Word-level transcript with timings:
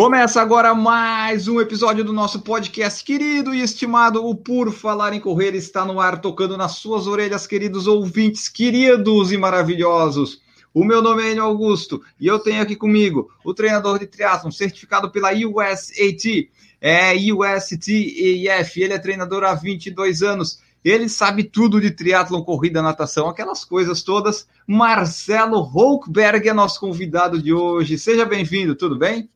Começa 0.00 0.40
agora 0.40 0.74
mais 0.74 1.46
um 1.46 1.60
episódio 1.60 2.02
do 2.02 2.10
nosso 2.10 2.40
podcast 2.40 3.04
querido 3.04 3.54
e 3.54 3.60
estimado. 3.60 4.24
O 4.24 4.34
Por 4.34 4.72
Falar 4.72 5.12
em 5.12 5.20
Correr 5.20 5.54
está 5.54 5.84
no 5.84 6.00
ar, 6.00 6.22
tocando 6.22 6.56
nas 6.56 6.76
suas 6.76 7.06
orelhas, 7.06 7.46
queridos 7.46 7.86
ouvintes, 7.86 8.48
queridos 8.48 9.30
e 9.30 9.36
maravilhosos. 9.36 10.40
O 10.72 10.84
meu 10.84 11.02
nome 11.02 11.24
é 11.24 11.32
Enio 11.32 11.44
Augusto 11.44 12.00
e 12.18 12.26
eu 12.26 12.38
tenho 12.38 12.62
aqui 12.62 12.76
comigo 12.76 13.30
o 13.44 13.52
treinador 13.52 13.98
de 13.98 14.06
triatlon 14.06 14.50
certificado 14.50 15.10
pela 15.10 15.32
USAT, 15.34 16.50
é 16.80 17.12
USTEF. 17.34 18.82
Ele 18.82 18.94
é 18.94 18.98
treinador 18.98 19.44
há 19.44 19.52
22 19.52 20.22
anos. 20.22 20.62
Ele 20.82 21.10
sabe 21.10 21.44
tudo 21.44 21.78
de 21.78 21.90
triatlon, 21.90 22.42
corrida, 22.42 22.80
natação, 22.80 23.28
aquelas 23.28 23.66
coisas 23.66 24.02
todas. 24.02 24.48
Marcelo 24.66 25.60
Holkberg 25.60 26.48
é 26.48 26.54
nosso 26.54 26.80
convidado 26.80 27.42
de 27.42 27.52
hoje. 27.52 27.98
Seja 27.98 28.24
bem-vindo, 28.24 28.74
tudo 28.74 28.96
bem? 28.96 29.28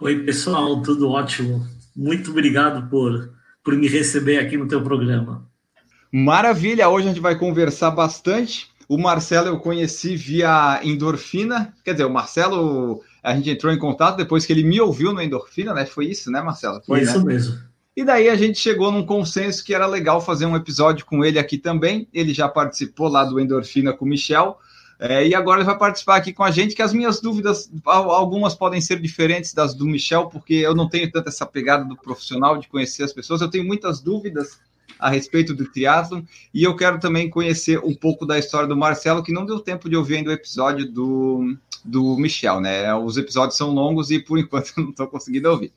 Oi, 0.00 0.20
pessoal, 0.20 0.80
tudo 0.80 1.10
ótimo. 1.10 1.66
Muito 1.94 2.30
obrigado 2.30 2.88
por, 2.88 3.34
por 3.62 3.76
me 3.76 3.86
receber 3.86 4.38
aqui 4.38 4.56
no 4.56 4.66
teu 4.66 4.82
programa. 4.82 5.46
Maravilha, 6.10 6.88
hoje 6.88 7.06
a 7.06 7.10
gente 7.10 7.20
vai 7.20 7.38
conversar 7.38 7.90
bastante. 7.90 8.70
O 8.88 8.96
Marcelo 8.96 9.48
eu 9.48 9.60
conheci 9.60 10.16
via 10.16 10.80
Endorfina, 10.82 11.74
quer 11.84 11.92
dizer, 11.92 12.06
o 12.06 12.10
Marcelo, 12.10 13.02
a 13.22 13.36
gente 13.36 13.50
entrou 13.50 13.70
em 13.70 13.78
contato 13.78 14.16
depois 14.16 14.46
que 14.46 14.54
ele 14.54 14.64
me 14.64 14.80
ouviu 14.80 15.12
no 15.12 15.20
Endorfina, 15.20 15.74
né? 15.74 15.84
Foi 15.84 16.06
isso, 16.06 16.30
né, 16.30 16.40
Marcelo? 16.40 16.80
Foi 16.86 17.02
isso 17.02 17.18
né? 17.18 17.34
mesmo. 17.34 17.58
E 17.94 18.02
daí 18.02 18.30
a 18.30 18.36
gente 18.36 18.58
chegou 18.58 18.90
num 18.90 19.04
consenso 19.04 19.62
que 19.62 19.74
era 19.74 19.86
legal 19.86 20.22
fazer 20.22 20.46
um 20.46 20.56
episódio 20.56 21.04
com 21.04 21.22
ele 21.22 21.38
aqui 21.38 21.58
também. 21.58 22.08
Ele 22.10 22.32
já 22.32 22.48
participou 22.48 23.08
lá 23.08 23.22
do 23.22 23.38
Endorfina 23.38 23.92
com 23.92 24.06
o 24.06 24.08
Michel. 24.08 24.58
É, 25.02 25.26
e 25.26 25.34
agora 25.34 25.60
ele 25.60 25.66
vai 25.66 25.78
participar 25.78 26.16
aqui 26.16 26.30
com 26.30 26.44
a 26.44 26.50
gente, 26.50 26.74
que 26.74 26.82
as 26.82 26.92
minhas 26.92 27.22
dúvidas, 27.22 27.70
algumas 27.86 28.54
podem 28.54 28.82
ser 28.82 29.00
diferentes 29.00 29.54
das 29.54 29.72
do 29.72 29.86
Michel, 29.86 30.26
porque 30.26 30.52
eu 30.52 30.74
não 30.74 30.90
tenho 30.90 31.10
tanta 31.10 31.30
essa 31.30 31.46
pegada 31.46 31.86
do 31.86 31.96
profissional 31.96 32.58
de 32.58 32.68
conhecer 32.68 33.02
as 33.02 33.12
pessoas. 33.12 33.40
Eu 33.40 33.48
tenho 33.48 33.64
muitas 33.64 34.02
dúvidas 34.02 34.60
a 34.98 35.08
respeito 35.08 35.54
do 35.54 35.64
triatlon 35.64 36.22
e 36.52 36.62
eu 36.62 36.76
quero 36.76 37.00
também 37.00 37.30
conhecer 37.30 37.78
um 37.82 37.94
pouco 37.94 38.26
da 38.26 38.38
história 38.38 38.68
do 38.68 38.76
Marcelo, 38.76 39.22
que 39.22 39.32
não 39.32 39.46
deu 39.46 39.58
tempo 39.58 39.88
de 39.88 39.96
ouvir 39.96 40.16
ainda 40.16 40.28
o 40.28 40.34
episódio 40.34 40.86
do, 40.86 41.56
do 41.82 42.18
Michel, 42.18 42.60
né? 42.60 42.94
Os 42.94 43.16
episódios 43.16 43.56
são 43.56 43.70
longos 43.70 44.10
e 44.10 44.18
por 44.18 44.36
enquanto 44.38 44.74
eu 44.76 44.82
não 44.84 44.90
estou 44.90 45.06
conseguindo 45.06 45.48
ouvir. 45.48 45.72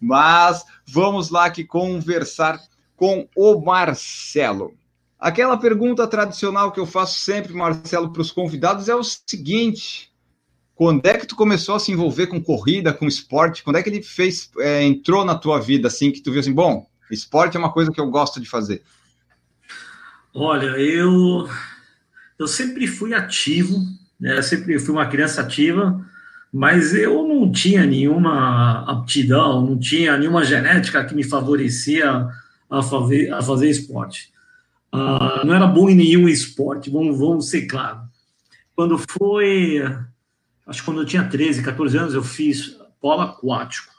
Mas 0.00 0.64
vamos 0.86 1.28
lá 1.28 1.50
que 1.50 1.62
conversar 1.62 2.58
com 2.96 3.28
o 3.36 3.60
Marcelo. 3.60 4.72
Aquela 5.18 5.56
pergunta 5.56 6.06
tradicional 6.06 6.70
que 6.70 6.78
eu 6.78 6.86
faço 6.86 7.18
sempre, 7.18 7.54
Marcelo, 7.54 8.12
para 8.12 8.20
os 8.20 8.30
convidados 8.30 8.88
é 8.88 8.94
o 8.94 9.02
seguinte: 9.02 10.12
quando 10.74 11.06
é 11.06 11.16
que 11.16 11.26
tu 11.26 11.34
começou 11.34 11.74
a 11.74 11.78
se 11.78 11.90
envolver 11.90 12.26
com 12.26 12.42
corrida, 12.42 12.92
com 12.92 13.06
esporte? 13.06 13.62
Quando 13.62 13.76
é 13.76 13.82
que 13.82 13.88
ele 13.88 14.02
fez, 14.02 14.50
é, 14.58 14.82
entrou 14.82 15.24
na 15.24 15.34
tua 15.34 15.58
vida 15.58 15.88
assim 15.88 16.12
que 16.12 16.20
tu 16.20 16.30
viu 16.30 16.40
assim, 16.40 16.52
bom, 16.52 16.86
esporte 17.10 17.56
é 17.56 17.60
uma 17.60 17.72
coisa 17.72 17.90
que 17.90 18.00
eu 18.00 18.10
gosto 18.10 18.38
de 18.40 18.48
fazer? 18.48 18.82
Olha, 20.34 20.66
eu 20.78 21.48
eu 22.38 22.46
sempre 22.46 22.86
fui 22.86 23.14
ativo, 23.14 23.78
né? 24.20 24.36
Eu 24.36 24.42
sempre 24.42 24.78
fui 24.78 24.92
uma 24.92 25.06
criança 25.06 25.40
ativa, 25.40 25.98
mas 26.52 26.94
eu 26.94 27.26
não 27.26 27.50
tinha 27.50 27.86
nenhuma 27.86 28.84
aptidão, 28.86 29.64
não 29.64 29.78
tinha 29.78 30.18
nenhuma 30.18 30.44
genética 30.44 31.02
que 31.06 31.14
me 31.14 31.24
favorecia 31.24 32.10
a 32.10 32.78
a 32.78 32.82
fazer 33.42 33.70
esporte. 33.70 34.35
Uh, 34.94 35.44
não 35.44 35.54
era 35.54 35.66
bom 35.66 35.88
em 35.90 35.94
nenhum 35.94 36.28
esporte, 36.28 36.90
vamos, 36.90 37.18
vamos 37.18 37.50
ser 37.50 37.66
claros. 37.66 38.06
Quando 38.74 38.98
foi, 38.98 39.82
acho 40.66 40.80
que 40.80 40.84
quando 40.84 41.00
eu 41.00 41.06
tinha 41.06 41.24
13, 41.24 41.62
14 41.62 41.98
anos, 41.98 42.14
eu 42.14 42.22
fiz 42.22 42.76
polo 43.00 43.22
aquático. 43.22 43.94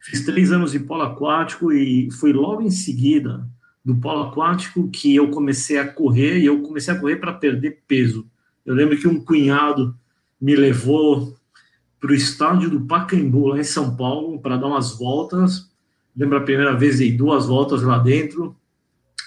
Fiz 0.00 0.24
três 0.24 0.52
anos 0.52 0.72
de 0.72 0.80
polo 0.80 1.02
aquático 1.02 1.72
e 1.72 2.10
foi 2.12 2.32
logo 2.32 2.62
em 2.62 2.70
seguida 2.70 3.46
do 3.84 3.96
polo 3.96 4.24
aquático 4.24 4.88
que 4.90 5.14
eu 5.14 5.30
comecei 5.30 5.78
a 5.78 5.86
correr 5.86 6.38
e 6.38 6.46
eu 6.46 6.62
comecei 6.62 6.94
a 6.94 6.98
correr 6.98 7.16
para 7.16 7.32
perder 7.32 7.82
peso. 7.86 8.26
Eu 8.64 8.74
lembro 8.74 8.98
que 8.98 9.08
um 9.08 9.22
cunhado 9.22 9.96
me 10.40 10.54
levou 10.54 11.36
para 12.00 12.12
o 12.12 12.14
estádio 12.14 12.70
do 12.70 12.82
Pacaembu, 12.82 13.48
lá 13.48 13.58
em 13.58 13.64
São 13.64 13.96
Paulo, 13.96 14.40
para 14.40 14.56
dar 14.56 14.68
umas 14.68 14.96
voltas. 14.96 15.70
Lembro 16.16 16.38
a 16.38 16.42
primeira 16.42 16.76
vez, 16.76 16.98
dei 16.98 17.12
duas 17.12 17.46
voltas 17.46 17.82
lá 17.82 17.98
dentro 17.98 18.56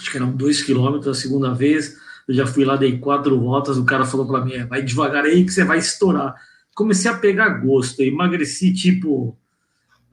acho 0.01 0.11
que 0.11 0.17
eram 0.17 0.31
dois 0.31 0.63
quilômetros 0.63 1.17
a 1.17 1.19
segunda 1.19 1.53
vez. 1.53 1.95
Eu 2.27 2.33
já 2.33 2.47
fui 2.47 2.65
lá, 2.65 2.75
dei 2.75 2.97
quatro 2.97 3.39
voltas. 3.39 3.77
O 3.77 3.85
cara 3.85 4.05
falou 4.05 4.27
para 4.27 4.43
mim: 4.43 4.53
é, 4.53 4.65
vai 4.65 4.81
devagar 4.81 5.23
aí 5.23 5.45
que 5.45 5.51
você 5.51 5.63
vai 5.63 5.77
estourar. 5.77 6.35
Comecei 6.73 7.09
a 7.09 7.17
pegar 7.17 7.49
gosto, 7.49 8.01
emagreci 8.01 8.73
tipo, 8.73 9.37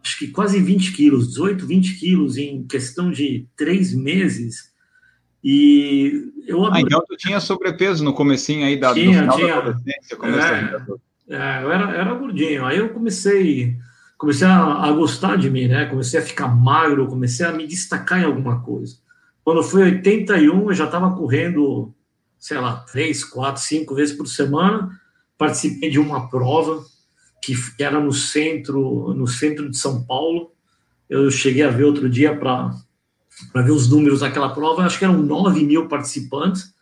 acho 0.03 0.19
que 0.19 0.29
quase 0.29 0.61
20 0.61 0.93
quilos, 0.93 1.29
18, 1.29 1.67
20 1.67 1.95
quilos 1.95 2.37
em 2.37 2.65
questão 2.65 3.11
de 3.11 3.47
três 3.57 3.95
meses. 3.95 4.73
E 5.43 6.33
eu 6.47 6.67
ah, 6.67 6.81
então 6.81 7.03
tu 7.07 7.17
tinha 7.17 7.39
sobrepeso 7.39 8.03
no 8.03 8.13
comecinho 8.13 8.67
aí 8.67 8.79
da, 8.79 8.93
tinha, 8.93 9.29
tinha. 9.29 9.47
da 9.47 9.59
adolescência, 9.59 10.19
é, 11.29 11.35
é, 11.35 11.63
eu 11.63 11.73
era, 11.73 11.97
era 11.97 12.15
gordinho. 12.15 12.67
Aí 12.67 12.79
eu 12.79 12.89
comecei 12.89 13.77
comecei 14.19 14.49
a, 14.49 14.85
a, 14.85 14.93
gostar 14.93 15.37
de 15.37 15.49
mim, 15.49 15.69
né? 15.69 15.87
Comecei 15.87 16.19
a 16.19 16.25
ficar 16.25 16.49
magro, 16.49 17.07
comecei 17.07 17.47
a 17.47 17.53
me 17.53 17.67
destacar 17.67 18.21
em 18.21 18.25
alguma 18.25 18.61
coisa. 18.61 18.97
Quando 19.49 19.63
foi 19.63 19.83
81, 19.85 20.69
eu 20.69 20.75
já 20.75 20.85
estava 20.85 21.11
correndo, 21.17 21.91
sei 22.39 22.59
lá, 22.59 22.85
três, 22.93 23.25
quatro, 23.25 23.63
cinco 23.63 23.95
vezes 23.95 24.15
por 24.15 24.29
semana. 24.29 24.91
Participei 25.39 25.89
de 25.89 25.99
uma 25.99 26.29
prova 26.29 26.85
que 27.41 27.57
era 27.79 27.99
no 27.99 28.13
centro, 28.13 29.15
no 29.15 29.27
centro 29.27 29.71
de 29.71 29.79
São 29.79 30.05
Paulo. 30.05 30.53
Eu 31.09 31.31
cheguei 31.31 31.63
a 31.63 31.71
ver 31.71 31.85
outro 31.85 32.11
dia 32.11 32.37
para 32.37 32.75
ver 33.55 33.71
os 33.71 33.89
números 33.89 34.21
daquela 34.21 34.51
prova. 34.51 34.83
Acho 34.83 34.99
que 34.99 35.07
eram 35.07 35.23
9 35.23 35.65
mil 35.65 35.89
participantes. 35.89 36.75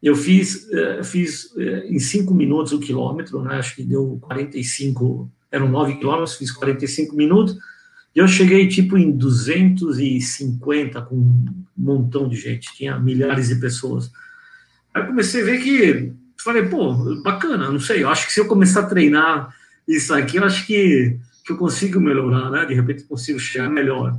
Eu 0.00 0.14
fiz, 0.14 0.70
eh, 0.70 1.02
fiz 1.02 1.52
eh, 1.58 1.88
em 1.88 1.98
cinco 1.98 2.32
minutos 2.32 2.72
o 2.72 2.78
quilômetro, 2.78 3.42
né? 3.42 3.56
Acho 3.56 3.74
que 3.74 3.82
deu 3.82 4.20
45, 4.22 5.28
eram 5.50 5.68
9 5.68 5.96
quilômetros, 5.96 6.36
fiz 6.36 6.52
45 6.52 7.16
minutos 7.16 7.58
e 8.14 8.18
eu 8.18 8.28
cheguei 8.28 8.68
tipo 8.68 8.96
em 8.98 9.10
250 9.10 11.00
com 11.02 11.16
um 11.16 11.64
montão 11.76 12.28
de 12.28 12.36
gente, 12.36 12.74
tinha 12.74 12.98
milhares 12.98 13.48
de 13.48 13.56
pessoas. 13.56 14.10
Aí 14.92 15.06
comecei 15.06 15.42
a 15.42 15.44
ver 15.44 15.62
que, 15.62 16.12
falei, 16.42 16.64
pô, 16.64 16.92
bacana, 17.22 17.70
não 17.70 17.80
sei, 17.80 18.02
eu 18.02 18.10
acho 18.10 18.26
que 18.26 18.32
se 18.32 18.40
eu 18.40 18.46
começar 18.46 18.80
a 18.80 18.86
treinar 18.86 19.54
isso 19.88 20.12
aqui, 20.12 20.36
eu 20.36 20.44
acho 20.44 20.66
que, 20.66 21.18
que 21.44 21.52
eu 21.52 21.56
consigo 21.56 21.98
melhorar, 21.98 22.50
né? 22.50 22.66
De 22.66 22.74
repente 22.74 23.04
consigo 23.04 23.38
chegar 23.38 23.70
melhor. 23.70 24.18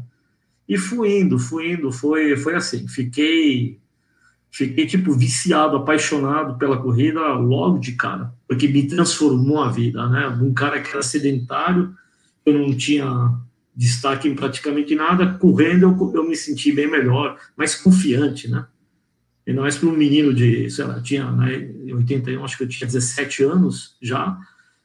E 0.68 0.78
fui 0.78 1.20
indo, 1.20 1.38
fui 1.38 1.74
indo, 1.74 1.92
foi, 1.92 2.36
foi 2.36 2.56
assim, 2.56 2.88
fiquei 2.88 3.80
fiquei 4.50 4.86
tipo 4.86 5.14
viciado, 5.14 5.78
apaixonado 5.78 6.60
pela 6.60 6.78
corrida 6.78 7.20
logo 7.34 7.80
de 7.80 7.94
cara, 7.94 8.32
porque 8.48 8.68
me 8.68 8.88
transformou 8.88 9.64
a 9.64 9.70
vida, 9.70 10.08
né? 10.08 10.28
Um 10.28 10.54
cara 10.54 10.80
que 10.80 10.92
era 10.92 11.02
sedentário, 11.02 11.96
eu 12.46 12.54
não 12.54 12.76
tinha 12.76 13.36
destaque 13.76 14.28
em 14.28 14.36
praticamente 14.36 14.96
nada, 14.96 15.34
correndo 15.38 15.84
eu, 15.84 16.12
eu 16.16 16.28
me 16.28 16.36
senti 16.36 16.72
bem 16.72 16.90
melhor, 16.90 17.38
mais 17.58 17.76
confiante, 17.76 18.48
né? 18.48 18.66
Ainda 19.48 19.62
mais 19.62 19.78
para 19.78 19.90
um 19.90 19.98
menino 19.98 20.34
de, 20.34 20.70
sei 20.70 20.86
lá, 20.86 21.02
tinha, 21.02 21.30
né, 21.32 21.56
em 21.56 21.94
81, 21.94 22.44
acho 22.46 22.58
que 22.58 22.64
eu 22.64 22.70
tinha 22.70 22.88
17 22.88 23.44
anos 23.44 23.98
já, 24.02 24.38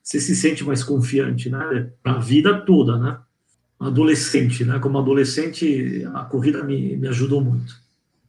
você 0.03 0.19
se 0.19 0.35
sente 0.35 0.65
mais 0.65 0.83
confiante, 0.83 1.51
né? 1.51 1.91
Para 2.03 2.15
a 2.15 2.19
vida 2.19 2.61
toda, 2.63 2.99
né? 2.99 3.19
Adolescente, 3.79 4.65
né? 4.65 4.79
Como 4.79 4.99
adolescente, 4.99 6.05
a 6.15 6.25
corrida 6.25 6.65
me, 6.65 6.97
me 6.97 7.09
ajudou 7.09 7.41
muito. 7.41 7.75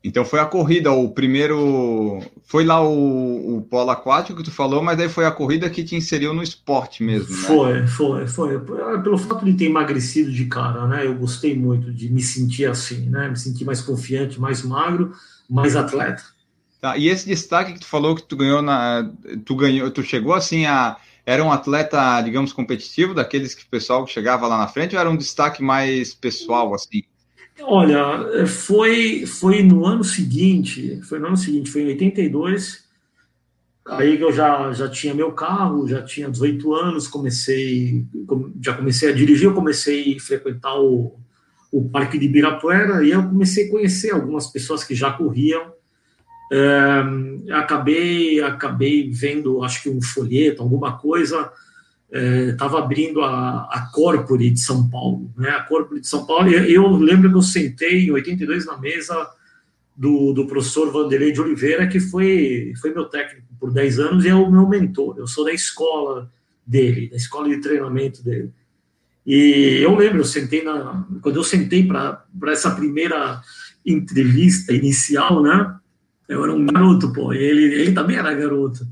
Então 0.01 0.23
foi 0.23 0.39
a 0.39 0.45
corrida, 0.45 0.91
o 0.91 1.09
primeiro. 1.09 2.21
Foi 2.45 2.63
lá 2.63 2.81
o, 2.81 3.57
o 3.57 3.61
polo 3.63 3.89
aquático 3.89 4.37
que 4.37 4.43
tu 4.43 4.51
falou, 4.51 4.81
mas 4.81 4.97
aí 4.99 5.09
foi 5.09 5.25
a 5.25 5.31
corrida 5.31 5.69
que 5.69 5.83
te 5.83 5.95
inseriu 5.95 6.33
no 6.33 6.41
esporte 6.41 7.03
mesmo, 7.03 7.35
né? 7.35 7.43
Foi, 7.43 7.87
foi, 7.87 8.27
foi. 8.27 8.59
Pelo 8.59 9.17
fato 9.17 9.43
de 9.43 9.53
ter 9.53 9.65
emagrecido 9.65 10.31
de 10.31 10.45
cara, 10.45 10.87
né? 10.87 11.05
Eu 11.05 11.15
gostei 11.15 11.55
muito 11.55 11.91
de 11.91 12.09
me 12.09 12.21
sentir 12.21 12.65
assim, 12.65 13.09
né? 13.09 13.27
Me 13.27 13.37
sentir 13.37 13.65
mais 13.65 13.81
confiante, 13.81 14.39
mais 14.39 14.63
magro, 14.63 15.13
mais 15.49 15.75
atleta. 15.75 16.23
Tá, 16.79 16.95
e 16.95 17.09
esse 17.09 17.27
destaque 17.27 17.73
que 17.73 17.79
tu 17.81 17.85
falou 17.85 18.15
que 18.15 18.23
tu 18.23 18.37
ganhou 18.37 18.61
na. 18.61 19.11
Tu 19.43 19.53
ganhou, 19.53 19.91
tu 19.91 20.01
chegou 20.01 20.33
assim 20.33 20.65
a. 20.65 20.95
Era 21.25 21.43
um 21.43 21.51
atleta, 21.51 22.21
digamos, 22.21 22.53
competitivo, 22.53 23.13
daqueles 23.13 23.53
que 23.53 23.63
o 23.63 23.69
pessoal 23.69 24.03
que 24.05 24.11
chegava 24.11 24.47
lá 24.47 24.57
na 24.57 24.67
frente, 24.67 24.95
ou 24.95 25.01
era 25.01 25.09
um 25.09 25.17
destaque 25.17 25.61
mais 25.61 26.13
pessoal, 26.13 26.73
assim? 26.73 27.03
Olha, 27.61 28.45
foi, 28.47 29.25
foi 29.25 29.61
no 29.63 29.85
ano 29.85 30.03
seguinte, 30.03 31.01
foi 31.03 31.19
no 31.19 31.27
ano 31.27 31.37
seguinte, 31.37 31.69
foi 31.69 31.81
em 31.83 31.87
82. 31.87 32.87
Aí 33.87 34.21
eu 34.21 34.31
já, 34.31 34.71
já 34.71 34.87
tinha 34.87 35.13
meu 35.13 35.31
carro, 35.31 35.87
já 35.87 36.01
tinha 36.03 36.29
18 36.29 36.73
anos, 36.75 37.07
comecei, 37.07 38.05
já 38.61 38.73
comecei 38.73 39.09
a 39.09 39.13
dirigir, 39.13 39.45
eu 39.45 39.53
comecei 39.53 40.15
a 40.15 40.19
frequentar 40.19 40.79
o, 40.79 41.19
o 41.71 41.89
Parque 41.89 42.19
de 42.19 42.25
Ibirapuera 42.25 43.03
e 43.03 43.11
eu 43.11 43.23
comecei 43.23 43.67
a 43.67 43.71
conhecer 43.71 44.11
algumas 44.11 44.47
pessoas 44.47 44.83
que 44.83 44.93
já 44.93 45.11
corriam. 45.11 45.73
É, 46.51 47.53
acabei, 47.53 48.41
acabei 48.41 49.09
vendo, 49.11 49.63
acho 49.63 49.83
que 49.83 49.89
um 49.89 50.01
folheto, 50.01 50.61
alguma 50.61 50.97
coisa, 50.97 51.51
estava 52.11 52.79
é, 52.79 52.81
abrindo 52.81 53.21
a, 53.21 53.67
a 53.71 53.89
Corpore 53.93 54.49
de 54.49 54.59
São 54.59 54.89
Paulo, 54.89 55.31
né? 55.37 55.49
A 55.49 55.63
Corpore 55.63 56.01
de 56.01 56.07
São 56.07 56.25
Paulo. 56.25 56.49
Eu, 56.49 56.63
eu 56.65 56.91
lembro 56.97 57.29
que 57.29 57.35
eu 57.35 57.41
sentei 57.41 58.05
em 58.05 58.11
82 58.11 58.65
na 58.65 58.77
mesa 58.77 59.29
do, 59.95 60.33
do 60.33 60.47
professor 60.47 60.91
Vanderlei 60.91 61.31
de 61.31 61.41
Oliveira, 61.41 61.87
que 61.87 61.99
foi, 61.99 62.73
foi 62.81 62.93
meu 62.93 63.05
técnico 63.05 63.47
por 63.59 63.71
10 63.71 63.99
anos 63.99 64.25
e 64.25 64.29
é 64.29 64.35
o 64.35 64.49
meu 64.49 64.67
mentor. 64.67 65.17
Eu 65.17 65.27
sou 65.27 65.45
da 65.45 65.51
escola 65.51 66.31
dele, 66.65 67.09
da 67.09 67.17
escola 67.17 67.49
de 67.49 67.57
treinamento 67.57 68.23
dele. 68.23 68.51
E 69.25 69.79
eu 69.83 69.95
lembro, 69.95 70.19
eu 70.19 70.25
sentei 70.25 70.63
na, 70.63 71.05
quando 71.21 71.35
eu 71.35 71.43
sentei 71.43 71.85
para 71.85 72.25
essa 72.47 72.71
primeira 72.71 73.41
entrevista 73.85 74.73
inicial, 74.73 75.43
né? 75.43 75.75
Eu 76.27 76.43
era 76.43 76.53
um 76.53 76.65
garoto, 76.65 77.11
pô, 77.11 77.33
ele, 77.33 77.63
ele 77.73 77.91
também 77.91 78.17
era 78.17 78.33
garoto. 78.33 78.87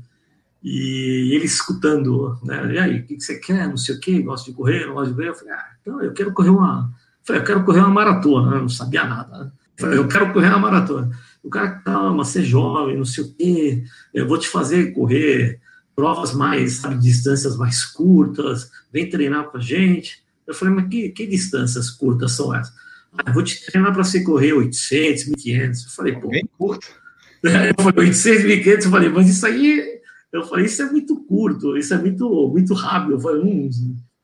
E 0.62 1.34
ele 1.34 1.44
escutando, 1.44 2.38
né? 2.42 2.74
E 2.74 2.78
aí, 2.78 3.00
o 3.00 3.06
que, 3.06 3.20
você 3.20 3.38
quer? 3.38 3.68
Não 3.68 3.76
sei 3.76 3.94
o 3.94 4.00
quê, 4.00 4.20
gosta 4.20 4.50
de 4.50 4.56
correr, 4.56 4.86
não 4.86 4.94
gosta 4.94 5.10
de 5.10 5.14
correr. 5.14 5.28
Eu 5.28 5.34
falei, 5.34 5.54
ah, 5.54 5.66
então 5.80 6.02
eu 6.02 6.12
quero 6.12 6.32
correr 6.32 6.50
uma. 6.50 6.92
Eu 7.20 7.26
falei, 7.26 7.42
eu 7.42 7.46
quero 7.46 7.64
correr 7.64 7.80
uma 7.80 7.90
maratona, 7.90 8.56
eu 8.56 8.60
não 8.62 8.68
sabia 8.68 9.04
nada. 9.04 9.44
Né? 9.44 9.50
Eu 9.76 9.84
falei, 9.84 9.98
eu 9.98 10.08
quero 10.08 10.32
correr 10.32 10.48
uma 10.48 10.58
maratona. 10.58 11.10
O 11.42 11.48
cara, 11.48 11.70
calma, 11.70 12.24
você 12.24 12.40
é 12.40 12.44
jovem, 12.44 12.96
não 12.96 13.04
sei 13.04 13.24
o 13.24 13.34
quê, 13.34 13.84
eu 14.12 14.26
vou 14.26 14.38
te 14.38 14.48
fazer 14.48 14.92
correr 14.92 15.60
provas 15.94 16.32
mais, 16.32 16.74
sabe, 16.74 16.98
distâncias 16.98 17.56
mais 17.56 17.84
curtas, 17.84 18.70
vem 18.92 19.08
treinar 19.08 19.44
com 19.44 19.58
a 19.58 19.60
gente. 19.60 20.22
Eu 20.46 20.54
falei, 20.54 20.74
mas 20.74 20.88
que, 20.88 21.08
que 21.10 21.26
distâncias 21.26 21.90
curtas 21.90 22.32
são 22.32 22.54
essas? 22.54 22.72
Ah, 23.12 23.32
vou 23.32 23.42
te 23.42 23.64
treinar 23.66 23.92
para 23.92 24.04
você 24.04 24.22
correr 24.22 24.52
800, 24.52 25.26
1500. 25.26 25.84
Eu 25.84 25.90
falei, 25.90 26.14
pô. 26.14 26.28
Bem 26.28 26.48
curto. 26.56 26.86
Eu 27.42 27.84
falei, 27.84 28.08
800, 28.08 28.44
1500. 28.44 28.84
Eu 28.84 28.90
falei, 28.90 29.08
mas 29.08 29.28
isso 29.28 29.46
aí. 29.46 29.97
Eu 30.32 30.42
falei, 30.44 30.66
isso 30.66 30.82
é 30.82 30.90
muito 30.90 31.16
curto, 31.24 31.76
isso 31.76 31.94
é 31.94 31.98
muito, 31.98 32.48
muito 32.48 32.74
rápido. 32.74 33.12
Eu 33.12 33.20
falei, 33.20 33.42
hum. 33.42 33.70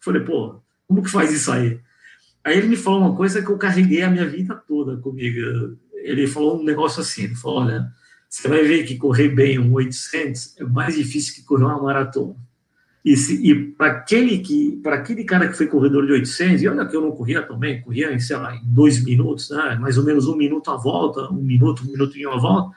falei, 0.00 0.22
pô, 0.22 0.60
como 0.86 1.02
que 1.02 1.10
faz 1.10 1.32
isso 1.32 1.50
aí? 1.50 1.80
Aí 2.44 2.58
ele 2.58 2.68
me 2.68 2.76
falou 2.76 3.00
uma 3.00 3.16
coisa 3.16 3.42
que 3.42 3.50
eu 3.50 3.56
carreguei 3.56 4.02
a 4.02 4.10
minha 4.10 4.28
vida 4.28 4.54
toda 4.54 4.98
comigo 4.98 5.78
ele 6.04 6.26
falou 6.26 6.60
um 6.60 6.64
negócio 6.64 7.00
assim, 7.00 7.24
ele 7.24 7.34
falou, 7.34 7.62
olha, 7.62 7.90
você 8.28 8.46
vai 8.46 8.62
ver 8.62 8.84
que 8.84 8.96
correr 8.96 9.30
bem 9.30 9.58
um 9.58 9.72
800 9.72 10.58
é 10.58 10.64
mais 10.64 10.94
difícil 10.94 11.34
que 11.34 11.42
correr 11.42 11.64
uma 11.64 11.82
maratona. 11.82 12.36
E, 13.02 13.14
e 13.14 13.54
para 13.54 13.86
aquele 13.88 14.38
que, 14.38 14.80
para 14.82 14.96
aquele 14.96 15.24
cara 15.24 15.48
que 15.48 15.56
foi 15.56 15.66
corredor 15.66 16.06
de 16.06 16.12
800, 16.12 16.62
e 16.62 16.68
olha 16.68 16.86
que 16.86 16.96
eu 16.96 17.00
não 17.00 17.12
corria 17.12 17.42
também, 17.42 17.80
corria 17.82 18.12
em, 18.12 18.20
sei 18.20 18.36
lá, 18.36 18.54
em 18.54 18.62
dois 18.64 19.02
minutos, 19.02 19.50
né? 19.50 19.76
mais 19.80 19.98
ou 19.98 20.04
menos 20.04 20.26
um 20.26 20.36
minuto 20.36 20.70
a 20.70 20.76
volta, 20.76 21.30
um 21.30 21.42
minuto, 21.42 21.82
um 21.84 21.90
minuto 21.90 22.16
e 22.16 22.26
uma 22.26 22.38
volta. 22.38 22.76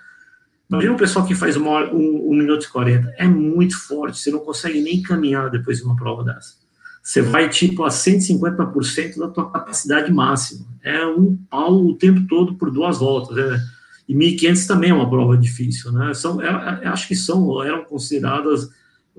Imagina 0.69 0.93
o 0.93 0.97
pessoal 0.97 1.25
que 1.25 1.33
faz 1.33 1.55
uma, 1.55 1.85
um, 1.93 2.31
um 2.31 2.35
minuto 2.35 2.65
e 2.65 2.69
quarenta, 2.69 3.13
é 3.17 3.27
muito 3.27 3.77
forte, 3.77 4.19
você 4.19 4.31
não 4.31 4.39
consegue 4.39 4.81
nem 4.81 5.01
caminhar 5.01 5.49
depois 5.49 5.77
de 5.77 5.83
uma 5.83 5.95
prova 5.95 6.23
dessa 6.23 6.67
você 7.07 7.21
vai 7.21 7.47
tipo 7.47 7.85
a 7.85 7.87
150% 7.87 9.17
da 9.17 9.29
tua 9.29 9.49
capacidade 9.49 10.11
máxima. 10.11 10.65
É 10.83 11.05
um 11.05 11.37
pau 11.49 11.85
o 11.85 11.95
tempo 11.95 12.27
todo 12.27 12.55
por 12.55 12.69
duas 12.69 12.97
voltas. 12.97 13.37
Né? 13.37 13.65
E 14.09 14.13
1.500 14.13 14.67
também 14.67 14.89
é 14.89 14.93
uma 14.93 15.09
prova 15.09 15.37
difícil, 15.37 15.93
né? 15.93 16.13
São, 16.13 16.41
é, 16.41 16.47
é, 16.83 16.87
acho 16.89 17.07
que 17.07 17.15
são, 17.15 17.63
eram 17.63 17.85
consideradas 17.85 18.69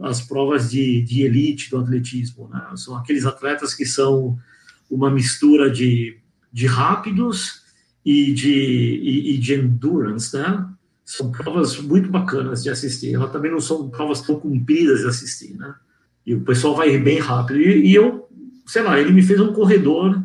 as 0.02 0.20
provas 0.20 0.70
de, 0.70 1.00
de 1.00 1.22
elite 1.22 1.70
do 1.70 1.78
atletismo, 1.78 2.46
né? 2.52 2.62
São 2.76 2.94
aqueles 2.94 3.24
atletas 3.24 3.72
que 3.72 3.86
são 3.86 4.38
uma 4.90 5.10
mistura 5.10 5.70
de, 5.70 6.18
de 6.52 6.66
rápidos 6.66 7.62
e 8.04 8.32
de, 8.34 8.52
e, 8.52 9.34
e 9.34 9.38
de 9.38 9.54
endurance, 9.54 10.36
né? 10.36 10.68
São 11.08 11.32
provas 11.32 11.78
muito 11.78 12.10
bacanas 12.10 12.62
de 12.62 12.68
assistir. 12.68 13.14
Elas 13.14 13.32
também 13.32 13.50
não 13.50 13.60
são 13.60 13.88
provas 13.88 14.20
tão 14.20 14.38
compridas 14.38 15.00
de 15.00 15.06
assistir, 15.06 15.56
né? 15.56 15.74
E 16.26 16.34
o 16.34 16.42
pessoal 16.42 16.76
vai 16.76 16.98
bem 16.98 17.18
rápido. 17.18 17.58
E, 17.58 17.86
e 17.86 17.94
eu, 17.94 18.28
sei 18.66 18.82
lá, 18.82 19.00
ele 19.00 19.10
me 19.10 19.22
fez 19.22 19.40
um 19.40 19.54
corredor, 19.54 20.22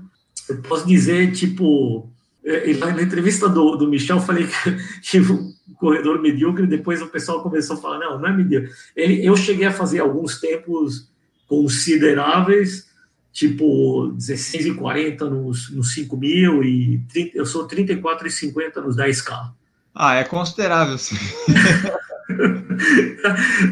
eu 0.49 0.61
posso 0.63 0.85
dizer, 0.85 1.31
tipo, 1.31 2.11
é, 2.43 2.73
na 2.73 3.01
entrevista 3.01 3.47
do, 3.47 3.77
do 3.77 3.87
Michel, 3.87 4.17
eu 4.17 4.21
falei 4.21 4.45
que, 5.01 5.19
um 5.21 5.53
corredor 5.77 6.21
medíocre, 6.21 6.67
depois 6.67 7.01
o 7.01 7.07
pessoal 7.07 7.41
começou 7.41 7.77
a 7.77 7.79
falar, 7.79 7.99
não, 7.99 8.19
não 8.19 8.27
é 8.27 8.35
medíocre. 8.35 8.69
Ele, 8.93 9.25
eu 9.25 9.37
cheguei 9.37 9.65
a 9.65 9.71
fazer 9.71 9.99
alguns 9.99 10.41
tempos 10.41 11.09
consideráveis, 11.47 12.89
tipo 13.31 14.11
16 14.17 14.65
e 14.65 14.73
40 14.73 15.29
nos, 15.29 15.69
nos 15.71 15.93
5 15.93 16.17
mil 16.17 16.61
e 16.61 16.99
30, 17.07 17.37
eu 17.37 17.45
sou 17.45 17.65
34 17.65 18.27
e 18.27 18.31
50 18.31 18.81
nos 18.81 18.97
10K. 18.97 19.53
Ah, 19.95 20.15
é 20.15 20.23
considerável, 20.23 20.97
sim. 20.97 21.15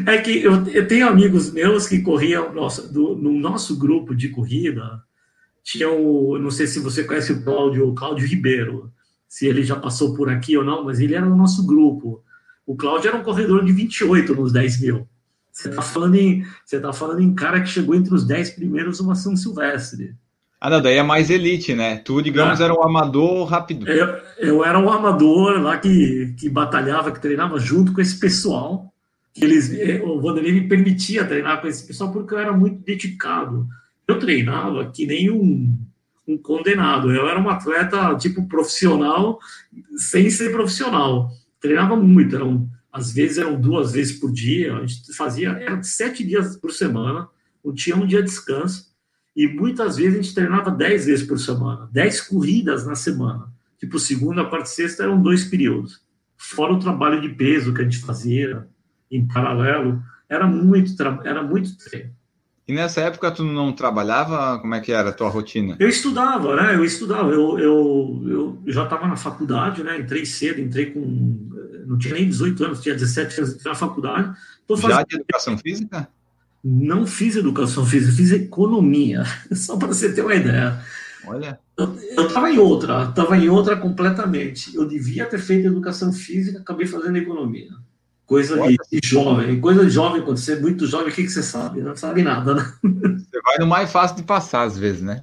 é 0.06 0.18
que 0.18 0.42
eu, 0.42 0.66
eu, 0.68 0.86
tenho 0.86 1.08
amigos 1.08 1.50
meus 1.50 1.86
que 1.86 2.00
corriam, 2.00 2.54
nossa, 2.54 2.86
do, 2.86 3.16
no 3.16 3.32
nosso 3.32 3.76
grupo 3.76 4.14
de 4.14 4.28
corrida, 4.28 5.02
tinha 5.62 5.90
o, 5.90 6.38
não 6.38 6.50
sei 6.50 6.66
se 6.66 6.80
você 6.80 7.04
conhece 7.04 7.32
o 7.32 7.42
Cláudio, 7.42 7.88
o 7.88 7.94
Cláudio 7.94 8.26
Ribeiro, 8.26 8.92
se 9.28 9.46
ele 9.46 9.62
já 9.62 9.76
passou 9.76 10.14
por 10.14 10.28
aqui 10.28 10.56
ou 10.56 10.64
não, 10.64 10.84
mas 10.84 11.00
ele 11.00 11.14
era 11.14 11.26
no 11.26 11.36
nosso 11.36 11.66
grupo. 11.66 12.22
O 12.66 12.76
Cláudio 12.76 13.08
era 13.08 13.16
um 13.16 13.22
corredor 13.22 13.64
de 13.64 13.72
28 13.72 14.34
nos 14.34 14.52
10 14.52 14.80
mil. 14.80 15.08
Você 15.50 15.68
está 15.68 15.82
falando, 15.82 16.14
em, 16.14 16.46
você 16.64 16.80
tá 16.80 16.92
falando 16.92 17.20
em 17.20 17.34
cara 17.34 17.60
que 17.60 17.68
chegou 17.68 17.94
entre 17.94 18.14
os 18.14 18.26
10 18.26 18.50
primeiros 18.50 19.00
uma 19.00 19.14
São 19.14 19.36
Silvestre. 19.36 20.14
Ah, 20.64 20.70
não, 20.70 20.80
daí 20.80 20.96
é 20.96 21.02
mais 21.02 21.28
elite, 21.28 21.74
né? 21.74 21.96
Tu, 21.96 22.22
digamos, 22.22 22.60
é. 22.60 22.62
era 22.62 22.72
um 22.72 22.84
amador 22.84 23.46
rápido. 23.46 23.88
Eu, 23.88 24.22
eu 24.38 24.64
era 24.64 24.78
um 24.78 24.88
amador 24.88 25.60
lá 25.60 25.76
que, 25.76 26.36
que 26.38 26.48
batalhava, 26.48 27.10
que 27.10 27.20
treinava 27.20 27.58
junto 27.58 27.92
com 27.92 28.00
esse 28.00 28.16
pessoal. 28.16 28.94
Eles, 29.36 29.72
eh, 29.72 30.00
o 30.04 30.20
Vanderlei 30.20 30.52
me 30.52 30.68
permitia 30.68 31.24
treinar 31.24 31.60
com 31.60 31.66
esse 31.66 31.84
pessoal 31.84 32.12
porque 32.12 32.32
eu 32.32 32.38
era 32.38 32.52
muito 32.52 32.78
dedicado. 32.84 33.66
Eu 34.06 34.20
treinava 34.20 34.88
que 34.88 35.04
nem 35.04 35.32
um, 35.32 35.76
um 36.28 36.38
condenado. 36.38 37.12
Eu 37.12 37.28
era 37.28 37.40
um 37.40 37.50
atleta 37.50 38.14
tipo 38.14 38.46
profissional, 38.46 39.40
sem 39.96 40.30
ser 40.30 40.52
profissional. 40.52 41.28
Treinava 41.60 41.96
muito, 41.96 42.36
eram, 42.36 42.70
às 42.92 43.12
vezes 43.12 43.38
eram 43.38 43.60
duas 43.60 43.90
vezes 43.94 44.16
por 44.16 44.30
dia. 44.30 44.76
A 44.76 44.86
gente 44.86 45.12
fazia, 45.12 45.48
era 45.48 45.82
sete 45.82 46.24
dias 46.24 46.56
por 46.56 46.70
semana, 46.70 47.26
não 47.64 47.74
tinha 47.74 47.96
um 47.96 48.06
dia 48.06 48.22
de 48.22 48.28
descanso 48.28 48.91
e 49.34 49.48
muitas 49.48 49.96
vezes 49.96 50.14
a 50.14 50.22
gente 50.22 50.34
treinava 50.34 50.70
10 50.70 51.06
vezes 51.06 51.26
por 51.26 51.38
semana, 51.38 51.88
10 51.92 52.20
corridas 52.22 52.86
na 52.86 52.94
semana. 52.94 53.46
Tipo, 53.78 53.98
segunda, 53.98 54.44
quarta 54.44 54.68
e 54.68 54.72
sexta 54.72 55.02
eram 55.02 55.20
dois 55.20 55.44
períodos. 55.44 56.00
Fora 56.36 56.72
o 56.72 56.78
trabalho 56.78 57.20
de 57.20 57.30
peso 57.30 57.72
que 57.72 57.80
a 57.80 57.84
gente 57.84 57.98
fazia 57.98 58.66
em 59.10 59.26
paralelo, 59.26 60.02
era 60.28 60.46
muito, 60.46 60.94
era 61.24 61.42
muito 61.42 61.76
treino. 61.76 62.12
E 62.66 62.72
nessa 62.72 63.00
época 63.00 63.30
tu 63.30 63.44
não 63.44 63.72
trabalhava? 63.72 64.58
Como 64.60 64.74
é 64.74 64.80
que 64.80 64.92
era 64.92 65.10
a 65.10 65.12
tua 65.12 65.28
rotina? 65.28 65.76
Eu 65.80 65.88
estudava, 65.88 66.54
né? 66.54 66.76
Eu 66.76 66.84
estudava. 66.84 67.30
Eu, 67.30 67.58
eu, 67.58 68.22
eu 68.26 68.62
já 68.66 68.84
estava 68.84 69.06
na 69.06 69.16
faculdade, 69.16 69.82
né? 69.82 69.98
Entrei 69.98 70.24
cedo, 70.24 70.60
entrei 70.60 70.92
com... 70.92 71.50
Não 71.86 71.98
tinha 71.98 72.14
nem 72.14 72.28
18 72.28 72.64
anos, 72.64 72.80
tinha 72.80 72.94
17 72.94 73.40
anos 73.40 73.64
na 73.64 73.74
faculdade. 73.74 74.34
Tô 74.66 74.76
fazendo... 74.76 74.96
Já 74.96 75.02
de 75.02 75.16
educação 75.16 75.58
física? 75.58 76.08
Não 76.64 77.06
fiz 77.06 77.36
educação 77.36 77.84
física, 77.84 78.12
fiz 78.12 78.30
economia, 78.30 79.24
só 79.52 79.76
para 79.76 79.88
você 79.88 80.12
ter 80.12 80.22
uma 80.22 80.34
ideia. 80.34 80.80
Olha. 81.26 81.58
Eu 81.76 82.26
estava 82.26 82.50
em 82.50 82.58
outra, 82.58 83.04
estava 83.08 83.36
em 83.36 83.48
outra 83.48 83.76
completamente. 83.76 84.74
Eu 84.74 84.86
devia 84.86 85.26
ter 85.26 85.38
feito 85.38 85.66
educação 85.66 86.12
física, 86.12 86.58
acabei 86.58 86.86
fazendo 86.86 87.16
economia. 87.16 87.70
Coisa 88.26 88.56
de, 88.66 88.76
de, 88.90 89.00
jovem, 89.06 89.60
coisa 89.60 89.84
de 89.84 89.90
jovem, 89.90 90.22
quando 90.22 90.38
você 90.38 90.52
é 90.52 90.60
muito 90.60 90.86
jovem, 90.86 91.08
o 91.08 91.12
que, 91.12 91.24
que 91.24 91.28
você 91.28 91.42
sabe? 91.42 91.80
Não 91.80 91.96
sabe 91.96 92.22
nada, 92.22 92.54
né? 92.54 92.72
Você 92.82 93.40
vai 93.42 93.58
no 93.58 93.66
mais 93.66 93.90
fácil 93.90 94.16
de 94.16 94.22
passar, 94.22 94.62
às 94.62 94.78
vezes, 94.78 95.02
né? 95.02 95.22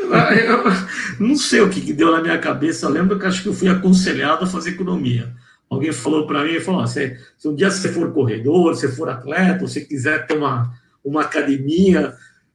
Eu 0.00 1.26
não 1.26 1.36
sei 1.36 1.60
o 1.60 1.68
que, 1.68 1.80
que 1.80 1.92
deu 1.92 2.10
na 2.10 2.22
minha 2.22 2.38
cabeça. 2.38 2.86
Eu 2.86 2.90
lembro 2.90 3.18
que 3.18 3.26
acho 3.26 3.42
que 3.42 3.48
eu 3.48 3.54
fui 3.54 3.68
aconselhado 3.68 4.44
a 4.44 4.46
fazer 4.46 4.70
economia. 4.70 5.34
Alguém 5.70 5.92
falou 5.92 6.26
para 6.26 6.44
mim, 6.44 6.60
falou, 6.60 6.86
se, 6.86 7.16
se 7.36 7.48
um 7.48 7.54
dia 7.54 7.70
você 7.70 7.92
for 7.92 8.12
corredor, 8.12 8.74
se 8.74 8.88
for 8.88 9.08
atleta, 9.08 9.62
ou 9.62 9.68
se 9.68 9.84
quiser 9.84 10.26
ter 10.26 10.36
uma, 10.36 10.72
uma 11.04 11.22
academia, 11.22 12.14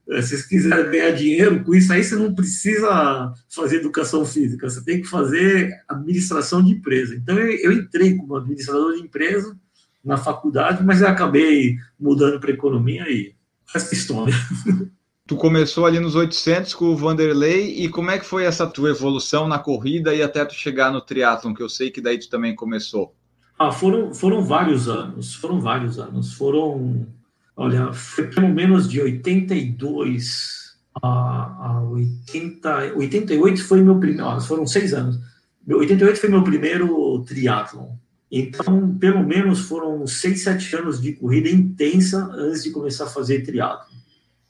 eh, 0.09 0.21
se 0.21 0.37
você 0.37 0.47
quiser 0.47 0.89
ganhar 0.89 1.11
dinheiro 1.11 1.63
com 1.63 1.75
isso 1.75 1.93
aí, 1.93 2.03
você 2.03 2.15
não 2.15 2.33
precisa 2.33 3.31
fazer 3.49 3.77
educação 3.77 4.25
física, 4.25 4.67
você 4.67 4.83
tem 4.83 5.01
que 5.01 5.07
fazer 5.07 5.71
administração 5.87 6.63
de 6.63 6.71
empresa. 6.71 7.15
Então, 7.15 7.37
eu, 7.37 7.51
eu 7.57 7.71
entrei 7.71 8.15
como 8.15 8.35
administrador 8.35 8.95
de 8.95 9.01
empresa 9.01 9.55
na 10.03 10.17
faculdade, 10.17 10.83
mas 10.83 11.01
eu 11.01 11.07
acabei 11.07 11.77
mudando 11.99 12.39
para 12.39 12.51
economia 12.51 13.09
e 13.09 13.35
essa 13.73 13.93
história. 13.93 14.33
Tu 15.25 15.37
começou 15.37 15.85
ali 15.85 16.01
nos 16.01 16.15
800 16.15 16.73
com 16.73 16.85
o 16.85 16.97
Vanderlei 16.97 17.77
e 17.77 17.87
como 17.87 18.11
é 18.11 18.19
que 18.19 18.25
foi 18.25 18.43
essa 18.43 18.67
tua 18.67 18.89
evolução 18.89 19.47
na 19.47 19.57
corrida 19.57 20.13
e 20.13 20.21
até 20.21 20.43
tu 20.43 20.53
chegar 20.53 20.91
no 20.91 20.99
triatlon, 20.99 21.53
que 21.53 21.63
eu 21.63 21.69
sei 21.69 21.89
que 21.89 22.01
daí 22.01 22.19
tu 22.19 22.29
também 22.29 22.53
começou? 22.53 23.15
Ah, 23.57 23.71
foram, 23.71 24.13
foram 24.13 24.43
vários 24.43 24.89
anos, 24.89 25.33
foram 25.35 25.61
vários 25.61 25.97
anos. 25.97 26.33
Foram, 26.33 27.07
olha, 27.55 27.93
foi 27.93 28.27
pelo 28.27 28.49
menos 28.49 28.89
de 28.89 28.99
82 28.99 30.63
a, 31.01 31.07
a 31.07 31.81
80, 31.89 32.93
88 32.97 33.63
foi 33.63 33.81
meu 33.81 33.97
primeiro, 33.99 34.41
foram 34.41 34.67
seis 34.67 34.93
anos. 34.93 35.17
88 35.65 36.19
foi 36.19 36.29
meu 36.29 36.43
primeiro 36.43 37.23
triatlon. 37.25 37.95
Então, 38.29 38.97
pelo 38.97 39.23
menos 39.23 39.61
foram 39.61 40.05
seis, 40.05 40.43
sete 40.43 40.75
anos 40.75 40.99
de 40.99 41.13
corrida 41.13 41.49
intensa 41.49 42.29
antes 42.33 42.63
de 42.63 42.71
começar 42.71 43.05
a 43.05 43.09
fazer 43.09 43.41
triatlo. 43.43 43.92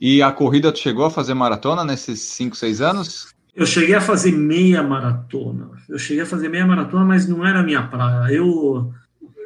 E 0.05 0.22
a 0.22 0.33
corrida 0.33 0.75
chegou 0.75 1.05
a 1.05 1.10
fazer 1.10 1.33
maratona 1.33 1.86
nesses 1.86 2.19
cinco, 2.19 2.57
seis 2.57 2.81
anos? 2.81 3.33
Eu 3.55 3.65
cheguei 3.65 3.95
a 3.95 4.01
fazer 4.01 4.33
meia 4.33 4.83
maratona. 4.83 5.69
Eu 5.88 5.98
cheguei 5.98 6.24
a 6.24 6.25
fazer 6.25 6.50
meia 6.50 6.67
maratona, 6.67 7.05
mas 7.05 7.25
não 7.25 7.48
era 7.48 7.62
a 7.62 7.63
minha 7.63 7.88
praia. 7.88 8.29
Eu, 8.33 8.91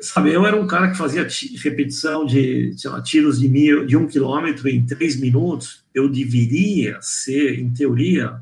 sabe, 0.02 0.34
eu 0.34 0.48
era 0.48 0.60
um 0.60 0.66
cara 0.66 0.90
que 0.90 0.98
fazia 0.98 1.28
repetição 1.62 2.26
de 2.26 2.74
lá, 2.86 3.00
tiros 3.04 3.40
de, 3.40 3.48
mil, 3.48 3.86
de 3.86 3.96
um 3.96 4.08
quilômetro 4.08 4.68
em 4.68 4.84
três 4.84 5.16
minutos. 5.22 5.84
Eu 5.94 6.10
deveria 6.10 6.98
ser, 7.04 7.60
em 7.60 7.70
teoria, 7.70 8.42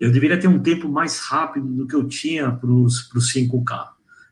eu 0.00 0.10
deveria 0.10 0.40
ter 0.40 0.48
um 0.48 0.58
tempo 0.58 0.88
mais 0.88 1.20
rápido 1.20 1.68
do 1.68 1.86
que 1.86 1.94
eu 1.94 2.08
tinha 2.08 2.50
para 2.50 2.68
os 2.68 3.08
5K. 3.14 3.86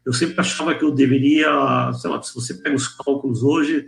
Eu 0.05 0.13
sempre 0.13 0.35
achava 0.41 0.75
que 0.75 0.83
eu 0.83 0.91
deveria, 0.91 1.93
sei 1.93 2.11
lá, 2.11 2.21
se 2.21 2.35
você 2.35 2.55
pega 2.55 2.75
os 2.75 2.89
cálculos 2.89 3.45
hoje, 3.45 3.87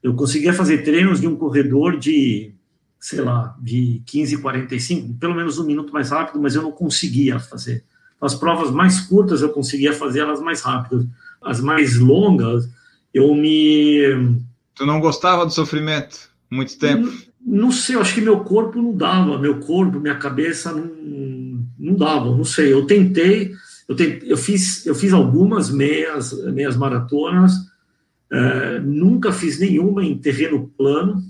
eu 0.00 0.14
conseguia 0.14 0.52
fazer 0.52 0.84
treinos 0.84 1.20
de 1.20 1.26
um 1.26 1.34
corredor 1.34 1.98
de 1.98 2.54
sei 2.98 3.20
lá, 3.20 3.56
de 3.60 4.02
15, 4.06 4.38
45, 4.38 5.14
pelo 5.14 5.34
menos 5.34 5.58
um 5.58 5.66
minuto 5.66 5.92
mais 5.92 6.10
rápido, 6.10 6.40
mas 6.40 6.54
eu 6.54 6.62
não 6.62 6.72
conseguia 6.72 7.38
fazer. 7.38 7.84
As 8.20 8.34
provas 8.34 8.70
mais 8.70 9.00
curtas 9.00 9.42
eu 9.42 9.50
conseguia 9.50 9.92
fazer 9.92 10.20
elas 10.20 10.40
mais 10.40 10.62
rápidas. 10.62 11.06
As 11.42 11.60
mais 11.60 11.98
longas, 11.98 12.68
eu 13.12 13.34
me. 13.34 14.40
Tu 14.74 14.86
não 14.86 15.00
gostava 15.00 15.44
do 15.44 15.52
sofrimento? 15.52 16.30
Muito 16.50 16.78
tempo? 16.78 17.06
Não, 17.06 17.64
não 17.64 17.72
sei, 17.72 17.96
eu 17.96 18.00
acho 18.00 18.14
que 18.14 18.20
meu 18.20 18.40
corpo 18.40 18.80
não 18.80 18.94
dava, 18.94 19.38
meu 19.38 19.60
corpo, 19.60 20.00
minha 20.00 20.16
cabeça 20.16 20.72
não, 20.72 20.90
não 21.78 21.94
dava, 21.94 22.26
não 22.34 22.44
sei. 22.44 22.72
Eu 22.72 22.86
tentei, 22.86 23.52
eu, 23.88 23.94
tentei, 23.94 24.32
eu, 24.32 24.36
fiz, 24.36 24.84
eu 24.86 24.94
fiz 24.94 25.12
algumas 25.12 25.70
meias, 25.70 26.32
meias 26.52 26.76
maratonas, 26.76 27.52
é, 28.32 28.80
nunca 28.80 29.32
fiz 29.32 29.58
nenhuma 29.60 30.04
em 30.04 30.16
terreno 30.18 30.70
plano, 30.76 31.22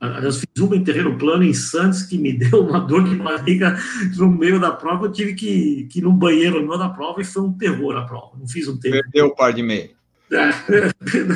Aliás, 0.00 0.38
fiz 0.38 0.62
uma 0.62 0.74
em 0.74 0.82
terreno 0.82 1.18
plano 1.18 1.44
em 1.44 1.52
Santos 1.52 2.02
que 2.02 2.16
me 2.16 2.32
deu 2.32 2.66
uma 2.66 2.80
dor 2.80 3.04
de 3.04 3.16
barriga 3.16 3.78
no 4.16 4.30
meio 4.30 4.58
da 4.58 4.70
prova. 4.70 5.06
Eu 5.06 5.12
tive 5.12 5.34
que, 5.34 5.86
que 5.90 5.98
ir 5.98 6.02
no 6.02 6.12
banheiro 6.12 6.60
no 6.60 6.66
meio 6.66 6.78
da 6.78 6.88
prova 6.88 7.20
e 7.20 7.24
foi 7.24 7.42
um 7.42 7.52
terror 7.52 7.96
a 7.96 8.06
prova. 8.06 8.38
Não 8.38 8.48
fiz 8.48 8.66
um 8.66 8.78
tempo. 8.78 8.98
Perdeu 9.02 9.26
o 9.26 9.36
par 9.36 9.52
de 9.52 9.62
meia. 9.62 9.90
É, 10.32 10.40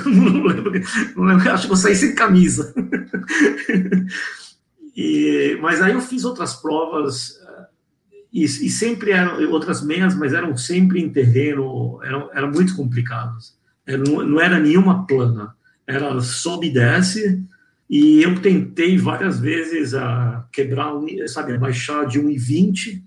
não, 0.06 0.46
lembro, 0.46 0.72
não 1.16 1.24
lembro, 1.24 1.50
acho 1.50 1.66
que 1.66 1.72
eu 1.72 1.76
saí 1.76 1.94
sem 1.94 2.14
camisa. 2.14 2.72
e, 4.96 5.58
mas 5.60 5.82
aí 5.82 5.92
eu 5.92 6.00
fiz 6.00 6.24
outras 6.24 6.54
provas 6.54 7.38
e, 8.32 8.44
e, 8.44 8.68
sempre 8.68 9.12
eram 9.12 9.48
outras 9.52 9.80
meias, 9.80 10.12
mas 10.16 10.32
eram 10.32 10.56
sempre 10.56 11.00
em 11.00 11.08
terreno, 11.08 12.00
eram, 12.02 12.30
eram 12.32 12.50
muito 12.50 12.74
complicados. 12.74 13.56
Era, 13.86 13.98
não, 13.98 14.26
não 14.26 14.40
era 14.40 14.58
nenhuma 14.58 15.06
plana, 15.06 15.54
era 15.86 16.20
sobe 16.20 16.68
e 16.68 16.72
desce 16.72 17.44
e 17.94 18.24
eu 18.24 18.34
tentei 18.40 18.98
várias 18.98 19.38
vezes 19.38 19.94
a 19.94 20.44
quebrar, 20.50 20.94
sabe, 21.28 21.56
baixar 21.56 22.04
de 22.04 22.20
1,20. 22.20 23.00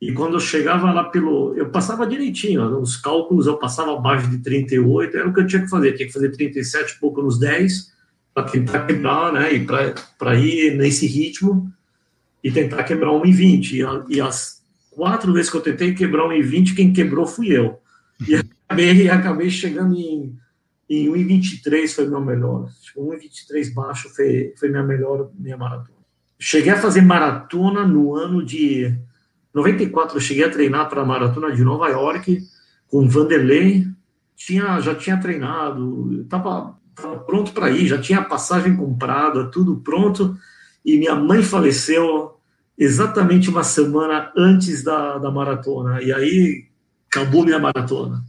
E 0.00 0.12
quando 0.14 0.32
eu 0.32 0.40
chegava 0.40 0.90
lá 0.90 1.04
pelo. 1.04 1.54
Eu 1.54 1.68
passava 1.68 2.06
direitinho, 2.06 2.80
os 2.80 2.96
cálculos 2.96 3.46
eu 3.46 3.58
passava 3.58 3.94
abaixo 3.94 4.30
de 4.30 4.38
38, 4.38 5.14
era 5.14 5.28
o 5.28 5.34
que 5.34 5.40
eu 5.40 5.46
tinha 5.46 5.60
que 5.60 5.68
fazer. 5.68 5.92
Tinha 5.92 6.06
que 6.06 6.14
fazer 6.14 6.30
37 6.30 6.98
pouco 6.98 7.20
nos 7.20 7.38
10, 7.38 7.92
para 8.32 8.44
tentar 8.44 8.86
quebrar, 8.86 9.30
né? 9.30 9.52
E 9.52 9.66
para 10.18 10.34
ir 10.36 10.74
nesse 10.74 11.06
ritmo 11.06 11.70
e 12.42 12.50
tentar 12.50 12.84
quebrar 12.84 13.10
1,20. 13.10 13.72
E, 14.08 14.16
e 14.16 14.22
as 14.22 14.62
quatro 14.88 15.34
vezes 15.34 15.50
que 15.50 15.58
eu 15.58 15.60
tentei 15.60 15.92
quebrar 15.92 16.26
1,20, 16.30 16.74
quem 16.74 16.94
quebrou 16.94 17.26
fui 17.26 17.48
eu. 17.48 17.78
E 18.26 18.36
acabei, 18.66 19.10
acabei 19.10 19.50
chegando 19.50 19.94
em 19.94 20.34
e 20.90 21.06
1,23 21.06 21.94
foi 21.94 22.08
meu 22.08 22.20
melhor. 22.20 22.68
1,23 22.98 23.72
baixo 23.72 24.08
foi, 24.08 24.52
foi 24.58 24.68
minha 24.68 24.82
melhor 24.82 25.30
minha 25.38 25.56
maratona. 25.56 26.00
Cheguei 26.36 26.72
a 26.72 26.80
fazer 26.80 27.00
maratona 27.02 27.86
no 27.86 28.16
ano 28.16 28.44
de 28.44 28.98
94. 29.54 30.16
Eu 30.16 30.20
cheguei 30.20 30.42
a 30.42 30.50
treinar 30.50 30.88
para 30.88 31.02
a 31.02 31.06
maratona 31.06 31.54
de 31.54 31.62
Nova 31.62 31.88
York 31.88 32.42
com 32.88 33.08
Vanderlei. 33.08 33.86
Tinha, 34.34 34.80
já 34.80 34.92
tinha 34.92 35.16
treinado, 35.16 36.22
estava 36.22 36.76
pronto 37.24 37.52
para 37.52 37.70
ir, 37.70 37.86
já 37.86 38.00
tinha 38.00 38.24
passagem 38.24 38.74
comprada, 38.74 39.48
tudo 39.48 39.76
pronto. 39.76 40.36
E 40.84 40.98
minha 40.98 41.14
mãe 41.14 41.40
faleceu 41.40 42.36
exatamente 42.76 43.48
uma 43.48 43.62
semana 43.62 44.32
antes 44.36 44.82
da, 44.82 45.18
da 45.18 45.30
maratona. 45.30 46.02
E 46.02 46.12
aí 46.12 46.64
acabou 47.06 47.44
minha 47.44 47.60
maratona. 47.60 48.24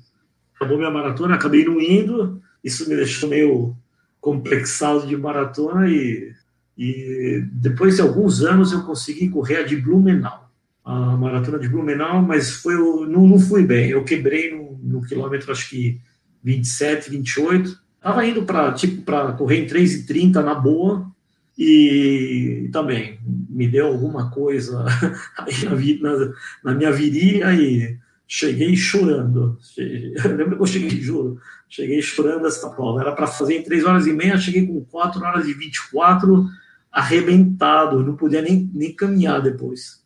Acabou 0.53 0.77
minha 0.77 0.91
maratona, 0.91 1.33
acabei 1.33 1.65
não 1.65 1.81
indo 1.81 2.39
isso 2.63 2.87
me 2.89 2.95
deixou 2.95 3.29
meio 3.29 3.75
complexado 4.19 5.07
de 5.07 5.17
maratona 5.17 5.89
e, 5.89 6.31
e 6.77 7.43
depois 7.51 7.95
de 7.95 8.01
alguns 8.01 8.41
anos 8.41 8.71
eu 8.71 8.83
consegui 8.83 9.29
correr 9.29 9.57
a 9.57 9.63
de 9.63 9.75
Blumenau, 9.75 10.49
a 10.85 11.17
maratona 11.17 11.57
de 11.57 11.67
Blumenau, 11.67 12.21
mas 12.21 12.51
foi 12.51 12.75
não, 12.75 13.27
não 13.27 13.39
fui 13.39 13.63
bem. 13.63 13.89
Eu 13.89 14.03
quebrei 14.03 14.55
no, 14.55 14.79
no 14.81 15.01
quilômetro 15.01 15.51
acho 15.51 15.69
que 15.69 15.99
27, 16.43 17.09
28. 17.09 17.79
Tava 17.99 18.25
indo 18.25 18.43
para 18.43 18.71
tipo 18.73 19.03
correr 19.37 19.63
em 19.63 19.67
3:30 19.67 20.43
na 20.43 20.55
boa 20.55 21.11
e 21.57 22.69
também 22.71 23.19
me 23.49 23.67
deu 23.67 23.87
alguma 23.87 24.31
coisa 24.31 24.83
na, 26.01 26.33
na 26.63 26.73
minha 26.73 26.91
virilha 26.91 27.53
e 27.53 27.97
cheguei 28.31 28.77
chorando. 28.77 29.59
Eu 29.77 30.37
lembro 30.37 30.55
que 30.55 30.61
eu 30.61 30.65
cheguei, 30.65 30.89
juro, 30.89 31.37
cheguei 31.67 32.01
chorando 32.01 32.47
essa 32.47 32.69
prova. 32.69 33.01
Era 33.01 33.11
para 33.11 33.27
fazer 33.27 33.57
em 33.57 33.63
3 33.63 33.83
horas 33.83 34.07
e 34.07 34.13
meia, 34.13 34.37
cheguei 34.37 34.65
com 34.65 34.85
4 34.85 35.21
horas 35.21 35.47
e 35.49 35.53
24, 35.53 36.45
arrebentado, 36.89 38.01
não 38.01 38.15
podia 38.15 38.41
nem, 38.41 38.69
nem 38.73 38.95
caminhar 38.95 39.41
depois. 39.41 40.01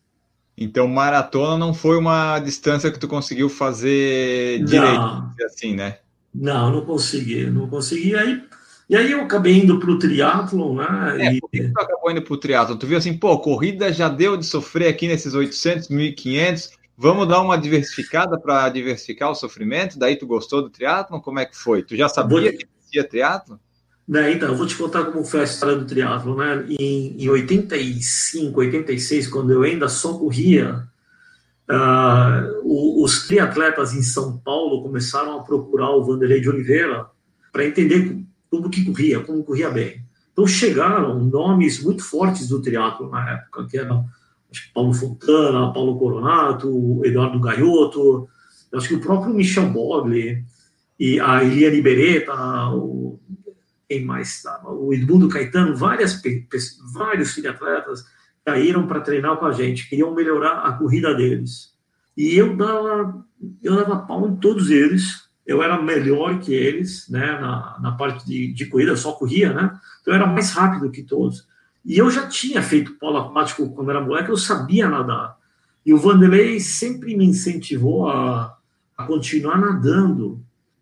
Então, 0.57 0.87
maratona 0.87 1.57
não 1.57 1.71
foi 1.71 1.97
uma 1.97 2.39
distância 2.39 2.89
que 2.89 2.97
tu 2.97 3.07
conseguiu 3.07 3.47
fazer 3.47 4.63
direito, 4.63 5.31
assim, 5.45 5.75
né? 5.75 5.99
Não, 6.33 6.71
não 6.71 6.85
consegui, 6.85 7.45
não 7.45 7.67
consegui. 7.67 8.15
Aí, 8.15 8.41
e 8.89 8.95
aí 8.95 9.11
eu 9.11 9.21
acabei 9.21 9.59
indo 9.59 9.79
para 9.79 9.91
o 9.91 9.99
triatlon, 9.99 10.77
né? 10.77 11.27
É, 11.27 11.33
e... 11.33 11.41
por 11.41 11.51
que 11.51 11.67
tu 11.67 11.79
acabou 11.79 12.09
indo 12.09 12.21
para 12.23 12.33
o 12.33 12.37
triatlon? 12.37 12.77
Tu 12.77 12.87
viu 12.87 12.97
assim, 12.97 13.15
pô, 13.15 13.37
corrida 13.37 13.93
já 13.93 14.09
deu 14.09 14.35
de 14.35 14.45
sofrer 14.45 14.87
aqui 14.87 15.07
nesses 15.07 15.35
800, 15.35 15.89
1500, 15.89 16.71
Vamos 16.97 17.27
dar 17.27 17.41
uma 17.41 17.57
diversificada 17.57 18.39
para 18.39 18.69
diversificar 18.69 19.29
o 19.29 19.35
sofrimento? 19.35 19.99
Daí 19.99 20.15
tu 20.15 20.25
gostou 20.25 20.61
do 20.61 20.69
triatlon? 20.69 21.19
Como 21.19 21.39
é 21.39 21.45
que 21.45 21.57
foi? 21.57 21.83
Tu 21.83 21.95
já 21.95 22.07
sabia 22.07 22.55
que 22.55 22.65
existia 22.79 23.03
triatlon? 23.03 23.57
Né, 24.07 24.33
então, 24.33 24.49
eu 24.49 24.55
vou 24.55 24.67
te 24.67 24.75
contar 24.75 25.05
como 25.05 25.25
foi 25.25 25.41
a 25.41 25.45
história 25.45 25.75
do 25.75 25.85
triatlon. 25.85 26.35
Né? 26.35 26.65
Em, 26.79 27.23
em 27.23 27.29
85, 27.29 28.59
86, 28.59 29.27
quando 29.27 29.51
eu 29.51 29.63
ainda 29.63 29.89
só 29.89 30.17
corria, 30.17 30.87
uh, 31.69 33.03
os 33.03 33.27
triatletas 33.27 33.93
em 33.93 34.03
São 34.03 34.37
Paulo 34.37 34.83
começaram 34.83 35.39
a 35.39 35.43
procurar 35.43 35.89
o 35.89 36.05
Vanderlei 36.05 36.39
de 36.39 36.49
Oliveira 36.49 37.07
para 37.51 37.65
entender 37.65 38.23
como 38.49 38.69
que 38.69 38.85
corria, 38.85 39.19
como 39.19 39.43
corria 39.43 39.69
bem. 39.69 40.05
Então 40.31 40.47
chegaram 40.47 41.19
nomes 41.19 41.81
muito 41.81 42.03
fortes 42.03 42.47
do 42.47 42.61
triatlo 42.61 43.09
na 43.09 43.31
época, 43.31 43.67
que 43.69 43.77
eram 43.77 44.05
acho 44.55 44.67
que 44.67 44.73
Paulo 44.73 44.93
Fontana, 44.93 45.73
Paulo 45.73 45.99
Coronato, 45.99 47.01
Eduardo 47.03 47.39
Gaiotto, 47.39 48.27
acho 48.73 48.87
que 48.87 48.95
o 48.95 49.01
próprio 49.01 49.33
Michel 49.33 49.69
Bogli 49.69 50.43
e 50.97 51.19
a 51.19 51.43
Eliane 51.43 51.81
Beretta, 51.81 52.33
o, 52.69 53.19
quem 53.87 54.05
mais 54.05 54.37
estava? 54.37 54.71
O 54.71 54.93
Edmundo 54.93 55.27
Caetano, 55.27 55.75
várias, 55.75 56.21
vários 56.93 57.35
triatletas 57.35 58.05
caíram 58.45 58.87
para 58.87 59.01
treinar 59.01 59.37
com 59.37 59.45
a 59.45 59.51
gente, 59.51 59.89
queriam 59.89 60.13
melhorar 60.13 60.59
a 60.59 60.71
corrida 60.73 61.13
deles. 61.13 61.73
E 62.15 62.35
eu 62.35 62.55
dava, 62.55 63.25
eu 63.61 63.75
dava 63.75 64.05
pau 64.05 64.27
em 64.27 64.37
todos 64.37 64.69
eles, 64.69 65.25
eu 65.45 65.61
era 65.61 65.81
melhor 65.81 66.39
que 66.39 66.53
eles, 66.53 67.09
né, 67.09 67.39
na, 67.39 67.77
na 67.81 67.91
parte 67.91 68.25
de, 68.25 68.53
de 68.53 68.65
corrida, 68.67 68.91
eu 68.91 68.97
só 68.97 69.11
corria, 69.11 69.53
né, 69.53 69.77
então 70.01 70.13
eu 70.13 70.21
era 70.21 70.25
mais 70.25 70.51
rápido 70.51 70.89
que 70.89 71.03
todos. 71.03 71.45
E 71.85 71.97
eu 71.99 72.09
já 72.09 72.27
tinha 72.27 72.63
feito 72.63 72.93
polo 72.93 73.17
aquático 73.17 73.69
quando 73.69 73.91
era 73.91 74.01
moleque, 74.01 74.29
eu 74.29 74.37
sabia 74.37 74.89
nadar. 74.89 75.37
E 75.85 75.93
o 75.93 75.97
Vanderlei 75.99 76.59
sempre 76.59 77.15
me 77.15 77.25
incentivou 77.25 78.09
a, 78.09 78.57
a 78.97 79.03
continuar 79.03 79.59
nadando. 79.59 80.41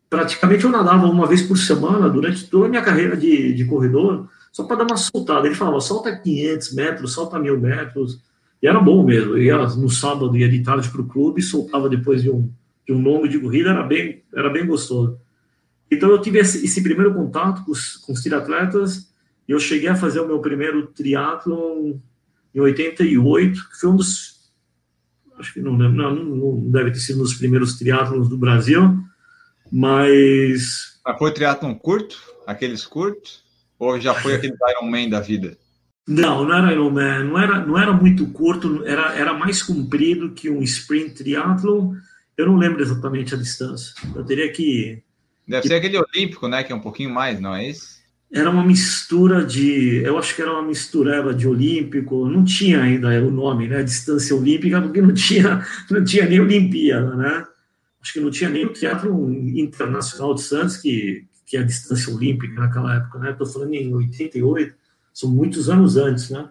Praticamente 0.10 0.64
eu 0.64 0.72
nadava 0.72 1.08
uma 1.08 1.28
vez 1.28 1.42
por 1.42 1.58
semana 1.58 2.10
durante 2.10 2.50
toda 2.50 2.68
a 2.68 2.70
minha 2.70 2.82
carreira 2.82 3.18
de, 3.18 3.54
de 3.54 3.66
corredor, 3.66 4.30
só 4.50 4.64
para 4.64 4.78
dar 4.78 4.86
uma 4.86 4.96
soltada. 4.96 5.46
Ele 5.46 5.56
falava, 5.56 5.82
solta 5.82 6.16
500 6.16 6.74
metros, 6.74 7.14
solta 7.14 7.38
mil 7.38 7.60
metros. 7.60 8.22
E 8.62 8.68
era 8.68 8.80
bom 8.80 9.04
mesmo. 9.04 9.32
Eu 9.32 9.44
ia 9.44 9.58
no 9.58 9.90
sábado, 9.90 10.38
ia 10.38 10.48
de 10.48 10.64
tarde 10.64 10.88
para 10.88 11.02
o 11.02 11.08
clube, 11.08 11.42
soltava 11.42 11.90
depois 11.90 12.24
de 12.24 12.30
um, 12.30 12.50
de 12.88 12.94
um 12.94 13.02
longo 13.02 13.28
de 13.28 13.40
corrida, 13.40 13.72
era 13.72 13.84
bem, 13.84 14.24
era 14.34 14.50
bem 14.50 14.66
gostoso. 14.66 15.18
Então 15.92 16.10
eu 16.10 16.22
tive 16.22 16.40
esse, 16.40 16.64
esse 16.64 16.82
primeiro 16.82 17.14
contato 17.14 17.66
com 17.66 17.74
os, 17.74 17.98
com 17.98 18.14
os 18.14 18.22
triatletas 18.22 19.13
eu 19.48 19.60
cheguei 19.60 19.90
a 19.90 19.96
fazer 19.96 20.20
o 20.20 20.28
meu 20.28 20.40
primeiro 20.40 20.88
triatlo 20.88 22.00
em 22.54 22.60
88, 22.60 23.70
que 23.70 23.80
foi 23.80 23.90
um 23.90 23.96
dos 23.96 24.34
acho 25.38 25.54
que 25.54 25.62
não, 25.62 25.74
não, 25.74 26.16
não 26.16 26.72
deve 26.72 26.92
ter 26.92 27.00
sido 27.00 27.20
um 27.20 27.24
dos 27.24 27.34
primeiros 27.34 27.78
triatlons 27.78 28.30
do 28.30 28.38
Brasil, 28.38 28.98
mas... 29.72 31.00
mas 31.06 31.18
foi 31.18 31.34
triatlon 31.34 31.76
curto? 31.76 32.22
Aqueles 32.46 32.86
curtos? 32.86 33.44
Ou 33.80 34.00
já 34.00 34.14
foi 34.14 34.36
aquele 34.36 34.56
Ironman 34.70 35.10
da 35.10 35.20
vida? 35.20 35.58
Não, 36.08 36.46
não 36.46 36.56
era 36.56 36.72
Ironman, 36.72 37.24
não 37.26 37.40
era, 37.40 37.66
não 37.66 37.78
era 37.78 37.94
muito 37.94 38.28
curto, 38.28 38.84
era, 38.86 39.16
era 39.16 39.34
mais 39.34 39.64
comprido 39.64 40.32
que 40.32 40.50
um 40.50 40.62
sprint 40.62 41.16
triathlon, 41.16 41.96
eu 42.38 42.46
não 42.46 42.58
lembro 42.58 42.82
exatamente 42.82 43.34
a 43.34 43.38
distância, 43.38 43.94
eu 44.14 44.24
teria 44.24 44.52
que... 44.52 45.02
Deve 45.48 45.62
que... 45.62 45.68
ser 45.70 45.76
aquele 45.76 45.98
olímpico, 45.98 46.48
né, 46.48 46.64
que 46.64 46.74
é 46.74 46.76
um 46.76 46.82
pouquinho 46.82 47.10
mais, 47.10 47.40
não 47.40 47.56
é 47.56 47.70
isso? 47.70 48.03
Era 48.34 48.50
uma 48.50 48.64
mistura 48.64 49.46
de, 49.46 50.02
eu 50.04 50.18
acho 50.18 50.36
que 50.36 50.42
era 50.42 50.52
uma 50.52 50.64
mistureba 50.64 51.36
de 51.36 51.48
olímpico, 51.48 52.28
não 52.28 52.44
tinha 52.44 52.82
ainda 52.82 53.10
o 53.24 53.30
nome, 53.30 53.68
né, 53.68 53.84
distância 53.84 54.36
olímpica, 54.36 54.82
porque 54.82 55.00
não 55.00 55.14
tinha, 55.14 55.64
não 55.92 56.04
tinha 56.04 56.26
nem 56.28 56.40
Olimpíada, 56.40 57.16
né? 57.16 57.46
Acho 58.02 58.14
que 58.14 58.20
não 58.20 58.32
tinha 58.32 58.50
nem 58.50 58.66
o 58.66 58.74
Teatro 58.74 59.32
Internacional 59.32 60.34
de 60.34 60.42
Santos, 60.42 60.78
que, 60.78 61.28
que 61.46 61.58
é 61.58 61.60
a 61.60 61.64
distância 61.64 62.12
olímpica 62.12 62.60
naquela 62.60 62.96
época, 62.96 63.20
né? 63.20 63.32
Estou 63.32 63.46
falando 63.46 63.76
em 63.76 63.94
88, 63.94 64.74
são 65.14 65.30
muitos 65.30 65.70
anos 65.70 65.96
antes, 65.96 66.32
né? 66.32 66.50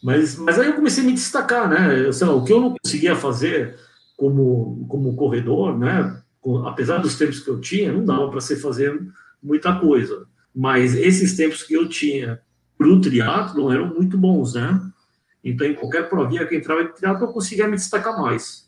Mas, 0.00 0.36
mas 0.36 0.60
aí 0.60 0.68
eu 0.68 0.74
comecei 0.74 1.02
a 1.02 1.06
me 1.06 1.12
destacar, 1.12 1.68
né? 1.68 2.06
Eu, 2.06 2.12
sei 2.12 2.26
lá, 2.26 2.34
o 2.34 2.44
que 2.44 2.52
eu 2.52 2.60
não 2.60 2.76
conseguia 2.80 3.16
fazer 3.16 3.76
como, 4.16 4.86
como 4.88 5.16
corredor, 5.16 5.76
né? 5.76 6.22
Apesar 6.64 6.98
dos 6.98 7.16
tempos 7.16 7.40
que 7.40 7.50
eu 7.50 7.60
tinha, 7.60 7.92
não 7.92 8.04
dava 8.04 8.30
para 8.30 8.40
ser 8.40 8.56
fazer 8.56 8.96
muita 9.42 9.74
coisa. 9.80 10.26
Mas 10.56 10.94
esses 10.94 11.36
tempos 11.36 11.62
que 11.62 11.74
eu 11.74 11.86
tinha 11.86 12.40
para 12.78 12.88
o 12.88 13.00
triatlo 13.00 13.70
eram 13.70 13.94
muito 13.94 14.16
bons, 14.16 14.54
né? 14.54 14.80
Então, 15.44 15.66
em 15.66 15.74
qualquer 15.74 16.08
provinha 16.08 16.46
que 16.46 16.56
entrava 16.56 16.82
em 16.82 16.88
triatlo, 16.88 17.26
eu 17.26 17.32
conseguia 17.32 17.68
me 17.68 17.76
destacar 17.76 18.18
mais. 18.18 18.66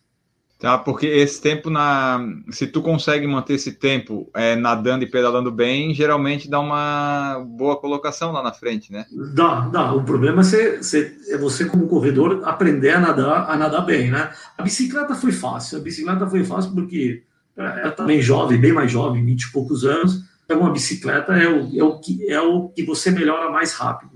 Tá, 0.59 0.77
porque 0.77 1.07
esse 1.07 1.41
tempo 1.41 1.71
na. 1.71 2.21
Se 2.51 2.67
tu 2.67 2.83
consegue 2.83 3.27
manter 3.29 3.55
esse 3.55 3.73
tempo 3.73 4.29
é, 4.35 4.57
nadando 4.57 5.05
e 5.05 5.11
pedalando 5.11 5.53
bem, 5.53 5.95
geralmente 5.95 6.51
dá 6.51 6.59
uma 6.59 7.39
boa 7.49 7.77
colocação 7.77 8.33
lá 8.33 8.43
na 8.43 8.53
frente, 8.53 8.93
né? 8.93 9.07
Dá, 9.35 9.61
dá. 9.69 9.93
O 9.93 10.03
problema 10.03 10.41
é 10.41 10.45
você, 10.45 10.79
você, 10.79 11.17
é 11.29 11.39
você 11.39 11.65
como 11.65 11.87
corredor, 11.87 12.43
aprender 12.45 12.91
a 12.91 13.01
nadar, 13.01 13.49
a 13.49 13.57
nadar 13.57 13.87
bem, 13.87 14.11
né? 14.11 14.33
A 14.59 14.63
bicicleta 14.65 15.15
foi 15.15 15.31
fácil. 15.31 15.79
A 15.79 15.81
bicicleta 15.81 16.27
foi 16.27 16.43
fácil 16.43 16.73
porque 16.75 17.23
é 17.57 17.91
também 17.91 18.21
jovem, 18.21 18.61
bem 18.61 18.73
mais 18.73 18.91
jovem, 18.91 19.25
20 19.25 19.43
e 19.43 19.53
poucos 19.53 19.85
anos. 19.85 20.28
Então, 20.49 20.63
uma 20.63 20.73
bicicleta 20.73 21.35
é 21.37 21.47
o, 21.47 21.79
é 21.79 21.85
o, 21.85 21.99
que, 21.99 22.27
é 22.27 22.41
o 22.41 22.71
que 22.71 22.83
você 22.83 23.11
melhora 23.11 23.51
mais 23.51 23.75
rápido, 23.75 24.13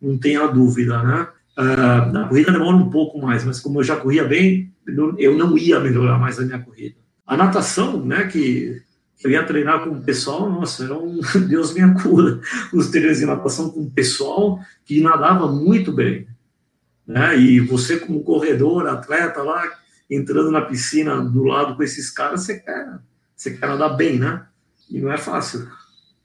não 0.00 0.16
tenha 0.16 0.46
dúvida, 0.46 1.02
né? 1.02 1.28
Uh, 1.58 2.10
na 2.10 2.26
corrida 2.26 2.50
demora 2.50 2.74
um 2.74 2.88
pouco 2.88 3.20
mais, 3.20 3.44
mas 3.44 3.60
como 3.60 3.80
eu 3.80 3.84
já 3.84 3.94
corria 3.94 4.24
bem, 4.24 4.72
eu 5.18 5.36
não 5.36 5.58
ia 5.58 5.78
melhorar 5.78 6.18
mais 6.18 6.38
a 6.38 6.42
minha 6.42 6.58
corrida. 6.58 6.96
A 7.26 7.36
natação, 7.36 8.02
né, 8.02 8.24
que 8.24 8.80
eu 9.22 9.30
ia 9.30 9.44
treinar 9.44 9.84
com 9.84 9.90
o 9.90 10.02
pessoal, 10.02 10.50
nossa, 10.50 10.84
era 10.84 10.98
um 10.98 11.20
Deus 11.48 11.74
minha 11.74 11.92
cura. 11.92 12.40
Os 12.72 12.88
treinos 12.88 13.18
de 13.18 13.26
natação 13.26 13.68
com 13.70 13.80
o 13.80 13.90
pessoal 13.90 14.58
que 14.86 15.02
nadava 15.02 15.52
muito 15.52 15.92
bem. 15.92 16.26
Né? 17.06 17.38
E 17.38 17.60
você, 17.60 17.98
como 17.98 18.24
corredor, 18.24 18.86
atleta 18.88 19.42
lá, 19.42 19.70
entrando 20.10 20.50
na 20.50 20.62
piscina 20.62 21.20
do 21.20 21.44
lado 21.44 21.76
com 21.76 21.82
esses 21.82 22.10
caras, 22.10 22.40
você 22.40 22.58
quer, 22.58 22.98
você 23.36 23.50
quer 23.50 23.68
nadar 23.68 23.90
bem, 23.90 24.18
né? 24.18 24.46
E 24.90 25.00
não 25.00 25.12
é 25.12 25.18
fácil. 25.18 25.68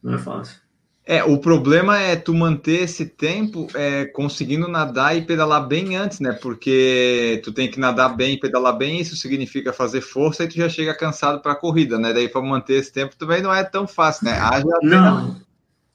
Não 0.02 0.14
é 0.14 0.18
fácil. 0.18 0.58
É, 1.06 1.24
o 1.24 1.40
problema 1.40 2.00
é 2.00 2.16
tu 2.16 2.36
manter 2.36 2.84
esse 2.84 3.04
tempo 3.04 3.68
é, 3.74 4.06
conseguindo 4.06 4.68
nadar 4.68 5.18
e 5.18 5.24
pedalar 5.24 5.68
bem 5.68 5.96
antes, 5.96 6.20
né? 6.20 6.34
Porque 6.34 7.42
tu 7.44 7.52
tem 7.52 7.70
que 7.70 7.80
nadar 7.80 8.16
bem 8.16 8.36
e 8.36 8.40
pedalar 8.40 8.78
bem, 8.78 9.02
isso 9.02 9.16
significa 9.16 9.74
fazer 9.74 10.02
força 10.02 10.44
e 10.44 10.48
tu 10.48 10.56
já 10.56 10.70
chega 10.70 10.94
cansado 10.94 11.42
para 11.42 11.54
a 11.54 11.56
corrida, 11.56 11.98
né? 11.98 12.14
Daí 12.14 12.30
para 12.30 12.44
manter 12.44 12.76
esse 12.76 12.94
tempo 12.94 13.16
também 13.18 13.42
não 13.42 13.52
é 13.52 13.64
tão 13.64 13.88
fácil, 13.88 14.26
né? 14.26 14.34
Haja 14.34 14.64
não, 14.84 15.36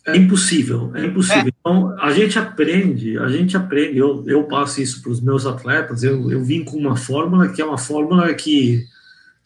é 0.07 0.17
impossível, 0.17 0.91
é 0.95 1.07
impossível. 1.07 1.47
É. 1.47 1.53
Então, 1.61 1.97
a 1.99 2.12
gente 2.12 2.38
aprende, 2.38 3.17
a 3.17 3.29
gente 3.29 3.57
aprende, 3.57 3.97
eu, 3.97 4.23
eu 4.27 4.45
passo 4.45 4.83
isso 4.83 5.01
para 5.01 5.12
os 5.12 5.21
meus 5.21 5.47
atletas, 5.47 6.03
eu, 6.03 6.31
eu 6.31 6.45
vim 6.45 6.62
com 6.62 6.77
uma 6.77 6.97
fórmula 6.97 7.49
que 7.49 7.62
é 7.62 7.65
uma 7.65 7.79
fórmula 7.79 8.35
que 8.35 8.85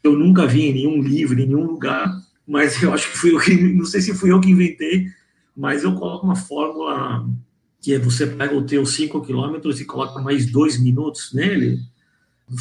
eu 0.02 0.14
nunca 0.14 0.46
vi 0.46 0.62
em 0.62 0.72
nenhum 0.72 1.02
livro, 1.02 1.38
em 1.38 1.46
nenhum 1.46 1.64
lugar, 1.64 2.10
mas 2.48 2.82
eu 2.82 2.92
acho 2.94 3.10
que 3.10 3.18
fui 3.18 3.34
eu 3.34 3.38
que, 3.38 3.54
não 3.54 3.84
sei 3.84 4.00
se 4.00 4.14
fui 4.14 4.32
eu 4.32 4.40
que 4.40 4.50
inventei, 4.50 5.08
mas 5.54 5.84
eu 5.84 5.94
coloco 5.94 6.24
uma 6.24 6.34
fórmula 6.34 7.28
que 7.80 7.94
é 7.94 7.98
você 7.98 8.26
pega 8.26 8.56
o 8.56 8.64
teu 8.64 8.86
5 8.86 9.20
km 9.20 9.60
e 9.78 9.84
coloca 9.84 10.20
mais 10.20 10.46
2 10.46 10.80
minutos 10.80 11.32
nele, 11.34 11.78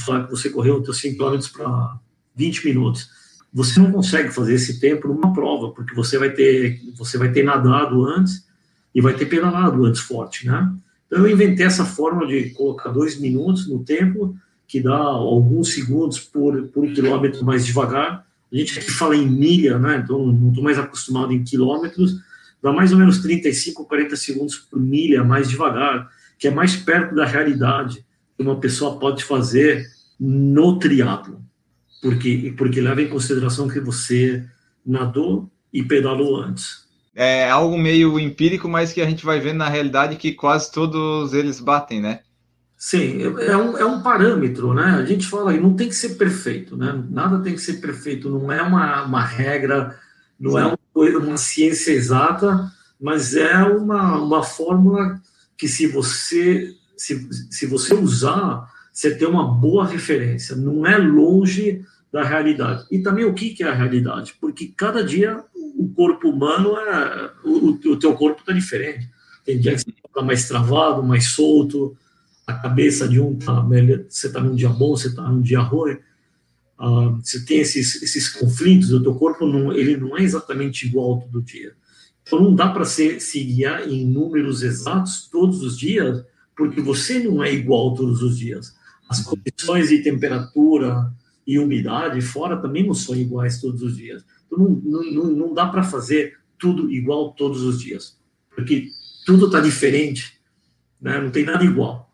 falar 0.06 0.26
que 0.26 0.32
você 0.32 0.50
correu 0.50 0.78
os 0.78 0.84
teus 0.84 1.00
5 1.00 1.18
km 1.18 1.40
para 1.54 2.00
20 2.36 2.66
minutos. 2.66 3.10
Você 3.54 3.80
não 3.80 3.92
consegue 3.92 4.30
fazer 4.30 4.56
esse 4.56 4.80
tempo 4.80 5.08
numa 5.08 5.34
prova, 5.34 5.72
porque 5.72 5.96
você 5.96 6.18
vai 6.18 6.32
ter 6.32 6.82
você 6.96 7.18
vai 7.18 7.32
ter 7.32 7.44
nadado 7.44 8.06
antes 8.06 8.46
e 8.94 9.00
vai 9.02 9.14
ter 9.14 9.26
pedalado 9.26 9.86
antes 9.86 10.02
forte, 10.02 10.46
né? 10.46 10.72
Então 11.08 11.26
eu 11.26 11.32
inventei 11.32 11.66
essa 11.66 11.86
forma 11.86 12.28
de 12.28 12.50
colocar 12.50 12.90
2 12.90 13.22
minutos 13.22 13.68
no 13.70 13.84
tempo, 13.84 14.36
que 14.68 14.82
dá 14.82 14.98
alguns 14.98 15.74
segundos 15.74 16.20
por, 16.20 16.62
por 16.68 16.86
quilômetro 16.92 17.46
mais 17.46 17.66
devagar. 17.66 18.27
A 18.52 18.56
gente 18.56 18.80
aqui 18.80 18.92
fala 18.92 19.16
em 19.16 19.28
milha, 19.28 19.78
né? 19.78 20.02
Então 20.04 20.26
não 20.26 20.50
estou 20.50 20.64
mais 20.64 20.80
acostumado 20.80 21.34
em 21.34 21.44
quilômetros, 21.44 22.16
dá 22.62 22.72
mais 22.72 22.92
ou 22.92 22.98
menos 22.98 23.20
35, 23.20 23.86
40 23.86 24.16
segundos 24.16 24.56
por 24.56 24.80
milha 24.80 25.24
mais 25.24 25.50
devagar, 25.50 26.10
que 26.40 26.48
é 26.48 26.52
mais 26.52 26.76
perto 26.76 27.16
da 27.16 27.26
realidade 27.26 28.06
que 28.36 28.44
uma 28.44 28.60
pessoa 28.60 29.00
pode 29.00 29.24
fazer 29.24 29.86
no 30.20 30.80
triatlo, 30.80 31.42
porque 32.02 32.54
porque 32.58 32.80
leva 32.80 33.02
em 33.02 33.10
consideração 33.10 33.68
que 33.68 33.80
você 33.80 34.46
nadou 34.86 35.50
e 35.74 35.84
pedalou 35.84 36.38
antes. 36.38 36.88
É 37.14 37.50
algo 37.50 37.78
meio 37.78 38.20
empírico, 38.20 38.70
mas 38.70 38.94
que 38.94 39.02
a 39.02 39.10
gente 39.10 39.26
vai 39.26 39.40
ver 39.40 39.54
na 39.54 39.68
realidade 39.68 40.18
que 40.18 40.34
quase 40.34 40.72
todos 40.72 41.34
eles 41.34 41.60
batem, 41.60 42.00
né? 42.00 42.20
Sim, 42.78 43.24
é 43.24 43.58
um, 43.58 43.78
é 43.78 43.86
um 43.86 44.04
parâmetro, 44.04 44.74
né? 44.74 44.84
A 44.84 45.06
gente 45.06 45.26
fala 45.26 45.52
que 45.52 45.60
não 45.60 45.74
tem 45.74 45.90
que 45.90 45.96
ser 45.96 46.10
perfeito, 46.10 46.78
né? 46.78 47.04
Nada 47.10 47.40
tem 47.40 47.56
que 47.56 47.62
ser 47.62 47.82
perfeito, 47.82 48.30
não 48.30 48.52
é 48.52 48.62
uma, 48.62 49.04
uma 49.04 49.24
regra, 49.24 49.98
não 50.40 50.52
Sim. 50.52 50.58
é 50.60 50.66
uma 50.66 50.78
uma 51.20 51.38
ciência 51.38 51.92
exata, 51.92 52.72
mas 53.00 53.36
é 53.36 53.56
uma, 53.64 54.20
uma 54.20 54.44
fórmula 54.44 55.22
que 55.56 55.68
se 55.68 55.88
você 55.88 56.76
se, 56.96 57.28
se 57.52 57.68
você 57.68 57.94
usar, 57.94 58.68
você 58.92 59.16
tem 59.16 59.28
uma 59.28 59.48
boa 59.48 59.86
referência, 59.86 60.56
não 60.56 60.86
é 60.86 60.98
longe 60.98 61.86
da 62.12 62.24
realidade. 62.24 62.86
E 62.92 63.00
também 63.00 63.26
o 63.26 63.34
que, 63.34 63.52
que 63.52 63.64
é 63.64 63.68
a 63.68 63.74
realidade? 63.74 64.36
Porque 64.42 64.74
cada 64.76 65.04
dia 65.04 65.44
o 65.54 65.88
corpo 65.96 66.30
humano 66.30 66.76
é 66.76 67.32
o, 67.44 67.68
o 67.68 67.96
teu 67.98 68.16
corpo 68.16 68.40
está 68.40 68.52
diferente. 68.52 69.08
Tem 69.46 69.60
dia 69.60 69.76
que 69.76 69.82
você 69.82 69.90
está 69.90 70.22
mais 70.24 70.48
travado, 70.48 71.04
mais 71.04 71.28
solto, 71.28 71.96
a 72.48 72.54
cabeça 72.54 73.08
de 73.08 73.20
um 73.20 73.36
tá 73.36 73.62
melhor, 73.62 74.06
você 74.08 74.28
está 74.28 74.42
num 74.42 74.56
dia 74.56 74.70
bom, 74.70 74.96
você 74.96 75.10
está 75.10 75.30
num 75.30 75.42
dia 75.42 75.60
ruim 75.60 75.98
uh, 76.80 77.20
você 77.22 77.44
tem 77.44 77.60
esses, 77.60 78.02
esses 78.02 78.30
conflitos, 78.30 78.92
o 78.92 79.02
teu 79.02 79.16
corpo 79.16 79.46
não, 79.46 79.72
ele 79.74 79.98
não 79.98 80.18
é 80.18 80.24
exatamente 80.24 80.86
igual 80.86 81.22
todo 81.22 81.42
dia. 81.42 81.74
Então 82.22 82.42
não 82.42 82.54
dá 82.54 82.70
para 82.70 82.86
se, 82.86 83.20
se 83.20 83.44
guiar 83.44 83.88
em 83.88 84.06
números 84.06 84.62
exatos 84.62 85.28
todos 85.32 85.62
os 85.64 85.78
dias, 85.78 86.24
porque 86.56 86.82
você 86.82 87.20
não 87.20 87.44
é 87.44 87.54
igual 87.54 87.94
todos 87.94 88.22
os 88.22 88.38
dias. 88.38 88.76
As 89.10 89.22
condições 89.22 89.90
de 89.90 90.00
temperatura 90.00 91.12
e 91.46 91.58
umidade 91.58 92.20
fora 92.22 92.58
também 92.58 92.86
não 92.86 92.94
são 92.94 93.16
iguais 93.16 93.62
todos 93.62 93.82
os 93.82 93.96
dias. 93.96 94.26
Então 94.46 94.60
não, 94.60 95.12
não, 95.12 95.24
não 95.32 95.54
dá 95.54 95.68
para 95.68 95.84
fazer 95.84 96.38
tudo 96.60 96.92
igual 96.92 97.32
todos 97.34 97.62
os 97.62 97.80
dias, 97.80 98.18
porque 98.54 98.90
tudo 99.26 99.46
está 99.46 99.60
diferente, 99.60 100.40
né? 101.00 101.22
não 101.22 101.30
tem 101.30 101.46
nada 101.46 101.64
igual. 101.64 102.07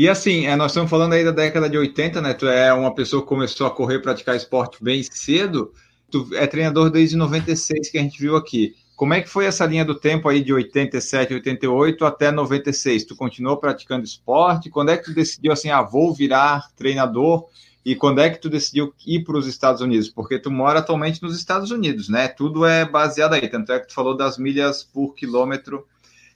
E 0.00 0.08
assim, 0.08 0.46
é, 0.46 0.56
nós 0.56 0.70
estamos 0.70 0.88
falando 0.88 1.12
aí 1.12 1.22
da 1.22 1.30
década 1.30 1.68
de 1.68 1.76
80, 1.76 2.22
né? 2.22 2.32
Tu 2.32 2.48
é 2.48 2.72
uma 2.72 2.94
pessoa 2.94 3.20
que 3.20 3.28
começou 3.28 3.66
a 3.66 3.70
correr, 3.70 3.98
praticar 3.98 4.34
esporte 4.34 4.82
bem 4.82 5.02
cedo. 5.02 5.74
Tu 6.10 6.26
é 6.36 6.46
treinador 6.46 6.88
desde 6.88 7.16
96 7.16 7.90
que 7.90 7.98
a 7.98 8.00
gente 8.00 8.18
viu 8.18 8.34
aqui. 8.34 8.74
Como 8.96 9.12
é 9.12 9.20
que 9.20 9.28
foi 9.28 9.44
essa 9.44 9.66
linha 9.66 9.84
do 9.84 9.94
tempo 9.94 10.26
aí 10.26 10.42
de 10.42 10.54
87, 10.54 11.34
88 11.34 12.06
até 12.06 12.30
96? 12.32 13.04
Tu 13.04 13.14
continuou 13.14 13.58
praticando 13.58 14.02
esporte? 14.02 14.70
Quando 14.70 14.88
é 14.88 14.96
que 14.96 15.04
tu 15.04 15.12
decidiu 15.12 15.52
assim, 15.52 15.68
ah, 15.68 15.82
vou 15.82 16.14
virar 16.14 16.70
treinador? 16.74 17.44
E 17.84 17.94
quando 17.94 18.22
é 18.22 18.30
que 18.30 18.40
tu 18.40 18.48
decidiu 18.48 18.94
ir 19.06 19.22
para 19.22 19.36
os 19.36 19.46
Estados 19.46 19.82
Unidos? 19.82 20.08
Porque 20.08 20.38
tu 20.38 20.50
mora 20.50 20.78
atualmente 20.78 21.22
nos 21.22 21.36
Estados 21.36 21.70
Unidos, 21.70 22.08
né? 22.08 22.26
Tudo 22.26 22.64
é 22.64 22.86
baseado 22.86 23.34
aí. 23.34 23.46
Tanto 23.46 23.70
é 23.70 23.78
que 23.78 23.88
tu 23.88 23.92
falou 23.92 24.16
das 24.16 24.38
milhas 24.38 24.82
por 24.82 25.14
quilômetro 25.14 25.86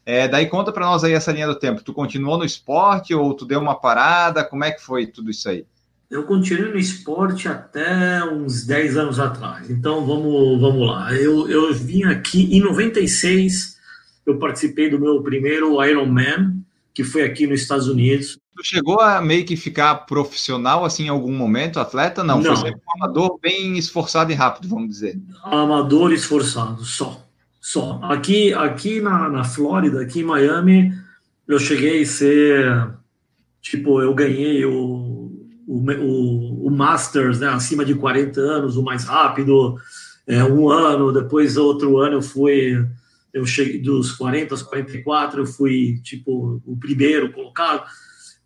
é, 0.07 0.29
daí 0.29 0.47
conta 0.47 0.71
para 0.71 0.87
nós 0.87 1.03
aí 1.03 1.13
essa 1.13 1.33
linha 1.33 1.47
do 1.47 1.59
tempo. 1.59 1.83
Tu 1.83 1.93
continuou 1.93 2.37
no 2.37 2.45
esporte 2.45 3.15
ou 3.15 3.33
tu 3.35 3.47
deu 3.47 3.61
uma 3.61 3.75
parada? 3.75 4.45
Como 4.45 4.65
é 4.65 4.71
que 4.71 4.83
foi 4.83 5.07
tudo 5.07 5.31
isso 5.31 5.49
aí? 5.49 5.65
Eu 6.11 6.25
continuei 6.25 6.71
no 6.71 6.79
esporte 6.79 7.49
até 7.49 8.23
uns 8.25 8.65
10 8.65 8.97
anos 8.99 9.19
atrás. 9.19 9.71
Então 9.71 10.07
vamos, 10.07 10.61
vamos 10.61 10.87
lá. 10.87 11.13
Eu, 11.15 11.49
eu 11.49 11.73
vim 11.75 12.05
aqui 12.05 12.55
em 12.55 12.61
96, 12.61 13.77
eu 14.27 14.39
participei 14.39 14.91
do 14.91 15.01
meu 15.01 15.23
primeiro 15.23 15.83
Ironman, 15.83 16.63
que 16.93 17.03
foi 17.03 17.23
aqui 17.23 17.47
nos 17.47 17.63
Estados 17.63 17.89
Unidos. 17.89 18.39
Tu 18.57 18.65
chegou 18.65 19.01
a 19.01 19.21
meio 19.21 19.45
que 19.45 19.57
ficar 19.57 19.95
profissional 20.07 20.85
assim 20.85 21.07
em 21.07 21.09
algum 21.09 21.33
momento, 21.33 21.81
atleta? 21.81 22.23
Não, 22.23 22.41
não. 22.41 22.45
foi 22.45 22.69
sempre 22.69 22.81
um 22.87 23.03
amador 23.03 23.39
bem 23.41 23.77
esforçado 23.77 24.31
e 24.31 24.35
rápido, 24.35 24.69
vamos 24.69 24.91
dizer. 24.91 25.19
Amador 25.43 26.13
esforçado, 26.13 26.85
só. 26.85 27.24
Só. 27.65 27.99
Aqui, 28.03 28.53
aqui 28.53 29.01
na, 29.01 29.27
na 29.27 29.43
Flórida, 29.43 30.03
aqui 30.03 30.21
em 30.21 30.25
Miami, 30.25 30.93
eu 31.49 31.59
cheguei 31.59 32.03
a 32.03 32.07
ser. 32.07 32.91
Tipo, 33.63 34.03
eu 34.03 34.13
ganhei 34.13 34.67
o, 34.67 35.33
o, 35.67 35.91
o, 35.91 36.67
o 36.67 36.71
Masters, 36.71 37.41
né, 37.41 37.49
acima 37.49 37.83
de 37.83 37.95
40 37.95 38.39
anos, 38.39 38.77
o 38.77 38.83
mais 38.83 39.05
rápido, 39.05 39.77
é, 40.27 40.45
um 40.45 40.69
ano, 40.69 41.11
depois 41.11 41.57
outro 41.57 41.97
ano 41.97 42.17
eu 42.17 42.23
fui 42.23 42.87
eu 43.33 43.47
cheguei 43.47 43.81
dos 43.81 44.13
40 44.13 44.53
aos 44.53 44.63
44, 44.63 45.41
eu 45.41 45.47
fui, 45.47 45.99
tipo, 46.03 46.63
o 46.67 46.77
primeiro 46.77 47.33
colocado. 47.33 47.83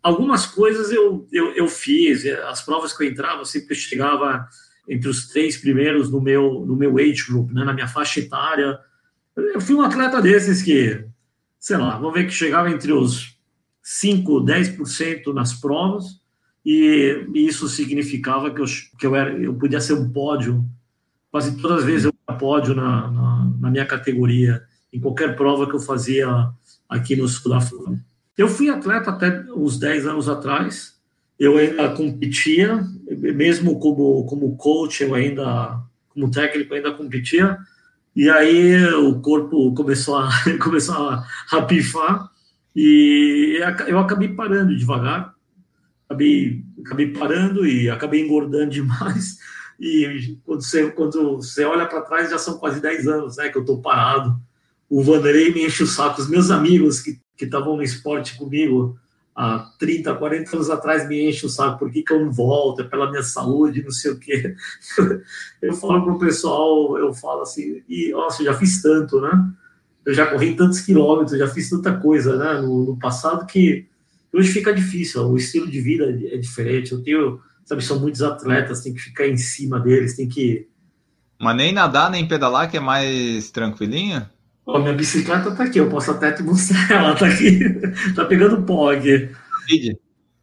Algumas 0.01 0.45
coisas 0.45 0.93
eu, 0.93 1.27
eu, 1.29 1.51
eu 1.55 1.67
fiz, 1.67 2.25
as 2.25 2.61
provas 2.61 2.95
que 2.95 3.03
eu 3.03 3.09
entrava, 3.09 3.41
eu 3.41 3.45
sempre 3.45 3.75
chegava 3.75 4.47
entre 4.87 5.09
os 5.09 5.27
três 5.27 5.57
primeiros 5.57 6.09
no 6.09 6.21
meu, 6.21 6.65
no 6.65 6.77
meu 6.77 6.97
age 6.97 7.25
group, 7.27 7.51
né, 7.51 7.65
na 7.65 7.73
minha 7.73 7.87
faixa 7.89 8.21
etária. 8.21 8.79
Eu 9.35 9.61
fui 9.61 9.75
um 9.75 9.81
atleta 9.81 10.21
desses 10.21 10.61
que, 10.61 11.05
sei 11.59 11.77
lá, 11.77 11.97
vamos 11.97 12.13
ver 12.13 12.25
que 12.25 12.33
chegava 12.33 12.69
entre 12.69 12.91
os 12.91 13.37
5, 13.81 14.43
10% 14.43 15.33
nas 15.33 15.53
provas, 15.53 16.19
e, 16.65 17.25
e 17.33 17.47
isso 17.47 17.67
significava 17.67 18.53
que 18.53 18.61
eu, 18.61 18.65
que 18.97 19.07
eu, 19.07 19.15
era, 19.15 19.31
eu 19.31 19.53
podia 19.55 19.79
ser 19.79 19.93
um 19.93 20.09
pódio. 20.09 20.63
Quase 21.31 21.59
todas 21.61 21.79
as 21.79 21.85
vezes 21.85 22.05
eu 22.05 22.13
era 22.27 22.37
pódio 22.37 22.75
na, 22.75 23.09
na, 23.09 23.53
na 23.59 23.71
minha 23.71 23.85
categoria 23.85 24.63
em 24.91 24.99
qualquer 24.99 25.35
prova 25.35 25.67
que 25.67 25.75
eu 25.75 25.79
fazia 25.79 26.27
aqui 26.87 27.15
no 27.15 27.27
sul 27.27 27.51
da 27.51 27.61
Flórida. 27.61 28.03
Eu 28.37 28.47
fui 28.47 28.69
atleta 28.69 29.11
até 29.11 29.43
uns 29.53 29.77
10 29.77 30.07
anos 30.07 30.29
atrás, 30.29 30.97
eu 31.37 31.57
ainda 31.57 31.89
competia, 31.89 32.85
mesmo 33.07 33.79
como, 33.79 34.25
como 34.25 34.55
coach, 34.57 35.03
eu 35.03 35.13
ainda, 35.13 35.81
como 36.09 36.31
técnico, 36.31 36.73
ainda 36.73 36.91
competia, 36.91 37.57
e 38.15 38.29
aí 38.29 38.85
o 38.95 39.19
corpo 39.21 39.73
começou 39.73 40.17
a, 40.17 40.29
começou 40.61 41.09
a, 41.09 41.25
a 41.51 41.61
pifar, 41.61 42.29
e 42.75 43.59
eu 43.87 43.99
acabei 43.99 44.29
parando 44.29 44.75
devagar, 44.75 45.33
acabei, 46.07 46.63
acabei 46.85 47.11
parando 47.11 47.65
e 47.65 47.89
acabei 47.89 48.21
engordando 48.21 48.71
demais, 48.71 49.37
e 49.79 50.37
quando 50.43 50.61
você, 50.61 50.91
quando 50.91 51.37
você 51.37 51.63
olha 51.63 51.85
para 51.85 52.01
trás, 52.01 52.29
já 52.29 52.37
são 52.37 52.57
quase 52.57 52.81
10 52.81 53.07
anos 53.07 53.37
né, 53.37 53.49
que 53.49 53.57
eu 53.57 53.61
estou 53.61 53.81
parado, 53.81 54.37
o 54.89 55.01
Vanderlei 55.01 55.53
me 55.53 55.65
enche 55.65 55.83
o 55.83 55.87
saco. 55.87 56.19
Os 56.19 56.29
meus 56.29 56.49
amigos 56.51 56.99
que 56.99 57.19
estavam 57.39 57.77
no 57.77 57.83
esporte 57.83 58.35
comigo 58.37 58.97
há 59.39 59.71
30, 59.79 60.15
40 60.15 60.53
anos 60.53 60.69
atrás 60.69 61.07
me 61.07 61.29
enchem 61.29 61.47
o 61.47 61.49
saco. 61.49 61.79
Por 61.79 61.89
que, 61.89 62.03
que 62.03 62.11
eu 62.11 62.19
não 62.19 62.29
volto? 62.29 62.81
É 62.81 62.83
pela 62.83 63.09
minha 63.09 63.23
saúde, 63.23 63.81
não 63.81 63.91
sei 63.91 64.11
o 64.11 64.19
quê. 64.19 64.53
Eu 65.61 65.73
falo 65.73 66.03
para 66.03 66.13
o 66.13 66.19
pessoal, 66.19 66.97
eu 66.97 67.13
falo 67.13 67.41
assim, 67.41 67.81
e, 67.87 68.11
nossa, 68.11 68.43
já 68.43 68.53
fiz 68.53 68.81
tanto, 68.81 69.19
né? 69.19 69.49
Eu 70.05 70.13
já 70.13 70.25
corri 70.25 70.55
tantos 70.55 70.79
quilômetros, 70.79 71.37
já 71.37 71.47
fiz 71.47 71.69
tanta 71.69 71.97
coisa 71.97 72.37
né, 72.37 72.61
no, 72.61 72.85
no 72.85 72.97
passado 72.97 73.45
que 73.45 73.85
hoje 74.33 74.51
fica 74.51 74.73
difícil. 74.73 75.21
O 75.23 75.35
estilo 75.35 75.69
de 75.69 75.81
vida 75.81 76.05
é 76.05 76.37
diferente. 76.37 76.93
Eu 76.93 77.03
tenho, 77.03 77.41
sabe, 77.65 77.83
são 77.83 77.99
muitos 77.99 78.21
atletas, 78.21 78.81
tem 78.81 78.93
que 78.93 79.01
ficar 79.01 79.27
em 79.27 79.37
cima 79.37 79.79
deles, 79.79 80.15
tem 80.15 80.29
que. 80.29 80.67
Mas 81.37 81.55
nem 81.57 81.73
nadar, 81.73 82.09
nem 82.09 82.27
pedalar, 82.27 82.71
que 82.71 82.77
é 82.77 82.81
mais 82.81 83.51
tranquilinha? 83.51 84.29
Ó, 84.71 84.77
minha 84.77 84.93
bicicleta 84.93 85.49
tá 85.55 85.63
aqui, 85.63 85.79
eu 85.79 85.89
posso 85.89 86.11
até 86.11 86.31
te 86.31 86.43
mostrar 86.43 86.91
ela, 86.91 87.15
tá 87.15 87.25
aqui. 87.25 87.59
tá 88.15 88.23
pegando 88.25 88.61
pó 88.61 88.91
aqui. 88.91 89.29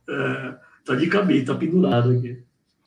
É, 0.09 0.55
tá 0.85 0.97
de 0.97 1.07
cabelo, 1.07 1.45
tá 1.45 1.55
pendurado 1.55 2.11
aqui. 2.11 2.43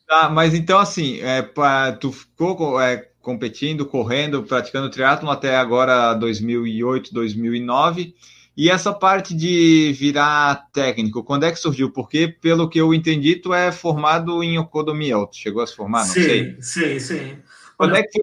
Tá, 0.05 0.29
mas 0.29 0.53
então 0.53 0.79
assim, 0.79 1.19
é, 1.21 1.41
pra, 1.41 1.93
tu 1.93 2.11
ficou 2.11 2.79
é, 2.81 3.09
competindo, 3.21 3.85
correndo, 3.85 4.43
praticando 4.43 4.89
triatlo 4.89 5.29
até 5.29 5.55
agora 5.55 6.13
2008, 6.15 7.13
2009. 7.13 8.13
E 8.57 8.69
essa 8.69 8.91
parte 8.91 9.33
de 9.33 9.93
virar 9.97 10.67
técnico, 10.73 11.23
quando 11.23 11.45
é 11.45 11.51
que 11.51 11.57
surgiu? 11.57 11.89
Porque, 11.93 12.27
pelo 12.27 12.67
que 12.67 12.81
eu 12.81 12.93
entendi, 12.93 13.37
tu 13.37 13.53
é 13.53 13.71
formado 13.71 14.43
em 14.43 14.57
economia, 14.57 15.15
tu 15.27 15.37
chegou 15.37 15.61
a 15.61 15.67
se 15.67 15.73
formar, 15.73 15.99
não 15.99 16.13
sim, 16.13 16.21
sei. 16.21 16.57
Sim, 16.59 16.99
sim. 16.99 17.37
Quando 17.77 17.91
Olha, 17.91 18.01
é 18.01 18.03
que 18.03 18.19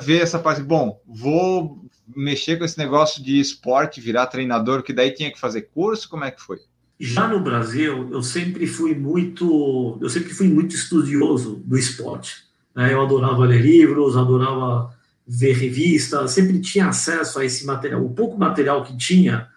ver 0.00 0.22
essa 0.22 0.38
parte? 0.38 0.62
Bom, 0.62 1.00
vou 1.06 1.84
mexer 2.14 2.56
com 2.56 2.64
esse 2.64 2.78
negócio 2.78 3.22
de 3.22 3.38
esporte, 3.38 4.00
virar 4.00 4.26
treinador, 4.26 4.82
que 4.82 4.92
daí 4.92 5.12
tinha 5.12 5.30
que 5.30 5.38
fazer 5.38 5.62
curso? 5.74 6.08
Como 6.08 6.24
é 6.24 6.30
que 6.30 6.40
foi? 6.40 6.58
Já 6.98 7.28
no 7.28 7.40
Brasil, 7.40 8.08
eu 8.10 8.22
sempre 8.22 8.66
fui 8.66 8.94
muito, 8.94 9.98
eu 10.00 10.08
sempre 10.08 10.34
fui 10.34 10.48
muito 10.48 10.74
estudioso 10.74 11.62
do 11.64 11.78
esporte. 11.78 12.44
Né? 12.74 12.92
Eu 12.92 13.02
adorava 13.02 13.44
ler 13.44 13.62
livros, 13.62 14.16
adorava 14.16 14.92
ver 15.26 15.52
revistas, 15.52 16.32
sempre 16.32 16.58
tinha 16.60 16.88
acesso 16.88 17.38
a 17.38 17.44
esse 17.44 17.64
material. 17.66 18.04
O 18.04 18.10
pouco 18.10 18.38
material 18.38 18.82
que 18.82 18.96
tinha, 18.96 19.48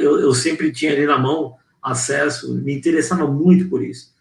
eu, 0.00 0.18
eu 0.18 0.34
sempre 0.34 0.72
tinha 0.72 0.92
ali 0.92 1.06
na 1.06 1.18
mão 1.18 1.54
acesso, 1.82 2.54
me 2.54 2.74
interessava 2.74 3.26
muito 3.26 3.68
por 3.68 3.84
isso. 3.84 4.12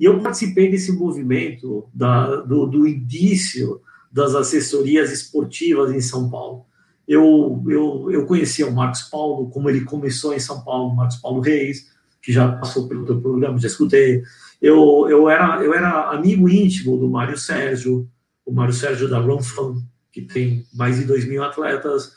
E 0.00 0.04
eu 0.04 0.18
participei 0.20 0.70
desse 0.70 0.90
movimento 0.90 1.88
da, 1.94 2.36
do, 2.36 2.66
do 2.66 2.88
início 2.88 3.80
das 4.14 4.36
assessorias 4.36 5.10
esportivas 5.10 5.92
em 5.92 6.00
São 6.00 6.30
Paulo. 6.30 6.66
Eu, 7.06 7.60
eu, 7.68 8.08
eu 8.12 8.26
conhecia 8.26 8.64
o 8.64 8.72
Marcos 8.72 9.02
Paulo, 9.02 9.50
como 9.50 9.68
ele 9.68 9.80
começou 9.80 10.32
em 10.32 10.38
São 10.38 10.62
Paulo, 10.62 10.94
Marcos 10.94 11.16
Paulo 11.16 11.40
Reis, 11.40 11.90
que 12.22 12.32
já 12.32 12.52
passou 12.52 12.86
pelo 12.86 13.04
teu 13.04 13.20
programa, 13.20 13.58
já 13.58 13.66
escutei. 13.66 14.22
Eu, 14.62 15.08
eu, 15.10 15.28
era, 15.28 15.60
eu 15.64 15.74
era 15.74 16.10
amigo 16.12 16.48
íntimo 16.48 16.96
do 16.96 17.10
Mário 17.10 17.36
Sérgio, 17.36 18.08
o 18.46 18.52
Mário 18.52 18.72
Sérgio 18.72 19.10
da 19.10 19.18
Run 19.18 19.42
Fun, 19.42 19.82
que 20.12 20.22
tem 20.22 20.64
mais 20.72 20.96
de 20.96 21.04
2 21.06 21.26
mil 21.26 21.42
atletas, 21.42 22.12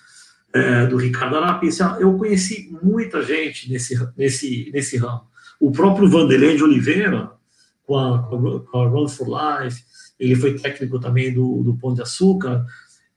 é, 0.54 0.86
do 0.86 0.98
Ricardo 0.98 1.36
Arapis. 1.36 1.80
Eu 2.00 2.16
conheci 2.16 2.70
muita 2.84 3.24
gente 3.24 3.72
nesse, 3.72 3.98
nesse, 4.16 4.70
nesse 4.72 4.98
ramo. 4.98 5.24
O 5.60 5.72
próprio 5.72 6.08
Vanderlei 6.08 6.56
de 6.56 6.64
Oliveira, 6.64 7.32
com 7.84 7.98
a, 7.98 8.22
com 8.22 8.80
a 8.80 8.88
Run 8.88 9.08
for 9.08 9.28
Life, 9.28 9.87
ele 10.20 10.36
foi 10.36 10.56
técnico 10.56 11.00
também 11.00 11.34
do, 11.34 11.64
do 11.64 11.78
Pão 11.78 11.94
de 11.94 12.02
Açúcar. 12.02 12.66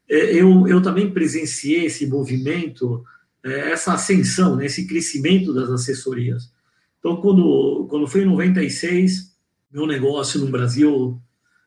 É, 0.09 0.35
eu, 0.35 0.67
eu 0.69 0.83
também 0.83 1.11
presenciei 1.11 1.87
esse 1.87 2.07
movimento, 2.07 3.05
é, 3.45 3.71
essa 3.71 3.95
ascensão, 3.95 4.57
né, 4.57 4.67
esse 4.67 4.87
crescimento 4.87 5.53
das 5.55 5.71
assessorias. 5.71 6.53
Então, 6.99 7.17
quando, 7.17 7.87
quando 7.89 8.07
foi 8.07 8.23
em 8.23 8.27
96, 8.27 9.35
meu 9.73 9.87
negócio 9.87 10.41
no 10.41 10.51
Brasil 10.51 11.21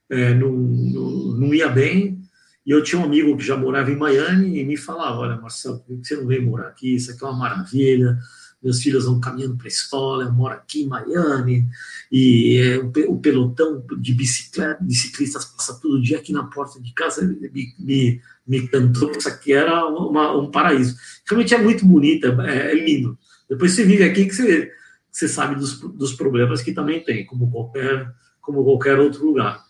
é, 0.10 0.34
não, 0.34 0.52
não, 0.52 1.12
não, 1.38 1.54
ia 1.54 1.68
bem, 1.70 2.22
e 2.66 2.72
eu 2.72 2.84
tinha 2.84 3.02
um 3.02 3.06
amigo 3.06 3.36
que 3.36 3.44
já 3.44 3.58
morava 3.58 3.92
em 3.92 3.98
Miami 3.98 4.60
e 4.60 4.66
me 4.66 4.78
falava, 4.78 5.18
olha, 5.20 5.42
Marcelo, 5.42 5.80
por 5.80 6.00
que 6.00 6.08
você 6.08 6.16
não 6.16 6.28
veio 6.28 6.44
morar 6.44 6.68
aqui? 6.68 6.96
Isso 6.96 7.12
aqui 7.12 7.24
é 7.24 7.28
uma 7.28 7.38
maravilha, 7.38 8.20
meus 8.64 8.82
filhos 8.82 9.06
vão 9.06 9.20
caminhando 9.20 9.58
para 9.58 9.68
a 9.68 9.70
escola, 9.70 10.24
eu 10.24 10.32
moro 10.32 10.54
aqui 10.54 10.84
em 10.84 10.88
Miami, 10.88 11.68
e 12.12 12.58
é, 12.58 12.78
o, 13.08 13.18
pelotão 13.20 13.84
de 14.00 14.14
bicicleta, 14.14 14.82
biciclistas 14.82 15.46
passa 15.46 15.80
todo 15.82 16.02
dia 16.02 16.18
aqui 16.18 16.32
na 16.32 16.46
porta 16.46 16.80
de 16.80 16.94
casa, 16.94 17.22
me, 17.24 17.74
me, 17.78 18.22
me 18.48 18.68
cantou 18.68 19.10
que 19.10 19.18
isso 19.18 19.28
aqui 19.28 19.52
era 19.52 19.86
uma, 19.86 20.36
um 20.38 20.50
paraíso. 20.50 20.96
Realmente 21.28 21.54
é 21.54 21.58
muito 21.58 21.86
bonito, 21.86 22.26
é, 22.42 22.72
é, 22.72 22.76
lindo. 22.76 23.18
Depois 23.50 23.74
você 23.74 23.84
vive 23.84 24.04
aqui 24.04 24.26
que 24.26 24.34
você, 24.34 24.72
você 25.12 25.28
sabe 25.28 25.56
dos, 25.56 25.80
dos 25.80 26.14
problemas 26.14 26.62
que 26.62 26.72
também 26.72 27.04
tem, 27.04 27.26
como 27.26 27.52
qualquer, 27.52 28.10
como 28.40 28.64
qualquer 28.64 28.98
outro 28.98 29.26
lugar. 29.26 29.62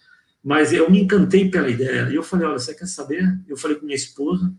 Mas 0.43 0.71
eu 0.71 0.91
me 0.91 1.01
encantei 1.01 1.49
pela 1.49 1.69
ideia. 1.69 2.10
E 2.10 2.15
eu 2.15 2.21
falei, 2.21 2.45
olha, 2.45 2.60
você 2.60 2.75
quer 2.75 2.86
saber? 2.86 3.23
Eu 3.47 3.58
falei 3.58 3.77
com 3.77 3.86
minha 3.86 3.95
esposa, 3.95 4.53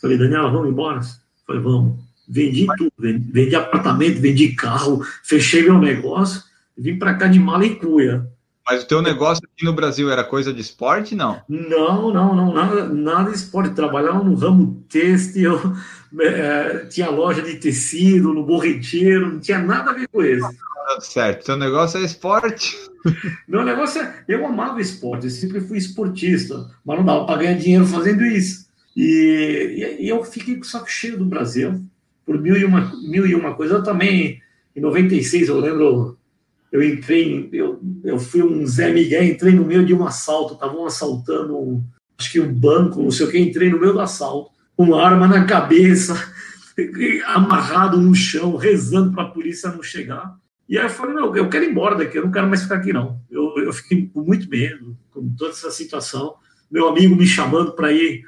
falei, 0.00 0.18
Daniela, 0.18 0.50
vamos 0.50 0.68
embora? 0.68 1.00
falei, 1.46 1.62
vamos. 1.62 2.07
Vendi 2.28 2.66
tudo, 2.76 2.92
vendi, 2.98 3.32
vendi, 3.32 3.56
apartamento, 3.56 4.20
vendi 4.20 4.50
carro, 4.50 5.02
fechei 5.22 5.62
meu 5.62 5.78
negócio, 5.78 6.42
vim 6.76 6.98
para 6.98 7.14
cá 7.14 7.26
de 7.26 7.40
mala 7.40 7.64
e 7.64 7.76
cuia. 7.76 8.26
Mas 8.70 8.82
o 8.82 8.86
teu 8.86 9.00
negócio 9.00 9.42
aqui 9.50 9.64
no 9.64 9.72
Brasil 9.72 10.10
era 10.10 10.22
coisa 10.22 10.52
de 10.52 10.60
esporte, 10.60 11.14
não? 11.14 11.40
Não, 11.48 12.12
não, 12.12 12.36
não, 12.36 12.52
nada, 12.52 12.86
nada 12.86 13.30
de 13.30 13.36
esporte. 13.38 13.74
Trabalhava 13.74 14.22
no 14.22 14.34
ramo 14.34 14.84
têxtil, 14.90 15.58
é, 16.20 16.84
tinha 16.92 17.08
loja 17.08 17.40
de 17.40 17.54
tecido 17.54 18.34
no 18.34 18.44
borreteiro, 18.44 19.32
não 19.32 19.40
tinha 19.40 19.58
nada 19.58 19.90
a 19.90 19.94
ver 19.94 20.06
com 20.08 20.22
isso. 20.22 20.46
Certo, 21.00 21.46
teu 21.46 21.56
negócio 21.56 21.98
é 21.98 22.04
esporte. 22.04 22.76
Meu 23.48 23.64
negócio 23.64 24.02
é. 24.02 24.24
Eu 24.28 24.46
amava 24.46 24.82
esporte, 24.82 25.24
eu 25.24 25.30
sempre 25.30 25.62
fui 25.62 25.78
esportista, 25.78 26.70
mas 26.84 26.98
não 26.98 27.06
dava 27.06 27.24
para 27.24 27.38
ganhar 27.38 27.54
dinheiro 27.54 27.86
fazendo 27.86 28.22
isso. 28.26 28.68
E, 28.94 29.96
e, 30.00 30.08
eu 30.08 30.22
fiquei 30.24 30.56
com 30.56 30.62
o 30.62 30.66
saco 30.66 30.90
cheio 30.90 31.16
do 31.16 31.24
Brasil 31.24 31.82
por 32.28 32.38
mil 32.38 32.58
e 32.58 32.64
uma, 32.66 32.92
mil 33.08 33.26
e 33.26 33.34
uma 33.34 33.54
coisa. 33.54 33.76
Eu 33.76 33.82
também, 33.82 34.38
em 34.76 34.80
96, 34.82 35.48
eu 35.48 35.58
lembro, 35.58 36.18
eu 36.70 36.82
entrei, 36.82 37.48
eu, 37.50 37.80
eu 38.04 38.20
fui 38.20 38.42
um 38.42 38.66
Zé 38.66 38.92
Miguel, 38.92 39.24
entrei 39.24 39.54
no 39.54 39.64
meio 39.64 39.82
de 39.82 39.94
um 39.94 40.06
assalto, 40.06 40.52
estavam 40.52 40.84
assaltando, 40.84 41.82
acho 42.18 42.30
que 42.30 42.38
um 42.38 42.52
banco, 42.52 43.02
não 43.02 43.10
sei 43.10 43.24
o 43.24 43.30
que, 43.30 43.38
entrei 43.38 43.70
no 43.70 43.80
meio 43.80 43.94
do 43.94 44.00
assalto, 44.00 44.50
com 44.76 44.84
uma 44.84 45.02
arma 45.02 45.26
na 45.26 45.46
cabeça, 45.46 46.14
amarrado 47.28 47.96
no 47.96 48.14
chão, 48.14 48.56
rezando 48.56 49.14
para 49.14 49.22
a 49.22 49.30
polícia 49.30 49.72
não 49.72 49.82
chegar. 49.82 50.36
E 50.68 50.76
aí 50.76 50.84
eu 50.84 50.90
falei, 50.90 51.14
não, 51.14 51.34
eu 51.34 51.48
quero 51.48 51.64
ir 51.64 51.70
embora 51.70 51.96
daqui, 51.96 52.18
eu 52.18 52.24
não 52.24 52.30
quero 52.30 52.46
mais 52.46 52.62
ficar 52.62 52.74
aqui, 52.74 52.92
não. 52.92 53.18
Eu, 53.30 53.54
eu 53.56 53.72
fiquei 53.72 54.06
com 54.06 54.20
muito 54.20 54.50
medo, 54.50 54.94
com 55.14 55.26
toda 55.30 55.52
essa 55.52 55.70
situação. 55.70 56.34
Meu 56.70 56.88
amigo 56.88 57.16
me 57.16 57.26
chamando 57.26 57.72
para 57.72 57.90
ir, 57.90 58.22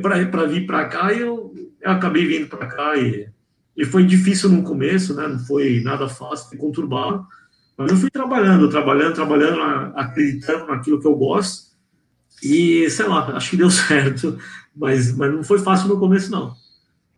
para 0.00 0.46
vir 0.46 0.66
para 0.66 0.84
cá, 0.86 1.12
eu, 1.12 1.52
eu 1.80 1.90
acabei 1.90 2.24
vindo 2.24 2.46
para 2.46 2.66
cá. 2.66 2.96
E, 2.96 3.28
e 3.76 3.84
foi 3.84 4.04
difícil 4.04 4.48
no 4.48 4.62
começo, 4.62 5.14
né? 5.14 5.26
não 5.26 5.38
foi 5.40 5.80
nada 5.80 6.08
fácil, 6.08 6.48
foi 6.48 6.58
conturbado. 6.58 7.26
Mas 7.76 7.90
eu 7.90 7.96
fui 7.96 8.10
trabalhando, 8.10 8.68
trabalhando, 8.68 9.14
trabalhando, 9.14 9.60
acreditando 9.96 10.66
naquilo 10.66 11.00
que 11.00 11.06
eu 11.06 11.16
gosto. 11.16 11.72
E, 12.42 12.88
sei 12.90 13.06
lá, 13.06 13.36
acho 13.36 13.50
que 13.50 13.56
deu 13.56 13.70
certo. 13.70 14.38
Mas, 14.74 15.16
mas 15.16 15.32
não 15.32 15.42
foi 15.42 15.58
fácil 15.58 15.88
no 15.88 15.98
começo, 15.98 16.30
não. 16.30 16.54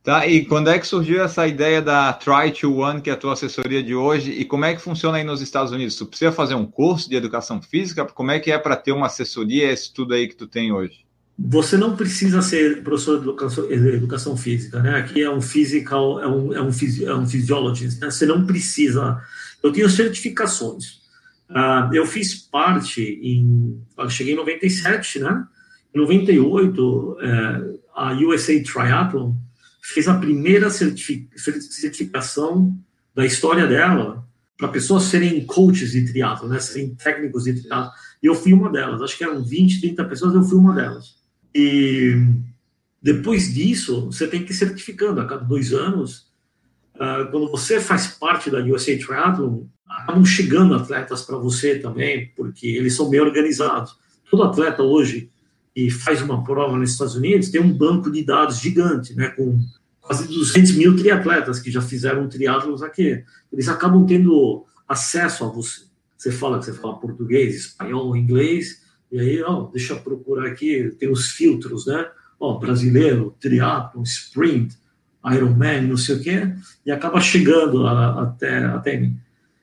Tá, 0.02 0.26
e 0.26 0.44
quando 0.44 0.68
é 0.68 0.78
que 0.78 0.86
surgiu 0.86 1.22
essa 1.24 1.46
ideia 1.46 1.80
da 1.80 2.12
Try 2.12 2.52
to 2.52 2.76
One, 2.76 3.00
que 3.00 3.08
é 3.08 3.14
a 3.14 3.16
tua 3.16 3.32
assessoria 3.32 3.82
de 3.82 3.94
hoje, 3.94 4.32
e 4.32 4.44
como 4.44 4.66
é 4.66 4.74
que 4.74 4.82
funciona 4.82 5.16
aí 5.16 5.24
nos 5.24 5.40
Estados 5.40 5.72
Unidos? 5.72 5.96
Tu 5.96 6.04
precisa 6.04 6.30
fazer 6.30 6.54
um 6.54 6.66
curso 6.66 7.08
de 7.08 7.16
educação 7.16 7.62
física? 7.62 8.04
Como 8.04 8.30
é 8.30 8.38
que 8.38 8.52
é 8.52 8.58
para 8.58 8.76
ter 8.76 8.92
uma 8.92 9.06
assessoria, 9.06 9.72
esse 9.72 9.90
tudo 9.92 10.12
aí 10.12 10.28
que 10.28 10.36
tu 10.36 10.46
tem 10.46 10.72
hoje? 10.72 11.03
Você 11.36 11.76
não 11.76 11.96
precisa 11.96 12.40
ser 12.42 12.82
professor 12.82 13.16
de 13.16 13.24
educação, 13.24 13.70
educação 13.70 14.36
física, 14.36 14.80
né? 14.80 14.96
Aqui 14.96 15.22
é 15.22 15.30
um 15.30 15.40
physical, 15.40 16.22
é 16.22 16.28
um, 16.28 16.52
é 16.52 16.62
um, 16.62 16.68
é 16.68 17.14
um 17.14 17.26
physiologist, 17.26 18.00
né? 18.00 18.10
Você 18.10 18.24
não 18.24 18.46
precisa. 18.46 19.20
Eu 19.62 19.72
tenho 19.72 19.90
certificações. 19.90 21.02
Uh, 21.50 21.92
eu 21.92 22.06
fiz 22.06 22.34
parte 22.34 23.02
em. 23.02 23.82
Eu 23.98 24.08
cheguei 24.08 24.34
em 24.34 24.36
97, 24.36 25.18
né? 25.18 25.44
Em 25.94 25.98
98, 25.98 27.16
é, 27.20 27.74
a 27.94 28.12
USA 28.12 28.62
Triathlon 28.62 29.34
fez 29.80 30.08
a 30.08 30.18
primeira 30.18 30.68
certificação 30.70 32.76
da 33.14 33.24
história 33.24 33.66
dela 33.66 34.26
para 34.58 34.68
pessoas 34.68 35.04
serem 35.04 35.44
coaches 35.44 35.92
de 35.92 36.04
triatlo, 36.04 36.48
né, 36.48 36.58
serem 36.58 36.94
técnicos 36.94 37.44
de 37.44 37.60
triatlo. 37.60 37.92
E 38.22 38.26
eu 38.26 38.34
fui 38.34 38.52
uma 38.52 38.72
delas. 38.72 39.00
Acho 39.02 39.16
que 39.16 39.24
eram 39.24 39.44
20, 39.44 39.80
30 39.80 40.04
pessoas, 40.04 40.34
eu 40.34 40.42
fui 40.42 40.58
uma 40.58 40.74
delas. 40.74 41.14
E 41.54 42.16
depois 43.00 43.52
disso, 43.52 44.06
você 44.06 44.26
tem 44.26 44.44
que 44.44 44.52
ir 44.52 44.56
certificando 44.56 45.20
a 45.20 45.26
cada 45.26 45.44
dois 45.44 45.72
anos. 45.72 46.32
Uh, 46.94 47.30
quando 47.30 47.50
você 47.50 47.80
faz 47.80 48.06
parte 48.06 48.50
da 48.50 48.58
USA 48.58 48.96
Triathlon, 48.96 49.64
acabam 49.88 50.24
chegando 50.24 50.74
atletas 50.74 51.22
para 51.22 51.36
você 51.36 51.78
também, 51.78 52.32
porque 52.36 52.66
eles 52.66 52.94
são 52.94 53.08
bem 53.08 53.20
organizados. 53.20 53.96
Todo 54.30 54.42
atleta 54.42 54.82
hoje 54.82 55.30
e 55.76 55.90
faz 55.90 56.22
uma 56.22 56.42
prova 56.42 56.76
nos 56.76 56.92
Estados 56.92 57.16
Unidos, 57.16 57.50
tem 57.50 57.60
um 57.60 57.72
banco 57.72 58.10
de 58.10 58.24
dados 58.24 58.60
gigante, 58.60 59.14
né, 59.14 59.28
com 59.30 59.58
quase 60.00 60.28
200 60.28 60.72
mil 60.72 60.96
triatletas 60.96 61.58
que 61.58 61.70
já 61.70 61.80
fizeram 61.80 62.28
triatlos 62.28 62.82
aqui. 62.82 63.24
Eles 63.52 63.68
acabam 63.68 64.06
tendo 64.06 64.64
acesso 64.88 65.44
a 65.44 65.48
você. 65.48 65.82
Você 66.16 66.30
fala 66.30 66.58
que 66.58 66.66
você 66.66 66.72
fala 66.72 66.98
português, 66.98 67.56
espanhol, 67.56 68.16
inglês, 68.16 68.83
e 69.14 69.20
aí, 69.20 69.42
ó, 69.44 69.68
deixa 69.70 69.92
eu 69.92 70.00
procurar 70.00 70.48
aqui, 70.48 70.92
tem 70.98 71.08
os 71.08 71.30
filtros, 71.30 71.86
né? 71.86 72.04
Ó, 72.40 72.58
brasileiro, 72.58 73.32
triatlo, 73.38 74.02
sprint, 74.02 74.76
Ironman, 75.24 75.82
não 75.82 75.96
sei 75.96 76.16
o 76.16 76.20
quê, 76.20 76.52
e 76.84 76.90
acaba 76.90 77.20
chegando 77.20 77.86
a, 77.86 78.24
até, 78.24 78.64
até 78.64 78.98
mim. 78.98 79.16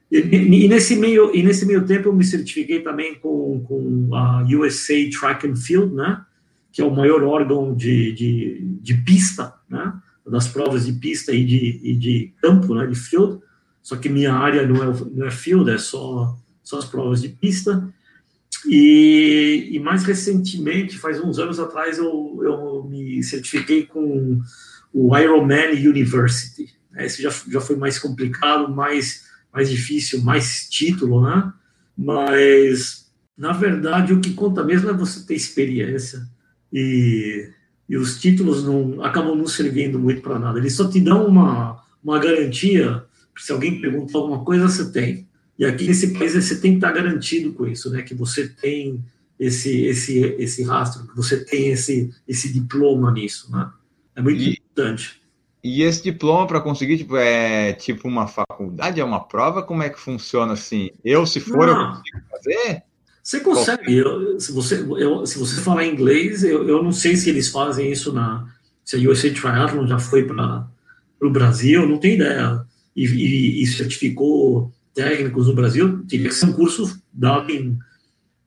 E, 0.09 0.19
e, 0.19 0.67
nesse 0.69 0.95
meio, 0.95 1.35
e 1.35 1.43
nesse 1.43 1.65
meio 1.65 1.85
tempo 1.85 2.07
eu 2.07 2.13
me 2.13 2.23
certifiquei 2.23 2.79
também 2.79 3.15
com, 3.15 3.61
com 3.67 4.15
a 4.15 4.41
USA 4.43 4.95
Track 5.19 5.45
and 5.45 5.57
Field, 5.57 5.93
né? 5.95 6.21
que 6.71 6.81
é 6.81 6.85
o 6.85 6.95
maior 6.95 7.21
órgão 7.21 7.75
de, 7.75 8.13
de, 8.13 8.61
de 8.81 8.93
pista, 9.03 9.53
né? 9.69 9.93
das 10.25 10.47
provas 10.47 10.85
de 10.85 10.93
pista 10.93 11.33
e 11.33 11.43
de, 11.43 11.81
e 11.83 11.93
de 11.93 12.33
campo, 12.41 12.73
né? 12.73 12.87
de 12.87 12.95
field, 12.95 13.41
só 13.83 13.97
que 13.97 14.07
minha 14.07 14.33
área 14.33 14.65
não 14.65 14.81
é, 14.81 14.95
não 15.11 15.27
é 15.27 15.31
field, 15.31 15.69
é 15.69 15.77
só, 15.77 16.37
só 16.63 16.77
as 16.77 16.85
provas 16.85 17.21
de 17.21 17.27
pista. 17.27 17.93
E, 18.67 19.69
e 19.71 19.79
mais 19.79 20.03
recentemente, 20.03 20.97
faz 20.97 21.19
uns 21.19 21.39
anos 21.39 21.59
atrás, 21.59 21.97
eu, 21.97 22.39
eu 22.43 22.83
me 22.83 23.23
certifiquei 23.23 23.85
com 23.85 24.39
o 24.93 25.17
Ironman 25.17 25.71
University. 25.87 26.69
Esse 26.97 27.21
já, 27.21 27.29
já 27.49 27.61
foi 27.61 27.75
mais 27.75 27.97
complicado, 27.97 28.73
mais 28.73 29.31
mais 29.53 29.69
difícil, 29.69 30.21
mais 30.21 30.69
título, 30.69 31.21
né? 31.21 31.51
Mas, 31.97 33.11
na 33.37 33.51
verdade, 33.51 34.13
o 34.13 34.21
que 34.21 34.33
conta 34.33 34.63
mesmo 34.63 34.89
é 34.89 34.93
você 34.93 35.25
ter 35.25 35.35
experiência. 35.35 36.25
E, 36.71 37.49
e 37.87 37.97
os 37.97 38.19
títulos 38.19 38.63
não 38.63 39.03
acabam 39.03 39.35
não 39.35 39.47
servindo 39.47 39.99
muito 39.99 40.21
para 40.21 40.39
nada. 40.39 40.57
Eles 40.57 40.73
só 40.73 40.89
te 40.89 41.01
dão 41.01 41.27
uma, 41.27 41.83
uma 42.03 42.17
garantia. 42.17 43.03
Se 43.37 43.51
alguém 43.51 43.81
perguntar 43.81 44.19
alguma 44.19 44.43
coisa, 44.43 44.67
você 44.67 44.91
tem. 44.91 45.27
E 45.61 45.65
aqui 45.65 45.85
nesse 45.85 46.11
país 46.17 46.33
você 46.33 46.59
tem 46.59 46.71
que 46.71 46.77
estar 46.77 46.91
garantido 46.91 47.53
com 47.53 47.67
isso, 47.67 47.91
né? 47.91 48.01
Que 48.01 48.15
você 48.15 48.49
tem 48.49 48.99
esse 49.39 49.85
esse 49.85 50.17
esse 50.39 50.63
rastro, 50.63 51.07
que 51.07 51.15
você 51.15 51.45
tem 51.45 51.67
esse 51.67 52.11
esse 52.27 52.51
diploma 52.51 53.11
nisso, 53.11 53.51
né? 53.51 53.69
É 54.15 54.23
muito 54.23 54.41
e, 54.41 54.53
importante. 54.53 55.21
E 55.63 55.83
esse 55.83 56.01
diploma 56.01 56.47
para 56.47 56.61
conseguir, 56.61 56.97
tipo, 56.97 57.15
é 57.15 57.73
tipo 57.73 58.07
uma 58.07 58.25
faculdade, 58.25 58.99
é 58.99 59.03
uma 59.03 59.19
prova? 59.19 59.61
Como 59.61 59.83
é 59.83 59.89
que 59.91 59.99
funciona 59.99 60.53
assim? 60.53 60.89
Eu, 61.05 61.27
se 61.27 61.39
for, 61.39 61.67
não. 61.67 61.79
eu 61.79 61.87
consigo 61.89 62.21
fazer? 62.31 62.83
Você 63.21 63.39
consegue. 63.41 63.97
Eu, 63.97 64.39
se, 64.39 64.51
você, 64.51 64.83
eu, 64.97 65.27
se 65.27 65.37
você 65.37 65.61
falar 65.61 65.85
inglês, 65.85 66.43
eu, 66.43 66.67
eu 66.67 66.81
não 66.81 66.91
sei 66.91 67.15
se 67.15 67.29
eles 67.29 67.49
fazem 67.49 67.91
isso 67.91 68.11
na. 68.11 68.47
Se 68.83 68.95
a 68.95 68.99
USA 69.07 69.29
Triathlon 69.29 69.85
já 69.85 69.99
foi 69.99 70.23
para 70.23 70.67
o 71.21 71.29
Brasil, 71.29 71.87
não 71.87 71.99
tenho 71.99 72.15
ideia. 72.15 72.65
E, 72.95 73.05
e, 73.05 73.61
e, 73.61 73.67
certificou 73.67 74.73
técnicos 74.93 75.47
no 75.47 75.55
Brasil, 75.55 76.05
teria 76.07 76.29
que 76.29 76.35
ser 76.35 76.47
um 76.47 76.53
curso 76.53 77.01
dado 77.11 77.51
em, 77.51 77.77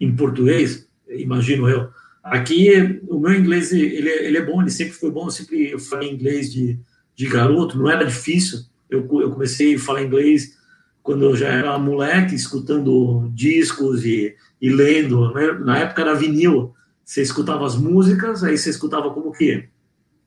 em 0.01 0.15
português, 0.15 0.89
imagino 1.09 1.69
eu. 1.69 1.89
Aqui, 2.23 3.01
o 3.09 3.19
meu 3.21 3.35
inglês, 3.35 3.73
ele, 3.73 4.09
ele 4.09 4.39
é 4.39 4.45
bom, 4.45 4.63
ele 4.63 4.71
sempre 4.71 4.95
foi 4.95 5.11
bom, 5.11 5.27
eu 5.27 5.31
sempre 5.31 5.79
falei 5.79 6.11
inglês 6.11 6.53
de 6.53 6.79
de 7.17 7.27
garoto, 7.27 7.79
não 7.79 7.89
era 7.89 8.05
difícil. 8.05 8.61
Eu, 8.91 9.09
eu 9.21 9.31
comecei 9.31 9.75
a 9.75 9.79
falar 9.79 10.03
inglês 10.03 10.57
quando 11.03 11.25
eu 11.25 11.37
já 11.37 11.49
era 11.49 11.79
moleque, 11.79 12.35
escutando 12.35 13.31
discos 13.35 14.05
e, 14.05 14.35
e 14.61 14.71
lendo. 14.71 15.33
Né? 15.33 15.53
Na 15.53 15.79
época 15.79 16.03
era 16.03 16.15
vinil. 16.15 16.75
Você 17.05 17.23
escutava 17.23 17.67
as 17.67 17.77
músicas, 17.77 18.43
aí 18.43 18.57
você 18.57 18.71
escutava 18.71 19.11
como 19.11 19.31
que, 19.33 19.69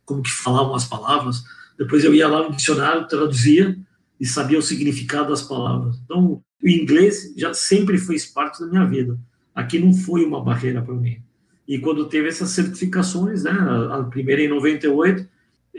como 0.05 0.21
que 0.21 0.31
falavam 0.31 0.75
as 0.75 0.85
palavras. 0.85 1.43
Depois 1.77 2.03
eu 2.03 2.13
ia 2.13 2.27
lá 2.27 2.43
no 2.43 2.55
dicionário, 2.55 3.07
traduzia 3.07 3.77
e 4.19 4.25
sabia 4.25 4.57
o 4.57 4.61
significado 4.61 5.29
das 5.29 5.41
palavras. 5.41 5.99
Então, 6.03 6.41
o 6.63 6.67
inglês 6.67 7.33
já 7.37 7.53
sempre 7.53 7.97
fez 7.97 8.25
parte 8.25 8.59
da 8.59 8.67
minha 8.67 8.85
vida. 8.85 9.19
Aqui 9.53 9.79
não 9.79 9.93
foi 9.93 10.25
uma 10.25 10.43
barreira 10.43 10.81
para 10.81 10.93
mim. 10.93 11.21
E 11.67 11.79
quando 11.79 12.07
teve 12.07 12.29
essas 12.29 12.49
certificações, 12.51 13.43
né, 13.43 13.51
a 13.51 14.03
primeira 14.03 14.41
em 14.41 14.47
98, 14.47 15.27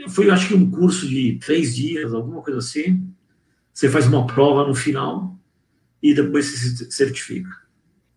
foi, 0.08 0.30
acho 0.30 0.48
que, 0.48 0.54
um 0.54 0.70
curso 0.70 1.08
de 1.08 1.38
três 1.44 1.74
dias, 1.74 2.12
alguma 2.12 2.42
coisa 2.42 2.58
assim. 2.58 3.06
Você 3.72 3.88
faz 3.88 4.06
uma 4.06 4.26
prova 4.26 4.66
no 4.66 4.74
final 4.74 5.36
e 6.02 6.14
depois 6.14 6.46
você 6.46 6.56
se 6.56 6.90
certifica. 6.90 7.48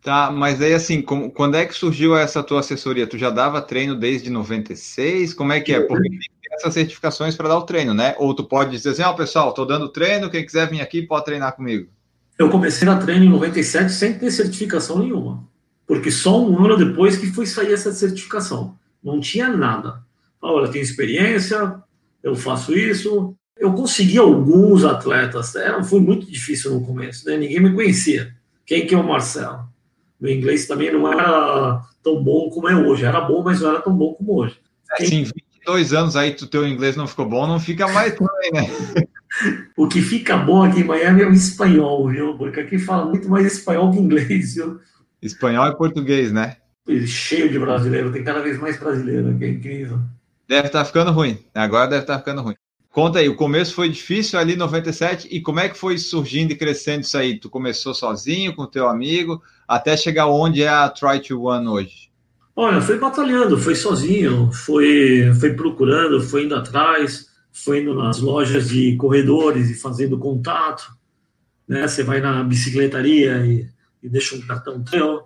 Tá, 0.02 0.32
mas 0.32 0.60
aí 0.60 0.74
assim, 0.74 1.00
como, 1.00 1.30
quando 1.30 1.54
é 1.54 1.64
que 1.64 1.74
surgiu 1.74 2.16
essa 2.16 2.42
tua 2.42 2.58
assessoria? 2.58 3.06
Tu 3.06 3.16
já 3.16 3.30
dava 3.30 3.62
treino 3.62 3.94
desde 3.94 4.30
96? 4.30 5.32
Como 5.32 5.52
é 5.52 5.60
que 5.60 5.72
é? 5.72 5.80
Porque 5.80 6.08
tem 6.08 6.18
essas 6.52 6.74
certificações 6.74 7.34
para 7.34 7.48
dar 7.48 7.58
o 7.58 7.62
treino, 7.62 7.94
né? 7.94 8.14
Ou 8.18 8.34
tu 8.34 8.44
pode 8.44 8.70
dizer 8.70 8.90
assim, 8.90 9.02
ó, 9.02 9.10
oh, 9.10 9.16
pessoal, 9.16 9.48
estou 9.50 9.66
dando 9.66 9.88
treino, 9.88 10.30
quem 10.30 10.44
quiser 10.44 10.68
vir 10.68 10.80
aqui 10.80 11.02
pode 11.02 11.24
treinar 11.24 11.56
comigo. 11.56 11.88
Eu 12.38 12.50
comecei 12.50 12.88
a 12.88 12.96
treino 12.96 13.24
em 13.24 13.30
97 13.30 13.92
sem 13.92 14.18
ter 14.18 14.30
certificação 14.30 14.98
nenhuma. 14.98 15.44
Porque 15.86 16.10
só 16.10 16.40
um 16.40 16.64
ano 16.64 16.76
depois 16.76 17.16
que 17.16 17.26
foi 17.26 17.46
sair 17.46 17.72
essa 17.72 17.92
certificação. 17.92 18.76
Não 19.02 19.20
tinha 19.20 19.48
nada 19.48 20.02
olha, 20.42 20.70
tenho 20.70 20.82
experiência, 20.82 21.76
eu 22.22 22.34
faço 22.34 22.76
isso. 22.76 23.34
Eu 23.56 23.72
consegui 23.74 24.18
alguns 24.18 24.84
atletas, 24.84 25.54
era, 25.54 25.82
foi 25.84 26.00
muito 26.00 26.26
difícil 26.26 26.72
no 26.72 26.84
começo, 26.84 27.26
né? 27.26 27.36
ninguém 27.36 27.60
me 27.60 27.72
conhecia. 27.72 28.34
Quem 28.66 28.86
que 28.86 28.94
é 28.94 28.98
o 28.98 29.06
Marcelo? 29.06 29.68
Meu 30.20 30.32
inglês 30.32 30.66
também 30.66 30.92
não 30.92 31.10
era 31.10 31.80
tão 32.02 32.22
bom 32.22 32.50
como 32.50 32.68
é 32.68 32.74
hoje, 32.74 33.04
era 33.04 33.20
bom, 33.20 33.42
mas 33.42 33.60
não 33.60 33.70
era 33.70 33.80
tão 33.80 33.94
bom 33.94 34.14
como 34.14 34.40
hoje. 34.40 34.58
É, 34.92 34.96
Quem... 34.96 35.24
Sim, 35.24 35.30
22 35.66 35.92
anos 35.92 36.16
aí, 36.16 36.30
o 36.30 36.46
teu 36.46 36.66
inglês 36.66 36.96
não 36.96 37.06
ficou 37.06 37.28
bom, 37.28 37.46
não 37.46 37.60
fica 37.60 37.88
mais 37.88 38.14
também, 38.14 38.52
né? 38.52 39.06
o 39.76 39.88
que 39.88 40.02
fica 40.02 40.36
bom 40.36 40.62
aqui 40.62 40.80
em 40.80 40.84
Miami 40.84 41.22
é 41.22 41.26
o 41.26 41.32
espanhol, 41.32 42.08
viu? 42.08 42.36
Porque 42.36 42.60
aqui 42.60 42.78
fala 42.78 43.06
muito 43.06 43.28
mais 43.28 43.46
espanhol 43.46 43.90
que 43.90 43.98
inglês, 43.98 44.54
viu? 44.54 44.80
Espanhol 45.22 45.68
e 45.68 45.76
português, 45.76 46.32
né? 46.32 46.56
Cheio 47.06 47.50
de 47.50 47.58
brasileiro, 47.58 48.12
tem 48.12 48.24
cada 48.24 48.40
vez 48.40 48.58
mais 48.58 48.78
brasileiro, 48.78 49.36
que 49.38 49.44
é 49.44 49.48
incrível. 49.48 50.00
Deve 50.48 50.66
estar 50.66 50.80
tá 50.80 50.84
ficando 50.84 51.12
ruim. 51.12 51.38
Agora 51.54 51.88
deve 51.88 52.02
estar 52.02 52.14
tá 52.14 52.18
ficando 52.18 52.42
ruim. 52.42 52.56
Conta 52.90 53.20
aí, 53.20 53.28
o 53.28 53.36
começo 53.36 53.72
foi 53.72 53.88
difícil 53.88 54.38
ali 54.38 54.54
97 54.54 55.26
e 55.30 55.40
como 55.40 55.60
é 55.60 55.68
que 55.68 55.78
foi 55.78 55.96
surgindo 55.96 56.52
e 56.52 56.56
crescendo 56.56 57.00
isso 57.00 57.16
aí? 57.16 57.38
Tu 57.38 57.48
começou 57.48 57.94
sozinho 57.94 58.54
com 58.54 58.66
teu 58.66 58.86
amigo 58.86 59.42
até 59.66 59.96
chegar 59.96 60.26
onde 60.26 60.62
é 60.62 60.68
a 60.68 60.90
Try 60.90 61.20
to 61.20 61.44
One 61.44 61.68
hoje? 61.68 62.11
Olha, 62.54 62.80
foi 62.80 62.98
batalhando, 62.98 63.56
foi 63.58 63.74
sozinho, 63.74 64.52
foi, 64.52 65.32
foi 65.40 65.54
procurando, 65.54 66.20
foi 66.20 66.44
indo 66.44 66.54
atrás, 66.54 67.28
foi 67.50 67.80
indo 67.80 67.94
nas 67.94 68.20
lojas 68.20 68.68
de 68.68 68.94
corredores 68.96 69.70
e 69.70 69.74
fazendo 69.74 70.18
contato, 70.18 70.84
né? 71.66 71.88
Você 71.88 72.02
vai 72.02 72.20
na 72.20 72.44
bicicletaria 72.44 73.46
e, 73.46 73.68
e 74.02 74.08
deixa 74.08 74.36
um 74.36 74.40
cartão 74.42 74.82
teu. 74.84 75.22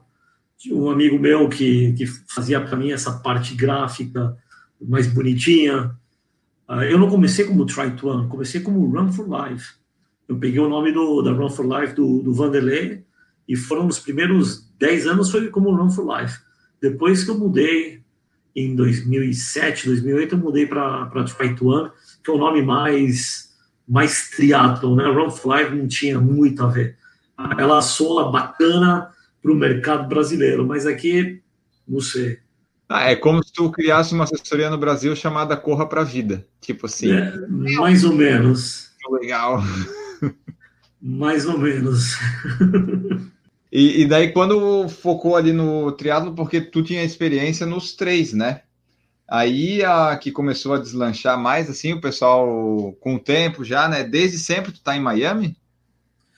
Tinha 0.56 0.76
um 0.76 0.88
amigo 0.88 1.18
meu 1.18 1.48
que, 1.48 1.92
que 1.94 2.06
fazia 2.06 2.60
para 2.60 2.76
mim 2.76 2.92
essa 2.92 3.12
parte 3.12 3.54
gráfica 3.54 4.36
mais 4.80 5.06
bonitinha, 5.06 5.96
Uh, 6.68 6.82
eu 6.82 6.98
não 6.98 7.08
comecei 7.08 7.44
como 7.44 7.64
Try 7.64 7.92
to 7.92 8.08
Run, 8.08 8.28
comecei 8.28 8.60
como 8.60 8.84
Run 8.86 9.12
for 9.12 9.26
Life. 9.28 9.74
Eu 10.28 10.36
peguei 10.36 10.58
o 10.58 10.68
nome 10.68 10.90
do, 10.90 11.22
da 11.22 11.30
Run 11.30 11.48
for 11.48 11.64
Life 11.64 11.94
do, 11.94 12.22
do 12.22 12.34
Vanderlei 12.34 13.04
e 13.48 13.54
foram 13.54 13.86
os 13.86 14.00
primeiros 14.00 14.68
10 14.76 15.06
anos 15.06 15.30
foi 15.30 15.48
como 15.48 15.74
Run 15.74 15.90
for 15.90 16.20
Life. 16.20 16.38
Depois 16.80 17.24
que 17.24 17.30
eu 17.30 17.38
mudei, 17.38 18.02
em 18.54 18.74
2007, 18.74 19.86
2008, 19.86 20.34
eu 20.34 20.38
mudei 20.38 20.66
para 20.66 21.04
Run, 21.04 21.90
que 22.22 22.30
é 22.30 22.34
o 22.34 22.38
nome 22.38 22.62
mais, 22.62 23.54
mais 23.88 24.30
triatlon, 24.30 24.96
né? 24.96 25.04
Run 25.04 25.26
Life 25.26 25.74
não 25.74 25.88
tinha 25.88 26.20
muito 26.20 26.62
a 26.62 26.68
ver. 26.68 26.96
Ela 27.58 27.82
soa 27.82 28.30
bacana 28.30 29.10
para 29.42 29.52
o 29.52 29.56
mercado 29.56 30.08
brasileiro, 30.08 30.66
mas 30.66 30.86
aqui, 30.86 31.42
não 31.86 32.00
sei 32.00 32.38
ah, 32.88 33.10
é 33.10 33.16
como 33.16 33.42
se 33.42 33.52
tu 33.52 33.70
criasse 33.70 34.14
uma 34.14 34.24
assessoria 34.24 34.70
no 34.70 34.78
Brasil 34.78 35.14
chamada 35.16 35.56
Corra 35.56 35.88
para 35.88 36.02
a 36.02 36.04
Vida. 36.04 36.46
Tipo 36.60 36.86
assim. 36.86 37.10
É, 37.10 37.36
mais 37.48 38.04
ou 38.04 38.12
menos. 38.12 38.90
Legal. 39.10 39.62
Mais 41.02 41.46
ou 41.46 41.58
menos. 41.58 42.16
E, 43.70 44.02
e, 44.02 44.06
daí, 44.06 44.32
quando 44.32 44.88
focou 44.88 45.36
ali 45.36 45.52
no 45.52 45.90
triatlo, 45.92 46.34
porque 46.34 46.60
tu 46.60 46.82
tinha 46.82 47.02
experiência 47.02 47.66
nos 47.66 47.94
três, 47.94 48.32
né? 48.32 48.62
Aí 49.28 49.82
a 49.84 50.16
que 50.16 50.30
começou 50.30 50.74
a 50.74 50.78
deslanchar 50.78 51.38
mais, 51.38 51.68
assim, 51.68 51.92
o 51.92 52.00
pessoal 52.00 52.92
com 53.00 53.16
o 53.16 53.20
tempo 53.20 53.64
já, 53.64 53.88
né? 53.88 54.04
Desde 54.04 54.38
sempre 54.38 54.70
tu 54.70 54.80
tá 54.80 54.96
em 54.96 55.00
Miami? 55.00 55.56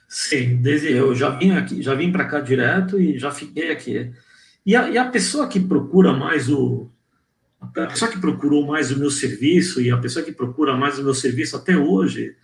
Sim, 0.09 0.57
desde 0.57 0.93
eu 0.93 1.15
já 1.15 1.29
vim 1.29 1.51
aqui, 1.51 1.83
já 1.83 1.95
vim 1.95 2.11
para 2.11 2.25
cá 2.25 2.41
direto 2.41 2.99
e 2.99 3.19
já 3.19 3.31
fiquei 3.31 3.71
aqui. 3.71 4.11
E 4.65 4.75
a, 4.75 4.89
e 4.89 4.97
a 4.97 5.05
pessoa 5.05 5.47
que 5.47 5.61
procura 5.61 6.15
mais 6.15 6.49
o. 6.49 6.91
A 7.61 7.67
pessoa 7.87 8.11
que 8.11 8.19
procurou 8.19 8.67
mais 8.67 8.91
o 8.91 8.99
meu 8.99 9.11
serviço 9.11 9.83
e 9.83 9.91
a 9.91 9.99
pessoa 9.99 10.25
que 10.25 10.33
procura 10.33 10.77
mais 10.77 10.99
o 10.99 11.05
meu 11.05 11.13
serviço 11.13 11.57
até 11.57 11.77
hoje 11.77 12.35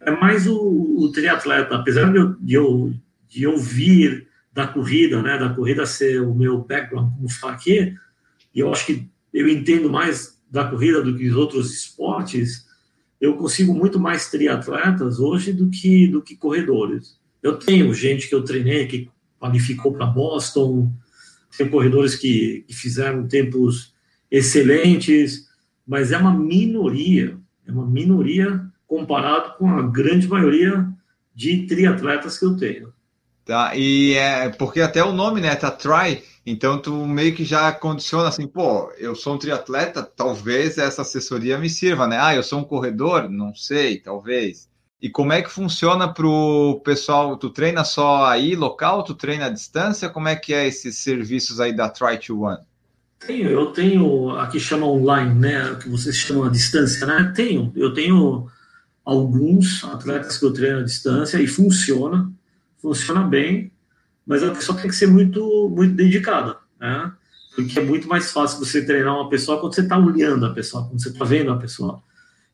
é 0.00 0.10
mais 0.12 0.46
o, 0.46 0.56
o 0.56 1.12
triatleta. 1.12 1.74
Apesar 1.74 2.10
de 2.10 2.18
eu, 2.18 2.34
de, 2.40 2.54
eu, 2.54 2.94
de 3.28 3.42
eu 3.42 3.58
vir 3.58 4.29
da 4.60 4.68
corrida, 4.68 5.22
né, 5.22 5.38
da 5.38 5.48
corrida 5.48 5.86
ser 5.86 6.20
o 6.20 6.34
meu 6.34 6.58
background, 6.58 7.14
como 7.14 7.26
está 7.26 7.58
e 7.66 7.96
eu 8.54 8.70
acho 8.70 8.84
que 8.84 9.08
eu 9.32 9.48
entendo 9.48 9.88
mais 9.88 10.38
da 10.50 10.64
corrida 10.64 11.02
do 11.02 11.16
que 11.16 11.28
os 11.28 11.36
outros 11.36 11.72
esportes, 11.72 12.66
eu 13.18 13.36
consigo 13.36 13.72
muito 13.72 13.98
mais 13.98 14.30
triatletas 14.30 15.18
hoje 15.18 15.52
do 15.52 15.70
que, 15.70 16.06
do 16.08 16.20
que 16.20 16.36
corredores. 16.36 17.18
Eu 17.42 17.56
tenho 17.56 17.94
gente 17.94 18.28
que 18.28 18.34
eu 18.34 18.44
treinei 18.44 18.86
que 18.86 19.08
qualificou 19.38 19.94
para 19.94 20.04
Boston, 20.04 20.92
tem 21.56 21.68
corredores 21.70 22.16
que, 22.16 22.64
que 22.66 22.74
fizeram 22.74 23.26
tempos 23.26 23.94
excelentes, 24.30 25.48
mas 25.86 26.12
é 26.12 26.18
uma 26.18 26.36
minoria, 26.36 27.38
é 27.66 27.72
uma 27.72 27.86
minoria 27.86 28.62
comparado 28.86 29.56
com 29.56 29.68
a 29.70 29.82
grande 29.82 30.28
maioria 30.28 30.86
de 31.34 31.66
triatletas 31.66 32.38
que 32.38 32.44
eu 32.44 32.56
tenho. 32.56 32.92
Tá, 33.50 33.72
e 33.74 34.14
é 34.14 34.48
porque 34.48 34.80
até 34.80 35.02
o 35.02 35.10
nome, 35.10 35.40
né, 35.40 35.56
tá 35.56 35.72
try, 35.72 36.22
então 36.46 36.78
tu 36.78 37.04
meio 37.04 37.34
que 37.34 37.44
já 37.44 37.72
condiciona 37.72 38.28
assim, 38.28 38.46
pô, 38.46 38.92
eu 38.96 39.16
sou 39.16 39.34
um 39.34 39.38
triatleta, 39.38 40.04
talvez 40.04 40.78
essa 40.78 41.02
assessoria 41.02 41.58
me 41.58 41.68
sirva, 41.68 42.06
né? 42.06 42.16
Ah, 42.20 42.32
eu 42.32 42.44
sou 42.44 42.60
um 42.60 42.64
corredor, 42.64 43.28
não 43.28 43.52
sei, 43.52 43.98
talvez. 43.98 44.68
E 45.02 45.10
como 45.10 45.32
é 45.32 45.42
que 45.42 45.50
funciona 45.50 46.06
para 46.06 46.28
o 46.28 46.80
pessoal? 46.84 47.36
Tu 47.36 47.50
treina 47.50 47.82
só 47.82 48.24
aí, 48.26 48.54
local? 48.54 49.02
Tu 49.02 49.16
treina 49.16 49.46
à 49.46 49.50
distância? 49.50 50.08
Como 50.08 50.28
é 50.28 50.36
que 50.36 50.54
é 50.54 50.68
esses 50.68 50.98
serviços 50.98 51.58
aí 51.58 51.74
da 51.74 51.88
Try 51.88 52.18
to 52.18 52.42
One? 52.42 52.60
Tenho, 53.18 53.50
eu 53.50 53.72
tenho, 53.72 54.30
aqui 54.36 54.60
chama 54.60 54.86
online, 54.86 55.34
né? 55.34 55.76
Que 55.82 55.88
vocês 55.88 56.14
chamam 56.14 56.44
à 56.44 56.48
distância, 56.48 57.04
né? 57.04 57.32
Tenho, 57.34 57.72
eu 57.74 57.92
tenho 57.92 58.48
alguns 59.04 59.82
atletas 59.82 60.38
que 60.38 60.44
eu 60.44 60.52
treino 60.52 60.78
à 60.78 60.82
distância 60.84 61.42
e 61.42 61.48
funciona, 61.48 62.30
funciona 62.80 63.22
bem, 63.22 63.72
mas 64.26 64.42
a 64.42 64.50
pessoa 64.50 64.78
tem 64.78 64.88
que 64.88 64.96
ser 64.96 65.06
muito, 65.06 65.68
muito 65.74 65.94
dedicada, 65.94 66.58
né? 66.78 67.12
Porque 67.54 67.78
é 67.78 67.84
muito 67.84 68.08
mais 68.08 68.30
fácil 68.30 68.58
você 68.58 68.84
treinar 68.84 69.14
uma 69.14 69.28
pessoa 69.28 69.60
quando 69.60 69.74
você 69.74 69.80
está 69.80 69.98
olhando 69.98 70.46
a 70.46 70.54
pessoa, 70.54 70.86
quando 70.86 71.02
você 71.02 71.08
está 71.08 71.24
vendo 71.24 71.50
a 71.50 71.56
pessoa 71.56 72.02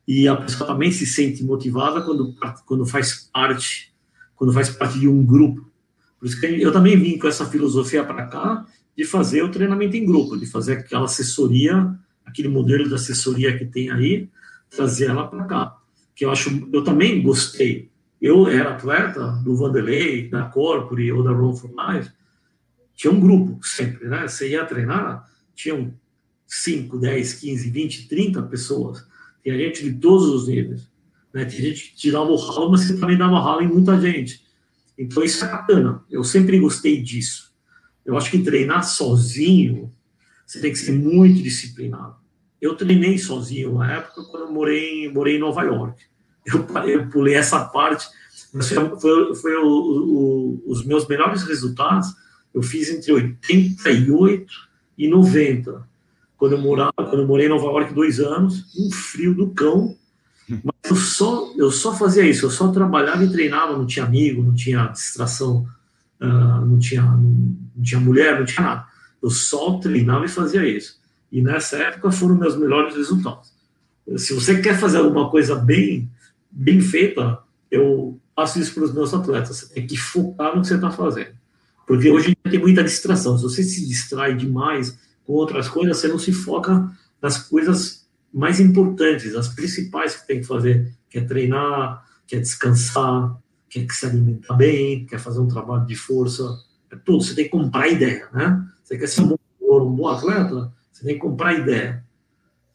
e 0.07 0.27
a 0.27 0.35
pessoa 0.35 0.67
também 0.67 0.91
se 0.91 1.05
sente 1.05 1.43
motivada 1.43 2.01
quando, 2.01 2.33
quando 2.65 2.85
faz 2.85 3.29
parte 3.31 3.93
quando 4.37 4.53
faz 4.53 4.69
parte 4.69 4.99
de 4.99 5.07
um 5.07 5.25
grupo. 5.25 5.69
Por 6.19 6.27
isso 6.27 6.39
que 6.39 6.45
eu 6.45 6.71
também 6.71 6.97
vim 6.97 7.17
com 7.17 7.27
essa 7.27 7.45
filosofia 7.45 8.03
para 8.03 8.27
cá 8.27 8.65
de 8.95 9.03
fazer 9.03 9.43
o 9.43 9.51
treinamento 9.51 9.97
em 9.97 10.05
grupo, 10.05 10.37
de 10.37 10.45
fazer 10.45 10.73
aquela 10.73 11.05
assessoria, 11.05 11.93
aquele 12.25 12.47
modelo 12.47 12.87
de 12.87 12.93
assessoria 12.93 13.57
que 13.57 13.65
tem 13.65 13.91
aí, 13.91 14.29
trazer 14.69 15.09
ela 15.09 15.27
para 15.27 15.43
cá. 15.45 15.77
Que 16.15 16.23
eu 16.23 16.31
acho, 16.31 16.69
eu 16.71 16.83
também 16.83 17.21
gostei. 17.21 17.89
Eu 18.21 18.47
era 18.47 18.71
atleta 18.71 19.27
do 19.43 19.55
Vanderlei, 19.55 20.27
da 20.29 20.45
Corpore 20.45 21.11
ou 21.11 21.23
da 21.23 21.31
Run 21.31 21.55
for 21.55 21.69
Life. 21.69 22.11
Tinha 22.95 23.13
um 23.13 23.19
grupo 23.19 23.59
sempre, 23.63 24.07
né? 24.07 24.27
Você 24.27 24.49
ia 24.49 24.65
treinar, 24.65 25.29
tinham 25.53 25.93
5, 26.47 26.97
10, 26.97 27.33
15, 27.33 27.69
20, 27.69 28.07
30 28.07 28.41
pessoas 28.43 29.05
tem 29.47 29.57
gente 29.57 29.83
de 29.83 29.93
todos 29.93 30.27
os 30.27 30.47
níveis. 30.49 30.89
Né? 31.33 31.45
Tem 31.45 31.61
gente 31.61 31.91
que 31.91 31.95
tirava 31.95 32.29
o 32.29 32.35
ralo, 32.35 32.71
mas 32.71 32.81
você 32.81 32.99
também 32.99 33.17
dava 33.17 33.39
ralo 33.39 33.61
em 33.61 33.67
muita 33.67 33.99
gente. 33.99 34.45
Então 34.97 35.23
isso 35.23 35.43
é 35.45 35.47
bacana. 35.47 36.03
Eu 36.09 36.23
sempre 36.23 36.59
gostei 36.59 37.01
disso. 37.01 37.53
Eu 38.05 38.17
acho 38.17 38.29
que 38.29 38.39
treinar 38.39 38.83
sozinho, 38.83 39.93
você 40.45 40.59
tem 40.59 40.71
que 40.71 40.77
ser 40.77 40.91
muito 40.91 41.41
disciplinado. 41.41 42.17
Eu 42.61 42.75
treinei 42.75 43.17
sozinho 43.17 43.77
na 43.77 43.93
época 43.93 44.23
quando 44.25 44.47
eu 44.47 44.51
morei, 44.51 45.09
morei 45.11 45.37
em 45.37 45.39
Nova 45.39 45.63
York. 45.63 46.03
Eu, 46.47 46.65
eu 46.87 47.07
pulei 47.07 47.35
essa 47.35 47.65
parte, 47.65 48.07
mas 48.53 48.69
foi, 48.69 48.99
foi, 48.99 49.35
foi 49.35 49.55
o, 49.57 49.67
o, 49.67 50.63
os 50.65 50.85
meus 50.85 51.07
melhores 51.07 51.43
resultados. 51.43 52.07
Eu 52.53 52.63
fiz 52.63 52.89
entre 52.89 53.11
88 53.11 54.53
e 54.97 55.07
90 55.07 55.85
quando 56.37 56.53
eu 56.53 56.61
morava, 56.61 56.93
quando 56.95 57.19
eu 57.19 57.27
morei 57.27 57.47
em 57.47 57.49
Nova 57.49 57.65
York 57.65 57.93
dois 57.93 58.19
anos, 58.19 58.65
um 58.77 58.91
frio 58.91 59.33
do 59.33 59.49
cão. 59.49 59.95
Mas 60.47 60.75
eu 60.89 60.95
só, 60.95 61.51
eu 61.57 61.71
só 61.71 61.93
fazia 61.93 62.23
isso, 62.23 62.45
eu 62.45 62.51
só 62.51 62.69
trabalhava 62.69 63.23
e 63.23 63.31
treinava, 63.31 63.75
não 63.75 63.85
tinha 63.85 64.05
amigo, 64.05 64.43
não 64.43 64.53
tinha 64.53 64.87
distração, 64.87 65.67
uh, 66.21 66.65
não, 66.65 66.79
tinha, 66.79 67.01
não, 67.01 67.57
não, 67.75 67.83
tinha 67.83 67.99
mulher, 67.99 68.39
não 68.39 68.45
tinha 68.45 68.65
nada. 68.65 68.85
Eu 69.21 69.29
só 69.29 69.79
treinava 69.79 70.25
e 70.25 70.29
fazia 70.29 70.65
isso. 70.65 71.01
E 71.31 71.41
nessa 71.41 71.77
época 71.77 72.11
foram 72.11 72.35
meus 72.35 72.55
melhores 72.55 72.95
resultados. 72.95 73.51
Se 74.15 74.33
você 74.33 74.61
quer 74.61 74.79
fazer 74.79 74.99
alguma 74.99 75.29
coisa 75.29 75.55
bem, 75.55 76.09
bem 76.57 76.81
feita, 76.81 77.39
eu 77.69 78.19
faço 78.35 78.59
isso 78.59 78.73
para 78.73 78.83
os 78.83 78.93
meus 78.93 79.13
atletas. 79.13 79.57
Você 79.57 79.73
tem 79.73 79.85
que 79.85 79.97
focar 79.97 80.55
no 80.55 80.61
que 80.61 80.67
você 80.67 80.75
está 80.75 80.91
fazendo. 80.91 81.35
Porque 81.85 82.09
hoje 82.09 82.35
tem 82.43 82.59
muita 82.59 82.83
distração. 82.83 83.37
Se 83.37 83.43
você 83.43 83.63
se 83.63 83.87
distrai 83.87 84.35
demais, 84.35 84.97
com 85.25 85.33
outras 85.33 85.69
coisas, 85.69 85.97
você 85.97 86.07
não 86.07 86.17
se 86.17 86.31
foca 86.31 86.91
nas 87.21 87.37
coisas 87.37 88.07
mais 88.33 88.59
importantes, 88.59 89.35
as 89.35 89.47
principais 89.47 90.15
que 90.15 90.27
tem 90.27 90.41
que 90.41 90.47
fazer, 90.47 90.93
que 91.09 91.17
é 91.19 91.21
treinar, 91.21 92.05
que 92.25 92.35
é 92.35 92.39
descansar, 92.39 93.37
que 93.69 93.79
é 93.79 93.87
se 93.89 94.05
alimentar 94.05 94.55
bem, 94.55 95.05
quer 95.05 95.19
fazer 95.19 95.39
um 95.39 95.47
trabalho 95.47 95.85
de 95.85 95.95
força, 95.95 96.43
é 96.91 96.95
tudo. 96.95 97.23
Você 97.23 97.35
tem 97.35 97.45
que 97.45 97.51
comprar 97.51 97.87
ideia, 97.87 98.27
né? 98.33 98.65
Você 98.83 98.97
quer 98.97 99.07
ser 99.07 99.21
um 99.21 99.27
bom, 99.27 99.37
um 99.61 99.95
bom 99.95 100.07
atleta, 100.07 100.71
você 100.91 101.05
tem 101.05 101.15
que 101.15 101.21
comprar 101.21 101.53
ideia. 101.53 102.03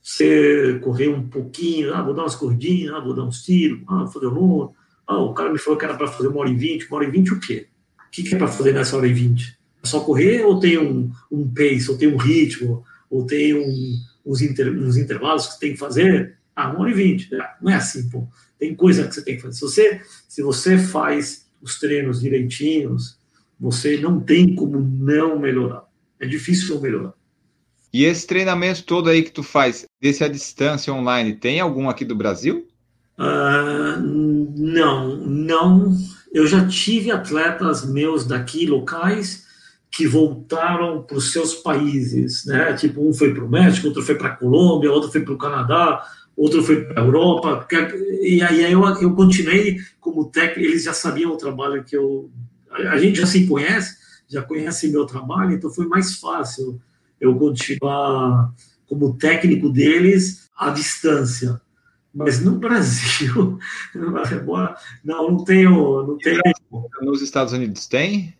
Você 0.02 0.80
correr 0.82 1.08
um 1.08 1.28
pouquinho, 1.28 1.94
ah, 1.94 2.02
vou 2.02 2.12
dar 2.12 2.22
umas 2.22 2.34
corridinhas, 2.34 2.94
ah, 2.94 3.00
vou 3.00 3.14
dar 3.14 3.24
uns 3.24 3.42
tiros, 3.42 3.80
ah, 3.86 3.98
vou 3.98 4.08
fazer 4.08 4.26
um 4.26 4.70
ah, 5.06 5.18
o 5.18 5.34
cara 5.34 5.52
me 5.52 5.58
falou 5.58 5.78
que 5.78 5.84
era 5.84 5.96
para 5.96 6.08
fazer 6.08 6.28
uma 6.28 6.40
hora 6.40 6.50
e 6.50 6.56
vinte, 6.56 6.86
uma 6.86 6.96
hora 6.96 7.06
e 7.06 7.10
vinte 7.10 7.32
o 7.32 7.40
quê? 7.40 7.68
O 8.08 8.10
que, 8.10 8.22
que 8.22 8.34
é 8.34 8.38
para 8.38 8.48
fazer 8.48 8.72
nessa 8.72 8.96
hora 8.96 9.06
e 9.06 9.12
vinte? 9.12 9.58
É 9.82 9.86
só 9.86 10.00
correr 10.00 10.44
ou 10.44 10.60
tem 10.60 10.78
um, 10.78 11.10
um 11.30 11.48
pace, 11.48 11.90
ou 11.90 11.96
tem 11.96 12.08
um 12.08 12.16
ritmo, 12.16 12.84
ou 13.10 13.26
tem 13.26 13.54
um, 13.54 13.96
uns, 14.24 14.40
inter, 14.40 14.68
uns 14.72 14.96
intervalos 14.96 15.46
que 15.46 15.52
você 15.54 15.60
tem 15.60 15.72
que 15.72 15.78
fazer? 15.78 16.36
Ah, 16.54 16.70
uma 16.70 16.80
hora 16.80 16.90
e 16.90 16.94
vinte. 16.94 17.34
É, 17.34 17.50
não 17.60 17.72
é 17.72 17.76
assim, 17.76 18.08
pô. 18.08 18.28
Tem 18.58 18.74
coisa 18.74 19.06
que 19.06 19.14
você 19.14 19.22
tem 19.22 19.36
que 19.36 19.42
fazer. 19.42 19.54
Se 19.54 19.60
você, 19.60 20.00
se 20.28 20.42
você 20.42 20.78
faz 20.78 21.46
os 21.60 21.78
treinos 21.78 22.20
direitinhos, 22.20 23.18
você 23.58 23.96
não 23.96 24.20
tem 24.20 24.54
como 24.54 24.78
não 24.78 25.38
melhorar. 25.38 25.84
É 26.20 26.26
difícil 26.26 26.74
não 26.74 26.82
melhorar. 26.82 27.14
E 27.92 28.04
esse 28.04 28.26
treinamento 28.26 28.84
todo 28.84 29.10
aí 29.10 29.22
que 29.22 29.30
tu 29.30 29.42
faz, 29.42 29.84
desse 30.00 30.24
à 30.24 30.28
distância 30.28 30.92
online, 30.92 31.34
tem 31.34 31.60
algum 31.60 31.90
aqui 31.90 32.06
do 32.06 32.14
Brasil? 32.14 32.66
Uh, 33.18 34.00
não, 34.56 35.16
não. 35.18 35.94
Eu 36.32 36.46
já 36.46 36.66
tive 36.66 37.10
atletas 37.10 37.84
meus 37.84 38.26
daqui, 38.26 38.64
locais, 38.64 39.46
que 39.90 40.06
voltaram 40.06 41.02
para 41.02 41.18
os 41.18 41.32
seus 41.32 41.52
países, 41.54 42.46
né? 42.46 42.72
Tipo, 42.72 43.06
um 43.06 43.12
foi 43.12 43.34
para 43.34 43.44
o 43.44 43.50
México, 43.50 43.88
outro 43.88 44.02
foi 44.02 44.14
para 44.14 44.28
a 44.28 44.36
Colômbia, 44.36 44.90
outro 44.90 45.12
foi 45.12 45.20
para 45.20 45.34
o 45.34 45.38
Canadá, 45.38 46.02
outro 46.34 46.62
foi 46.62 46.84
para 46.84 47.02
a 47.02 47.04
Europa. 47.04 47.68
E 48.22 48.40
aí 48.40 48.72
eu, 48.72 48.82
eu 49.02 49.14
continuei 49.14 49.76
como 50.00 50.30
técnico, 50.30 50.60
eles 50.60 50.84
já 50.84 50.94
sabiam 50.94 51.30
o 51.30 51.36
trabalho 51.36 51.84
que 51.84 51.94
eu. 51.94 52.30
A 52.70 52.96
gente 52.96 53.18
já 53.18 53.26
se 53.26 53.46
conhece, 53.46 53.98
já 54.26 54.40
conhece 54.40 54.88
meu 54.88 55.04
trabalho, 55.04 55.52
então 55.52 55.68
foi 55.68 55.86
mais 55.86 56.16
fácil 56.16 56.80
eu 57.22 57.36
continuar 57.36 58.52
como 58.86 59.16
técnico 59.16 59.70
deles 59.70 60.50
à 60.58 60.70
distância. 60.70 61.60
Mas 62.12 62.44
no 62.44 62.58
Brasil, 62.58 63.58
não, 65.02 65.30
não 65.30 65.44
tenho, 65.44 66.06
não 66.06 66.18
tenho. 66.18 66.42
Nos 67.00 67.22
Estados 67.22 67.54
Unidos 67.54 67.86
tem? 67.86 68.34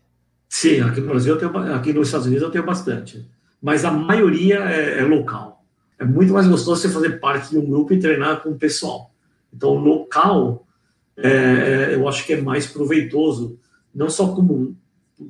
Sim, 0.47 0.81
aqui 0.81 1.01
no 1.01 1.07
Brasil, 1.07 1.33
eu 1.33 1.39
tenho, 1.39 1.73
aqui 1.73 1.93
nos 1.93 2.09
Estados 2.09 2.27
Unidos 2.27 2.43
eu 2.43 2.51
tenho 2.51 2.65
bastante. 2.65 3.27
Mas 3.59 3.85
a 3.85 3.89
maioria 3.89 4.59
é, 4.59 4.99
é, 4.99 5.03
local. 5.03 5.65
É 5.97 6.05
muito 6.05 6.33
mais 6.33 6.45
gostoso 6.45 6.81
você 6.81 6.89
fazer 6.89 7.19
parte 7.19 7.49
de 7.49 7.57
um 7.57 7.65
grupo 7.65 7.93
e 7.93 7.99
treinar 7.99 8.41
com 8.41 8.49
o 8.49 8.57
pessoal. 8.57 9.11
Então, 9.51 9.73
local, 9.75 10.67
é, 11.17 11.29
é 11.29 11.95
eu 11.95 12.07
acho 12.07 12.25
que 12.25 12.33
é 12.33 12.41
mais 12.41 12.67
proveitoso, 12.67 13.57
não 13.95 14.09
só 14.09 14.35
como 14.35 14.77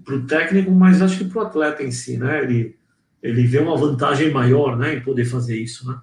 para 0.03 0.15
o 0.15 0.25
técnico, 0.25 0.71
mas 0.71 1.01
acho 1.01 1.19
que 1.19 1.25
para 1.25 1.43
o 1.43 1.45
atleta 1.45 1.83
em 1.83 1.91
si, 1.91 2.17
né? 2.17 2.43
Ele, 2.43 2.75
ele 3.23 3.47
vê 3.47 3.59
uma 3.59 3.77
vantagem 3.77 4.29
maior, 4.29 4.77
né, 4.77 4.95
em 4.95 5.01
poder 5.01 5.23
fazer 5.23 5.57
isso, 5.57 5.89
né? 5.89 5.97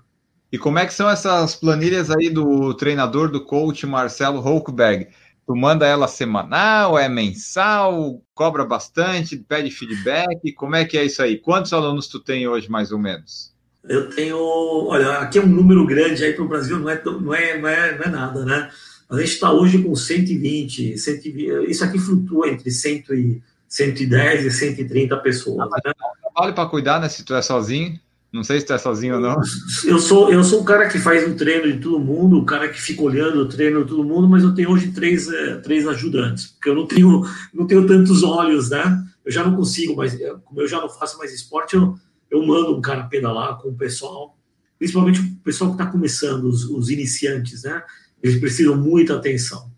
E 0.51 0.59
como 0.59 0.79
é 0.79 0.87
que 0.87 0.95
são 0.95 1.09
essas 1.09 1.55
planilhas 1.55 2.11
aí 2.11 2.29
do 2.29 2.75
treinador, 2.75 3.31
do 3.31 3.45
coach 3.45 3.87
Marcelo 3.87 4.41
Hulkberg? 4.41 5.07
Tu 5.47 5.55
manda 5.55 5.87
ela 5.87 6.09
semanal, 6.09 6.99
é 6.99 7.09
mensal, 7.09 8.21
cobra 8.35 8.65
bastante, 8.65 9.37
pede 9.37 9.71
feedback, 9.71 10.53
como 10.55 10.75
é 10.75 10.85
que 10.85 10.99
é 10.99 11.05
isso 11.05 11.23
aí? 11.23 11.39
Quantos 11.39 11.73
alunos 11.73 12.09
tu 12.09 12.19
tem 12.19 12.49
hoje, 12.49 12.69
mais 12.69 12.91
ou 12.91 12.99
menos? 12.99 13.55
Eu 13.85 14.11
tenho, 14.11 14.39
olha, 14.39 15.19
aqui 15.19 15.39
é 15.39 15.43
um 15.43 15.47
número 15.47 15.87
grande 15.87 16.25
aí 16.25 16.33
para 16.33 16.45
o 16.45 16.49
Brasil, 16.49 16.79
não 16.79 16.91
é, 16.91 17.03
não, 17.05 17.35
é, 17.35 17.59
não, 17.59 17.69
é, 17.69 17.99
não 17.99 18.05
é 18.05 18.09
nada, 18.09 18.45
né? 18.45 18.71
A 19.09 19.19
gente 19.19 19.33
está 19.33 19.53
hoje 19.53 19.83
com 19.83 19.95
120, 19.95 20.99
120, 20.99 21.71
isso 21.71 21.85
aqui 21.85 21.99
flutua 21.99 22.49
entre 22.49 22.71
100 22.71 23.05
e 23.11 23.43
110 23.71 24.45
e 24.45 24.51
130 24.51 25.17
pessoas. 25.19 25.61
Ah, 25.73 25.77
né? 25.85 25.95
Trabalho 26.21 26.55
para 26.55 26.69
cuidar, 26.69 27.01
né? 27.01 27.09
Se 27.09 27.25
tu 27.25 27.35
é 27.35 27.41
sozinho. 27.41 27.99
Não 28.33 28.45
sei 28.45 28.61
se 28.61 28.67
tu 28.67 28.73
é 28.73 28.79
sozinho 28.79 29.17
ou 29.17 29.21
não. 29.21 29.41
Eu 29.85 29.99
sou, 29.99 30.33
eu 30.33 30.45
sou 30.45 30.61
o 30.61 30.65
cara 30.65 30.89
que 30.89 30.99
faz 30.99 31.27
o 31.27 31.35
treino 31.35 31.73
de 31.73 31.81
todo 31.81 31.99
mundo, 31.99 32.39
o 32.39 32.45
cara 32.45 32.69
que 32.69 32.81
fica 32.81 33.03
olhando 33.03 33.41
o 33.41 33.49
treino 33.49 33.83
de 33.83 33.89
todo 33.89 34.05
mundo, 34.05 34.29
mas 34.29 34.45
eu 34.45 34.55
tenho 34.55 34.71
hoje 34.71 34.93
três, 34.93 35.29
é, 35.29 35.57
três 35.57 35.87
ajudantes, 35.87 36.47
porque 36.47 36.69
eu 36.69 36.75
não 36.77 36.87
tenho, 36.87 37.25
não 37.53 37.67
tenho 37.67 37.85
tantos 37.87 38.23
olhos, 38.23 38.71
né? 38.71 39.05
Eu 39.25 39.33
já 39.33 39.43
não 39.43 39.57
consigo, 39.57 39.97
mas 39.97 40.17
como 40.45 40.61
eu 40.61 40.69
já 40.69 40.81
não 40.81 40.89
faço 40.89 41.19
mais 41.19 41.33
esporte, 41.35 41.75
eu, 41.75 41.97
eu 42.31 42.47
mando 42.47 42.77
um 42.77 42.81
cara 42.81 43.05
pedalar 43.05 43.59
com 43.59 43.69
o 43.69 43.75
pessoal, 43.75 44.39
principalmente 44.79 45.21
o 45.21 45.37
pessoal 45.43 45.71
que 45.71 45.83
está 45.83 45.91
começando, 45.91 46.45
os, 46.45 46.65
os, 46.65 46.89
iniciantes, 46.89 47.65
né? 47.65 47.83
Eles 48.23 48.39
precisam 48.39 48.77
muita 48.77 49.17
atenção, 49.17 49.70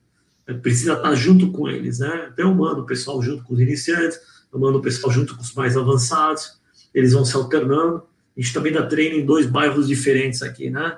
precisa 0.61 0.95
estar 0.95 1.15
junto 1.15 1.51
com 1.51 1.69
eles, 1.69 1.99
né? 1.99 2.31
Então 2.33 2.51
eu 2.51 2.55
mando 2.55 2.83
o 2.83 2.87
pessoal 2.87 3.23
junto 3.23 3.45
com 3.45 3.55
os 3.55 3.61
iniciantes, 3.61 4.19
eu 4.53 4.59
mando 4.59 4.79
o 4.79 4.83
pessoal 4.83 5.13
junto 5.13 5.37
com 5.37 5.43
os 5.43 5.55
mais 5.55 5.77
avançados, 5.77 6.61
eles 6.95 7.13
vão 7.13 7.25
se 7.25 7.37
alternando 7.37 8.03
a 8.37 8.41
gente 8.41 8.53
também 8.53 8.73
dá 8.73 8.87
treino 8.87 9.17
em 9.17 9.25
dois 9.25 9.47
bairros 9.47 9.87
diferentes 9.87 10.43
aqui, 10.43 10.71
né? 10.71 10.97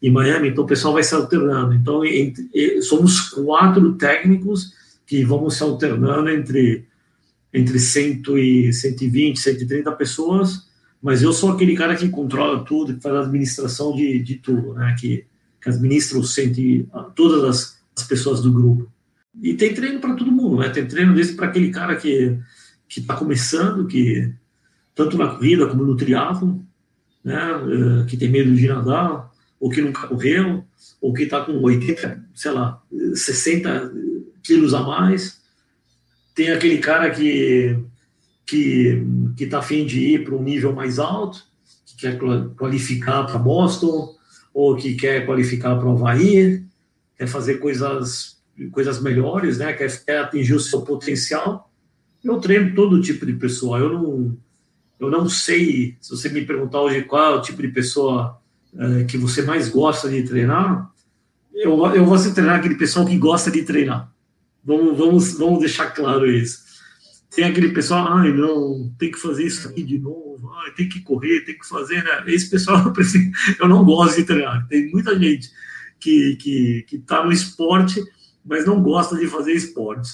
Em 0.00 0.10
Miami, 0.10 0.48
então 0.48 0.64
o 0.64 0.66
pessoal 0.66 0.94
vai 0.94 1.02
se 1.02 1.14
alternando. 1.14 1.74
Então, 1.74 2.04
entre, 2.04 2.82
somos 2.82 3.20
quatro 3.30 3.94
técnicos 3.94 4.72
que 5.06 5.24
vamos 5.24 5.56
se 5.56 5.62
alternando 5.62 6.28
entre, 6.28 6.86
entre 7.52 7.78
100 7.78 8.22
e 8.36 8.72
120, 8.72 9.38
130 9.38 9.92
pessoas, 9.92 10.66
mas 11.02 11.22
eu 11.22 11.32
sou 11.32 11.50
aquele 11.50 11.74
cara 11.74 11.96
que 11.96 12.08
controla 12.08 12.64
tudo, 12.64 12.94
que 12.94 13.02
faz 13.02 13.14
a 13.14 13.20
administração 13.20 13.94
de, 13.94 14.20
de 14.20 14.36
tudo, 14.36 14.74
né? 14.74 14.94
Que, 14.98 15.24
que 15.60 15.68
administra 15.68 16.18
os 16.18 16.34
100, 16.34 16.88
todas 17.16 17.44
as, 17.44 17.75
as 17.96 18.04
pessoas 18.04 18.42
do 18.42 18.52
grupo. 18.52 18.90
E 19.42 19.54
tem 19.54 19.74
treino 19.74 20.00
para 20.00 20.14
todo 20.14 20.32
mundo, 20.32 20.58
né? 20.58 20.68
Tem 20.68 20.86
treino 20.86 21.14
desde 21.14 21.34
para 21.34 21.46
aquele 21.46 21.70
cara 21.70 21.96
que 21.96 22.38
que 22.88 23.00
está 23.00 23.16
começando, 23.16 23.86
que 23.86 24.32
tanto 24.94 25.18
na 25.18 25.28
corrida 25.28 25.66
como 25.66 25.84
no 25.84 25.96
triatlo, 25.96 26.64
né, 27.24 27.36
eh, 27.36 28.06
que 28.06 28.16
tem 28.16 28.30
medo 28.30 28.54
de 28.54 28.68
nadar, 28.68 29.30
ou 29.58 29.68
que 29.68 29.82
nunca 29.82 30.06
correu, 30.06 30.64
ou 31.00 31.12
que 31.12 31.24
está 31.24 31.44
com 31.44 31.60
80, 31.60 32.24
sei 32.34 32.52
lá, 32.52 32.80
60 33.14 33.92
quilos 34.42 34.72
a 34.72 34.82
mais. 34.82 35.40
Tem 36.34 36.50
aquele 36.50 36.78
cara 36.78 37.10
que 37.10 37.76
que 38.46 39.02
que 39.36 39.44
está 39.44 39.58
afim 39.58 39.84
de 39.84 39.98
ir 39.98 40.24
para 40.24 40.36
um 40.36 40.42
nível 40.42 40.72
mais 40.72 40.98
alto, 40.98 41.44
que 41.84 41.96
quer 41.96 42.18
qualificar 42.56 43.24
para 43.24 43.38
Boston, 43.38 44.14
ou 44.54 44.76
que 44.76 44.94
quer 44.94 45.26
qualificar 45.26 45.76
para 45.76 45.88
o 45.88 45.92
Havaí, 45.92 46.64
quer 47.16 47.26
fazer 47.26 47.58
coisas 47.58 48.36
coisas 48.72 49.00
melhores, 49.02 49.58
né? 49.58 49.72
Quer, 49.72 50.04
quer 50.04 50.18
atingir 50.18 50.54
o 50.54 50.60
seu 50.60 50.80
potencial. 50.82 51.70
Eu 52.24 52.38
treino 52.40 52.74
todo 52.74 53.00
tipo 53.02 53.26
de 53.26 53.34
pessoa. 53.34 53.78
Eu 53.78 53.92
não 53.92 54.36
eu 54.98 55.10
não 55.10 55.28
sei, 55.28 55.96
se 56.00 56.10
você 56.10 56.28
me 56.30 56.44
perguntar 56.44 56.80
hoje 56.80 57.02
qual 57.02 57.34
é 57.34 57.36
o 57.36 57.42
tipo 57.42 57.60
de 57.60 57.68
pessoa 57.68 58.40
é, 58.78 59.04
que 59.04 59.18
você 59.18 59.42
mais 59.42 59.68
gosta 59.68 60.08
de 60.08 60.22
treinar, 60.22 60.90
eu, 61.52 61.72
eu 61.94 62.04
vou 62.04 62.18
se 62.18 62.32
treinar 62.32 62.56
aquele 62.56 62.76
pessoal 62.76 63.04
que 63.04 63.16
gosta 63.18 63.50
de 63.50 63.62
treinar. 63.62 64.10
Vamos, 64.64 64.96
vamos, 64.96 65.32
vamos 65.34 65.60
deixar 65.60 65.90
claro 65.90 66.30
isso. 66.30 66.64
Tem 67.34 67.44
aquele 67.44 67.68
pessoal, 67.68 68.08
ai 68.08 68.32
não, 68.32 68.90
tem 68.98 69.10
que 69.10 69.18
fazer 69.18 69.44
isso 69.44 69.68
aqui 69.68 69.82
de 69.82 69.98
novo, 69.98 70.50
ai, 70.64 70.72
tem 70.72 70.88
que 70.88 71.00
correr, 71.00 71.42
tem 71.42 71.58
que 71.58 71.68
fazer, 71.68 72.02
né? 72.02 72.24
Esse 72.26 72.48
pessoal 72.48 72.82
eu 73.60 73.68
não 73.68 73.84
gosto 73.84 74.16
de 74.16 74.24
treinar. 74.24 74.66
Tem 74.68 74.90
muita 74.90 75.18
gente 75.18 75.50
que 76.00 76.36
que 76.36 76.82
que 76.88 76.96
está 76.96 77.24
no 77.24 77.32
esporte, 77.32 78.02
mas 78.44 78.66
não 78.66 78.82
gosta 78.82 79.16
de 79.16 79.26
fazer 79.26 79.52
esporte. 79.52 80.10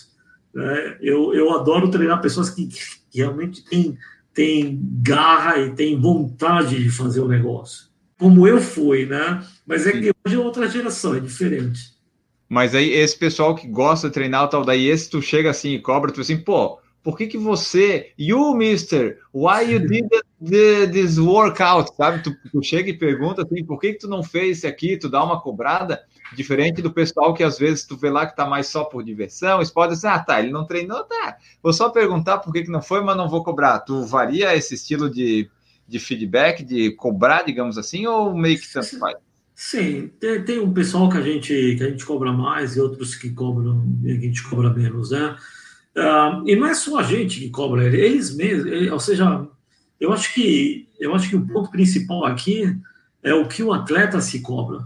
Né? 0.55 0.99
Eu, 1.01 1.33
eu 1.35 1.53
adoro 1.53 1.91
treinar 1.91 2.21
pessoas 2.21 2.51
que, 2.51 2.67
que 2.67 3.19
realmente 3.19 3.65
têm 3.65 3.97
tem 4.35 4.81
garra 5.03 5.59
e 5.59 5.75
tem 5.75 6.01
vontade 6.01 6.83
de 6.83 6.91
fazer 6.91 7.21
o 7.21 7.29
negócio. 7.29 7.87
Como 8.19 8.47
eu 8.47 8.61
fui, 8.61 9.05
né? 9.05 9.45
Mas 9.67 9.87
é 9.87 9.93
que 9.93 10.11
hoje 10.25 10.37
é 10.37 10.39
outra 10.39 10.69
geração, 10.69 11.15
é 11.15 11.21
diferente. 11.21 11.93
Mas 12.49 12.75
aí 12.75 12.91
esse 12.91 13.19
pessoal 13.19 13.55
que 13.55 13.67
gosta 13.67 14.09
de 14.09 14.15
treinar 14.15 14.49
tal, 14.49 14.65
daí 14.65 14.87
esse 14.87 15.11
tu 15.11 15.21
chega 15.21 15.51
assim 15.51 15.75
e 15.75 15.81
cobra, 15.81 16.13
tu 16.13 16.21
assim, 16.21 16.37
pô, 16.37 16.79
por 17.03 17.17
que 17.17 17.27
que 17.27 17.39
você, 17.39 18.13
you 18.17 18.55
mister, 18.55 19.19
why 19.33 19.63
you 19.63 19.81
did 19.81 20.09
the, 20.41 20.87
this 20.87 21.19
workout, 21.19 21.95
sabe? 21.97 22.23
Tu, 22.23 22.37
tu, 22.51 22.63
chega 22.63 22.91
e 22.91 22.97
pergunta 22.97 23.43
assim, 23.43 23.65
por 23.65 23.81
que 23.81 23.95
que 23.95 23.99
tu 24.01 24.09
não 24.09 24.23
fez 24.23 24.59
isso 24.59 24.67
aqui, 24.67 24.97
tu 24.97 25.09
dá 25.09 25.23
uma 25.23 25.41
cobrada, 25.41 26.01
Diferente 26.35 26.81
do 26.81 26.93
pessoal 26.93 27.35
que 27.35 27.43
às 27.43 27.59
vezes 27.59 27.85
tu 27.85 27.97
vê 27.97 28.09
lá 28.09 28.27
que 28.27 28.35
tá 28.35 28.47
mais 28.47 28.67
só 28.67 28.85
por 28.85 29.05
diversão, 29.05 29.59
eles 29.59 29.71
podem 29.71 29.95
dizer, 29.95 30.09
ah, 30.09 30.19
tá, 30.19 30.41
ele 30.41 30.51
não 30.51 30.67
treinou, 30.67 31.05
tá. 31.05 31.37
Vou 31.63 31.73
só 31.73 31.91
perguntar 31.91 32.39
por 32.39 32.53
que, 32.53 32.63
que 32.63 32.71
não 32.71 32.81
foi, 32.81 33.03
mas 33.03 33.17
não 33.17 33.29
vou 33.29 33.45
cobrar. 33.45 33.81
Tu 33.81 34.05
varia 34.07 34.57
esse 34.57 34.75
estilo 34.75 35.11
de, 35.11 35.49
de 35.87 35.99
feedback, 35.99 36.65
de 36.65 36.93
cobrar, 36.93 37.43
digamos 37.43 37.77
assim, 37.77 38.07
ou 38.07 38.35
meio 38.35 38.59
que 38.59 38.73
tanto 38.73 38.99
faz? 38.99 39.17
Sim, 39.55 40.11
tem, 40.19 40.43
tem 40.43 40.59
um 40.59 40.73
pessoal 40.73 41.09
que 41.11 41.19
a 41.19 41.23
gente 41.23 41.77
que 41.77 41.85
a 41.85 41.91
gente 41.91 42.05
cobra 42.05 42.33
mais 42.33 42.77
e 42.77 42.81
outros 42.81 43.15
que 43.15 43.31
cobram 43.31 43.85
que 44.03 44.11
a 44.11 44.15
gente 44.15 44.43
cobra 44.43 44.71
menos, 44.71 45.11
né? 45.11 45.37
Uh, 45.97 46.49
e 46.49 46.57
não 46.57 46.67
é 46.67 46.75
só 46.75 46.99
a 46.99 47.03
gente 47.03 47.39
que 47.41 47.51
cobra, 47.51 47.85
eles 47.85 48.35
mesmos, 48.35 48.91
ou 48.91 49.01
seja, 49.01 49.47
eu 50.01 50.13
acho 50.13 50.33
que 50.33 50.89
eu 50.99 51.15
acho 51.15 51.29
que 51.29 51.37
o 51.37 51.47
ponto 51.47 51.71
principal 51.71 52.25
aqui 52.25 52.75
é 53.23 53.35
o 53.35 53.47
que 53.47 53.63
o 53.63 53.73
atleta 53.73 54.21
se 54.21 54.41
cobra 54.41 54.85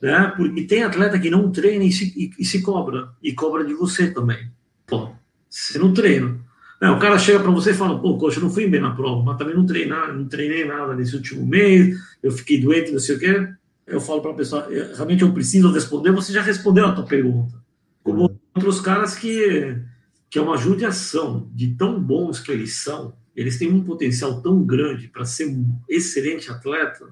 né? 0.00 0.32
Porque 0.36 0.62
tem 0.62 0.82
atleta 0.82 1.18
que 1.18 1.30
não 1.30 1.50
treina 1.50 1.84
e 1.84 1.92
se, 1.92 2.12
e, 2.16 2.30
e 2.38 2.44
se 2.44 2.62
cobra, 2.62 3.08
e 3.22 3.32
cobra 3.32 3.64
de 3.64 3.74
você 3.74 4.10
também. 4.10 4.50
Pô, 4.86 5.10
você 5.48 5.78
não 5.78 5.92
treina. 5.92 6.38
É, 6.80 6.90
o 6.90 6.98
cara 6.98 7.18
chega 7.18 7.40
para 7.40 7.50
você 7.50 7.70
e 7.70 7.74
fala, 7.74 7.98
pô, 7.98 8.18
coxa, 8.18 8.38
eu 8.38 8.44
não 8.44 8.50
fui 8.50 8.66
bem 8.66 8.80
na 8.80 8.90
prova, 8.90 9.22
mas 9.22 9.38
também 9.38 9.54
não 9.54 9.64
treinei, 9.64 10.12
não 10.12 10.26
treinei 10.26 10.64
nada 10.64 10.94
nesse 10.94 11.16
último 11.16 11.46
mês, 11.46 11.96
eu 12.22 12.30
fiquei 12.30 12.60
doente, 12.60 12.92
não 12.92 12.98
sei 12.98 13.16
o 13.16 13.18
quê. 13.18 13.48
Eu 13.86 14.00
falo 14.00 14.20
para 14.20 14.32
a 14.32 14.34
pessoa, 14.34 14.68
realmente 14.94 15.22
eu 15.22 15.32
preciso 15.32 15.72
responder, 15.72 16.10
você 16.12 16.32
já 16.32 16.42
respondeu 16.42 16.86
a 16.86 16.92
tua 16.92 17.04
pergunta. 17.04 17.54
Como 18.02 18.22
uhum. 18.22 18.38
outros 18.54 18.80
caras 18.80 19.14
que, 19.14 19.76
que 20.28 20.38
é 20.38 20.42
uma 20.42 20.56
judiação 20.56 21.50
de 21.54 21.74
tão 21.74 22.00
bons 22.00 22.40
que 22.40 22.50
eles 22.50 22.76
são, 22.76 23.14
eles 23.34 23.58
têm 23.58 23.72
um 23.72 23.84
potencial 23.84 24.40
tão 24.40 24.64
grande 24.64 25.08
para 25.08 25.24
ser 25.24 25.46
um 25.46 25.78
excelente 25.88 26.50
atleta, 26.50 27.06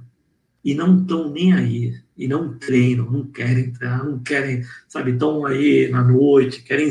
e 0.64 0.74
não 0.74 1.02
estão 1.02 1.30
nem 1.30 1.52
aí, 1.52 1.94
e 2.16 2.26
não 2.26 2.56
treinam, 2.56 3.10
não 3.10 3.26
querem 3.26 3.70
treinar, 3.70 4.04
não 4.04 4.18
querem, 4.20 4.64
sabe, 4.88 5.12
estão 5.12 5.44
aí 5.44 5.90
na 5.90 6.02
noite, 6.02 6.62
querem, 6.62 6.88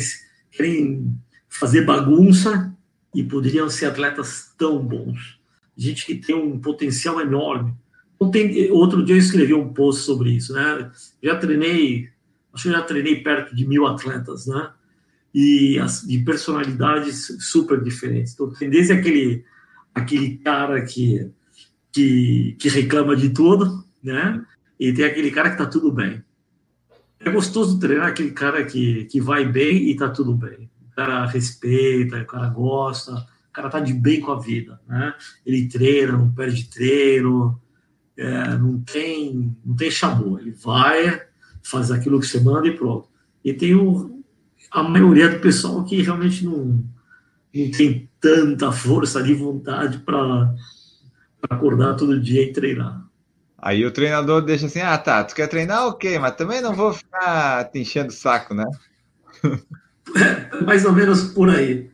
querem 0.52 1.18
fazer 1.50 1.82
bagunça 1.82 2.72
e 3.16 3.24
poderiam 3.24 3.70
ser 3.70 3.88
atletas 3.88 4.54
tão 4.58 4.78
bons. 4.86 5.40
Gente 5.76 6.06
que 6.06 6.16
tem 6.16 6.36
um 6.36 6.60
potencial 6.60 7.20
enorme. 7.20 7.74
tem, 8.32 8.72
outro 8.72 9.04
dia 9.04 9.16
eu 9.16 9.20
escrevi 9.20 9.56
um 9.56 9.74
post 9.74 10.04
sobre 10.04 10.32
isso, 10.32 10.54
né? 10.54 10.92
Já 11.22 11.36
treinei, 11.36 12.10
acho 12.54 12.64
que 12.64 12.72
já 12.72 12.82
treinei 12.84 13.24
perto 13.24 13.56
de 13.56 13.68
mil 13.68 13.88
atletas, 13.88 14.46
né? 14.46 14.72
E 15.34 15.80
as, 15.80 16.02
de 16.02 16.20
personalidades 16.20 17.36
super 17.40 17.82
diferentes. 17.82 18.34
Então, 18.34 18.52
tem 18.52 18.70
desde 18.70 18.94
aquele, 18.94 19.44
aquele 19.94 20.38
cara 20.38 20.82
que, 20.84 21.32
que, 21.92 22.56
que 22.60 22.70
reclama 22.70 23.16
de 23.16 23.30
tudo, 23.30 23.84
né? 24.04 24.46
E 24.80 24.94
tem 24.94 25.06
aquele 25.06 25.32
cara 25.32 25.52
que 25.52 25.58
tá 25.58 25.66
tudo 25.66 25.92
bem. 25.92 26.24
É 27.20 27.30
gostoso 27.30 27.80
treinar 27.80 28.08
aquele 28.08 28.32
cara 28.32 28.66
que, 28.66 29.06
que 29.06 29.22
vai 29.22 29.46
bem 29.46 29.90
e 29.90 29.96
tá 29.96 30.10
tudo 30.10 30.36
bem. 30.36 30.70
O 30.92 30.96
cara 30.96 31.26
respeita, 31.26 32.22
o 32.22 32.26
cara 32.26 32.50
gosta, 32.50 33.14
o 33.14 33.54
cara 33.54 33.70
tá 33.70 33.80
de 33.80 33.94
bem 33.94 34.20
com 34.20 34.32
a 34.32 34.40
vida, 34.40 34.80
né? 34.88 35.14
Ele 35.46 35.68
treina, 35.68 36.14
não 36.14 36.32
perde 36.32 36.70
treino, 36.70 37.60
é, 38.18 38.58
não 38.58 38.80
tem 38.82 39.56
não 39.66 39.76
tem 39.76 39.90
chamou, 39.90 40.40
ele 40.40 40.52
vai, 40.52 41.22
faz 41.64 41.90
aquilo 41.92 42.20
que 42.20 42.28
você 42.28 42.40
manda 42.40 42.68
e 42.68 42.76
pronto. 42.76 43.08
E 43.44 43.54
tem 43.54 43.74
o, 43.74 44.23
a 44.74 44.82
maioria 44.82 45.30
do 45.30 45.40
pessoal 45.40 45.84
que 45.86 46.02
realmente 46.02 46.44
não, 46.44 46.84
não 47.54 47.72
tem 47.72 48.10
tanta 48.20 48.72
força 48.72 49.22
de 49.22 49.34
vontade 49.36 50.00
para 50.00 50.54
acordar 51.48 51.96
todo 51.96 52.20
dia 52.20 52.42
e 52.42 52.52
treinar. 52.52 53.06
Aí 53.58 53.86
o 53.86 53.92
treinador 53.92 54.42
deixa 54.42 54.66
assim, 54.66 54.82
ah 54.82 54.98
tá, 54.98 55.24
tu 55.24 55.36
quer 55.36 55.48
treinar 55.48 55.88
ok, 55.88 56.18
mas 56.20 56.36
também 56.36 56.60
não 56.60 56.74
vou 56.74 56.92
ficar 56.92 57.64
te 57.66 57.80
enchendo 57.80 58.10
o 58.10 58.16
saco, 58.16 58.54
né? 58.54 58.66
É, 60.16 60.64
mais 60.66 60.84
ou 60.84 60.92
menos 60.92 61.24
por 61.26 61.50
aí. 61.50 61.90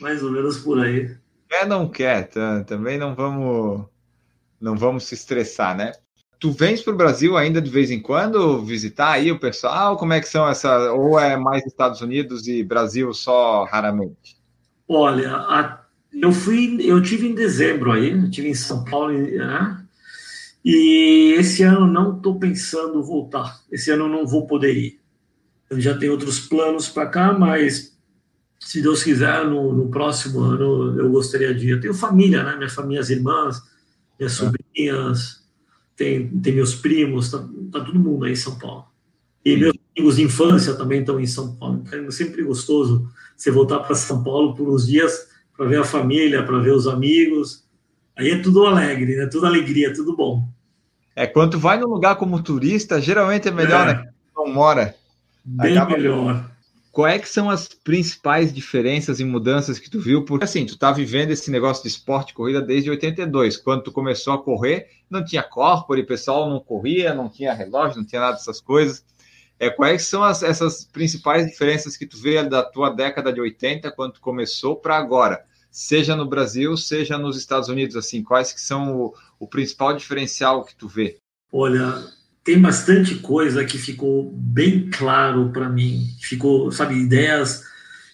Mais 0.00 0.22
ou 0.22 0.30
menos 0.30 0.58
por 0.58 0.80
aí. 0.80 1.16
Quer 1.48 1.66
não 1.66 1.88
quer, 1.88 2.28
também 2.66 2.98
não 2.98 3.14
vamos 3.14 3.86
não 4.60 4.76
vamos 4.76 5.04
se 5.04 5.14
estressar, 5.14 5.76
né? 5.76 5.92
Tu 6.44 6.52
vens 6.52 6.82
para 6.82 6.92
o 6.92 6.96
Brasil 6.96 7.38
ainda 7.38 7.58
de 7.58 7.70
vez 7.70 7.90
em 7.90 7.98
quando 7.98 8.62
visitar 8.62 9.12
aí 9.12 9.32
o 9.32 9.38
pessoal? 9.38 9.96
Como 9.96 10.12
é 10.12 10.20
que 10.20 10.28
são 10.28 10.46
essa? 10.46 10.92
Ou 10.92 11.18
é 11.18 11.38
mais 11.38 11.64
Estados 11.64 12.02
Unidos 12.02 12.46
e 12.46 12.62
Brasil 12.62 13.14
só 13.14 13.64
raramente? 13.64 14.36
Olha, 14.86 15.36
a, 15.36 15.86
eu 16.12 16.32
fui, 16.32 16.76
eu 16.80 17.00
tive 17.00 17.26
em 17.26 17.34
dezembro 17.34 17.92
aí, 17.92 18.28
tive 18.28 18.50
em 18.50 18.54
São 18.54 18.84
Paulo, 18.84 19.14
né? 19.14 19.86
E 20.62 21.34
esse 21.38 21.62
ano 21.62 21.86
não 21.86 22.14
estou 22.14 22.38
pensando 22.38 23.02
voltar. 23.02 23.60
Esse 23.72 23.90
ano 23.90 24.06
não 24.06 24.26
vou 24.26 24.46
poder 24.46 24.76
ir. 24.76 25.00
Eu 25.70 25.80
já 25.80 25.96
tenho 25.96 26.12
outros 26.12 26.38
planos 26.38 26.90
para 26.90 27.06
cá, 27.06 27.32
mas 27.32 27.96
se 28.60 28.82
Deus 28.82 29.02
quiser, 29.02 29.46
no, 29.46 29.72
no, 29.72 29.88
próximo 29.88 30.40
ano 30.40 31.00
eu 31.00 31.10
gostaria 31.10 31.54
de 31.54 31.68
ir. 31.68 31.70
Eu 31.70 31.80
tenho 31.80 31.94
família, 31.94 32.42
né? 32.42 32.54
Minha 32.54 32.68
família, 32.68 33.00
as 33.00 33.08
irmãs, 33.08 33.62
minhas 34.18 34.34
é. 34.34 34.36
sobrinhas, 34.36 35.43
tem, 35.96 36.28
tem 36.40 36.52
meus 36.54 36.74
primos, 36.74 37.30
tá, 37.30 37.38
tá, 37.70 37.80
todo 37.80 37.98
mundo 37.98 38.24
aí 38.24 38.32
em 38.32 38.36
São 38.36 38.58
Paulo. 38.58 38.86
E 39.44 39.56
meus 39.56 39.76
amigos 39.94 40.16
de 40.16 40.22
infância 40.22 40.74
também 40.74 41.00
estão 41.00 41.20
em 41.20 41.26
São 41.26 41.54
Paulo. 41.56 41.82
Então 41.86 42.04
é 42.04 42.10
sempre 42.10 42.42
gostoso 42.42 43.08
você 43.36 43.50
voltar 43.50 43.80
para 43.80 43.94
São 43.94 44.22
Paulo 44.24 44.54
por 44.54 44.68
uns 44.68 44.86
dias 44.86 45.28
para 45.56 45.66
ver 45.66 45.80
a 45.80 45.84
família, 45.84 46.42
para 46.42 46.58
ver 46.58 46.72
os 46.72 46.86
amigos. 46.86 47.64
Aí 48.16 48.30
é 48.30 48.38
tudo 48.38 48.66
alegre, 48.66 49.16
né? 49.16 49.26
Tudo 49.26 49.46
alegria, 49.46 49.92
tudo 49.92 50.16
bom. 50.16 50.48
É, 51.14 51.26
quando 51.26 51.58
vai 51.58 51.78
num 51.78 51.86
lugar 51.86 52.16
como 52.16 52.42
turista, 52.42 53.00
geralmente 53.00 53.48
é 53.48 53.50
melhor, 53.50 53.88
é. 53.88 53.94
né? 53.94 54.08
Não 54.34 54.52
mora. 54.52 54.94
Bem 55.44 55.76
Acaba... 55.76 55.96
melhor. 55.96 56.50
Quais 56.94 57.22
é 57.22 57.24
são 57.24 57.50
as 57.50 57.66
principais 57.66 58.54
diferenças 58.54 59.18
e 59.18 59.24
mudanças 59.24 59.80
que 59.80 59.90
tu 59.90 59.98
viu? 59.98 60.24
Porque 60.24 60.44
assim, 60.44 60.64
tu 60.64 60.78
tá 60.78 60.92
vivendo 60.92 61.32
esse 61.32 61.50
negócio 61.50 61.82
de 61.82 61.88
esporte 61.88 62.32
corrida 62.32 62.62
desde 62.62 62.88
82. 62.88 63.56
Quando 63.56 63.82
tu 63.82 63.90
começou 63.90 64.32
a 64.32 64.40
correr, 64.40 64.86
não 65.10 65.24
tinha 65.24 65.42
corpore, 65.42 66.06
pessoal 66.06 66.48
não 66.48 66.60
corria, 66.60 67.12
não 67.12 67.28
tinha 67.28 67.52
relógio, 67.52 67.96
não 67.96 68.06
tinha 68.06 68.20
nada 68.20 68.34
dessas 68.34 68.60
coisas. 68.60 69.04
É, 69.58 69.68
quais 69.70 70.06
são 70.06 70.22
as, 70.22 70.44
essas 70.44 70.84
principais 70.84 71.48
diferenças 71.48 71.96
que 71.96 72.06
tu 72.06 72.16
vê 72.16 72.40
da 72.44 72.62
tua 72.62 72.90
década 72.90 73.32
de 73.32 73.40
80, 73.40 73.90
quando 73.90 74.12
tu 74.12 74.20
começou, 74.20 74.76
para 74.76 74.96
agora? 74.96 75.44
Seja 75.72 76.14
no 76.14 76.28
Brasil, 76.28 76.76
seja 76.76 77.18
nos 77.18 77.36
Estados 77.36 77.68
Unidos, 77.68 77.96
assim, 77.96 78.22
quais 78.22 78.52
que 78.52 78.60
são 78.60 78.96
o, 78.96 79.14
o 79.40 79.48
principal 79.48 79.96
diferencial 79.96 80.64
que 80.64 80.76
tu 80.76 80.86
vê? 80.86 81.16
Olha, 81.52 82.04
tem 82.44 82.60
bastante 82.60 83.14
coisa 83.16 83.64
que 83.64 83.78
ficou 83.78 84.30
bem 84.36 84.90
claro 84.90 85.50
para 85.50 85.68
mim. 85.68 86.06
Ficou, 86.20 86.70
sabe, 86.70 86.94
ideias 86.94 87.64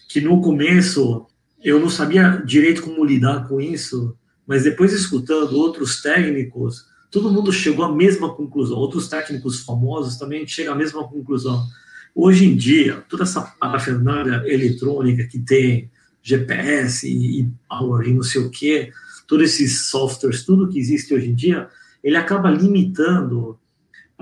que 0.07 0.21
no 0.21 0.39
começo 0.39 1.27
eu 1.61 1.79
não 1.79 1.89
sabia 1.89 2.41
direito 2.45 2.81
como 2.81 3.03
lidar 3.03 3.47
com 3.47 3.59
isso, 3.59 4.17
mas 4.47 4.63
depois 4.63 4.93
escutando 4.93 5.57
outros 5.57 6.01
técnicos, 6.01 6.85
todo 7.11 7.31
mundo 7.31 7.51
chegou 7.51 7.83
à 7.83 7.93
mesma 7.93 8.33
conclusão. 8.33 8.77
Outros 8.77 9.09
técnicos 9.09 9.59
famosos 9.59 10.17
também 10.17 10.47
chegam 10.47 10.73
à 10.73 10.77
mesma 10.77 11.05
conclusão. 11.07 11.67
Hoje 12.15 12.45
em 12.45 12.55
dia, 12.55 13.03
toda 13.09 13.23
essa 13.23 13.41
parafernália 13.41 14.43
eletrônica 14.45 15.25
que 15.25 15.39
tem, 15.39 15.91
GPS 16.23 17.07
e 17.07 17.49
power 17.67 18.07
e 18.07 18.13
não 18.13 18.23
sei 18.23 18.41
o 18.41 18.49
que, 18.49 18.91
todos 19.27 19.45
esses 19.45 19.89
softwares, 19.89 20.45
tudo 20.45 20.69
que 20.69 20.79
existe 20.79 21.13
hoje 21.13 21.29
em 21.29 21.35
dia, 21.35 21.67
ele 22.03 22.15
acaba 22.15 22.49
limitando 22.49 23.57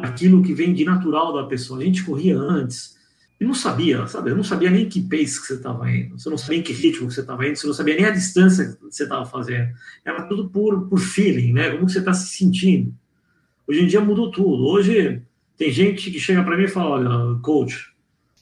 aquilo 0.02 0.42
que 0.42 0.54
vem 0.54 0.74
de 0.74 0.86
natural 0.86 1.34
da 1.34 1.44
pessoa. 1.44 1.80
A 1.80 1.84
gente 1.84 2.04
corria 2.04 2.38
antes 2.38 2.98
e 3.40 3.46
não 3.46 3.54
sabia, 3.54 4.06
sabe? 4.08 4.32
Eu 4.32 4.36
não 4.36 4.44
sabia 4.44 4.70
nem 4.70 4.90
que 4.90 5.02
pace 5.02 5.40
que 5.40 5.48
você 5.48 5.54
estava 5.54 5.90
indo, 5.90 6.20
você 6.20 6.30
não 6.30 6.38
sabia 6.38 6.60
em 6.60 6.62
que 6.62 6.74
ritmo 6.74 7.08
que 7.08 7.14
você 7.14 7.22
estava 7.22 7.48
indo, 7.48 7.58
você 7.58 7.68
não 7.68 7.74
sabia 7.74 7.96
nem 7.96 8.06
a 8.06 8.12
distância 8.12 8.66
que 8.66 8.84
você 8.84 9.04
estava 9.04 9.26
fazendo. 9.26 9.70
Era 10.04 10.24
tudo 10.24 10.50
por, 10.50 10.90
por 10.90 11.00
feeling, 11.00 11.54
né? 11.54 11.72
Como 11.72 11.90
você 11.90 12.00
está 12.00 12.14
se 12.14 12.38
sentindo. 12.38 12.94
Hoje 13.66 13.82
em 13.82 13.88
dia 13.88 14.02
mudou 14.02 14.30
tudo. 14.30 14.66
Hoje 14.66 15.22
tem 15.58 15.72
gente 15.72 16.12
que 16.12 16.20
chega 16.20 16.44
para 16.44 16.58
mim 16.58 16.64
e 16.64 16.68
fala: 16.68 16.90
Olha, 16.90 17.40
coach, 17.40 17.94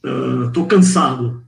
uh, 0.03 0.51
tô 0.51 0.65
cansado. 0.65 1.43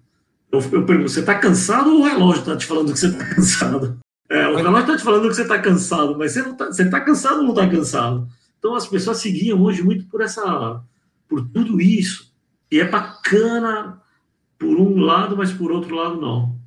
Eu, 0.52 0.60
eu 0.72 0.86
pergunto: 0.86 1.10
Você 1.10 1.22
está 1.22 1.36
cansado 1.36 1.90
ou 1.90 2.02
o 2.02 2.04
relógio 2.04 2.42
está 2.42 2.56
te 2.56 2.66
falando 2.66 2.94
que 2.94 3.00
você 3.00 3.08
está 3.08 3.26
cansado? 3.34 4.00
É, 4.30 4.48
o 4.48 4.56
relógio 4.58 4.82
está 4.82 4.98
te 4.98 5.04
falando 5.04 5.28
que 5.28 5.36
você 5.36 5.42
está 5.42 5.58
cansado, 5.58 6.16
mas 6.18 6.34
você 6.34 6.42
está 6.42 7.00
tá 7.00 7.02
cansado 7.02 7.38
ou 7.38 7.44
não 7.44 7.50
está 7.50 7.68
cansado? 7.68 8.28
Então 8.60 8.76
as 8.76 8.86
pessoas 8.86 9.18
seguiam 9.18 9.62
hoje 9.62 9.82
muito 9.82 10.06
por 10.06 10.22
essa, 10.22 10.84
por 11.28 11.48
tudo 11.50 11.82
isso. 11.82 12.32
E 12.72 12.80
é 12.80 12.86
bacana 12.86 14.00
por 14.60 14.80
um 14.80 15.00
lado, 15.00 15.36
mas 15.36 15.52
por 15.52 15.72
outro 15.72 15.96
lado 15.96 16.20
não. 16.20 16.60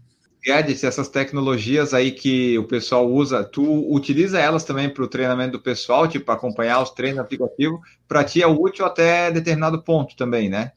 Guedes, 0.44 0.82
essas 0.82 1.08
tecnologias 1.08 1.94
aí 1.94 2.10
que 2.10 2.58
o 2.58 2.64
pessoal 2.64 3.08
usa, 3.08 3.44
tu 3.44 3.62
utiliza 3.94 4.40
elas 4.40 4.64
também 4.64 4.88
para 4.88 5.04
o 5.04 5.08
treinamento 5.08 5.52
do 5.52 5.60
pessoal, 5.60 6.08
tipo 6.08 6.32
acompanhar 6.32 6.82
os 6.82 6.90
treinos 6.90 7.18
no 7.18 7.22
aplicativo, 7.22 7.80
para 8.08 8.24
ti 8.24 8.42
é 8.42 8.46
útil 8.46 8.84
até 8.84 9.30
determinado 9.30 9.80
ponto 9.82 10.16
também, 10.16 10.48
né? 10.48 10.72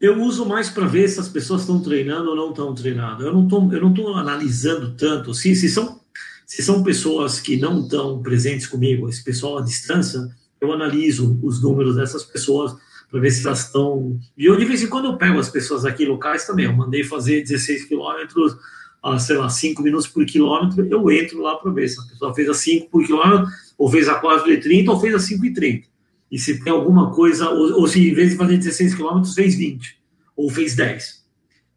Eu 0.00 0.22
uso 0.22 0.46
mais 0.46 0.70
para 0.70 0.86
ver 0.86 1.08
se 1.08 1.18
as 1.18 1.28
pessoas 1.28 1.62
estão 1.62 1.82
treinando 1.82 2.30
ou 2.30 2.36
não 2.36 2.50
estão 2.50 2.72
treinando. 2.72 3.24
Eu 3.24 3.32
não 3.32 3.42
estou 3.44 3.72
eu 3.72 3.80
não 3.80 3.92
tô 3.92 4.14
analisando 4.14 4.94
tanto. 4.94 5.34
Se, 5.34 5.56
se, 5.56 5.68
são, 5.68 6.00
se 6.46 6.62
são 6.62 6.84
pessoas 6.84 7.40
que 7.40 7.56
não 7.56 7.80
estão 7.80 8.22
presentes 8.22 8.68
comigo, 8.68 9.08
esse 9.08 9.24
pessoal 9.24 9.58
à 9.58 9.62
distância, 9.62 10.20
eu 10.60 10.72
analiso 10.72 11.38
os 11.42 11.62
números 11.62 11.96
dessas 11.96 12.24
pessoas 12.24 12.76
para 13.10 13.20
ver 13.20 13.30
se 13.30 13.46
elas 13.46 13.66
estão. 13.66 14.18
E 14.36 14.46
eu, 14.46 14.56
de 14.56 14.64
vez 14.64 14.82
em 14.82 14.86
quando, 14.86 15.06
eu 15.06 15.16
pego 15.16 15.38
as 15.38 15.48
pessoas 15.48 15.84
aqui 15.84 16.04
locais 16.04 16.46
também. 16.46 16.66
Eu 16.66 16.76
mandei 16.76 17.02
fazer 17.04 17.42
16 17.42 17.84
quilômetros, 17.84 18.56
a, 19.02 19.18
sei 19.18 19.36
lá, 19.36 19.48
5 19.48 19.82
minutos 19.82 20.06
por 20.06 20.24
quilômetro. 20.26 20.86
Eu 20.86 21.10
entro 21.10 21.40
lá 21.40 21.56
para 21.56 21.72
ver 21.72 21.88
se 21.88 21.98
a 22.00 22.04
pessoa 22.04 22.34
fez 22.34 22.48
a 22.48 22.54
5 22.54 22.90
por 22.90 23.04
quilômetro, 23.04 23.46
ou 23.76 23.90
fez 23.90 24.08
a 24.08 24.16
4 24.16 24.52
e 24.52 24.60
30, 24.60 24.90
ou 24.90 25.00
fez 25.00 25.14
a 25.14 25.18
5 25.18 25.46
e 25.46 25.52
30. 25.52 25.88
E 26.30 26.38
se 26.38 26.62
tem 26.62 26.72
alguma 26.72 27.10
coisa, 27.14 27.48
ou, 27.48 27.80
ou 27.80 27.88
se 27.88 28.06
em 28.06 28.12
vez 28.12 28.30
de 28.30 28.36
fazer 28.36 28.58
16 28.58 28.94
quilômetros, 28.94 29.34
fez 29.34 29.54
20, 29.54 29.98
ou 30.36 30.50
fez 30.50 30.76
10. 30.76 31.24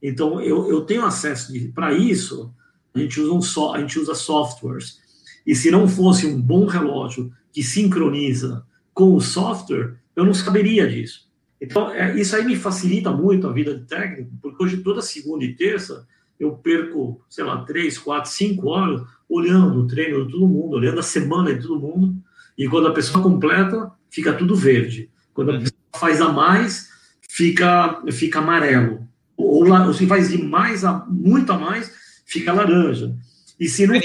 Então, 0.03 0.41
eu, 0.41 0.69
eu 0.69 0.81
tenho 0.81 1.05
acesso 1.05 1.53
para 1.73 1.93
isso. 1.93 2.51
A 2.93 2.99
gente, 2.99 3.21
usa 3.21 3.31
um 3.31 3.41
so, 3.41 3.71
a 3.71 3.79
gente 3.79 3.97
usa 3.97 4.13
softwares. 4.15 4.99
E 5.47 5.55
se 5.55 5.71
não 5.71 5.87
fosse 5.87 6.25
um 6.25 6.41
bom 6.41 6.65
relógio 6.65 7.31
que 7.53 7.63
sincroniza 7.63 8.65
com 9.01 9.15
o 9.15 9.19
software, 9.19 9.95
eu 10.15 10.23
não 10.23 10.31
saberia 10.31 10.87
disso. 10.87 11.27
Então, 11.59 11.89
é, 11.89 12.15
isso 12.19 12.35
aí 12.35 12.45
me 12.45 12.55
facilita 12.55 13.09
muito 13.11 13.47
a 13.47 13.51
vida 13.51 13.75
de 13.75 13.83
técnico, 13.85 14.29
porque 14.39 14.63
hoje, 14.63 14.77
toda 14.77 15.01
segunda 15.01 15.43
e 15.43 15.55
terça, 15.55 16.07
eu 16.39 16.51
perco, 16.51 17.19
sei 17.27 17.43
lá, 17.43 17.63
três, 17.65 17.97
quatro, 17.97 18.29
cinco 18.29 18.67
horas 18.67 19.01
olhando 19.27 19.79
o 19.79 19.87
treino 19.87 20.23
de 20.23 20.31
todo 20.31 20.47
mundo, 20.47 20.75
olhando 20.75 20.99
a 20.99 21.03
semana 21.03 21.51
de 21.51 21.65
todo 21.65 21.79
mundo, 21.79 22.15
e 22.55 22.67
quando 22.67 22.89
a 22.89 22.93
pessoa 22.93 23.23
completa, 23.23 23.91
fica 24.07 24.33
tudo 24.33 24.55
verde. 24.55 25.09
Quando 25.33 25.49
a 25.49 25.53
pessoa 25.57 25.73
faz 25.95 26.21
a 26.21 26.29
mais, 26.29 26.89
fica, 27.27 28.03
fica 28.11 28.37
amarelo. 28.37 29.07
Ou, 29.35 29.67
ou 29.67 29.93
se 29.95 30.05
faz 30.05 30.29
de 30.29 30.37
mais 30.43 30.85
a, 30.85 31.03
muito 31.09 31.51
a 31.51 31.57
mais, 31.57 31.91
fica 32.23 32.53
laranja. 32.53 33.15
E 33.59 33.67
se 33.67 33.87
não. 33.87 33.95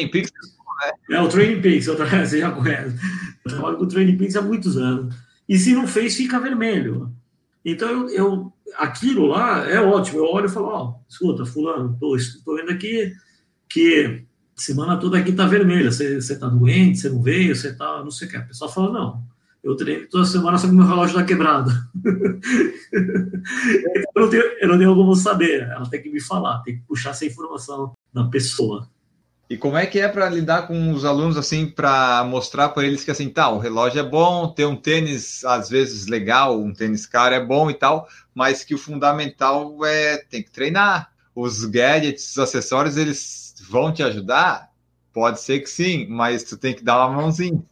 É 1.10 1.20
o 1.20 1.28
Training 1.28 1.60
Peaks, 1.60 1.86
você 1.86 2.38
já 2.38 2.50
conhece. 2.50 2.96
Eu 3.46 3.50
trabalho 3.50 3.76
com 3.76 3.84
o 3.84 3.88
Training 3.88 4.16
Peaks 4.16 4.36
há 4.36 4.42
muitos 4.42 4.76
anos. 4.76 5.14
E 5.48 5.56
se 5.56 5.72
não 5.72 5.86
fez, 5.86 6.16
fica 6.16 6.40
vermelho. 6.40 7.12
Então, 7.64 7.88
eu, 7.88 8.08
eu 8.08 8.52
aquilo 8.76 9.26
lá 9.26 9.68
é 9.68 9.80
ótimo. 9.80 10.18
Eu 10.18 10.24
olho 10.26 10.46
e 10.46 10.50
falo: 10.50 10.66
Ó, 10.66 10.88
oh, 10.88 10.94
escuta, 11.08 11.46
Fulano, 11.46 11.96
estou 12.16 12.56
vendo 12.56 12.70
aqui 12.70 13.12
que 13.68 14.24
semana 14.54 14.96
toda 14.96 15.18
aqui 15.18 15.32
tá 15.32 15.46
vermelha. 15.46 15.92
Você 15.92 16.16
está 16.16 16.48
doente, 16.48 16.98
você 16.98 17.08
não 17.08 17.22
veio, 17.22 17.54
você 17.54 17.68
está 17.68 18.02
não 18.02 18.10
sei 18.10 18.26
o 18.26 18.30
que. 18.30 18.36
A 18.36 18.42
pessoa 18.42 18.70
fala: 18.70 18.92
Não, 18.92 19.22
Eu 19.62 19.76
treino 19.76 20.08
toda 20.08 20.24
semana, 20.24 20.58
só 20.58 20.66
que 20.66 20.74
meu 20.74 20.86
relógio 20.86 21.14
está 21.16 21.24
quebrado. 21.24 21.70
eu, 22.92 24.22
não 24.22 24.28
tenho, 24.28 24.42
eu 24.60 24.68
não 24.68 24.78
tenho 24.78 24.94
como 24.94 25.14
saber. 25.14 25.62
Ela 25.62 25.88
tem 25.88 26.02
que 26.02 26.10
me 26.10 26.20
falar, 26.20 26.62
tem 26.62 26.76
que 26.76 26.82
puxar 26.82 27.10
essa 27.10 27.24
informação 27.24 27.92
da 28.12 28.24
pessoa. 28.24 28.88
E 29.48 29.56
como 29.56 29.76
é 29.76 29.86
que 29.86 30.00
é 30.00 30.08
para 30.08 30.28
lidar 30.28 30.66
com 30.66 30.92
os 30.92 31.04
alunos 31.04 31.36
assim, 31.36 31.68
para 31.68 32.24
mostrar 32.24 32.70
para 32.70 32.84
eles 32.84 33.04
que 33.04 33.12
assim, 33.12 33.28
tá, 33.28 33.48
o 33.48 33.58
relógio 33.58 34.00
é 34.00 34.02
bom, 34.02 34.48
ter 34.48 34.66
um 34.66 34.74
tênis 34.74 35.44
às 35.44 35.70
vezes 35.70 36.08
legal, 36.08 36.60
um 36.60 36.72
tênis 36.72 37.06
caro 37.06 37.34
é 37.34 37.44
bom 37.44 37.70
e 37.70 37.74
tal, 37.74 38.08
mas 38.34 38.64
que 38.64 38.74
o 38.74 38.78
fundamental 38.78 39.84
é 39.84 40.18
tem 40.18 40.42
que 40.42 40.50
treinar. 40.50 41.12
Os 41.32 41.64
gadgets, 41.64 42.30
os 42.30 42.38
acessórios, 42.38 42.96
eles 42.96 43.54
vão 43.68 43.92
te 43.92 44.02
ajudar? 44.02 44.70
Pode 45.12 45.40
ser 45.40 45.60
que 45.60 45.70
sim, 45.70 46.06
mas 46.08 46.42
tu 46.42 46.56
tem 46.56 46.74
que 46.74 46.82
dar 46.82 47.06
uma 47.06 47.22
mãozinha. 47.22 47.62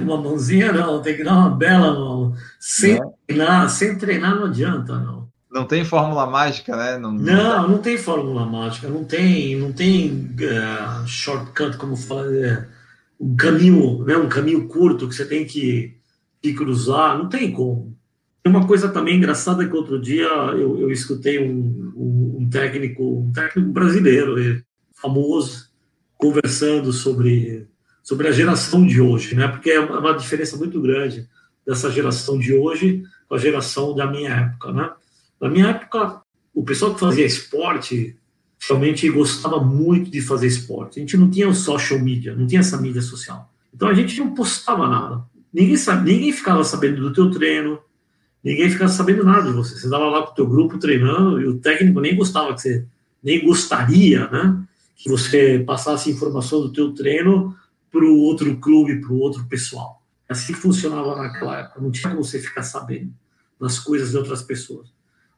Uma 0.00 0.16
mãozinha 0.16 0.72
não, 0.72 1.02
tem 1.02 1.16
que 1.16 1.24
dar 1.24 1.36
uma 1.36 1.50
bela 1.50 1.92
mão. 1.92 2.34
Sem, 2.58 2.94
é. 2.94 3.00
treinar, 3.26 3.68
sem 3.68 3.98
treinar 3.98 4.36
não 4.36 4.46
adianta, 4.46 4.96
não 4.98 5.23
não 5.54 5.64
tem 5.64 5.84
fórmula 5.84 6.26
mágica, 6.26 6.76
né? 6.76 6.98
Não, 6.98 7.12
não, 7.12 7.68
não 7.68 7.78
tem 7.78 7.96
fórmula 7.96 8.44
mágica, 8.44 8.88
não 8.88 9.04
tem, 9.04 9.56
não 9.56 9.72
tem 9.72 10.10
uh, 10.10 11.06
shortcut, 11.06 11.76
como 11.76 11.96
falar, 11.96 12.26
é, 12.34 12.66
um 13.20 13.36
caminho, 13.36 14.04
né? 14.04 14.16
Um 14.16 14.28
caminho 14.28 14.66
curto 14.66 15.08
que 15.08 15.14
você 15.14 15.24
tem 15.24 15.46
que, 15.46 15.96
que 16.42 16.52
cruzar, 16.52 17.16
não 17.16 17.28
tem 17.28 17.52
como. 17.52 17.96
Tem 18.42 18.52
uma 18.52 18.66
coisa 18.66 18.88
também 18.88 19.16
engraçada 19.16 19.64
que 19.64 19.76
outro 19.76 20.00
dia 20.00 20.26
eu, 20.26 20.80
eu 20.80 20.90
escutei 20.90 21.38
um, 21.38 21.92
um, 21.96 22.38
um, 22.40 22.50
técnico, 22.50 23.20
um 23.20 23.32
técnico 23.32 23.70
brasileiro, 23.70 24.34
famoso, 24.92 25.70
conversando 26.18 26.92
sobre 26.92 27.68
sobre 28.02 28.28
a 28.28 28.32
geração 28.32 28.84
de 28.84 29.00
hoje, 29.00 29.34
né? 29.34 29.48
Porque 29.48 29.70
é 29.70 29.80
uma 29.80 30.12
diferença 30.12 30.58
muito 30.58 30.78
grande 30.78 31.26
dessa 31.66 31.90
geração 31.90 32.38
de 32.38 32.52
hoje 32.52 33.02
com 33.26 33.34
a 33.34 33.38
geração 33.38 33.94
da 33.94 34.06
minha 34.06 34.28
época, 34.28 34.72
né? 34.72 34.90
Na 35.44 35.50
minha 35.50 35.66
época, 35.66 36.22
o 36.54 36.64
pessoal 36.64 36.94
que 36.94 37.00
fazia 37.00 37.26
esporte 37.26 38.16
realmente 38.66 39.10
gostava 39.10 39.62
muito 39.62 40.10
de 40.10 40.22
fazer 40.22 40.46
esporte. 40.46 40.98
A 40.98 41.00
gente 41.00 41.18
não 41.18 41.30
tinha 41.30 41.46
o 41.46 41.54
social 41.54 41.98
media, 41.98 42.34
não 42.34 42.46
tinha 42.46 42.60
essa 42.60 42.78
mídia 42.78 43.02
social. 43.02 43.52
Então 43.74 43.86
a 43.86 43.92
gente 43.92 44.18
não 44.18 44.32
postava 44.32 44.88
nada. 44.88 45.22
Ninguém, 45.52 45.76
sabe, 45.76 46.10
ninguém 46.10 46.32
ficava 46.32 46.64
sabendo 46.64 47.02
do 47.02 47.12
teu 47.12 47.30
treino, 47.30 47.78
ninguém 48.42 48.70
ficava 48.70 48.90
sabendo 48.90 49.22
nada 49.22 49.50
de 49.50 49.52
você. 49.54 49.74
Você 49.76 49.84
estava 49.84 50.06
lá 50.06 50.22
com 50.22 50.32
o 50.32 50.34
teu 50.34 50.46
grupo 50.46 50.78
treinando 50.78 51.38
e 51.42 51.46
o 51.46 51.58
técnico 51.58 52.00
nem 52.00 52.16
gostava 52.16 52.54
que 52.54 52.62
você, 52.62 52.86
nem 53.22 53.44
gostaria, 53.44 54.26
né, 54.30 54.64
que 54.96 55.10
você 55.10 55.58
passasse 55.58 56.10
informação 56.10 56.62
do 56.62 56.72
teu 56.72 56.94
treino 56.94 57.54
para 57.92 58.02
o 58.02 58.16
outro 58.16 58.56
clube, 58.56 58.98
para 58.98 59.12
o 59.12 59.18
outro 59.18 59.44
pessoal. 59.44 60.02
Assim 60.26 60.54
funcionava 60.54 61.14
naquela 61.16 61.60
época. 61.60 61.82
Não 61.82 61.90
tinha 61.90 62.08
como 62.08 62.24
você 62.24 62.38
ficar 62.38 62.62
sabendo 62.62 63.12
das 63.60 63.78
coisas 63.78 64.12
de 64.12 64.16
outras 64.16 64.40
pessoas. 64.40 64.93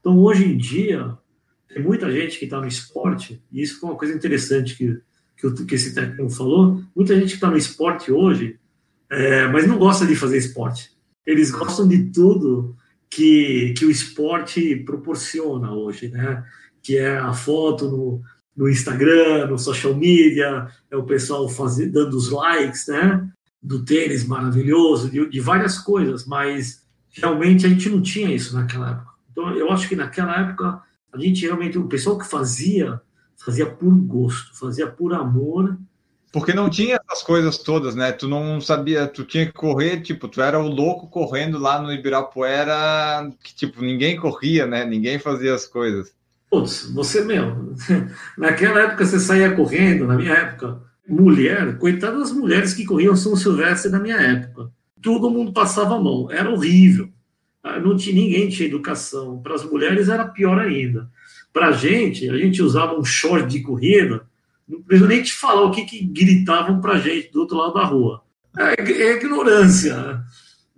Então, 0.07 0.20
hoje 0.20 0.44
em 0.44 0.57
dia, 0.57 1.18
tem 1.66 1.82
muita 1.82 2.09
gente 2.12 2.38
que 2.38 2.44
está 2.44 2.61
no 2.61 2.68
esporte, 2.68 3.42
e 3.50 3.61
isso 3.61 3.80
foi 3.80 3.90
uma 3.90 3.98
coisa 3.98 4.14
interessante 4.14 4.76
que, 4.76 5.00
que, 5.36 5.64
que 5.64 5.74
esse 5.74 5.92
técnico 5.92 6.30
falou, 6.30 6.80
muita 6.94 7.12
gente 7.16 7.30
que 7.30 7.34
está 7.34 7.50
no 7.50 7.57
esporte 7.57 8.12
hoje, 8.12 8.57
é, 9.11 9.48
mas 9.48 9.66
não 9.66 9.76
gosta 9.76 10.07
de 10.07 10.14
fazer 10.14 10.38
esporte. 10.38 10.92
Eles 11.26 11.50
gostam 11.50 11.88
de 11.88 12.04
tudo 12.04 12.76
que, 13.11 13.74
que 13.76 13.84
o 13.84 13.90
esporte 13.90 14.76
proporciona 14.76 15.72
hoje, 15.72 16.07
né? 16.07 16.44
Que 16.80 16.98
é 16.98 17.18
a 17.18 17.32
foto 17.32 17.90
no, 17.90 18.22
no 18.57 18.68
Instagram, 18.68 19.48
no 19.48 19.59
social 19.59 19.92
media, 19.92 20.68
é 20.88 20.96
o 20.96 21.02
pessoal 21.02 21.52
dando 21.90 22.16
os 22.16 22.30
likes, 22.30 22.86
né? 22.86 23.28
Do 23.61 23.84
tênis 23.84 24.24
maravilhoso, 24.24 25.11
de, 25.11 25.28
de 25.28 25.40
várias 25.40 25.78
coisas, 25.78 26.24
mas 26.24 26.86
realmente 27.11 27.66
a 27.66 27.68
gente 27.68 27.88
não 27.88 28.00
tinha 28.00 28.32
isso 28.32 28.54
naquela 28.54 28.92
época. 28.92 29.15
Então, 29.37 29.55
eu 29.55 29.70
acho 29.70 29.87
que 29.87 29.95
naquela 29.95 30.34
época, 30.41 30.80
a 31.12 31.18
gente 31.18 31.45
realmente, 31.45 31.76
o 31.76 31.87
pessoal 31.87 32.16
que 32.16 32.26
fazia, 32.26 32.99
fazia 33.37 33.66
por 33.66 33.95
gosto, 33.95 34.59
fazia 34.59 34.87
por 34.87 35.12
amor. 35.12 35.76
Porque 36.32 36.55
não 36.55 36.70
tinha 36.70 36.99
essas 37.05 37.22
coisas 37.22 37.59
todas, 37.59 37.95
né? 37.95 38.12
Tu 38.12 38.26
não 38.26 38.62
sabia, 38.62 39.07
tu 39.07 39.24
tinha 39.24 39.45
que 39.45 39.53
correr, 39.53 40.01
tipo, 40.01 40.26
tu 40.26 40.41
era 40.41 40.59
o 40.59 40.66
louco 40.66 41.09
correndo 41.09 41.59
lá 41.59 41.78
no 41.78 41.93
Ibirapuera, 41.93 43.30
que, 43.45 43.55
tipo, 43.55 43.82
ninguém 43.82 44.16
corria, 44.16 44.66
né? 44.66 44.87
Ninguém 44.87 45.18
fazia 45.18 45.55
as 45.55 45.66
coisas. 45.66 46.14
Putz, 46.51 46.91
você, 46.95 47.22
meu, 47.22 47.74
naquela 48.39 48.80
época 48.80 49.05
você 49.05 49.20
saía 49.20 49.55
correndo, 49.55 50.07
na 50.07 50.16
minha 50.16 50.32
época, 50.32 50.80
mulher, 51.07 51.76
coitadas 51.76 52.30
das 52.30 52.32
mulheres 52.32 52.72
que 52.72 52.87
corriam 52.87 53.14
São 53.14 53.37
Silvestre 53.37 53.91
na 53.91 54.01
minha 54.01 54.16
época. 54.16 54.70
Todo 55.03 55.30
mundo 55.30 55.53
passava 55.53 55.97
a 55.97 56.01
mão, 56.01 56.30
era 56.30 56.51
horrível. 56.51 57.11
Ah, 57.66 57.80
não 57.80 57.96
tinha 57.96 58.14
ninguém 58.14 58.48
tinha 58.48 58.68
educação. 58.68 59.42
Para 59.42 59.56
as 59.56 59.64
mulheres 59.64 60.08
era 60.08 60.24
pior 60.24 60.56
ainda. 60.56 61.10
Para 61.52 61.68
a 61.68 61.72
gente, 61.72 62.30
a 62.30 62.36
gente 62.36 62.62
usava 62.62 62.96
um 62.96 63.04
short 63.04 63.48
de 63.48 63.60
corrida, 63.60 64.24
não 64.68 64.80
preciso 64.82 65.08
nem 65.08 65.20
te 65.20 65.32
falar 65.32 65.62
o 65.62 65.72
que, 65.72 65.84
que 65.84 66.04
gritavam 66.04 66.80
para 66.80 66.92
a 66.92 66.98
gente 66.98 67.32
do 67.32 67.40
outro 67.40 67.56
lado 67.56 67.74
da 67.74 67.84
rua. 67.84 68.22
É, 68.56 68.80
é, 68.80 69.16
ignorância. 69.16 70.22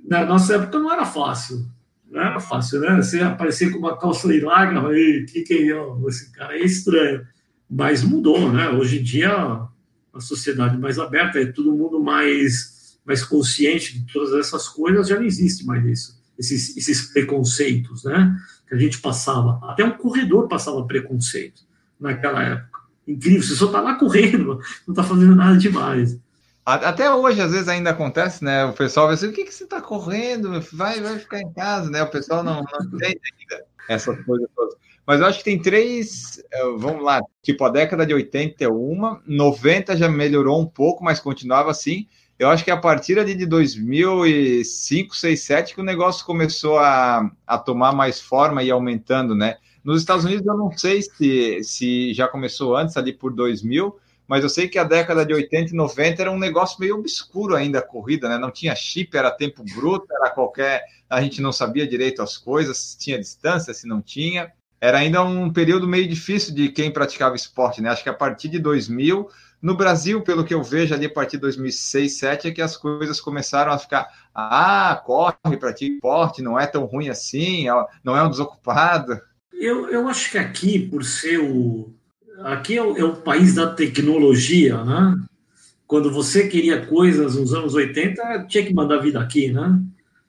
Na 0.03 0.25
nossa 0.25 0.55
época 0.55 0.79
não 0.79 0.91
era 0.91 1.05
fácil. 1.05 1.67
Não 2.11 2.23
era 2.23 2.41
fácil, 2.41 2.81
né? 2.81 2.97
Você 2.97 3.21
aparecer 3.21 3.71
com 3.71 3.79
uma 3.79 3.99
calça 3.99 4.27
larga, 4.43 4.81
o 4.81 4.91
que, 5.27 5.43
que 5.43 5.71
é 5.71 6.09
Esse 6.09 6.33
cara 6.33 6.57
é 6.57 6.63
estranho. 6.63 7.27
Mas 7.69 8.03
mudou, 8.03 8.51
né? 8.51 8.71
Hoje 8.71 9.01
em 9.01 9.03
dia, 9.03 9.31
a 9.31 10.21
sociedade 10.21 10.79
mais 10.79 10.99
aberta, 10.99 11.39
é 11.39 11.45
todo 11.45 11.71
mundo 11.77 12.03
mais, 12.03 12.99
mais 13.05 13.23
consciente 13.23 13.99
de 13.99 14.11
todas 14.11 14.33
essas 14.33 14.67
coisas, 14.71 15.07
já 15.07 15.17
não 15.17 15.25
existe 15.25 15.67
mais 15.67 15.85
isso 15.85 16.18
esses, 16.39 16.77
esses 16.77 17.13
preconceitos, 17.13 18.05
né? 18.05 18.37
Que 18.69 18.75
a 18.75 18.79
gente 18.79 19.01
passava. 19.01 19.61
Até 19.71 19.85
um 19.85 19.97
corredor 19.97 20.49
passava 20.49 20.87
preconceito 20.87 21.63
naquela 21.99 22.43
época. 22.43 22.81
Incrível, 23.07 23.43
você 23.43 23.55
só 23.55 23.67
está 23.67 23.81
lá 23.81 23.95
correndo, 23.95 24.61
não 24.87 24.93
está 24.93 25.03
fazendo 25.03 25.35
nada 25.35 25.57
demais. 25.57 26.19
Até 26.65 27.11
hoje, 27.11 27.41
às 27.41 27.53
vezes, 27.53 27.67
ainda 27.67 27.91
acontece, 27.91 28.45
né? 28.45 28.67
O 28.67 28.75
pessoal 28.75 29.07
vai 29.07 29.15
dizer, 29.15 29.29
o 29.29 29.33
que, 29.33 29.45
que 29.45 29.55
você 29.55 29.65
está 29.65 29.81
correndo? 29.81 30.61
Vai, 30.73 31.01
vai 31.01 31.19
ficar 31.19 31.41
em 31.41 31.51
casa, 31.55 31.89
né? 31.91 32.03
O 32.03 32.11
pessoal 32.11 32.43
não, 32.43 32.57
não 32.57 32.63
entende 32.95 33.21
ainda 33.41 33.65
essas 33.89 34.23
coisas 34.25 34.47
todas. 34.55 34.75
Mas 35.07 35.21
eu 35.21 35.27
acho 35.27 35.39
que 35.39 35.45
tem 35.45 35.59
três, 35.59 36.39
eh, 36.53 36.65
vamos 36.77 37.03
lá, 37.03 37.23
tipo, 37.43 37.65
a 37.65 37.71
década 37.71 38.05
de 38.05 38.13
80 38.13 38.63
é 38.63 38.69
uma, 38.69 39.23
90 39.27 39.97
já 39.97 40.07
melhorou 40.07 40.61
um 40.61 40.67
pouco, 40.67 41.03
mas 41.03 41.19
continuava 41.19 41.71
assim, 41.71 42.07
eu 42.39 42.49
acho 42.49 42.65
que 42.65 42.71
a 42.71 42.77
partir 42.77 43.23
de 43.25 43.47
2005, 43.47 45.17
6, 45.17 45.43
7 45.43 45.75
que 45.75 45.81
o 45.81 45.85
negócio 45.85 46.25
começou 46.25 46.79
a, 46.79 47.29
a 47.47 47.59
tomar 47.59 47.93
mais 47.93 48.21
forma 48.21 48.63
e 48.63 48.71
aumentando, 48.71 49.35
né? 49.35 49.57
Nos 49.83 50.01
Estados 50.01 50.25
Unidos 50.25 50.47
eu 50.47 50.57
não 50.57 50.71
sei 50.77 51.03
se, 51.03 51.65
se 51.65 52.15
já 52.15 52.29
começou 52.29 52.77
antes, 52.77 52.97
ali 52.97 53.13
por 53.13 53.33
2000, 53.33 53.99
mas 54.29 54.45
eu 54.45 54.49
sei 54.51 54.69
que 54.69 54.79
a 54.79 54.85
década 54.85 55.25
de 55.25 55.33
80 55.33 55.73
e 55.73 55.77
90 55.77 56.23
era 56.23 56.31
um 56.31 56.39
negócio 56.39 56.79
meio 56.79 56.97
obscuro 56.97 57.57
ainda 57.57 57.79
a 57.79 57.83
corrida, 57.83 58.29
né? 58.29 58.39
Não 58.39 58.51
tinha 58.51 58.77
chip, 58.77 59.17
era 59.17 59.31
tempo 59.31 59.65
bruto, 59.75 60.07
era 60.13 60.31
qualquer. 60.31 60.85
A 61.09 61.21
gente 61.23 61.41
não 61.41 61.51
sabia 61.51 61.89
direito 61.89 62.23
as 62.23 62.37
coisas, 62.37 62.77
se 62.77 62.99
tinha 62.99 63.19
distância, 63.19 63.73
se 63.73 63.89
não 63.89 64.03
tinha. 64.03 64.53
Era 64.81 64.99
ainda 64.99 65.23
um 65.25 65.51
período 65.51 65.89
meio 65.89 66.07
difícil 66.07 66.55
de 66.55 66.69
quem 66.69 66.91
praticava 66.91 67.35
esporte, 67.35 67.81
né? 67.81 67.89
Acho 67.89 68.03
que 68.03 68.11
a 68.11 68.15
partir 68.15 68.49
de 68.49 68.59
2000 68.59 69.29
no 69.61 69.77
Brasil, 69.77 70.23
pelo 70.23 70.45
que 70.45 70.55
eu 70.55 70.63
vejo 70.63 70.95
ali 70.95 71.07
a 71.07 71.11
partir 71.11 71.37
de 71.37 71.43
2006, 71.43 72.21
2007, 72.21 72.49
é 72.49 72.51
que 72.53 72.63
as 72.63 72.77
coisas 72.77 73.21
começaram 73.21 73.73
a 73.73 73.79
ficar, 73.79 74.09
ah, 74.35 75.01
corre 75.05 75.57
para 75.59 75.73
ti 75.73 75.95
esporte, 75.95 76.43
não 76.43 76.59
é 76.59 76.67
tão 76.67 76.85
ruim 76.85 77.09
assim, 77.09 77.67
não 78.05 78.17
é 78.17 78.23
um 78.23 78.31
desocupado. 78.31 79.21
Eu, 79.53 79.89
eu 79.91 80.09
acho 80.09 80.31
que 80.31 80.39
aqui, 80.39 80.79
por 80.79 81.05
ser 81.05 81.39
o... 81.39 81.93
Aqui 82.45 82.77
é 82.77 82.83
o, 82.83 82.97
é 82.97 83.03
o 83.03 83.17
país 83.17 83.57
da 83.57 83.67
tecnologia, 83.75 84.85
né? 84.85 85.17
Quando 85.89 86.13
você 86.13 86.47
queria 86.47 86.87
coisas 86.87 87.35
nos 87.35 87.53
anos 87.53 87.75
80, 87.75 88.47
tinha 88.49 88.65
que 88.65 88.73
mandar 88.73 88.99
vida 88.99 89.21
aqui, 89.21 89.51
né? 89.51 89.83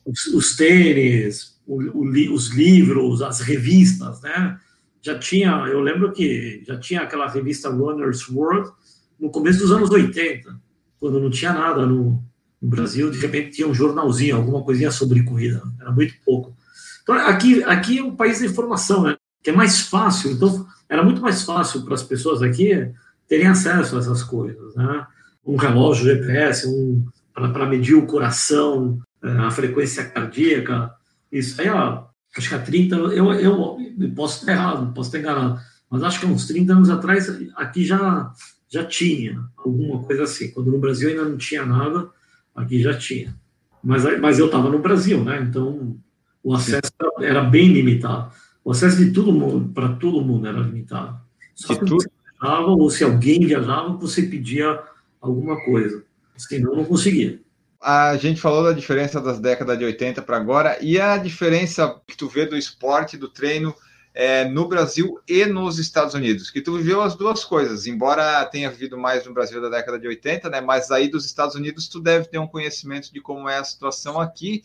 Os, 0.03 0.25
os 0.27 0.55
tênis, 0.55 1.59
o, 1.67 1.79
o, 1.99 2.33
os 2.33 2.47
livros, 2.47 3.21
as 3.21 3.41
revistas, 3.41 4.21
né? 4.21 4.57
Já 5.03 5.19
tinha, 5.19 5.51
eu 5.67 5.81
lembro 5.81 6.11
que 6.11 6.63
já 6.65 6.79
tinha 6.79 7.01
aquela 7.01 7.29
revista 7.29 7.69
Runner's 7.69 8.27
World, 8.27 8.71
no 9.19 9.29
começo 9.29 9.59
dos 9.59 9.71
anos 9.71 9.89
80, 9.89 10.55
quando 10.99 11.19
não 11.19 11.29
tinha 11.29 11.53
nada 11.53 11.85
no, 11.85 12.23
no 12.61 12.69
Brasil, 12.69 13.09
de 13.11 13.19
repente 13.19 13.51
tinha 13.51 13.67
um 13.67 13.73
jornalzinho, 13.73 14.35
alguma 14.35 14.63
coisinha 14.63 14.91
sobre 14.91 15.23
corrida, 15.23 15.61
era 15.79 15.91
muito 15.91 16.13
pouco. 16.25 16.55
Então, 17.03 17.15
aqui, 17.15 17.63
aqui 17.63 17.99
é 17.99 18.03
um 18.03 18.15
país 18.15 18.39
da 18.39 18.45
informação, 18.45 19.03
né? 19.03 19.15
que 19.41 19.49
é 19.49 19.53
mais 19.53 19.81
fácil, 19.81 20.31
então 20.31 20.65
era 20.87 21.03
muito 21.03 21.21
mais 21.21 21.43
fácil 21.43 21.83
para 21.83 21.93
as 21.93 22.03
pessoas 22.03 22.41
aqui 22.41 22.91
terem 23.27 23.47
acesso 23.47 23.95
a 23.95 23.99
essas 23.99 24.23
coisas, 24.23 24.75
né? 24.75 25.05
Um 25.45 25.55
relógio 25.55 26.05
GPS, 26.05 26.67
um, 26.67 27.05
para 27.33 27.65
medir 27.65 27.95
o 27.95 28.05
coração, 28.05 28.99
eh, 29.23 29.37
a 29.37 29.51
frequência 29.51 30.03
cardíaca, 30.05 30.91
isso 31.31 31.61
aí, 31.61 31.69
ó, 31.69 32.05
acho 32.35 32.49
que 32.49 32.55
há 32.55 32.59
30, 32.59 32.95
eu, 32.95 33.33
eu, 33.33 33.77
eu 33.99 34.13
posso 34.15 34.39
estar 34.39 34.51
errado, 34.51 34.93
posso 34.93 35.09
estar 35.09 35.19
enganado, 35.19 35.59
mas 35.89 36.03
acho 36.03 36.19
que 36.19 36.25
há 36.25 36.29
uns 36.29 36.47
30 36.47 36.73
anos 36.73 36.89
atrás, 36.89 37.29
aqui 37.55 37.85
já 37.85 38.31
já 38.69 38.85
tinha 38.85 39.43
alguma 39.57 40.03
coisa 40.03 40.23
assim. 40.23 40.51
Quando 40.51 40.71
no 40.71 40.77
Brasil 40.77 41.09
ainda 41.09 41.25
não 41.25 41.37
tinha 41.37 41.65
nada, 41.65 42.09
aqui 42.55 42.81
já 42.81 42.97
tinha. 42.97 43.35
Mas, 43.83 44.03
mas 44.19 44.39
eu 44.39 44.45
estava 44.45 44.69
no 44.69 44.79
Brasil, 44.79 45.23
né? 45.23 45.41
Então 45.41 45.97
o 46.43 46.53
acesso 46.53 46.91
Sim. 47.01 47.25
era 47.25 47.43
bem 47.43 47.71
limitado. 47.73 48.31
O 48.63 48.71
acesso 48.71 48.97
de 48.97 49.11
todo 49.11 49.33
mundo 49.33 49.73
para 49.73 49.89
todo 49.95 50.21
mundo 50.21 50.47
era 50.47 50.59
limitado. 50.59 51.19
Só 51.55 51.75
que 51.75 51.85
tudo... 51.85 52.05
viajava, 52.39 52.67
ou 52.67 52.89
se 52.89 53.03
alguém 53.03 53.45
viajava, 53.45 53.89
você 53.97 54.23
pedia 54.23 54.79
alguma 55.19 55.63
coisa. 55.63 56.03
Senão 56.37 56.75
não 56.75 56.85
conseguia. 56.85 57.39
A 57.81 58.17
gente 58.17 58.41
falou 58.41 58.63
da 58.63 58.73
diferença 58.73 59.21
das 59.21 59.39
décadas 59.39 59.77
de 59.77 59.85
80 59.85 60.21
para 60.21 60.37
agora 60.37 60.77
e 60.81 60.99
a 60.99 61.17
diferença 61.17 61.99
que 62.05 62.15
tu 62.15 62.27
vê 62.27 62.45
do 62.45 62.57
esporte, 62.57 63.17
do 63.17 63.29
treino 63.29 63.73
é, 64.13 64.45
no 64.45 64.67
Brasil 64.67 65.19
e 65.27 65.45
nos 65.45 65.79
Estados 65.79 66.13
Unidos, 66.13 66.49
que 66.49 66.61
tu 66.61 66.77
viveu 66.77 67.01
as 67.01 67.15
duas 67.15 67.43
coisas, 67.43 67.87
embora 67.87 68.43
tenha 68.45 68.69
vivido 68.69 68.97
mais 68.97 69.25
no 69.25 69.33
Brasil 69.33 69.61
da 69.61 69.69
década 69.69 69.99
de 69.99 70.07
80, 70.07 70.49
né? 70.49 70.61
Mas 70.61 70.91
aí 70.91 71.07
dos 71.07 71.25
Estados 71.25 71.55
Unidos 71.55 71.87
tu 71.87 71.99
deve 71.99 72.25
ter 72.25 72.37
um 72.37 72.47
conhecimento 72.47 73.13
de 73.13 73.21
como 73.21 73.47
é 73.47 73.57
a 73.57 73.63
situação 73.63 74.19
aqui. 74.19 74.63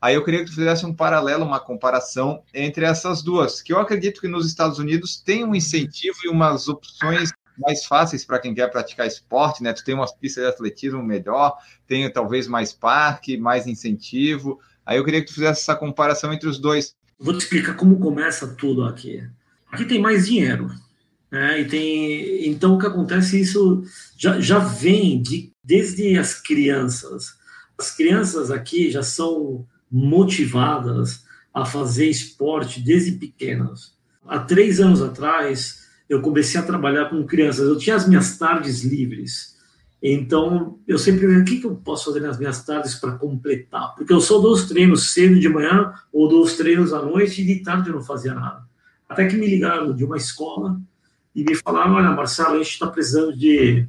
Aí 0.00 0.14
eu 0.14 0.24
queria 0.24 0.40
que 0.40 0.46
tu 0.50 0.54
fizesse 0.54 0.84
um 0.84 0.94
paralelo, 0.94 1.44
uma 1.44 1.58
comparação 1.58 2.42
entre 2.52 2.84
essas 2.84 3.22
duas, 3.22 3.62
que 3.62 3.72
eu 3.72 3.78
acredito 3.78 4.20
que 4.20 4.28
nos 4.28 4.46
Estados 4.46 4.78
Unidos 4.78 5.16
tem 5.16 5.44
um 5.44 5.54
incentivo 5.54 6.18
e 6.24 6.28
umas 6.28 6.68
opções 6.68 7.30
mais 7.56 7.84
fáceis 7.84 8.24
para 8.24 8.38
quem 8.38 8.54
quer 8.54 8.70
praticar 8.70 9.06
esporte, 9.06 9.62
né? 9.62 9.72
Tu 9.72 9.84
tem 9.84 9.94
umas 9.94 10.12
pistas 10.12 10.44
de 10.44 10.50
atletismo 10.50 11.02
melhor, 11.02 11.56
tem 11.86 12.10
talvez 12.10 12.46
mais 12.46 12.72
parque, 12.72 13.36
mais 13.36 13.66
incentivo. 13.66 14.60
Aí 14.84 14.98
eu 14.98 15.04
queria 15.04 15.20
que 15.20 15.28
tu 15.28 15.34
fizesse 15.34 15.62
essa 15.62 15.76
comparação 15.76 16.32
entre 16.32 16.48
os 16.48 16.58
dois. 16.58 16.94
Vou 17.18 17.32
te 17.32 17.42
explicar 17.42 17.74
como 17.74 17.98
começa 17.98 18.46
tudo 18.46 18.84
aqui. 18.84 19.22
Aqui 19.70 19.84
tem 19.84 20.00
mais 20.00 20.26
dinheiro. 20.26 20.70
Né? 21.30 21.60
E 21.60 21.64
tem, 21.64 22.48
então, 22.48 22.74
o 22.74 22.78
que 22.78 22.86
acontece, 22.86 23.40
isso 23.40 23.82
já, 24.16 24.40
já 24.40 24.58
vem 24.58 25.20
de, 25.20 25.52
desde 25.62 26.16
as 26.16 26.40
crianças. 26.40 27.34
As 27.76 27.90
crianças 27.90 28.50
aqui 28.50 28.90
já 28.90 29.02
são 29.02 29.66
motivadas 29.90 31.24
a 31.52 31.64
fazer 31.64 32.06
esporte 32.06 32.80
desde 32.80 33.12
pequenas. 33.12 33.94
Há 34.26 34.38
três 34.38 34.80
anos 34.80 35.02
atrás, 35.02 35.84
eu 36.08 36.20
comecei 36.20 36.60
a 36.60 36.64
trabalhar 36.64 37.10
com 37.10 37.24
crianças. 37.24 37.66
Eu 37.66 37.78
tinha 37.78 37.96
as 37.96 38.08
minhas 38.08 38.36
tardes 38.38 38.82
livres. 38.82 39.53
Então, 40.06 40.78
eu 40.86 40.98
sempre 40.98 41.26
vejo 41.26 41.40
o 41.40 41.44
que, 41.46 41.60
que 41.60 41.66
eu 41.66 41.74
posso 41.76 42.04
fazer 42.04 42.20
nas 42.20 42.38
minhas 42.38 42.62
tardes 42.62 42.94
para 42.94 43.12
completar. 43.12 43.94
Porque 43.94 44.12
eu 44.12 44.20
só 44.20 44.38
dou 44.38 44.52
os 44.52 44.68
treinos 44.68 45.14
cedo 45.14 45.40
de 45.40 45.48
manhã 45.48 45.94
ou 46.12 46.28
dou 46.28 46.42
os 46.42 46.58
treinos 46.58 46.92
à 46.92 47.00
noite 47.00 47.40
e 47.40 47.46
de 47.46 47.60
tarde 47.62 47.88
eu 47.88 47.94
não 47.94 48.02
fazia 48.02 48.34
nada. 48.34 48.62
Até 49.08 49.26
que 49.26 49.34
me 49.34 49.46
ligaram 49.46 49.96
de 49.96 50.04
uma 50.04 50.18
escola 50.18 50.78
e 51.34 51.42
me 51.42 51.54
falaram: 51.54 51.94
Olha, 51.94 52.10
Marcelo, 52.10 52.56
a 52.56 52.58
gente 52.58 52.72
está 52.72 52.86
precisando 52.86 53.34
de, 53.34 53.88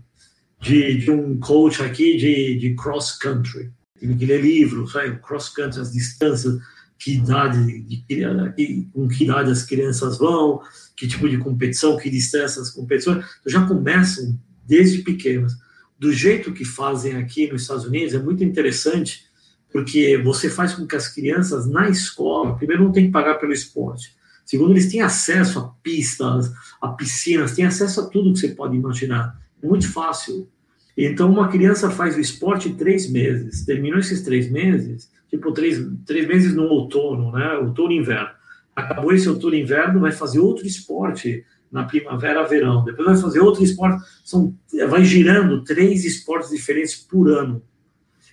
de, 0.61 0.99
de, 0.99 1.11
um 1.11 1.37
coach 1.37 1.83
aqui 1.83 2.15
de, 2.15 2.59
de 2.59 2.75
cross 2.75 3.17
country. 3.17 3.69
Tive 3.99 4.15
que 4.15 4.25
ler 4.25 4.41
livros, 4.41 4.93
sabe? 4.93 5.19
cross 5.19 5.49
country, 5.49 5.81
as 5.81 5.91
distâncias, 5.91 6.57
que 6.97 7.15
idade, 7.15 7.81
de, 7.81 8.87
com 8.93 9.05
que 9.09 9.25
idade 9.25 9.51
as 9.51 9.63
crianças 9.63 10.17
vão, 10.17 10.61
que 10.95 11.09
tipo 11.09 11.27
de 11.27 11.37
competição, 11.37 11.97
que 11.97 12.09
distância 12.09 12.61
as 12.61 12.69
competições. 12.69 13.17
Então 13.17 13.51
já 13.51 13.67
começam 13.67 14.39
desde 14.65 14.99
pequenas 14.99 15.64
do 15.97 16.11
jeito 16.11 16.53
que 16.53 16.65
fazem 16.65 17.15
aqui 17.15 17.51
nos 17.51 17.63
Estados 17.63 17.85
Unidos 17.85 18.13
é 18.13 18.19
muito 18.19 18.43
interessante, 18.43 19.25
porque 19.71 20.17
você 20.17 20.49
faz 20.49 20.73
com 20.73 20.85
que 20.85 20.95
as 20.95 21.07
crianças 21.07 21.69
na 21.69 21.89
escola, 21.89 22.55
primeiro, 22.55 22.83
não 22.83 22.91
tem 22.91 23.07
que 23.07 23.11
pagar 23.11 23.35
pelo 23.35 23.53
esporte. 23.53 24.15
Segundo, 24.45 24.71
eles 24.71 24.91
têm 24.91 25.01
acesso 25.01 25.59
a 25.59 25.67
pistas, 25.81 26.51
a 26.79 26.89
piscinas, 26.89 27.55
têm 27.55 27.65
acesso 27.65 28.01
a 28.01 28.05
tudo 28.05 28.31
que 28.33 28.39
você 28.39 28.49
pode 28.49 28.75
imaginar. 28.75 29.39
É 29.61 29.67
muito 29.67 29.91
fácil. 29.91 30.47
Então, 30.95 31.31
uma 31.31 31.49
criança 31.49 31.89
faz 31.89 32.15
o 32.15 32.21
esporte 32.21 32.73
três 32.73 33.09
meses. 33.09 33.65
Terminou 33.65 33.99
esses 33.99 34.21
três 34.21 34.49
meses, 34.49 35.09
tipo, 35.29 35.51
três, 35.51 35.83
três 36.05 36.27
meses 36.27 36.53
no 36.53 36.63
outono, 36.63 37.31
né? 37.31 37.53
Outono 37.57 37.91
e 37.91 37.97
inverno. 37.97 38.29
Acabou 38.75 39.11
esse 39.13 39.27
outono 39.27 39.55
e 39.55 39.61
inverno, 39.61 39.99
vai 39.99 40.11
fazer 40.11 40.39
outro 40.39 40.65
esporte 40.67 41.43
na 41.71 41.83
primavera, 41.83 42.47
verão. 42.47 42.83
Depois 42.83 43.07
vai 43.07 43.17
fazer 43.17 43.39
outro 43.39 43.63
esporte. 43.63 44.03
São, 44.23 44.55
vai 44.89 45.03
girando 45.03 45.63
três 45.63 46.05
esportes 46.05 46.49
diferentes 46.49 46.95
por 46.95 47.29
ano. 47.29 47.61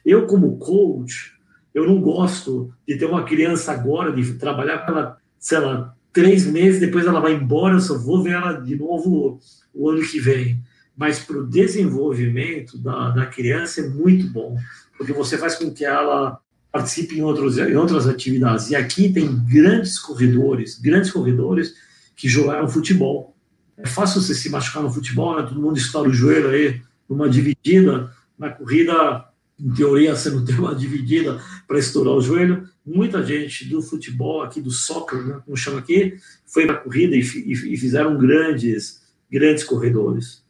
Eu, 0.04 0.26
como 0.26 0.56
coach, 0.58 1.32
eu 1.74 1.86
não 1.86 2.00
gosto 2.00 2.72
de 2.86 2.96
ter 2.96 3.06
uma 3.06 3.24
criança 3.24 3.72
agora, 3.72 4.12
de 4.12 4.34
trabalhar 4.34 4.78
com 4.78 4.92
ela, 4.92 5.16
sei 5.38 5.58
lá, 5.58 5.94
três 6.12 6.46
meses, 6.46 6.80
depois 6.80 7.06
ela 7.06 7.20
vai 7.20 7.32
embora, 7.32 7.74
eu 7.74 7.80
só 7.80 7.96
vou 7.96 8.22
ver 8.22 8.32
ela 8.32 8.52
de 8.52 8.76
novo 8.76 9.40
o 9.72 9.88
ano 9.88 10.02
que 10.02 10.20
vem. 10.20 10.62
Mas 10.96 11.20
para 11.20 11.38
o 11.38 11.46
desenvolvimento 11.46 12.76
da, 12.76 13.10
da 13.10 13.26
criança 13.26 13.80
é 13.80 13.88
muito 13.88 14.28
bom, 14.28 14.56
porque 14.98 15.12
você 15.12 15.38
faz 15.38 15.54
com 15.54 15.72
que 15.72 15.84
ela 15.84 16.38
participe 16.70 17.18
em, 17.18 17.22
outros, 17.22 17.58
em 17.58 17.76
outras 17.76 18.06
atividades. 18.06 18.70
E 18.70 18.76
aqui 18.76 19.12
tem 19.12 19.28
grandes 19.44 19.98
corredores, 19.98 20.78
grandes 20.78 21.10
corredores 21.10 21.74
que 22.16 22.28
jogaram 22.28 22.68
futebol. 22.68 23.36
É 23.76 23.86
fácil 23.86 24.20
você 24.20 24.34
se 24.34 24.50
machucar 24.50 24.82
no 24.82 24.92
futebol, 24.92 25.36
né? 25.36 25.46
Todo 25.46 25.60
mundo 25.60 25.76
estoura 25.76 26.08
o 26.08 26.12
joelho 26.12 26.50
aí 26.50 26.80
numa 27.08 27.28
dividida. 27.28 28.10
Na 28.38 28.50
corrida, 28.50 29.26
em 29.58 29.72
teoria, 29.72 30.14
você 30.14 30.30
não 30.30 30.44
tem 30.44 30.58
uma 30.58 30.74
dividida 30.74 31.40
para 31.66 31.78
estourar 31.78 32.14
o 32.14 32.20
joelho. 32.20 32.68
Muita 32.84 33.24
gente 33.24 33.68
do 33.68 33.80
futebol 33.80 34.42
aqui, 34.42 34.60
do 34.60 34.70
soccer, 34.70 35.24
né, 35.24 35.40
como 35.44 35.56
chama 35.56 35.78
aqui, 35.78 36.16
foi 36.46 36.66
para 36.66 36.76
a 36.76 36.78
corrida 36.78 37.14
e, 37.14 37.20
e, 37.20 37.74
e 37.74 37.76
fizeram 37.76 38.18
grandes, 38.18 39.02
grandes 39.30 39.62
corredores. 39.62 40.44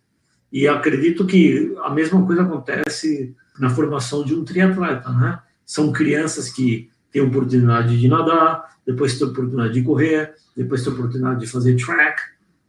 E 0.50 0.66
acredito 0.68 1.26
que 1.26 1.74
a 1.82 1.90
mesma 1.90 2.24
coisa 2.26 2.42
acontece 2.42 3.34
na 3.58 3.70
formação 3.70 4.24
de 4.24 4.34
um 4.34 4.44
triatleta, 4.44 5.10
né? 5.10 5.40
São 5.64 5.92
crianças 5.92 6.50
que 6.50 6.90
têm 7.12 7.22
oportunidade 7.22 8.00
de 8.00 8.08
nadar, 8.08 8.76
depois 8.86 9.18
têm 9.18 9.28
oportunidade 9.28 9.74
de 9.74 9.82
correr, 9.82 10.34
depois 10.56 10.82
têm 10.82 10.92
oportunidade 10.92 11.40
de 11.40 11.46
fazer 11.46 11.76
track, 11.76 12.20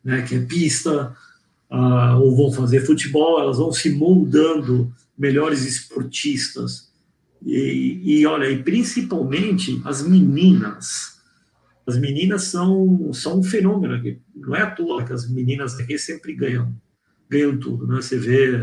né, 0.03 0.21
que 0.21 0.35
é 0.35 0.39
pista, 0.41 1.15
uh, 1.71 2.19
ou 2.19 2.35
vão 2.35 2.51
fazer 2.51 2.85
futebol, 2.85 3.39
elas 3.39 3.57
vão 3.57 3.71
se 3.71 3.89
moldando 3.89 4.93
melhores 5.17 5.65
esportistas. 5.65 6.91
E, 7.45 8.01
e 8.03 8.25
olha, 8.25 8.49
e 8.49 8.61
principalmente 8.61 9.81
as 9.83 10.05
meninas. 10.05 11.13
As 11.85 11.97
meninas 11.97 12.45
são, 12.45 13.11
são 13.13 13.39
um 13.39 13.43
fenômeno 13.43 13.95
aqui. 13.95 14.19
Não 14.33 14.55
é 14.55 14.61
à 14.61 14.71
toa 14.71 15.03
que 15.03 15.11
as 15.11 15.29
meninas 15.29 15.77
aqui 15.77 15.97
sempre 15.97 16.33
ganham, 16.33 16.73
ganham 17.29 17.57
tudo. 17.57 17.85
Né? 17.85 17.95
Você 17.97 18.17
vê, 18.17 18.55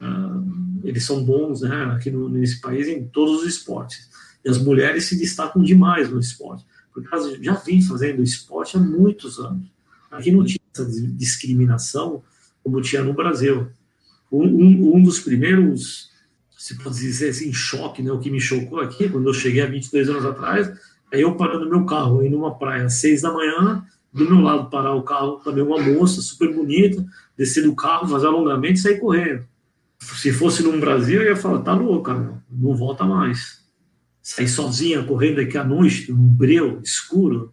uh, 0.00 0.80
eles 0.84 1.04
são 1.04 1.24
bons 1.24 1.62
né, 1.62 1.84
aqui 1.86 2.10
no, 2.10 2.28
nesse 2.28 2.60
país 2.60 2.86
em 2.86 3.04
todos 3.04 3.42
os 3.42 3.48
esportes. 3.48 4.11
E 4.44 4.50
as 4.50 4.58
mulheres 4.58 5.04
se 5.04 5.16
destacam 5.16 5.62
demais 5.62 6.10
no 6.10 6.18
esporte, 6.18 6.64
porque 6.92 7.08
elas 7.12 7.34
já 7.40 7.54
vêm 7.54 7.82
fazendo 7.82 8.22
esporte 8.22 8.76
há 8.76 8.80
muitos 8.80 9.38
anos. 9.38 9.66
Aqui 10.10 10.30
não 10.30 10.44
tinha 10.44 10.60
essa 10.74 10.84
discriminação 10.84 12.22
como 12.62 12.80
tinha 12.80 13.02
no 13.02 13.14
Brasil. 13.14 13.68
Um, 14.30 14.96
um, 14.96 15.02
dos 15.02 15.20
primeiros, 15.20 16.10
se 16.56 16.76
pode 16.78 16.98
dizer 16.98 17.30
assim, 17.30 17.52
choque, 17.52 18.02
né, 18.02 18.10
o 18.12 18.18
que 18.18 18.30
me 18.30 18.40
chocou 18.40 18.80
aqui, 18.80 19.08
quando 19.08 19.26
eu 19.26 19.34
cheguei 19.34 19.62
há 19.62 19.66
22 19.66 20.08
anos 20.08 20.24
atrás, 20.24 20.72
é 21.10 21.20
eu 21.20 21.34
parando 21.36 21.68
meu 21.68 21.84
carro 21.84 22.20
aí 22.20 22.30
numa 22.30 22.54
praia 22.54 22.86
às 22.86 22.94
6 22.94 23.22
da 23.22 23.32
manhã, 23.32 23.84
do 24.12 24.24
meu 24.24 24.40
lado 24.40 24.70
parar 24.70 24.94
o 24.94 25.02
carro 25.02 25.40
também 25.44 25.64
uma 25.64 25.80
moça 25.80 26.20
super 26.20 26.52
bonita, 26.54 27.04
descer 27.36 27.62
do 27.62 27.74
carro, 27.74 28.08
fazer 28.08 28.26
alongamento 28.26 28.74
e 28.74 28.78
sair 28.78 28.98
correndo. 28.98 29.44
Se 29.98 30.32
fosse 30.32 30.62
no 30.62 30.78
Brasil, 30.78 31.22
eu 31.22 31.28
ia 31.28 31.36
falar, 31.36 31.60
tá 31.60 31.72
louco, 31.72 32.10
não 32.50 32.74
volta 32.74 33.04
mais. 33.04 33.61
Sair 34.22 34.48
sozinha, 34.48 35.02
correndo 35.02 35.40
aqui 35.40 35.58
à 35.58 35.64
noite, 35.64 36.12
um 36.12 36.28
breu, 36.28 36.80
escuro, 36.82 37.52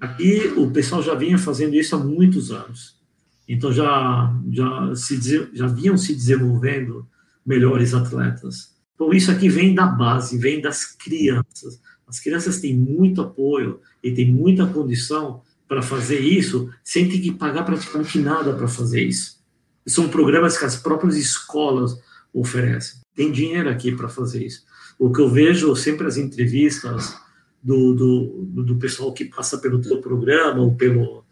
Aqui 0.00 0.50
o 0.56 0.70
pessoal 0.70 1.02
já 1.02 1.14
vinha 1.14 1.36
fazendo 1.36 1.74
isso 1.74 1.94
há 1.94 1.98
muitos 1.98 2.50
anos. 2.50 2.98
Então 3.46 3.70
já 3.70 4.34
já 4.50 4.94
se 4.94 5.50
já 5.52 5.66
vinham 5.66 5.96
se 5.98 6.14
desenvolvendo 6.14 7.06
melhores 7.44 7.92
atletas. 7.92 8.74
Então 8.94 9.12
isso 9.12 9.30
aqui 9.30 9.48
vem 9.48 9.74
da 9.74 9.86
base, 9.86 10.38
vem 10.38 10.60
das 10.60 10.86
crianças. 10.86 11.80
As 12.06 12.18
crianças 12.18 12.60
têm 12.60 12.74
muito 12.74 13.20
apoio 13.20 13.80
e 14.02 14.10
têm 14.12 14.32
muita 14.32 14.66
condição 14.66 15.42
para 15.68 15.82
fazer 15.82 16.20
isso 16.20 16.70
sem 16.82 17.08
ter 17.08 17.18
que 17.18 17.32
pagar 17.32 17.64
praticamente 17.64 18.18
nada 18.18 18.54
para 18.54 18.66
fazer 18.66 19.02
isso. 19.02 19.38
São 19.86 20.08
programas 20.08 20.56
que 20.56 20.64
as 20.64 20.76
próprias 20.76 21.16
escolas 21.16 22.00
oferecem. 22.32 23.00
Tem 23.14 23.30
dinheiro 23.30 23.68
aqui 23.68 23.92
para 23.92 24.08
fazer 24.08 24.46
isso. 24.46 24.64
O 25.00 25.10
que 25.10 25.22
eu 25.22 25.30
vejo 25.30 25.74
sempre 25.74 26.06
as 26.06 26.18
entrevistas 26.18 27.16
do, 27.62 27.94
do, 27.94 28.62
do 28.64 28.76
pessoal 28.76 29.14
que 29.14 29.24
passa 29.24 29.56
pelo 29.56 29.80
teu 29.80 29.98
programa 29.98 30.60
ou, 30.60 30.74
pelo, 30.74 31.24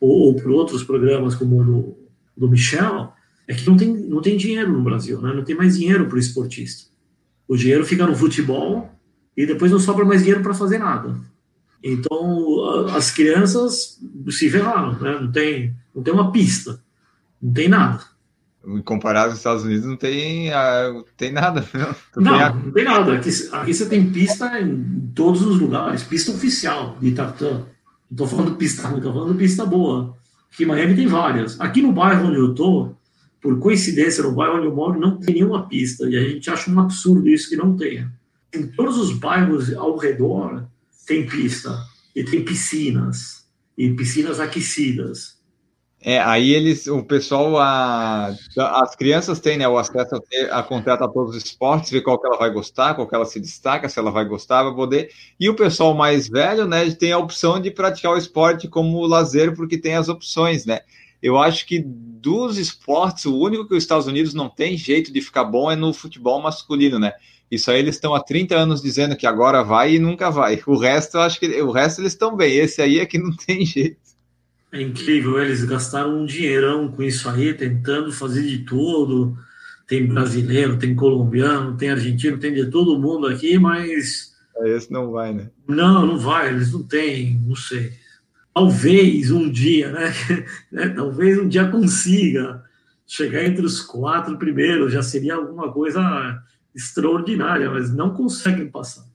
ou, 0.00 0.28
ou 0.28 0.36
por 0.36 0.48
outros 0.52 0.84
programas 0.84 1.34
como 1.34 1.60
o 1.60 1.64
do, 1.64 1.98
do 2.36 2.48
Michel, 2.48 3.12
é 3.48 3.52
que 3.52 3.66
não 3.66 3.76
tem, 3.76 3.92
não 3.92 4.22
tem 4.22 4.36
dinheiro 4.36 4.72
no 4.72 4.80
Brasil, 4.80 5.20
né? 5.20 5.32
não 5.34 5.42
tem 5.42 5.56
mais 5.56 5.76
dinheiro 5.76 6.06
para 6.06 6.14
o 6.14 6.20
esportista. 6.20 6.88
O 7.48 7.56
dinheiro 7.56 7.84
fica 7.84 8.06
no 8.06 8.14
futebol 8.14 8.92
e 9.36 9.44
depois 9.44 9.72
não 9.72 9.80
sobra 9.80 10.04
mais 10.04 10.20
dinheiro 10.20 10.42
para 10.42 10.54
fazer 10.54 10.78
nada. 10.78 11.16
Então, 11.82 12.86
as 12.90 13.10
crianças 13.10 14.00
se 14.30 14.48
ferraram, 14.48 15.00
né? 15.00 15.18
não, 15.20 15.32
tem, 15.32 15.76
não 15.92 16.00
tem 16.00 16.14
uma 16.14 16.30
pista, 16.30 16.80
não 17.42 17.52
tem 17.52 17.68
nada. 17.68 18.04
Comparado 18.84 19.30
aos 19.30 19.38
Estados 19.38 19.64
Unidos, 19.64 19.86
não 19.86 19.96
tem, 19.96 20.50
uh, 20.50 21.04
tem 21.16 21.32
nada. 21.32 21.66
Não, 22.16 22.32
não, 22.32 22.38
tem, 22.38 22.64
não 22.64 22.72
tem 22.72 22.84
nada. 22.84 23.14
Aqui, 23.14 23.28
aqui, 23.52 23.74
você 23.74 23.86
tem 23.86 24.10
pista 24.10 24.60
em 24.60 25.12
todos 25.14 25.42
os 25.42 25.60
lugares, 25.60 26.02
pista 26.02 26.32
oficial 26.32 26.96
de 27.00 27.12
tartan. 27.12 27.66
Não 28.10 28.24
estou 28.24 28.26
falando 28.26 28.56
pista 28.56 28.88
ruim, 28.88 28.98
estou 28.98 29.12
falando 29.12 29.36
pista 29.36 29.66
boa. 29.66 30.16
Aqui 30.52 30.64
em 30.64 30.66
Miami 30.66 30.96
tem 30.96 31.06
várias. 31.06 31.60
Aqui 31.60 31.82
no 31.82 31.92
bairro 31.92 32.28
onde 32.28 32.38
eu 32.38 32.50
estou, 32.50 32.96
por 33.40 33.58
coincidência, 33.58 34.24
no 34.24 34.32
bairro 34.32 34.56
onde 34.56 34.66
eu 34.66 34.74
moro, 34.74 34.98
não 34.98 35.18
tem 35.18 35.34
nenhuma 35.36 35.68
pista. 35.68 36.08
E 36.08 36.16
a 36.16 36.28
gente 36.28 36.48
acha 36.48 36.70
um 36.70 36.80
absurdo 36.80 37.28
isso 37.28 37.48
que 37.50 37.56
não 37.56 37.76
tenha. 37.76 38.10
Em 38.54 38.66
todos 38.66 38.96
os 38.96 39.12
bairros 39.12 39.72
ao 39.74 39.96
redor 39.96 40.64
tem 41.06 41.26
pista. 41.26 41.78
E 42.14 42.24
tem 42.24 42.44
piscinas. 42.44 43.44
E 43.76 43.92
piscinas 43.92 44.40
aquecidas 44.40 45.35
é, 46.08 46.20
aí 46.20 46.52
eles, 46.52 46.86
o 46.86 47.02
pessoal, 47.02 47.58
a, 47.58 48.32
as 48.56 48.94
crianças 48.94 49.40
têm 49.40 49.58
né, 49.58 49.66
o 49.66 49.76
acesso 49.76 50.14
a, 50.14 50.20
ter, 50.20 50.52
a 50.52 50.62
contratar 50.62 51.08
todos 51.10 51.34
os 51.34 51.42
esportes, 51.42 51.90
ver 51.90 52.00
qual 52.00 52.16
que 52.16 52.28
ela 52.28 52.38
vai 52.38 52.48
gostar, 52.48 52.94
qual 52.94 53.08
que 53.08 53.14
ela 53.16 53.24
se 53.24 53.40
destaca, 53.40 53.88
se 53.88 53.98
ela 53.98 54.12
vai 54.12 54.24
gostar, 54.24 54.62
vai 54.62 54.72
poder. 54.72 55.10
E 55.40 55.50
o 55.50 55.56
pessoal 55.56 55.94
mais 55.94 56.28
velho, 56.28 56.64
né, 56.64 56.88
tem 56.92 57.10
a 57.10 57.18
opção 57.18 57.60
de 57.60 57.72
praticar 57.72 58.12
o 58.12 58.16
esporte 58.16 58.68
como 58.68 59.04
lazer, 59.04 59.56
porque 59.56 59.76
tem 59.76 59.96
as 59.96 60.08
opções, 60.08 60.64
né? 60.64 60.78
Eu 61.20 61.36
acho 61.38 61.66
que 61.66 61.82
dos 61.84 62.56
esportes, 62.56 63.26
o 63.26 63.36
único 63.36 63.66
que 63.66 63.74
os 63.74 63.82
Estados 63.82 64.06
Unidos 64.06 64.32
não 64.32 64.48
tem 64.48 64.76
jeito 64.76 65.12
de 65.12 65.20
ficar 65.20 65.42
bom 65.42 65.68
é 65.68 65.74
no 65.74 65.92
futebol 65.92 66.40
masculino, 66.40 67.00
né? 67.00 67.14
Isso 67.50 67.68
aí 67.68 67.80
eles 67.80 67.96
estão 67.96 68.14
há 68.14 68.22
30 68.22 68.54
anos 68.54 68.80
dizendo 68.80 69.16
que 69.16 69.26
agora 69.26 69.64
vai 69.64 69.94
e 69.96 69.98
nunca 69.98 70.30
vai. 70.30 70.62
O 70.68 70.76
resto, 70.76 71.16
eu 71.16 71.22
acho 71.22 71.40
que 71.40 71.46
o 71.62 71.72
resto 71.72 72.00
eles 72.00 72.12
estão 72.12 72.36
bem. 72.36 72.54
Esse 72.54 72.80
aí 72.80 73.00
é 73.00 73.06
que 73.06 73.18
não 73.18 73.34
tem 73.44 73.66
jeito. 73.66 74.05
É 74.76 74.82
incrível, 74.82 75.40
eles 75.40 75.64
gastaram 75.64 76.20
um 76.20 76.26
dinheirão 76.26 76.88
com 76.88 77.02
isso 77.02 77.30
aí, 77.30 77.54
tentando 77.54 78.12
fazer 78.12 78.42
de 78.42 78.58
tudo. 78.58 79.34
Tem 79.86 80.06
brasileiro, 80.06 80.76
tem 80.76 80.94
colombiano, 80.94 81.78
tem 81.78 81.88
argentino, 81.88 82.36
tem 82.36 82.52
de 82.52 82.66
todo 82.66 82.98
mundo 82.98 83.26
aqui, 83.26 83.58
mas. 83.58 84.34
Esse 84.64 84.92
não 84.92 85.12
vai, 85.12 85.32
né? 85.32 85.48
Não, 85.66 86.04
não 86.04 86.18
vai, 86.18 86.50
eles 86.50 86.72
não 86.72 86.82
têm, 86.82 87.40
não 87.46 87.56
sei. 87.56 87.90
Talvez 88.52 89.30
um 89.30 89.50
dia, 89.50 89.90
né? 89.90 90.12
né? 90.70 90.88
Talvez 90.90 91.38
um 91.38 91.48
dia 91.48 91.68
consiga 91.68 92.62
chegar 93.06 93.44
entre 93.44 93.64
os 93.64 93.80
quatro 93.80 94.36
primeiros, 94.36 94.92
já 94.92 95.02
seria 95.02 95.36
alguma 95.36 95.72
coisa 95.72 96.38
extraordinária, 96.74 97.70
mas 97.70 97.94
não 97.94 98.10
conseguem 98.10 98.68
passar. 98.68 99.06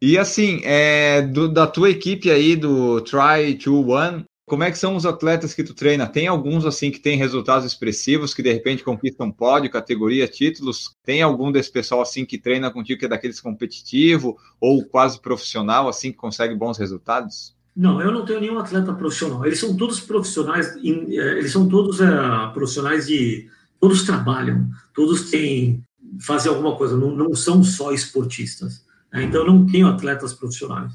E 0.00 0.16
assim, 0.16 0.60
é, 0.62 1.20
do, 1.22 1.52
da 1.52 1.66
tua 1.66 1.90
equipe 1.90 2.30
aí 2.30 2.54
do 2.54 3.00
Try 3.00 3.56
to 3.58 3.88
One, 3.88 4.24
como 4.50 4.64
é 4.64 4.70
que 4.72 4.78
são 4.78 4.96
os 4.96 5.06
atletas 5.06 5.54
que 5.54 5.62
tu 5.62 5.72
treina? 5.72 6.08
Tem 6.08 6.26
alguns 6.26 6.66
assim 6.66 6.90
que 6.90 6.98
têm 6.98 7.16
resultados 7.16 7.64
expressivos, 7.64 8.34
que 8.34 8.42
de 8.42 8.52
repente 8.52 8.82
conquistam 8.82 9.30
pódio, 9.30 9.70
categoria, 9.70 10.26
títulos? 10.26 10.96
Tem 11.04 11.22
algum 11.22 11.52
desse 11.52 11.70
pessoal 11.70 12.02
assim 12.02 12.24
que 12.24 12.36
treina 12.36 12.68
contigo 12.68 12.98
que 12.98 13.06
é 13.06 13.08
daqueles 13.08 13.40
competitivo 13.40 14.36
ou 14.60 14.84
quase 14.84 15.20
profissional 15.20 15.88
assim 15.88 16.10
que 16.10 16.18
consegue 16.18 16.52
bons 16.52 16.76
resultados? 16.78 17.54
Não, 17.76 18.02
eu 18.02 18.10
não 18.10 18.24
tenho 18.24 18.40
nenhum 18.40 18.58
atleta 18.58 18.92
profissional. 18.92 19.46
Eles 19.46 19.60
são 19.60 19.76
todos 19.76 20.00
profissionais, 20.00 20.74
é, 20.76 21.38
eles 21.38 21.52
são 21.52 21.68
todos 21.68 22.00
é, 22.00 22.10
profissionais 22.52 23.06
de, 23.06 23.48
todos 23.78 24.02
trabalham, 24.02 24.68
todos 24.92 25.30
têm 25.30 25.80
fazem 26.22 26.50
alguma 26.50 26.74
coisa, 26.74 26.96
não, 26.96 27.14
não 27.14 27.34
são 27.34 27.62
só 27.62 27.92
esportistas. 27.92 28.84
Né? 29.12 29.22
Então 29.22 29.42
eu 29.42 29.46
não 29.46 29.64
tenho 29.64 29.86
atletas 29.86 30.34
profissionais. 30.34 30.92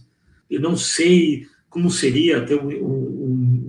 Eu 0.50 0.60
não 0.60 0.76
sei 0.76 1.48
como 1.76 1.92
seria 1.92 2.46
ter 2.46 2.56
um, 2.56 2.70
um, 2.70 3.25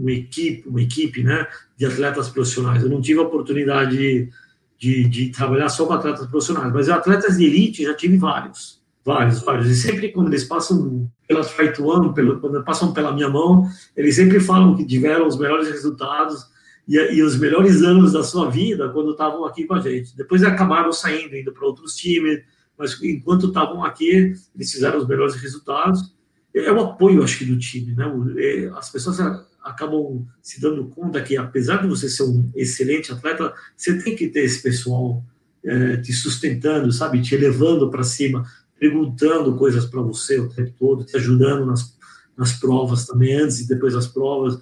uma 0.06 0.12
equipe, 0.12 0.68
uma 0.68 0.80
equipe 0.80 1.22
né, 1.22 1.46
de 1.76 1.84
atletas 1.84 2.28
profissionais. 2.28 2.82
Eu 2.82 2.88
não 2.88 3.00
tive 3.00 3.18
a 3.18 3.24
oportunidade 3.24 3.96
de, 3.96 4.30
de, 4.78 5.08
de 5.08 5.28
trabalhar 5.30 5.68
só 5.68 5.84
com 5.84 5.92
atletas 5.92 6.26
profissionais, 6.28 6.72
mas 6.72 6.88
atletas 6.88 7.36
de 7.36 7.44
elite 7.44 7.82
já 7.82 7.94
tive 7.94 8.16
vários, 8.16 8.80
vários, 9.04 9.42
vários. 9.42 9.68
E 9.68 9.74
sempre 9.74 10.12
quando 10.12 10.28
eles 10.28 10.44
passam 10.44 11.10
pela 11.26 11.42
Fight 11.42 11.82
One, 11.82 12.14
pelo, 12.14 12.38
quando 12.40 12.62
passam 12.62 12.92
pela 12.92 13.12
minha 13.12 13.28
mão, 13.28 13.68
eles 13.96 14.14
sempre 14.14 14.38
falam 14.38 14.76
que 14.76 14.86
tiveram 14.86 15.26
os 15.26 15.36
melhores 15.36 15.68
resultados 15.68 16.46
e, 16.88 16.96
e 16.96 17.22
os 17.22 17.36
melhores 17.36 17.82
anos 17.82 18.12
da 18.12 18.22
sua 18.22 18.48
vida 18.48 18.88
quando 18.90 19.10
estavam 19.10 19.44
aqui 19.44 19.64
com 19.64 19.74
a 19.74 19.80
gente. 19.80 20.16
Depois 20.16 20.44
acabaram 20.44 20.92
saindo, 20.92 21.36
indo 21.36 21.52
para 21.52 21.66
outros 21.66 21.96
times, 21.96 22.42
mas 22.78 23.02
enquanto 23.02 23.48
estavam 23.48 23.82
aqui, 23.82 24.34
eles 24.54 24.70
fizeram 24.70 24.98
os 24.98 25.08
melhores 25.08 25.34
resultados 25.34 26.14
é 26.64 26.72
o 26.72 26.80
apoio, 26.80 27.22
acho 27.22 27.38
que, 27.38 27.44
do 27.44 27.58
time. 27.58 27.94
Né? 27.94 28.04
É, 28.38 28.70
as 28.74 28.90
pessoas 28.90 29.18
acabam 29.66 30.26
se 30.40 30.60
dando 30.60 30.86
conta 30.86 31.20
que, 31.20 31.36
apesar 31.36 31.82
de 31.82 31.88
você 31.88 32.08
ser 32.08 32.22
um 32.22 32.50
excelente 32.54 33.12
atleta, 33.12 33.52
você 33.76 33.98
tem 33.98 34.14
que 34.14 34.28
ter 34.28 34.44
esse 34.44 34.62
pessoal 34.62 35.22
é, 35.64 35.96
te 35.96 36.12
sustentando, 36.12 36.90
sabe, 36.92 37.20
te 37.20 37.34
elevando 37.34 37.90
para 37.90 38.04
cima, 38.04 38.46
perguntando 38.78 39.56
coisas 39.56 39.84
para 39.84 40.00
você 40.00 40.38
o 40.38 40.48
tempo 40.48 40.72
todo, 40.78 41.04
te 41.04 41.16
ajudando 41.16 41.66
nas, 41.66 41.96
nas 42.36 42.52
provas 42.52 43.06
também, 43.06 43.34
antes 43.34 43.60
e 43.60 43.68
depois 43.68 43.94
das 43.94 44.06
provas. 44.06 44.60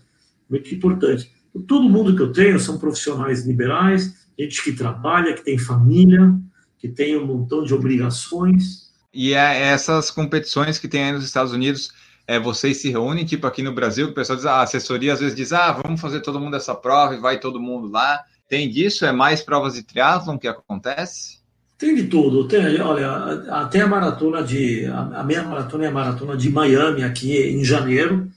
Muito 0.49 0.75
importante. 0.75 1.31
Todo 1.67 1.89
mundo 1.89 2.17
que 2.17 2.23
eu 2.23 2.33
tenho 2.33 2.59
são 2.59 2.79
profissionais 2.79 3.47
liberais, 3.47 4.27
gente 4.39 4.63
que 4.65 4.73
trabalha, 4.73 5.35
que 5.35 5.45
tem 5.45 5.59
família, 5.59 6.35
que 6.79 6.89
tem 6.89 7.17
um 7.17 7.27
montão 7.27 7.63
de 7.63 7.73
obrigações 7.73 8.85
e 9.15 9.33
é 9.33 9.69
essas 9.69 10.11
competições 10.11 10.77
que 10.77 10.89
tem 10.89 11.05
aí 11.05 11.13
nos 11.13 11.25
Estados 11.25 11.53
Unidos, 11.53 11.93
é, 12.27 12.39
vocês 12.39 12.81
se 12.81 12.91
reúnem, 12.91 13.25
tipo 13.25 13.47
aqui 13.47 13.63
no 13.63 13.75
Brasil, 13.75 14.07
que 14.07 14.13
o 14.13 14.15
pessoal 14.15 14.37
diz, 14.37 14.47
ah, 14.47 14.57
a 14.57 14.63
assessoria 14.63 15.13
às 15.13 15.21
vezes 15.21 15.37
diz, 15.37 15.53
ah, 15.53 15.73
vamos 15.73 16.01
fazer 16.01 16.21
todo 16.21 16.41
mundo 16.41 16.57
essa 16.57 16.75
prova 16.75 17.15
e 17.15 17.21
vai 17.21 17.39
todo 17.39 17.61
mundo 17.61 17.89
lá. 17.91 18.23
Tem 18.49 18.69
disso? 18.69 19.05
É 19.05 19.13
mais 19.13 19.43
provas 19.43 19.75
de 19.75 19.83
triatlon 19.83 20.39
que 20.39 20.49
acontece? 20.49 21.43
Tem 21.79 21.95
de 21.95 22.05
tudo. 22.05 22.47
Tem, 22.47 22.81
olha, 22.81 23.11
até 23.51 23.81
a 23.81 23.87
maratona 23.87 24.43
de. 24.43 24.87
A 24.87 25.23
meia 25.25 25.43
maratona 25.43 25.85
é 25.85 25.89
a 25.89 25.93
maratona 25.93 26.37
de 26.37 26.51
Miami, 26.51 27.03
aqui 27.03 27.37
em 27.37 27.65
janeiro. 27.65 28.31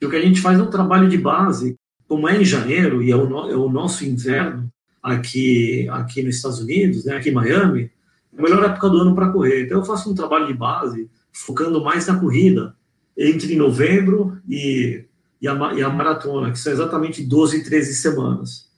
E 0.00 0.06
o 0.06 0.10
que 0.10 0.16
a 0.16 0.22
gente 0.22 0.40
faz 0.40 0.58
é 0.58 0.62
um 0.62 0.70
trabalho 0.70 1.08
de 1.08 1.18
base. 1.18 1.76
Como 2.06 2.28
é 2.28 2.40
em 2.40 2.44
janeiro 2.44 3.02
e 3.02 3.10
é 3.10 3.16
o, 3.16 3.50
é 3.50 3.56
o 3.56 3.68
nosso 3.68 4.04
inverno 4.04 4.70
aqui, 5.02 5.88
aqui 5.90 6.22
nos 6.22 6.36
Estados 6.36 6.60
Unidos, 6.60 7.04
né, 7.04 7.16
aqui 7.16 7.30
em 7.30 7.34
Miami, 7.34 7.90
a 8.36 8.42
melhor 8.42 8.64
época 8.64 8.88
do 8.88 8.98
ano 8.98 9.14
para 9.14 9.30
correr. 9.30 9.64
Então 9.64 9.78
eu 9.78 9.84
faço 9.84 10.10
um 10.10 10.14
trabalho 10.14 10.46
de 10.46 10.54
base 10.54 11.10
focando 11.32 11.82
mais 11.82 12.06
na 12.06 12.18
corrida 12.18 12.74
entre 13.18 13.56
novembro 13.56 14.38
e, 14.48 15.04
e, 15.42 15.48
a, 15.48 15.74
e 15.74 15.82
a 15.82 15.88
maratona, 15.90 16.52
que 16.52 16.58
são 16.58 16.72
exatamente 16.72 17.24
12 17.24 17.58
e 17.58 17.64
13 17.64 17.94
semanas. 17.94 18.68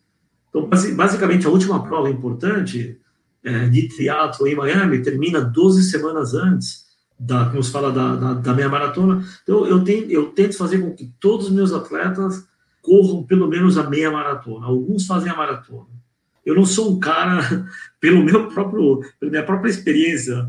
Então, 0.49 0.69
basicamente, 0.97 1.47
a 1.47 1.51
última 1.51 1.83
prova 1.83 2.09
importante 2.09 2.99
é, 3.45 3.69
de 3.69 3.89
triatlo 3.89 4.49
em 4.49 4.57
Miami 4.57 5.03
termina 5.03 5.41
12 5.41 5.91
semanas 5.91 6.35
antes 6.35 6.87
da, 7.19 7.45
como 7.51 7.63
se 7.63 7.71
fala, 7.71 7.93
da, 7.93 8.17
da, 8.17 8.33
da 8.35 8.55
meia 8.55 8.69
maratona. 8.69 9.23
Então, 9.43 9.67
eu, 9.67 9.85
tenho, 9.85 10.11
eu 10.11 10.27
tento 10.29 10.57
fazer 10.57 10.79
com 10.79 10.95
que 10.95 11.13
todos 11.21 11.47
os 11.47 11.53
meus 11.53 11.73
atletas 11.73 12.45
corram 12.81 13.23
pelo 13.25 13.47
menos 13.47 13.77
a 13.77 13.89
meia 13.89 14.11
maratona. 14.11 14.67
Alguns 14.67 15.07
fazem 15.07 15.31
a 15.31 15.37
maratona. 15.37 16.01
Eu 16.45 16.55
não 16.55 16.65
sou 16.65 16.91
um 16.91 16.99
cara, 16.99 17.67
pelo 18.01 18.25
meu 18.25 18.49
próprio, 18.49 19.01
pela 19.21 19.31
minha 19.31 19.45
própria 19.45 19.71
experiência, 19.71 20.49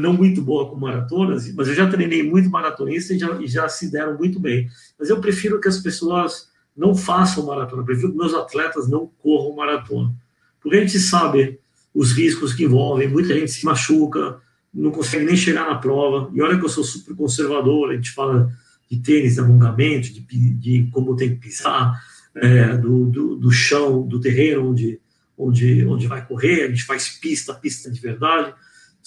não 0.00 0.12
muito 0.12 0.42
boa 0.42 0.68
com 0.68 0.76
maratonas, 0.76 1.52
mas 1.54 1.68
eu 1.68 1.74
já 1.74 1.88
treinei 1.88 2.22
muito 2.22 2.50
maratonista 2.50 3.14
e 3.14 3.18
já, 3.18 3.40
e 3.40 3.46
já 3.46 3.68
se 3.68 3.90
deram 3.90 4.16
muito 4.16 4.38
bem. 4.40 4.68
Mas 4.98 5.10
eu 5.10 5.20
prefiro 5.20 5.60
que 5.60 5.68
as 5.68 5.78
pessoas 5.78 6.48
não 6.76 6.94
façam 6.94 7.46
maratona, 7.46 7.82
eu 7.82 7.86
prefiro 7.86 8.12
que 8.12 8.18
meus 8.18 8.34
atletas 8.34 8.88
não 8.88 9.10
corram 9.18 9.56
maratona. 9.56 10.14
Porque 10.60 10.76
a 10.76 10.80
gente 10.80 10.98
sabe 10.98 11.58
os 11.94 12.12
riscos 12.12 12.52
que 12.52 12.64
envolvem, 12.64 13.08
muita 13.08 13.34
gente 13.34 13.50
se 13.50 13.64
machuca, 13.64 14.38
não 14.72 14.90
consegue 14.90 15.24
nem 15.24 15.36
chegar 15.36 15.66
na 15.66 15.76
prova. 15.76 16.30
E 16.34 16.42
olha 16.42 16.58
que 16.58 16.64
eu 16.64 16.68
sou 16.68 16.84
super 16.84 17.14
conservador, 17.16 17.90
a 17.90 17.94
gente 17.94 18.10
fala 18.10 18.52
de 18.90 18.98
tênis, 18.98 19.34
de 19.34 19.40
alongamento, 19.40 20.12
de, 20.12 20.20
de 20.20 20.88
como 20.92 21.16
tem 21.16 21.30
que 21.30 21.36
pisar, 21.36 21.98
é, 22.34 22.76
do, 22.76 23.06
do, 23.06 23.36
do, 23.36 23.50
chão, 23.50 24.06
do 24.06 24.20
terreno 24.20 24.70
onde, 24.70 25.00
onde, 25.36 25.86
onde 25.86 26.06
vai 26.06 26.24
correr, 26.24 26.64
a 26.64 26.68
gente 26.68 26.84
faz 26.84 27.08
pista, 27.08 27.54
pista 27.54 27.90
de 27.90 28.00
verdade, 28.00 28.54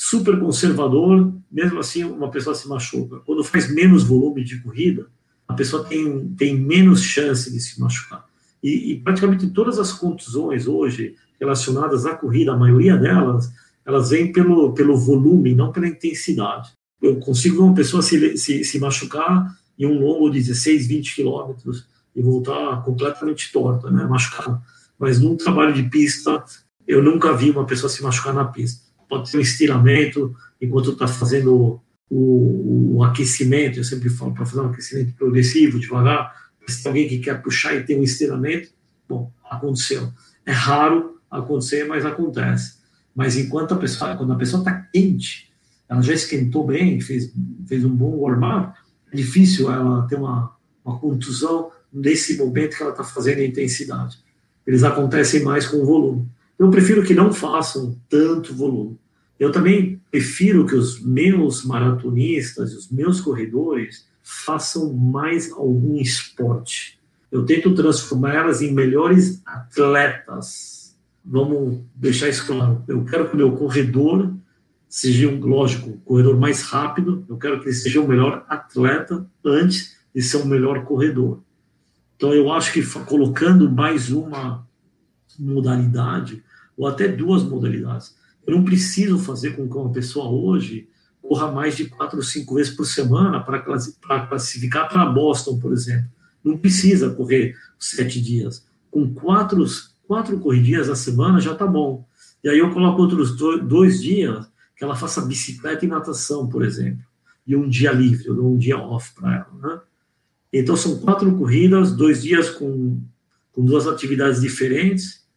super 0.01 0.39
conservador, 0.39 1.33
mesmo 1.51 1.77
assim 1.77 2.05
uma 2.05 2.31
pessoa 2.31 2.55
se 2.55 2.69
machuca. 2.69 3.17
Quando 3.25 3.43
faz 3.43 3.69
menos 3.69 4.01
volume 4.01 4.45
de 4.45 4.61
corrida, 4.61 5.07
a 5.45 5.53
pessoa 5.53 5.83
tem, 5.83 6.29
tem 6.37 6.57
menos 6.57 7.03
chance 7.03 7.51
de 7.51 7.59
se 7.59 7.77
machucar. 7.81 8.23
E, 8.63 8.93
e 8.93 8.99
praticamente 9.01 9.49
todas 9.49 9.77
as 9.77 9.91
contusões 9.91 10.67
hoje 10.67 11.15
relacionadas 11.37 12.05
à 12.05 12.15
corrida, 12.15 12.53
a 12.53 12.57
maioria 12.57 12.95
delas, 12.95 13.51
elas 13.85 14.11
vêm 14.11 14.31
pelo, 14.31 14.73
pelo 14.73 14.95
volume, 14.95 15.53
não 15.53 15.73
pela 15.73 15.89
intensidade. 15.89 16.71
Eu 17.01 17.17
consigo 17.17 17.57
ver 17.57 17.63
uma 17.63 17.75
pessoa 17.75 18.01
se, 18.01 18.37
se, 18.37 18.63
se 18.63 18.79
machucar 18.79 19.53
em 19.77 19.85
um 19.85 19.99
longo 19.99 20.29
de 20.29 20.39
16, 20.39 20.87
20 20.87 21.15
quilômetros, 21.15 21.85
e 22.15 22.21
voltar 22.21 22.83
completamente 22.83 23.51
torta, 23.51 23.91
né, 23.91 24.05
machucada. 24.05 24.61
Mas 24.97 25.19
num 25.19 25.35
trabalho 25.35 25.73
de 25.73 25.83
pista, 25.83 26.41
eu 26.87 27.03
nunca 27.03 27.33
vi 27.33 27.51
uma 27.51 27.65
pessoa 27.65 27.89
se 27.89 28.01
machucar 28.01 28.33
na 28.33 28.45
pista. 28.45 28.88
Pode 29.10 29.32
ter 29.32 29.38
um 29.38 29.41
estiramento 29.41 30.36
enquanto 30.62 30.91
está 30.91 31.07
fazendo 31.07 31.82
o, 32.10 32.95
o, 32.97 33.03
aquecimento, 33.03 33.78
eu 33.78 33.84
sempre 33.84 34.10
falo 34.10 34.34
para 34.34 34.45
fazer 34.45 34.62
um 34.62 34.68
aquecimento 34.68 35.14
progressivo, 35.16 35.80
devagar. 35.80 36.34
Se 36.68 36.84
tem 36.84 36.89
alguém 36.91 37.07
que 37.07 37.20
quer 37.20 37.41
puxar 37.41 37.76
e 37.76 37.84
tem 37.84 37.99
um 37.99 38.03
estiramento, 38.03 38.70
bom, 39.07 39.32
aconteceu. 39.49 40.12
É 40.45 40.51
raro, 40.51 41.20
acontecer, 41.30 41.86
mas 41.88 42.05
acontece. 42.05 42.80
Mas 43.16 43.38
enquanto 43.38 43.74
a 43.74 43.78
pessoa, 43.78 44.16
quando 44.16 44.34
a 44.34 44.36
pessoa 44.36 44.62
está 44.62 44.74
quente, 44.93 45.51
ela 45.88 46.01
já 46.01 46.14
esquentou 46.14 46.66
bem, 46.66 47.01
fez, 47.01 47.34
fez 47.68 47.84
um 47.84 47.95
bom 47.95 48.16
warm-up, 48.18 48.78
é 49.12 49.16
difícil 49.16 49.72
ela 49.72 50.07
ter 50.07 50.16
uma, 50.16 50.55
uma 50.86 50.99
contusão 50.99 51.72
nesse 51.91 52.38
momento 52.38 52.78
que 52.78 52.84
ela 52.84 52.91
está 52.91 53.03
fazendo 53.03 53.39
a 53.39 53.45
intensidade. 53.45 54.20
Eles 54.66 54.84
acontecem 54.84 55.43
mais 55.43 55.68
com 55.68 55.84
volume. 55.84 56.28
Eu 56.60 56.70
prefiro 56.70 57.03
que 57.03 57.16
não 57.16 57.32
façam 57.32 57.97
tanto 58.10 58.53
volume. 58.53 58.99
Eu 59.39 59.49
também 59.49 60.01
prefiro 60.12 60.66
que 60.66 60.76
os 60.76 61.01
meus 61.01 61.64
maratonistas, 61.64 62.76
os 62.76 62.91
meus 62.91 63.22
corredores, 63.22 64.05
façam 64.22 64.93
mais 64.93 65.49
algum 65.53 65.95
esporte. 65.95 66.99
Eu 67.32 67.45
tento 67.45 67.74
transformar 67.74 68.34
elas 68.34 68.62
em 68.62 68.74
melhores 68.74 69.41
atletas. 69.45 70.97
Vamos 71.24 71.80
deixar 71.95 72.28
isso 72.28 72.45
claro. 72.45 72.84
Eu 72.88 73.05
quero 73.05 73.30
que 73.30 73.36
o 73.36 73.38
meu 73.38 73.53
corredor 73.53 74.34
seja, 74.89 75.30
um, 75.30 75.39
lógico, 75.39 75.97
corredor 75.99 76.38
mais 76.38 76.64
rápido. 76.64 77.24
Eu 77.30 77.38
quero 77.38 77.62
que 77.62 77.68
ele 77.68 77.76
seja 77.76 78.01
o 78.01 78.07
melhor 78.07 78.45
atleta 78.49 79.26
antes 79.45 79.95
de 80.14 80.22
ser 80.22 80.38
o 80.38 80.45
melhor 80.45 80.84
corredor. 80.84 81.41
Então, 82.18 82.34
eu 82.34 82.51
acho 82.51 82.74
que 82.74 82.84
colocando 83.05 83.72
mais 83.72 84.12
uma 84.12 84.68
modalidade, 85.39 86.43
ou 86.80 86.88
até 86.88 87.09
duas 87.09 87.43
modalidades, 87.43 88.15
eu 88.47 88.55
não 88.55 88.63
preciso 88.63 89.19
fazer 89.19 89.51
com 89.51 89.67
que 89.67 89.77
uma 89.77 89.91
pessoa 89.91 90.30
hoje 90.30 90.88
corra 91.21 91.51
mais 91.51 91.75
de 91.75 91.86
quatro 91.86 92.17
ou 92.17 92.23
cinco 92.23 92.55
vezes 92.55 92.73
por 92.73 92.86
semana 92.86 93.41
para 93.41 93.59
classificar 94.27 94.88
para 94.88 95.05
Boston, 95.05 95.59
por 95.59 95.73
exemplo. 95.73 96.09
Não 96.41 96.57
precisa 96.57 97.09
correr 97.09 97.53
sete 97.77 98.21
dias. 98.21 98.65
Com 98.89 99.13
quatro, 99.13 99.63
quatro 100.07 100.39
corridinhas 100.39 100.89
a 100.89 100.95
semana 100.95 101.41
já 101.41 101.51
está 101.51 101.67
bom. 101.67 102.07
E 102.41 102.47
aí 102.47 102.57
eu 102.57 102.71
coloco 102.71 103.01
outros 103.01 103.36
dois 103.36 104.01
dias 104.01 104.47
que 104.75 104.84
ela 104.86 104.95
faça 104.95 105.25
bicicleta 105.25 105.84
e 105.84 105.89
natação, 105.89 106.47
por 106.47 106.63
exemplo. 106.63 107.03
E 107.45 107.57
um 107.57 107.67
dia 107.67 107.91
livre, 107.91 108.25
eu 108.25 108.36
dou 108.36 108.53
um 108.53 108.57
dia 108.57 108.77
off 108.77 109.13
para 109.13 109.36
ela. 109.36 109.49
Né? 109.61 109.82
Então, 110.53 110.77
são 110.77 110.99
quatro 110.99 111.30
corridas, 111.36 111.91
dois 111.91 112.23
dias 112.23 112.49
com, 112.49 113.01
com 113.51 113.65
duas 113.65 113.86
atividades 113.86 114.39
diferentes, 114.39 115.27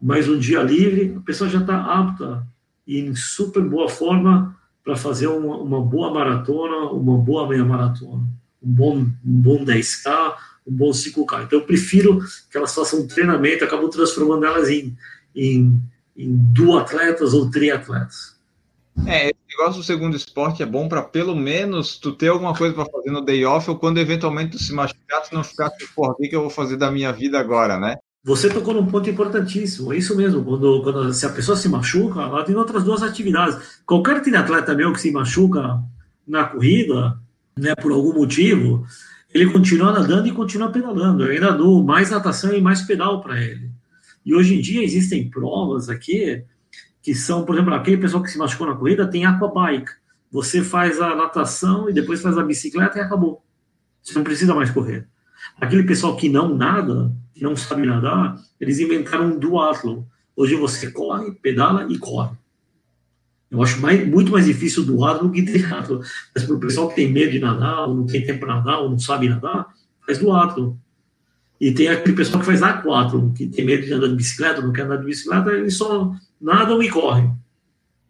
mais 0.00 0.28
um 0.28 0.38
dia 0.38 0.62
livre, 0.62 1.14
a 1.16 1.20
pessoa 1.20 1.50
já 1.50 1.60
está 1.60 1.80
apta 1.80 2.46
e 2.86 3.00
em 3.00 3.14
super 3.14 3.62
boa 3.62 3.88
forma 3.88 4.56
para 4.84 4.96
fazer 4.96 5.26
uma, 5.26 5.56
uma, 5.58 5.80
boa 5.80 6.12
maratona, 6.12 6.90
uma 6.90 7.18
boa 7.18 7.46
meia 7.48 7.64
maratona, 7.64 8.26
um 8.62 8.72
bom, 8.72 8.96
um 8.96 9.12
bom 9.24 9.64
10K, 9.64 10.34
um 10.66 10.72
bom 10.72 10.90
5K. 10.90 11.44
Então, 11.44 11.58
eu 11.58 11.66
prefiro 11.66 12.20
que 12.50 12.56
elas 12.56 12.74
façam 12.74 13.00
um 13.00 13.06
treinamento, 13.06 13.64
acabo 13.64 13.88
transformando 13.88 14.46
elas 14.46 14.70
em, 14.70 14.96
em, 15.34 15.78
em 16.16 16.36
duatletas 16.36 17.34
ou 17.34 17.50
triatletas. 17.50 18.38
É, 19.06 19.26
esse 19.26 19.34
negócio 19.50 19.80
do 19.80 19.84
segundo 19.84 20.16
esporte 20.16 20.62
é 20.62 20.66
bom 20.66 20.88
para 20.88 21.02
pelo 21.02 21.36
menos 21.36 21.98
tu 21.98 22.12
ter 22.12 22.28
alguma 22.28 22.54
coisa 22.54 22.74
para 22.74 22.86
fazer 22.86 23.10
no 23.10 23.24
day 23.24 23.44
off 23.44 23.68
ou 23.70 23.78
quando 23.78 23.98
eventualmente 23.98 24.52
tu 24.52 24.62
se 24.62 24.72
machucar, 24.72 25.22
tu 25.22 25.34
não 25.34 25.44
ficar 25.44 25.70
que, 25.70 26.28
que 26.28 26.34
eu 26.34 26.40
vou 26.40 26.50
fazer 26.50 26.76
da 26.76 26.90
minha 26.90 27.12
vida 27.12 27.38
agora, 27.38 27.78
né? 27.78 27.96
Você 28.28 28.50
tocou 28.50 28.74
num 28.74 28.84
ponto 28.84 29.08
importantíssimo, 29.08 29.90
é 29.90 29.96
isso 29.96 30.14
mesmo. 30.14 30.44
Quando, 30.44 30.82
quando 30.82 31.14
se 31.14 31.24
a 31.24 31.30
pessoa 31.30 31.56
se 31.56 31.66
machuca, 31.66 32.20
ela 32.20 32.44
tem 32.44 32.54
outras 32.54 32.84
duas 32.84 33.02
atividades. 33.02 33.80
Qualquer 33.86 34.18
atleta 34.36 34.74
meu 34.74 34.92
que 34.92 35.00
se 35.00 35.10
machuca 35.10 35.82
na 36.26 36.44
corrida, 36.44 37.18
né, 37.58 37.74
por 37.74 37.90
algum 37.90 38.12
motivo, 38.12 38.86
ele 39.32 39.50
continua 39.50 39.92
nadando 39.92 40.28
e 40.28 40.32
continua 40.32 40.70
pedalando. 40.70 41.24
Eu 41.24 41.30
ainda 41.30 41.52
dou 41.52 41.82
mais 41.82 42.10
natação 42.10 42.52
e 42.52 42.60
mais 42.60 42.82
pedal 42.82 43.22
para 43.22 43.42
ele. 43.42 43.70
E 44.26 44.34
hoje 44.34 44.56
em 44.56 44.60
dia 44.60 44.84
existem 44.84 45.30
provas 45.30 45.88
aqui 45.88 46.44
que 47.00 47.14
são, 47.14 47.46
por 47.46 47.54
exemplo, 47.54 47.72
aquele 47.72 47.96
pessoal 47.96 48.22
que 48.22 48.30
se 48.30 48.36
machucou 48.36 48.66
na 48.66 48.76
corrida 48.76 49.06
tem 49.06 49.24
aquabike. 49.24 49.90
Você 50.30 50.62
faz 50.62 51.00
a 51.00 51.16
natação 51.16 51.88
e 51.88 51.94
depois 51.94 52.20
faz 52.20 52.36
a 52.36 52.42
bicicleta 52.42 52.98
e 52.98 53.00
acabou. 53.00 53.42
Você 54.02 54.12
não 54.12 54.22
precisa 54.22 54.54
mais 54.54 54.70
correr. 54.70 55.08
Aquele 55.58 55.84
pessoal 55.84 56.14
que 56.14 56.28
não 56.28 56.54
nada, 56.54 57.10
que 57.38 57.44
não 57.44 57.56
sabe 57.56 57.86
nadar, 57.86 58.36
eles 58.60 58.80
inventaram 58.80 59.26
um 59.26 59.38
duathlon. 59.38 60.02
Hoje 60.34 60.56
você 60.56 60.90
corre, 60.90 61.30
pedala 61.30 61.86
e 61.88 61.96
corre. 61.96 62.36
Eu 63.50 63.62
acho 63.62 63.80
mais, 63.80 64.06
muito 64.06 64.32
mais 64.32 64.44
difícil 64.44 64.84
duathlon 64.84 65.28
do 65.28 65.32
que 65.32 65.42
triathlon. 65.42 66.00
Mas 66.34 66.44
para 66.44 66.54
o 66.54 66.60
pessoal 66.60 66.88
que 66.88 66.96
tem 66.96 67.10
medo 67.10 67.30
de 67.30 67.38
nadar, 67.38 67.86
ou 67.86 67.94
não 67.94 68.06
tem 68.06 68.26
tempo 68.26 68.40
para 68.40 68.56
nadar, 68.56 68.80
ou 68.80 68.90
não 68.90 68.98
sabe 68.98 69.28
nadar, 69.28 69.68
faz 70.04 70.18
duathlon. 70.18 70.74
E 71.60 71.72
tem 71.72 71.88
aquele 71.88 72.16
pessoal 72.16 72.40
que 72.40 72.46
faz 72.46 72.62
aquathlon, 72.62 73.32
que 73.32 73.46
tem 73.46 73.64
medo 73.64 73.86
de 73.86 73.92
andar 73.92 74.08
de 74.08 74.16
bicicleta, 74.16 74.60
não 74.60 74.72
quer 74.72 74.82
andar 74.82 74.96
de 74.96 75.06
bicicleta, 75.06 75.50
eles 75.50 75.76
só 75.76 76.12
nadam 76.40 76.82
e 76.82 76.90
correm. 76.90 77.32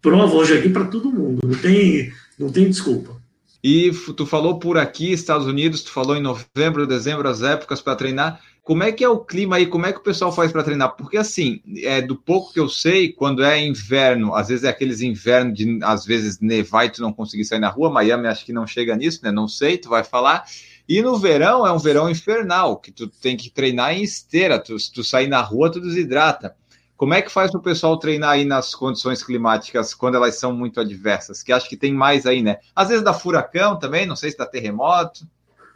Prova 0.00 0.34
hoje 0.34 0.56
aqui 0.56 0.70
para 0.70 0.86
todo 0.86 1.12
mundo, 1.12 1.40
não 1.46 1.54
tem, 1.54 2.12
não 2.38 2.50
tem 2.50 2.68
desculpa. 2.68 3.16
E 3.62 3.90
tu 4.16 4.24
falou 4.24 4.58
por 4.58 4.78
aqui, 4.78 5.12
Estados 5.12 5.46
Unidos, 5.46 5.82
tu 5.82 5.90
falou 5.90 6.16
em 6.16 6.22
novembro, 6.22 6.86
dezembro, 6.86 7.28
as 7.28 7.42
épocas 7.42 7.80
para 7.80 7.96
treinar. 7.96 8.40
Como 8.68 8.82
é 8.82 8.92
que 8.92 9.02
é 9.02 9.08
o 9.08 9.18
clima 9.18 9.56
aí? 9.56 9.64
Como 9.66 9.86
é 9.86 9.94
que 9.94 9.98
o 9.98 10.02
pessoal 10.02 10.30
faz 10.30 10.52
para 10.52 10.62
treinar? 10.62 10.94
Porque 10.94 11.16
assim, 11.16 11.62
é 11.78 12.02
do 12.02 12.14
pouco 12.14 12.52
que 12.52 12.60
eu 12.60 12.68
sei, 12.68 13.10
quando 13.10 13.42
é 13.42 13.58
inverno, 13.64 14.34
às 14.34 14.48
vezes 14.48 14.62
é 14.62 14.68
aqueles 14.68 15.00
invernos 15.00 15.56
de 15.56 15.78
às 15.82 16.04
vezes 16.04 16.38
nevar 16.38 16.84
e 16.84 16.90
tu 16.90 17.00
não 17.00 17.10
conseguir 17.10 17.46
sair 17.46 17.60
na 17.60 17.70
rua. 17.70 17.88
Miami 17.88 18.26
acho 18.26 18.44
que 18.44 18.52
não 18.52 18.66
chega 18.66 18.94
nisso, 18.94 19.20
né? 19.22 19.32
Não 19.32 19.48
sei, 19.48 19.78
tu 19.78 19.88
vai 19.88 20.04
falar. 20.04 20.44
E 20.86 21.00
no 21.00 21.16
verão 21.16 21.66
é 21.66 21.72
um 21.72 21.78
verão 21.78 22.10
infernal, 22.10 22.76
que 22.76 22.92
tu 22.92 23.08
tem 23.08 23.38
que 23.38 23.48
treinar 23.48 23.94
em 23.94 24.02
esteira. 24.02 24.58
Tu, 24.58 24.78
se 24.78 24.92
tu 24.92 25.02
sair 25.02 25.28
na 25.28 25.40
rua, 25.40 25.72
tu 25.72 25.80
desidrata. 25.80 26.54
Como 26.94 27.14
é 27.14 27.22
que 27.22 27.32
faz 27.32 27.54
o 27.54 27.60
pessoal 27.60 27.96
treinar 27.98 28.32
aí 28.32 28.44
nas 28.44 28.74
condições 28.74 29.22
climáticas 29.22 29.94
quando 29.94 30.16
elas 30.16 30.38
são 30.38 30.52
muito 30.52 30.78
adversas? 30.78 31.42
Que 31.42 31.54
acho 31.54 31.70
que 31.70 31.76
tem 31.76 31.94
mais 31.94 32.26
aí, 32.26 32.42
né? 32.42 32.58
Às 32.76 32.88
vezes 32.88 33.02
dá 33.02 33.14
furacão 33.14 33.78
também, 33.78 34.04
não 34.04 34.14
sei 34.14 34.30
se 34.30 34.36
dá 34.36 34.44
terremoto. 34.44 35.26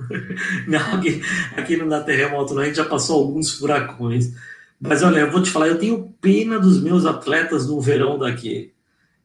Não, 0.66 0.94
aqui, 0.94 1.22
aqui 1.56 1.76
não 1.76 1.88
dá 1.88 2.00
terremoto, 2.00 2.54
não. 2.54 2.62
A 2.62 2.66
gente 2.66 2.76
já 2.76 2.84
passou 2.84 3.20
alguns 3.20 3.52
furacões. 3.52 4.32
Mas 4.80 5.02
olha, 5.02 5.20
eu 5.20 5.30
vou 5.30 5.42
te 5.42 5.50
falar, 5.50 5.68
eu 5.68 5.78
tenho 5.78 6.14
pena 6.20 6.58
dos 6.58 6.82
meus 6.82 7.06
atletas 7.06 7.68
no 7.68 7.80
verão 7.80 8.18
daqui. 8.18 8.72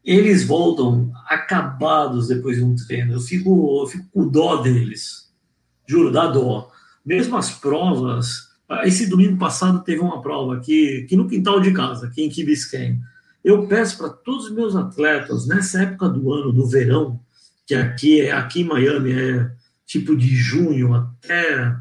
Eles 0.03 0.45
voltam 0.45 1.11
acabados 1.27 2.27
depois 2.27 2.57
de 2.57 2.63
um 2.63 2.75
treino. 2.75 3.13
Eu 3.13 3.19
fico, 3.19 3.81
eu 3.81 3.87
fico 3.87 4.05
com 4.13 4.27
dó 4.27 4.57
deles. 4.57 5.31
Juro, 5.87 6.11
dá 6.11 6.27
dó. 6.27 6.71
Mesmo 7.05 7.37
as 7.37 7.51
provas, 7.51 8.47
esse 8.83 9.07
domingo 9.07 9.37
passado 9.37 9.83
teve 9.83 10.01
uma 10.01 10.21
prova 10.21 10.57
aqui, 10.57 11.03
aqui 11.03 11.15
no 11.15 11.27
quintal 11.27 11.59
de 11.59 11.71
casa, 11.71 12.07
aqui 12.07 12.23
em 12.23 12.45
Biscayne. 12.45 12.99
Eu 13.43 13.65
peço 13.65 13.97
para 13.97 14.09
todos 14.09 14.45
os 14.45 14.51
meus 14.51 14.75
atletas, 14.75 15.47
nessa 15.47 15.83
época 15.83 16.09
do 16.09 16.33
ano, 16.33 16.51
do 16.51 16.67
verão, 16.67 17.19
que 17.65 17.73
aqui, 17.73 18.21
é, 18.21 18.31
aqui 18.31 18.61
em 18.61 18.65
Miami 18.65 19.13
é 19.13 19.51
tipo 19.87 20.15
de 20.15 20.35
junho 20.35 20.93
até, 20.93 21.75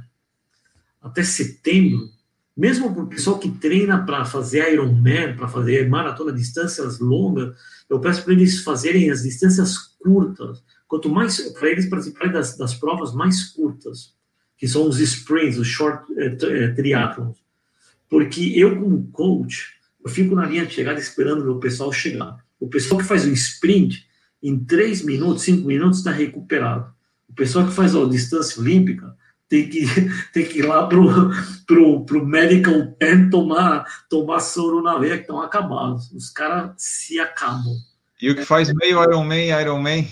até 1.02 1.22
setembro, 1.24 2.08
mesmo 2.56 2.94
para 2.94 3.02
o 3.02 3.08
pessoal 3.08 3.38
que 3.38 3.50
treina 3.50 4.06
para 4.06 4.24
fazer 4.24 4.72
Ironman, 4.72 5.36
para 5.36 5.48
fazer 5.48 5.86
maratona, 5.90 6.32
distâncias 6.32 7.00
longas, 7.00 7.54
eu 7.90 8.00
peço 8.00 8.24
para 8.24 8.32
eles 8.32 8.62
fazerem 8.62 9.10
as 9.10 9.24
distâncias 9.24 9.76
curtas. 9.76 10.64
Quanto 10.88 11.10
mais, 11.10 11.40
para 11.52 11.68
eles 11.68 11.86
participarem 11.86 12.32
das, 12.32 12.56
das 12.56 12.74
provas 12.74 13.12
mais 13.12 13.42
curtas 13.50 14.14
que 14.56 14.66
são 14.66 14.88
os 14.88 14.98
sprints, 15.00 15.58
os 15.58 15.66
short 15.66 16.04
eh, 16.16 16.36
eh, 16.40 16.68
triathlons. 16.68 17.36
Porque 18.08 18.52
eu, 18.54 18.80
como 18.80 19.06
coach, 19.08 19.74
eu 20.02 20.08
fico 20.08 20.34
na 20.34 20.46
linha 20.46 20.64
de 20.64 20.72
chegada 20.72 20.98
esperando 20.98 21.52
o 21.52 21.60
pessoal 21.60 21.92
chegar. 21.92 22.38
O 22.58 22.68
pessoal 22.68 23.00
que 23.00 23.06
faz 23.06 23.26
o 23.26 23.32
sprint, 23.32 24.06
em 24.42 24.58
3 24.58 25.04
minutos, 25.04 25.42
5 25.42 25.66
minutos, 25.66 25.98
está 25.98 26.10
recuperado. 26.10 26.95
O 27.36 27.44
pessoal 27.44 27.66
que 27.66 27.74
faz 27.74 27.94
a 27.94 28.02
distância 28.06 28.58
olímpica 28.62 29.14
tem 29.46 29.68
que, 29.68 29.84
tem 30.32 30.46
que 30.46 30.60
ir 30.60 30.62
lá 30.62 30.86
pro, 30.86 31.06
pro, 31.66 32.02
pro 32.06 32.24
medical 32.24 32.86
pen 32.98 33.28
tomar, 33.28 33.84
tomar 34.08 34.40
soro 34.40 34.82
na 34.82 34.96
veia, 34.96 35.16
que 35.16 35.24
estão 35.24 35.42
acabados. 35.42 36.10
Os 36.12 36.30
caras 36.30 36.72
se 36.78 37.20
acabam. 37.20 37.74
E 38.22 38.30
o 38.30 38.34
que 38.34 38.42
faz 38.42 38.72
meio 38.72 39.02
Ironman, 39.02 39.50
Ironman? 39.50 40.08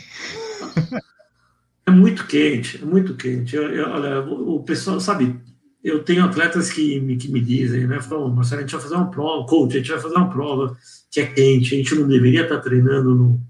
É 1.87 1.91
muito 1.91 2.27
quente, 2.27 2.83
é 2.83 2.85
muito 2.85 3.14
quente. 3.14 3.57
Eu, 3.57 3.70
eu, 3.70 3.89
olha, 3.89 4.20
o 4.20 4.62
pessoal, 4.62 5.01
sabe, 5.01 5.41
eu 5.83 6.05
tenho 6.05 6.27
atletas 6.27 6.70
que 6.70 7.01
me, 7.01 7.16
que 7.16 7.33
me 7.33 7.41
dizem, 7.41 7.87
né? 7.87 8.03
Falam, 8.03 8.29
Marcelo, 8.29 8.61
a 8.61 8.62
gente 8.64 8.72
vai 8.72 8.83
fazer 8.83 8.97
uma 8.97 9.11
prova, 9.11 9.47
coach, 9.47 9.75
a 9.75 9.79
gente 9.79 9.91
vai 9.91 10.01
fazer 10.01 10.14
uma 10.14 10.29
prova 10.29 10.77
que 11.11 11.20
é 11.20 11.27
quente, 11.27 11.75
a 11.75 11.79
gente 11.79 11.95
não 11.95 12.07
deveria 12.07 12.43
estar 12.43 12.61
treinando 12.61 13.14
no, 13.14 13.41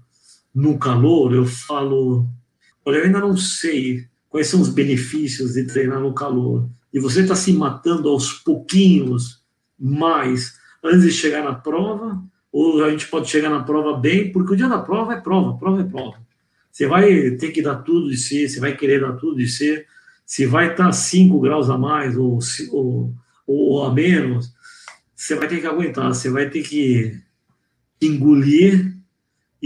no 0.55 0.79
calor. 0.79 1.33
Eu 1.33 1.45
falo, 1.45 2.25
olha, 2.85 2.97
eu 2.97 3.05
ainda 3.05 3.19
não 3.19 3.35
sei 3.35 4.05
quais 4.29 4.47
são 4.47 4.61
os 4.61 4.69
benefícios 4.69 5.53
de 5.53 5.63
treinar 5.63 5.99
no 5.99 6.13
calor. 6.13 6.69
E 6.93 6.99
você 6.99 7.21
está 7.21 7.35
se 7.35 7.51
matando 7.51 8.07
aos 8.07 8.33
pouquinhos 8.33 9.43
mais 9.77 10.53
antes 10.83 11.01
de 11.01 11.11
chegar 11.11 11.43
na 11.43 11.55
prova, 11.55 12.23
ou 12.51 12.83
a 12.83 12.91
gente 12.91 13.07
pode 13.07 13.29
chegar 13.29 13.49
na 13.49 13.63
prova 13.63 13.97
bem, 13.97 14.31
porque 14.31 14.53
o 14.53 14.55
dia 14.55 14.69
da 14.69 14.79
prova 14.79 15.13
é 15.13 15.19
prova, 15.19 15.57
prova 15.57 15.81
é 15.81 15.83
prova. 15.83 16.17
Você 16.71 16.87
vai 16.87 17.31
ter 17.31 17.51
que 17.51 17.61
dar 17.61 17.75
tudo 17.77 18.09
de 18.09 18.17
si, 18.17 18.47
você 18.47 18.59
vai 18.59 18.75
querer 18.75 19.01
dar 19.01 19.13
tudo 19.13 19.37
de 19.37 19.47
si. 19.47 19.85
Se 20.25 20.45
vai 20.45 20.71
estar 20.71 20.91
5 20.91 21.39
graus 21.39 21.69
a 21.69 21.77
mais 21.77 22.17
ou, 22.17 22.39
ou, 22.71 23.13
ou 23.47 23.83
a 23.83 23.93
menos, 23.93 24.53
você 25.15 25.35
vai 25.35 25.47
ter 25.47 25.59
que 25.59 25.67
aguentar, 25.67 26.13
você 26.13 26.29
vai 26.29 26.49
ter 26.49 26.61
que 26.63 27.19
engolir 28.01 28.94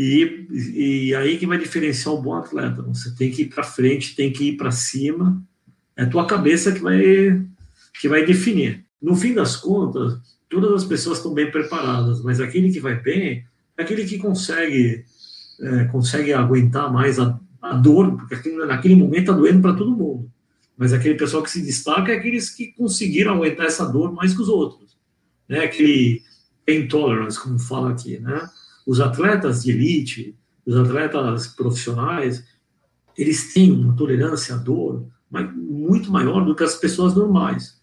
e, 0.01 1.09
e 1.09 1.15
aí 1.15 1.37
que 1.37 1.45
vai 1.45 1.57
diferenciar 1.57 2.15
um 2.15 2.21
bom 2.21 2.33
atleta. 2.35 2.81
Você 2.83 3.13
tem 3.15 3.29
que 3.29 3.41
ir 3.41 3.49
para 3.49 3.63
frente, 3.63 4.15
tem 4.15 4.31
que 4.31 4.49
ir 4.49 4.57
para 4.57 4.71
cima. 4.71 5.43
É 5.97 6.03
a 6.03 6.09
tua 6.09 6.25
cabeça 6.25 6.71
que 6.71 6.79
vai 6.79 7.45
que 7.99 8.07
vai 8.07 8.25
definir. 8.25 8.85
No 9.01 9.13
fim 9.13 9.33
das 9.33 9.57
contas, 9.57 10.17
todas 10.47 10.71
as 10.71 10.85
pessoas 10.85 11.17
estão 11.17 11.33
bem 11.33 11.51
preparadas, 11.51 12.23
mas 12.23 12.39
aquele 12.39 12.71
que 12.71 12.79
vai 12.79 12.95
bem 12.95 13.43
é 13.77 13.81
aquele 13.81 14.05
que 14.05 14.17
consegue 14.17 15.03
é, 15.61 15.83
consegue 15.85 16.31
aguentar 16.31 16.91
mais 16.93 17.19
a, 17.19 17.37
a 17.61 17.73
dor, 17.73 18.15
porque 18.15 18.35
aquele, 18.35 18.65
naquele 18.65 18.95
momento 18.95 19.19
está 19.19 19.33
doendo 19.33 19.61
para 19.61 19.73
todo 19.73 19.91
mundo. 19.91 20.31
Mas 20.77 20.93
aquele 20.93 21.15
pessoal 21.15 21.43
que 21.43 21.51
se 21.51 21.61
destaca 21.61 22.13
é 22.13 22.15
aqueles 22.15 22.49
que 22.49 22.67
conseguiram 22.67 23.33
aguentar 23.33 23.65
essa 23.65 23.85
dor 23.85 24.13
mais 24.13 24.33
que 24.33 24.41
os 24.41 24.47
outros. 24.47 24.97
Né? 25.49 25.59
Aquele 25.65 26.21
pain 26.65 26.87
tolerance, 26.87 27.37
como 27.37 27.59
fala 27.59 27.91
aqui, 27.91 28.17
né? 28.17 28.49
Os 28.85 28.99
atletas 28.99 29.63
de 29.63 29.71
elite, 29.71 30.35
os 30.65 30.75
atletas 30.75 31.47
profissionais, 31.47 32.43
eles 33.17 33.53
têm 33.53 33.71
uma 33.71 33.95
tolerância 33.95 34.55
à 34.55 34.57
dor 34.57 35.05
muito 35.55 36.11
maior 36.11 36.45
do 36.45 36.55
que 36.55 36.63
as 36.63 36.75
pessoas 36.75 37.13
normais. 37.13 37.79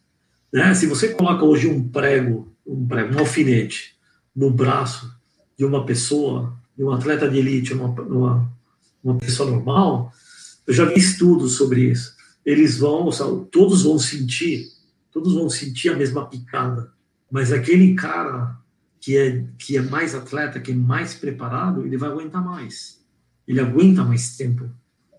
Né? 0.53 0.75
Se 0.75 0.87
você 0.87 1.11
coloca 1.11 1.45
hoje 1.45 1.69
um 1.69 1.89
prego, 1.89 2.53
um 2.67 2.87
prego, 2.87 3.15
um 3.15 3.19
alfinete 3.19 3.97
no 4.35 4.51
braço 4.51 5.15
de 5.57 5.65
uma 5.65 5.85
pessoa, 5.85 6.57
de 6.77 6.85
um 6.85 6.91
atleta 6.91 7.29
de 7.29 7.39
elite, 7.39 7.73
uma, 7.73 7.89
uma, 8.03 8.53
uma 9.03 9.15
pessoa 9.17 9.51
normal, 9.51 10.13
eu 10.67 10.75
já 10.75 10.85
vi 10.85 10.99
estudos 10.99 11.57
sobre 11.57 11.91
isso. 11.91 12.15
Eles 12.45 12.79
vão, 12.79 13.11
todos 13.51 13.83
vão 13.83 13.99
sentir, 13.99 14.69
todos 15.13 15.35
vão 15.35 15.49
sentir 15.49 15.91
a 15.91 15.97
mesma 15.97 16.27
picada, 16.27 16.93
mas 17.31 17.53
aquele 17.53 17.95
cara 17.95 18.57
que 19.01 19.17
é, 19.17 19.45
que 19.59 19.77
é 19.77 19.83
mais 19.83 20.15
atleta, 20.15 20.61
que 20.61 20.73
é 20.73 20.75
mais 20.75 21.15
preparado, 21.15 21.85
ele 21.85 21.97
vai 21.97 22.09
aguentar 22.09 22.45
mais. 22.45 23.05
Ele 23.47 23.61
aguenta 23.61 24.05
mais 24.05 24.37
tempo. 24.37 24.69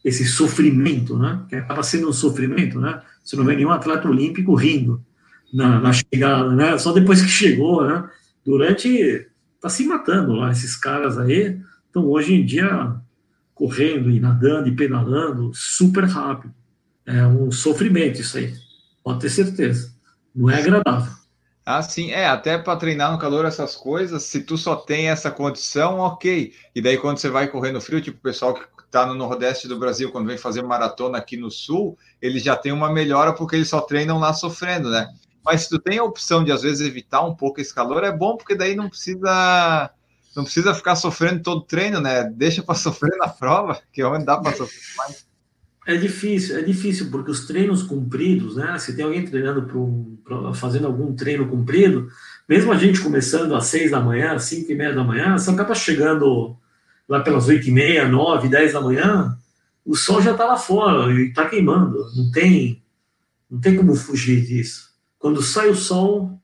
Esse 0.03 0.25
sofrimento, 0.25 1.17
né? 1.17 1.45
Que 1.49 1.55
acaba 1.55 1.83
sendo 1.83 2.09
um 2.09 2.13
sofrimento, 2.13 2.79
né? 2.79 3.01
Você 3.23 3.35
não 3.35 3.45
vê 3.45 3.55
nenhum 3.55 3.71
atleta 3.71 4.07
olímpico 4.07 4.55
rindo 4.55 5.03
na, 5.53 5.79
na 5.79 5.93
chegada, 5.93 6.51
né? 6.53 6.77
Só 6.77 6.91
depois 6.91 7.21
que 7.21 7.29
chegou, 7.29 7.85
né? 7.85 8.09
Durante. 8.45 9.27
Tá 9.59 9.69
se 9.69 9.85
matando 9.85 10.33
lá, 10.33 10.51
esses 10.51 10.75
caras 10.75 11.17
aí. 11.17 11.59
Então, 11.89 12.05
hoje 12.05 12.33
em 12.33 12.45
dia, 12.45 12.95
correndo 13.55 14.11
e 14.11 14.19
nadando 14.19 14.67
e 14.67 14.75
pedalando 14.75 15.51
super 15.53 16.03
rápido. 16.05 16.53
É 17.05 17.25
um 17.25 17.51
sofrimento 17.51 18.21
isso 18.21 18.37
aí. 18.37 18.53
Pode 19.03 19.21
ter 19.21 19.29
certeza. 19.29 19.91
Não 20.35 20.49
é 20.49 20.59
agradável. 20.59 21.16
Ah, 21.69 21.81
sim, 21.81 22.11
é, 22.11 22.25
até 22.25 22.57
para 22.57 22.79
treinar 22.79 23.11
no 23.11 23.17
calor 23.17 23.43
essas 23.43 23.75
coisas, 23.75 24.23
se 24.23 24.41
tu 24.41 24.57
só 24.57 24.73
tem 24.73 25.09
essa 25.09 25.29
condição, 25.29 25.99
ok. 25.99 26.53
E 26.73 26.81
daí 26.81 26.97
quando 26.97 27.17
você 27.17 27.29
vai 27.29 27.45
correr 27.49 27.73
no 27.73 27.81
frio, 27.81 27.99
tipo 27.99 28.19
o 28.19 28.21
pessoal 28.21 28.53
que 28.53 28.65
está 28.85 29.05
no 29.05 29.13
Nordeste 29.13 29.67
do 29.67 29.77
Brasil, 29.77 30.09
quando 30.09 30.27
vem 30.27 30.37
fazer 30.37 30.61
maratona 30.61 31.17
aqui 31.17 31.35
no 31.35 31.51
Sul, 31.51 31.97
eles 32.21 32.41
já 32.41 32.55
têm 32.55 32.71
uma 32.71 32.89
melhora 32.89 33.33
porque 33.33 33.57
eles 33.57 33.67
só 33.67 33.81
treinam 33.81 34.17
lá 34.17 34.33
sofrendo, 34.33 34.89
né? 34.89 35.13
Mas 35.43 35.63
se 35.63 35.69
tu 35.69 35.77
tem 35.77 35.97
a 35.97 36.05
opção 36.05 36.41
de 36.41 36.53
às 36.53 36.61
vezes 36.61 36.87
evitar 36.87 37.19
um 37.25 37.35
pouco 37.35 37.59
esse 37.59 37.75
calor, 37.75 38.01
é 38.05 38.13
bom 38.13 38.37
porque 38.37 38.55
daí 38.55 38.73
não 38.73 38.87
precisa 38.87 39.91
não 40.33 40.45
precisa 40.45 40.73
ficar 40.73 40.95
sofrendo 40.95 41.43
todo 41.43 41.65
treino, 41.65 41.99
né? 41.99 42.23
Deixa 42.33 42.63
para 42.63 42.75
sofrer 42.79 43.17
na 43.17 43.27
prova, 43.27 43.81
que 43.91 44.01
é 44.01 44.07
onde 44.07 44.23
dá 44.23 44.37
para 44.37 44.55
sofrer 44.55 44.95
mais. 44.95 45.26
É 45.87 45.95
difícil, 45.95 46.57
é 46.57 46.61
difícil, 46.61 47.09
porque 47.09 47.31
os 47.31 47.47
treinos 47.47 47.81
cumpridos, 47.81 48.57
né? 48.57 48.77
Se 48.77 48.93
tem 48.93 49.05
alguém 49.05 49.25
treinando 49.25 50.19
para 50.21 50.53
fazendo 50.53 50.85
algum 50.85 51.15
treino 51.15 51.47
cumprido, 51.47 52.09
mesmo 52.47 52.73
a 52.73 52.77
gente 52.77 52.99
começando 52.99 53.55
às 53.55 53.67
seis 53.67 53.91
da 53.91 54.01
manhã, 54.01 54.33
às 54.33 54.43
cinco 54.43 54.69
e 54.69 54.75
meia 54.75 54.93
da 54.93 55.01
manhã, 55.01 55.37
você 55.37 55.49
acaba 55.49 55.73
chegando 55.73 56.57
lá 57.07 57.21
pelas 57.21 57.47
oito 57.47 57.69
e 57.69 57.71
meia, 57.71 58.05
nove, 58.05 58.49
dez 58.49 58.73
da 58.73 58.81
manhã, 58.81 59.37
o 59.85 59.95
sol 59.95 60.21
já 60.21 60.31
está 60.31 60.43
lá 60.43 60.57
fora 60.57 61.09
e 61.13 61.29
está 61.29 61.47
queimando. 61.47 62.05
Não 62.17 62.31
tem, 62.31 62.83
não 63.49 63.57
tem 63.57 63.77
como 63.77 63.95
fugir 63.95 64.45
disso. 64.45 64.89
Quando 65.17 65.41
sai 65.41 65.69
o 65.69 65.75
sol, 65.75 66.37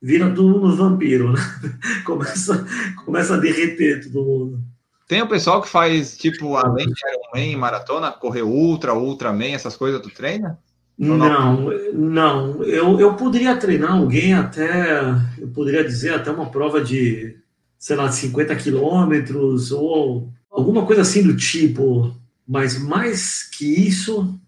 vira 0.00 0.30
tudo 0.30 0.66
no 0.66 0.74
vampiro, 0.74 1.34
né? 1.34 1.40
começa, 2.06 2.66
começa 3.04 3.34
a 3.34 3.38
derreter 3.38 4.10
todo 4.10 4.24
mundo. 4.24 4.64
Tem 5.08 5.22
o 5.22 5.26
pessoal 5.26 5.62
que 5.62 5.68
faz, 5.68 6.18
tipo, 6.18 6.54
além 6.54 6.86
de 6.86 7.00
Ironman, 7.34 7.56
maratona, 7.56 8.12
correr 8.12 8.42
ultra, 8.42 8.92
ultraman, 8.92 9.54
essas 9.54 9.74
coisas, 9.74 10.02
tu 10.02 10.10
treina? 10.10 10.58
Não, 10.98 11.70
não. 11.94 12.62
Eu, 12.64 13.00
eu 13.00 13.14
poderia 13.14 13.56
treinar 13.56 13.92
alguém 13.92 14.34
até, 14.34 15.00
eu 15.38 15.48
poderia 15.48 15.82
dizer, 15.82 16.12
até 16.12 16.30
uma 16.30 16.50
prova 16.50 16.82
de, 16.82 17.36
sei 17.78 17.96
lá, 17.96 18.12
50 18.12 18.54
quilômetros 18.56 19.72
ou 19.72 20.28
alguma 20.50 20.84
coisa 20.84 21.00
assim 21.00 21.22
do 21.22 21.34
tipo. 21.34 22.14
Mas 22.46 22.78
mais 22.78 23.44
que 23.44 23.64
isso, 23.64 24.38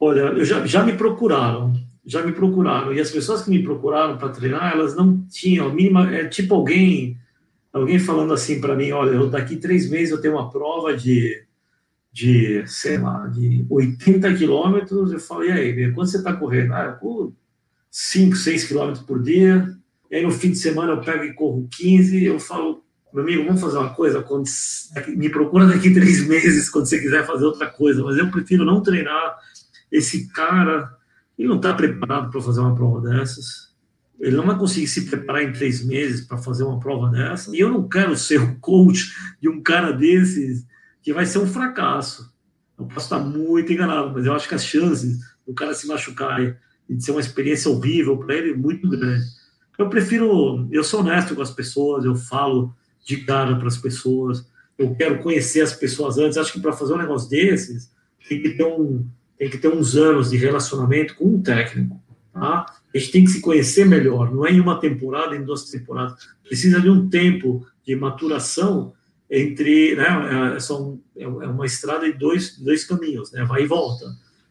olha, 0.00 0.20
eu 0.20 0.44
já, 0.44 0.66
já 0.66 0.82
me 0.82 0.94
procuraram, 0.94 1.74
já 2.04 2.22
me 2.22 2.32
procuraram. 2.32 2.92
E 2.92 3.00
as 3.00 3.10
pessoas 3.10 3.42
que 3.42 3.50
me 3.50 3.62
procuraram 3.62 4.18
para 4.18 4.30
treinar, 4.30 4.72
elas 4.72 4.96
não 4.96 5.22
tinham, 5.28 5.68
a 5.68 5.72
mínima, 5.72 6.12
é 6.12 6.24
tipo 6.24 6.56
alguém 6.56 7.16
alguém 7.72 7.98
falando 7.98 8.32
assim 8.32 8.60
para 8.60 8.74
mim, 8.74 8.92
olha, 8.92 9.10
eu, 9.10 9.28
daqui 9.28 9.56
três 9.56 9.88
meses 9.88 10.10
eu 10.10 10.20
tenho 10.20 10.34
uma 10.34 10.50
prova 10.50 10.96
de, 10.96 11.42
de 12.12 12.64
sei 12.66 12.98
lá, 12.98 13.26
de 13.26 13.64
80 13.68 14.34
quilômetros, 14.34 15.12
eu 15.12 15.20
falo, 15.20 15.44
e 15.44 15.52
aí, 15.52 15.92
quando 15.92 16.08
você 16.08 16.18
está 16.18 16.32
correndo? 16.32 16.72
Ah, 16.72 16.92
por 16.92 17.32
5, 17.90 18.36
6 18.36 18.64
quilômetros 18.64 19.04
por 19.04 19.22
dia, 19.22 19.76
e 20.10 20.16
aí 20.16 20.22
no 20.22 20.30
fim 20.30 20.50
de 20.50 20.58
semana 20.58 20.92
eu 20.92 21.00
pego 21.00 21.24
e 21.24 21.34
corro 21.34 21.68
15, 21.70 22.24
eu 22.24 22.40
falo, 22.40 22.82
meu 23.12 23.22
amigo, 23.22 23.44
vamos 23.44 23.60
fazer 23.60 23.78
uma 23.78 23.94
coisa, 23.94 24.22
quando, 24.22 24.44
me 25.08 25.30
procura 25.30 25.66
daqui 25.66 25.92
três 25.92 26.24
meses 26.28 26.68
quando 26.68 26.86
você 26.86 26.98
quiser 26.98 27.26
fazer 27.26 27.44
outra 27.44 27.68
coisa, 27.68 28.02
mas 28.02 28.16
eu 28.16 28.30
prefiro 28.30 28.64
não 28.64 28.82
treinar 28.82 29.36
esse 29.90 30.28
cara, 30.28 30.90
ele 31.38 31.48
não 31.48 31.56
está 31.56 31.72
preparado 31.72 32.30
para 32.30 32.42
fazer 32.42 32.60
uma 32.60 32.74
prova 32.74 33.00
dessas, 33.00 33.67
ele 34.20 34.36
não 34.36 34.46
vai 34.46 34.58
conseguir 34.58 34.88
se 34.88 35.06
preparar 35.06 35.44
em 35.44 35.52
três 35.52 35.84
meses 35.84 36.26
para 36.26 36.38
fazer 36.38 36.64
uma 36.64 36.80
prova 36.80 37.08
dessa. 37.08 37.54
E 37.54 37.60
eu 37.60 37.70
não 37.70 37.88
quero 37.88 38.16
ser 38.16 38.40
o 38.40 38.56
coach 38.58 39.12
de 39.40 39.48
um 39.48 39.62
cara 39.62 39.92
desses 39.92 40.66
que 41.02 41.12
vai 41.12 41.24
ser 41.24 41.38
um 41.38 41.46
fracasso. 41.46 42.32
Eu 42.76 42.86
posso 42.86 43.06
estar 43.06 43.18
muito 43.20 43.72
enganado, 43.72 44.12
mas 44.12 44.26
eu 44.26 44.32
acho 44.34 44.48
que 44.48 44.54
as 44.54 44.64
chances 44.64 45.18
do 45.46 45.54
cara 45.54 45.72
se 45.74 45.86
machucar 45.86 46.40
e 46.88 46.94
de 46.94 47.04
ser 47.04 47.12
uma 47.12 47.20
experiência 47.20 47.70
horrível 47.70 48.16
para 48.16 48.34
ele 48.34 48.52
é 48.52 48.56
muito 48.56 48.88
grande. 48.88 49.24
Eu 49.76 49.88
prefiro, 49.88 50.68
eu 50.72 50.82
sou 50.82 51.00
honesto 51.00 51.36
com 51.36 51.42
as 51.42 51.52
pessoas, 51.52 52.04
eu 52.04 52.16
falo 52.16 52.74
de 53.04 53.18
cara 53.18 53.56
para 53.56 53.68
as 53.68 53.76
pessoas, 53.76 54.44
eu 54.76 54.94
quero 54.94 55.20
conhecer 55.20 55.60
as 55.60 55.72
pessoas 55.72 56.18
antes. 56.18 56.36
Acho 56.36 56.52
que 56.52 56.60
para 56.60 56.72
fazer 56.72 56.94
um 56.94 56.98
negócio 56.98 57.30
desses 57.30 57.90
tem 58.28 58.42
que 58.42 58.50
ter 58.50 58.64
um, 58.64 59.06
tem 59.38 59.48
que 59.48 59.58
ter 59.58 59.68
uns 59.68 59.96
anos 59.96 60.30
de 60.30 60.36
relacionamento 60.36 61.14
com 61.14 61.26
um 61.26 61.40
técnico, 61.40 62.00
tá? 62.32 62.66
A 62.94 62.98
gente 62.98 63.12
tem 63.12 63.24
que 63.24 63.30
se 63.30 63.40
conhecer 63.40 63.84
melhor, 63.84 64.34
não 64.34 64.46
é 64.46 64.52
em 64.52 64.60
uma 64.60 64.80
temporada, 64.80 65.36
em 65.36 65.44
duas 65.44 65.64
temporadas. 65.64 66.28
Precisa 66.42 66.80
de 66.80 66.88
um 66.88 67.08
tempo 67.08 67.66
de 67.86 67.94
maturação 67.94 68.92
entre. 69.30 69.94
Né, 69.94 70.54
é, 70.56 70.60
são, 70.60 71.00
é, 71.16 71.24
é 71.24 71.26
uma 71.26 71.66
estrada 71.66 72.10
de 72.10 72.18
dois, 72.18 72.58
dois 72.58 72.84
caminhos, 72.84 73.30
né, 73.32 73.44
vai 73.44 73.62
e 73.62 73.66
volta. 73.66 74.06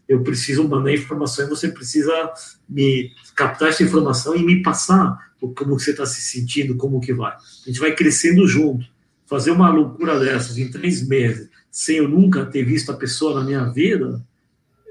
Eu 0.07 0.23
preciso 0.23 0.67
mandar 0.67 0.93
informação 0.93 1.45
e 1.45 1.49
você 1.49 1.67
precisa 1.67 2.31
me 2.69 3.11
captar 3.35 3.69
essa 3.69 3.83
informação 3.83 4.35
e 4.35 4.43
me 4.43 4.61
passar 4.61 5.27
como 5.55 5.79
você 5.79 5.91
está 5.91 6.05
se 6.05 6.21
sentindo, 6.21 6.75
como 6.75 6.99
que 6.99 7.13
vai. 7.13 7.33
A 7.33 7.67
gente 7.67 7.79
vai 7.79 7.93
crescendo 7.93 8.47
junto. 8.47 8.85
Fazer 9.25 9.51
uma 9.51 9.69
loucura 9.69 10.17
dessas 10.19 10.57
em 10.57 10.71
três 10.71 11.05
meses, 11.05 11.49
sem 11.69 11.97
eu 11.97 12.07
nunca 12.07 12.45
ter 12.45 12.63
visto 12.63 12.91
a 12.91 12.95
pessoa 12.95 13.37
na 13.37 13.45
minha 13.45 13.65
vida, 13.65 14.23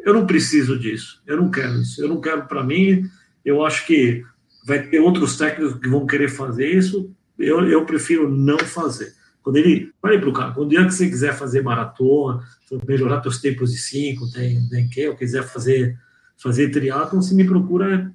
eu 0.05 0.12
não 0.12 0.27
preciso 0.27 0.78
disso. 0.78 1.23
Eu 1.27 1.39
não 1.39 1.51
quero 1.51 1.81
isso. 1.81 2.02
Eu 2.02 2.09
não 2.09 2.20
quero 2.20 2.47
para 2.47 2.62
mim 2.62 3.09
eu 3.47 3.64
acho 3.64 3.86
que 3.86 4.24
vai 4.66 4.82
ter 4.82 4.98
outros 4.98 5.39
técnicos 5.39 5.78
que 5.78 5.89
vão 5.89 6.05
querer 6.05 6.28
fazer 6.28 6.68
isso. 6.68 7.14
Eu, 7.39 7.64
eu 7.68 7.86
prefiro 7.86 8.28
não 8.28 8.59
fazer. 8.59 9.14
Quando 9.40 9.59
ele. 9.59 9.93
Falei 10.02 10.18
para 10.18 10.28
o 10.28 10.32
cara, 10.32 10.52
quando 10.52 10.70
dia 10.70 10.85
que 10.85 10.90
você 10.90 11.09
quiser 11.09 11.32
fazer 11.32 11.62
maratona, 11.62 12.43
melhorar 12.86 13.23
seus 13.23 13.40
tempos 13.40 13.70
de 13.70 13.78
5, 13.78 14.32
tem, 14.32 14.68
tem 14.68 14.89
que, 14.89 15.09
ou 15.09 15.16
quiser 15.16 15.44
fazer, 15.44 15.97
fazer 16.36 16.70
triatlon, 16.70 17.23
se 17.23 17.35
me 17.35 17.44
procura, 17.44 18.12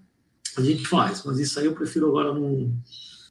a 0.57 0.61
gente 0.61 0.85
faz. 0.85 1.23
Mas 1.25 1.39
isso 1.39 1.57
aí 1.57 1.65
eu 1.65 1.73
prefiro 1.73 2.09
agora 2.09 2.33
não, 2.33 2.73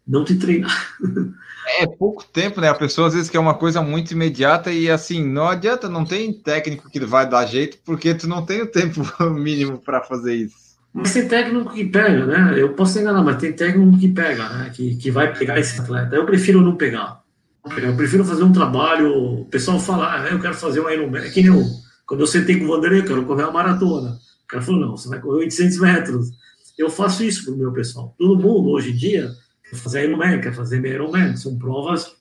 não 0.08 0.24
te 0.24 0.36
treinar. 0.36 0.96
É 1.78 1.86
pouco 1.86 2.24
tempo, 2.24 2.60
né? 2.60 2.68
A 2.68 2.74
pessoa 2.74 3.06
às 3.06 3.14
vezes 3.14 3.30
quer 3.30 3.38
uma 3.38 3.54
coisa 3.54 3.82
muito 3.82 4.12
imediata 4.12 4.72
e 4.72 4.90
assim, 4.90 5.24
não 5.24 5.46
adianta, 5.46 5.90
não 5.90 6.04
tem 6.04 6.32
técnico 6.32 6.90
que 6.90 6.98
vai 7.00 7.28
dar 7.28 7.46
jeito, 7.46 7.78
porque 7.84 8.14
tu 8.14 8.26
não 8.26 8.44
tem 8.44 8.62
o 8.62 8.66
tempo 8.66 9.02
mínimo 9.30 9.78
para 9.78 10.02
fazer 10.02 10.34
isso. 10.34 10.69
Mas 10.92 11.12
tem 11.12 11.28
técnico 11.28 11.72
que 11.72 11.84
pega, 11.84 12.26
né? 12.26 12.54
Eu 12.56 12.74
posso 12.74 12.98
enganar, 12.98 13.22
mas 13.22 13.36
tem 13.36 13.52
técnico 13.52 13.96
que 13.98 14.08
pega, 14.08 14.48
né? 14.48 14.70
Que, 14.74 14.96
que 14.96 15.10
vai 15.10 15.32
pegar 15.32 15.58
esse 15.58 15.80
atleta. 15.80 16.16
Eu 16.16 16.26
prefiro 16.26 16.60
não 16.60 16.76
pegar. 16.76 17.22
Eu 17.64 17.94
prefiro 17.94 18.24
fazer 18.24 18.42
um 18.42 18.52
trabalho. 18.52 19.40
O 19.40 19.44
pessoal 19.44 19.78
fala, 19.78 20.14
ah, 20.14 20.28
eu 20.28 20.40
quero 20.40 20.54
fazer 20.54 20.80
um 20.80 20.90
Ironman. 20.90 21.22
É 21.22 21.30
que 21.30 21.42
nem 21.42 21.56
eu. 21.56 21.64
Quando 22.06 22.20
eu 22.20 22.26
sentei 22.26 22.58
com 22.58 22.64
o 22.64 22.68
Vanderlei, 22.68 23.00
eu 23.00 23.04
quero 23.04 23.24
correr 23.24 23.44
uma 23.44 23.52
maratona. 23.52 24.18
O 24.44 24.46
cara 24.48 24.62
falou, 24.62 24.80
não, 24.80 24.96
você 24.96 25.08
vai 25.08 25.20
correr 25.20 25.44
800 25.44 25.78
metros. 25.78 26.30
Eu 26.76 26.90
faço 26.90 27.22
isso 27.22 27.44
pro 27.44 27.56
meu 27.56 27.72
pessoal. 27.72 28.14
Todo 28.18 28.42
mundo, 28.42 28.70
hoje 28.70 28.90
em 28.90 28.96
dia, 28.96 29.30
fazer 29.74 30.08
Ironman, 30.08 30.40
quer 30.40 30.52
fazer 30.52 30.84
Ironman. 30.84 31.36
São 31.36 31.56
provas 31.56 32.16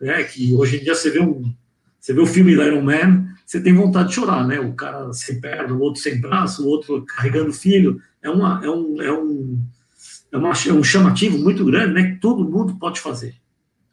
né, 0.00 0.22
que 0.22 0.54
hoje 0.54 0.78
em 0.78 0.84
dia 0.84 0.94
você 0.94 1.10
vê 1.10 1.20
um, 1.20 1.54
você 2.04 2.12
vê 2.12 2.20
o 2.20 2.26
filme 2.26 2.54
do 2.54 2.62
Iron 2.62 2.82
Man, 2.82 3.28
você 3.46 3.58
tem 3.62 3.72
vontade 3.72 4.10
de 4.10 4.16
chorar, 4.16 4.46
né? 4.46 4.60
O 4.60 4.74
cara 4.74 5.10
sem 5.14 5.40
perna, 5.40 5.72
o 5.72 5.80
outro 5.80 6.02
sem 6.02 6.20
braço, 6.20 6.62
o 6.62 6.68
outro 6.68 7.02
carregando 7.06 7.50
filho. 7.50 7.98
É, 8.24 8.30
uma, 8.30 8.60
é, 8.64 8.70
um, 8.70 9.02
é, 9.02 9.12
um, 9.12 9.64
é, 10.32 10.36
uma, 10.36 10.50
é 10.50 10.72
um 10.72 10.82
chamativo 10.82 11.38
muito 11.38 11.64
grande, 11.64 11.94
né? 11.94 12.10
Que 12.10 12.20
todo 12.20 12.48
mundo 12.48 12.76
pode 12.76 12.98
fazer. 12.98 13.36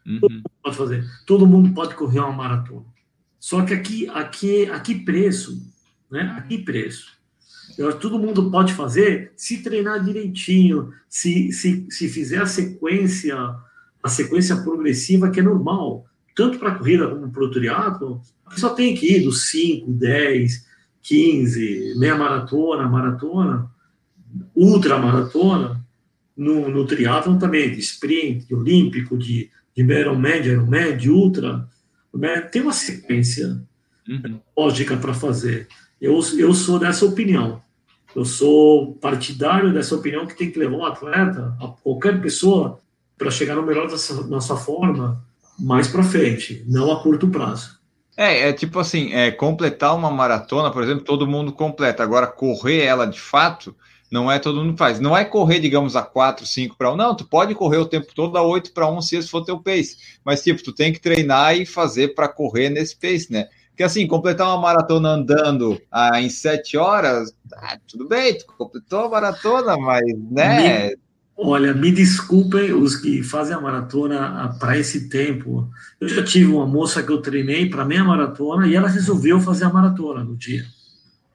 Uhum. 0.07 0.19
Todo 0.19 0.31
mundo 0.31 0.51
pode 0.63 0.77
fazer. 0.77 1.05
Todo 1.27 1.47
mundo 1.47 1.73
pode 1.73 1.95
correr 1.95 2.19
uma 2.19 2.31
maratona. 2.31 2.85
Só 3.39 3.63
que 3.63 3.73
aqui, 3.73 4.09
aqui, 4.09 4.65
aqui 4.69 4.95
preço, 4.95 5.61
né? 6.09 6.33
Aqui 6.37 6.57
preço. 6.57 7.19
Eu, 7.77 7.93
todo 7.99 8.19
mundo 8.19 8.49
pode 8.49 8.73
fazer 8.73 9.31
se 9.35 9.61
treinar 9.61 10.03
direitinho, 10.03 10.91
se, 11.07 11.51
se, 11.51 11.85
se 11.89 12.09
fizer 12.09 12.41
a 12.41 12.45
sequência, 12.45 13.37
a 14.01 14.09
sequência 14.09 14.57
progressiva 14.57 15.29
que 15.29 15.39
é 15.39 15.43
normal 15.43 16.05
tanto 16.35 16.59
para 16.59 16.71
a 16.71 16.75
corrida 16.75 17.07
como 17.07 17.31
para 17.31 17.43
o 17.43 17.51
triatlo, 17.51 18.21
só 18.55 18.69
tem 18.69 18.95
que 18.95 19.17
ir 19.17 19.23
dos 19.23 19.49
5, 19.49 19.91
10, 19.91 20.65
15, 21.01 21.95
meia 21.97 22.15
maratona, 22.15 22.87
maratona, 22.87 23.70
ultra 24.55 24.97
maratona, 24.97 25.81
no, 26.35 26.69
no 26.69 26.85
triatlon 26.85 27.37
também, 27.37 27.71
de 27.71 27.79
sprint, 27.79 28.47
de 28.47 28.55
olímpico, 28.55 29.17
de, 29.17 29.49
de 29.75 29.83
Ironman, 29.83 30.41
de 30.41 30.49
Ironman, 30.49 30.97
de 30.97 31.09
ultra, 31.09 31.67
né? 32.13 32.41
tem 32.41 32.61
uma 32.61 32.73
sequência 32.73 33.61
uhum. 34.07 34.39
lógica 34.57 34.97
para 34.97 35.13
fazer. 35.13 35.67
Eu, 35.99 36.19
eu 36.37 36.53
sou 36.53 36.79
dessa 36.79 37.05
opinião. 37.05 37.61
Eu 38.15 38.25
sou 38.25 38.95
partidário 38.95 39.73
dessa 39.73 39.95
opinião 39.95 40.25
que 40.25 40.37
tem 40.37 40.51
que 40.51 40.59
levar 40.59 40.75
um 40.75 40.85
atleta, 40.85 41.55
qualquer 41.81 42.21
pessoa, 42.21 42.79
para 43.17 43.31
chegar 43.31 43.55
no 43.55 43.63
melhor 43.63 43.87
da 43.87 43.95
nossa 44.27 44.55
forma, 44.57 45.23
mais 45.57 45.87
para 45.87 46.03
frente, 46.03 46.65
não 46.67 46.91
a 46.91 47.01
curto 47.01 47.29
prazo. 47.29 47.79
É, 48.17 48.49
é 48.49 48.53
tipo 48.53 48.79
assim, 48.79 49.13
é, 49.13 49.31
completar 49.31 49.95
uma 49.95 50.11
maratona, 50.11 50.71
por 50.71 50.83
exemplo, 50.83 51.05
todo 51.05 51.27
mundo 51.27 51.53
completa. 51.53 52.03
Agora, 52.03 52.27
correr 52.27 52.83
ela 52.83 53.05
de 53.05 53.19
fato, 53.19 53.75
não 54.11 54.29
é 54.29 54.37
todo 54.37 54.61
mundo 54.61 54.77
faz. 54.77 54.99
Não 54.99 55.15
é 55.15 55.23
correr, 55.23 55.59
digamos, 55.59 55.95
a 55.95 56.01
4, 56.01 56.45
5 56.45 56.77
para 56.77 56.91
1. 56.91 56.97
Não, 56.97 57.15
tu 57.15 57.25
pode 57.25 57.55
correr 57.55 57.77
o 57.77 57.85
tempo 57.85 58.13
todo 58.13 58.37
a 58.37 58.41
8 58.41 58.73
para 58.73 58.91
1 58.91 59.01
se 59.01 59.15
esse 59.15 59.29
for 59.29 59.45
teu 59.45 59.57
pace. 59.57 59.95
Mas, 60.25 60.43
tipo, 60.43 60.61
tu 60.61 60.73
tem 60.73 60.91
que 60.91 60.99
treinar 60.99 61.55
e 61.55 61.65
fazer 61.65 62.09
para 62.13 62.27
correr 62.27 62.69
nesse 62.69 62.95
pace, 62.97 63.31
né? 63.31 63.47
Porque 63.69 63.83
assim, 63.83 64.05
completar 64.05 64.47
uma 64.47 64.61
maratona 64.61 65.09
andando 65.09 65.81
ah, 65.89 66.21
em 66.21 66.29
7 66.29 66.77
horas, 66.77 67.33
ah, 67.53 67.77
tudo 67.87 68.05
bem, 68.05 68.37
tu 68.37 68.45
completou 68.57 69.05
a 69.05 69.09
maratona, 69.09 69.77
mas, 69.77 70.03
né? 70.29 70.91
Olha, 71.37 71.73
me 71.73 71.89
desculpem 71.89 72.73
os 72.73 72.97
que 72.97 73.23
fazem 73.23 73.55
a 73.55 73.61
maratona 73.61 74.55
para 74.59 74.77
esse 74.77 75.07
tempo. 75.07 75.69
Eu 75.99 76.09
já 76.09 76.21
tive 76.21 76.51
uma 76.51 76.67
moça 76.67 77.01
que 77.01 77.11
eu 77.11 77.21
treinei 77.21 77.69
para 77.69 77.85
meia 77.85 78.03
maratona 78.03 78.67
e 78.67 78.75
ela 78.75 78.89
resolveu 78.89 79.39
fazer 79.39 79.63
a 79.63 79.69
maratona 79.69 80.21
no 80.23 80.35
dia. 80.35 80.65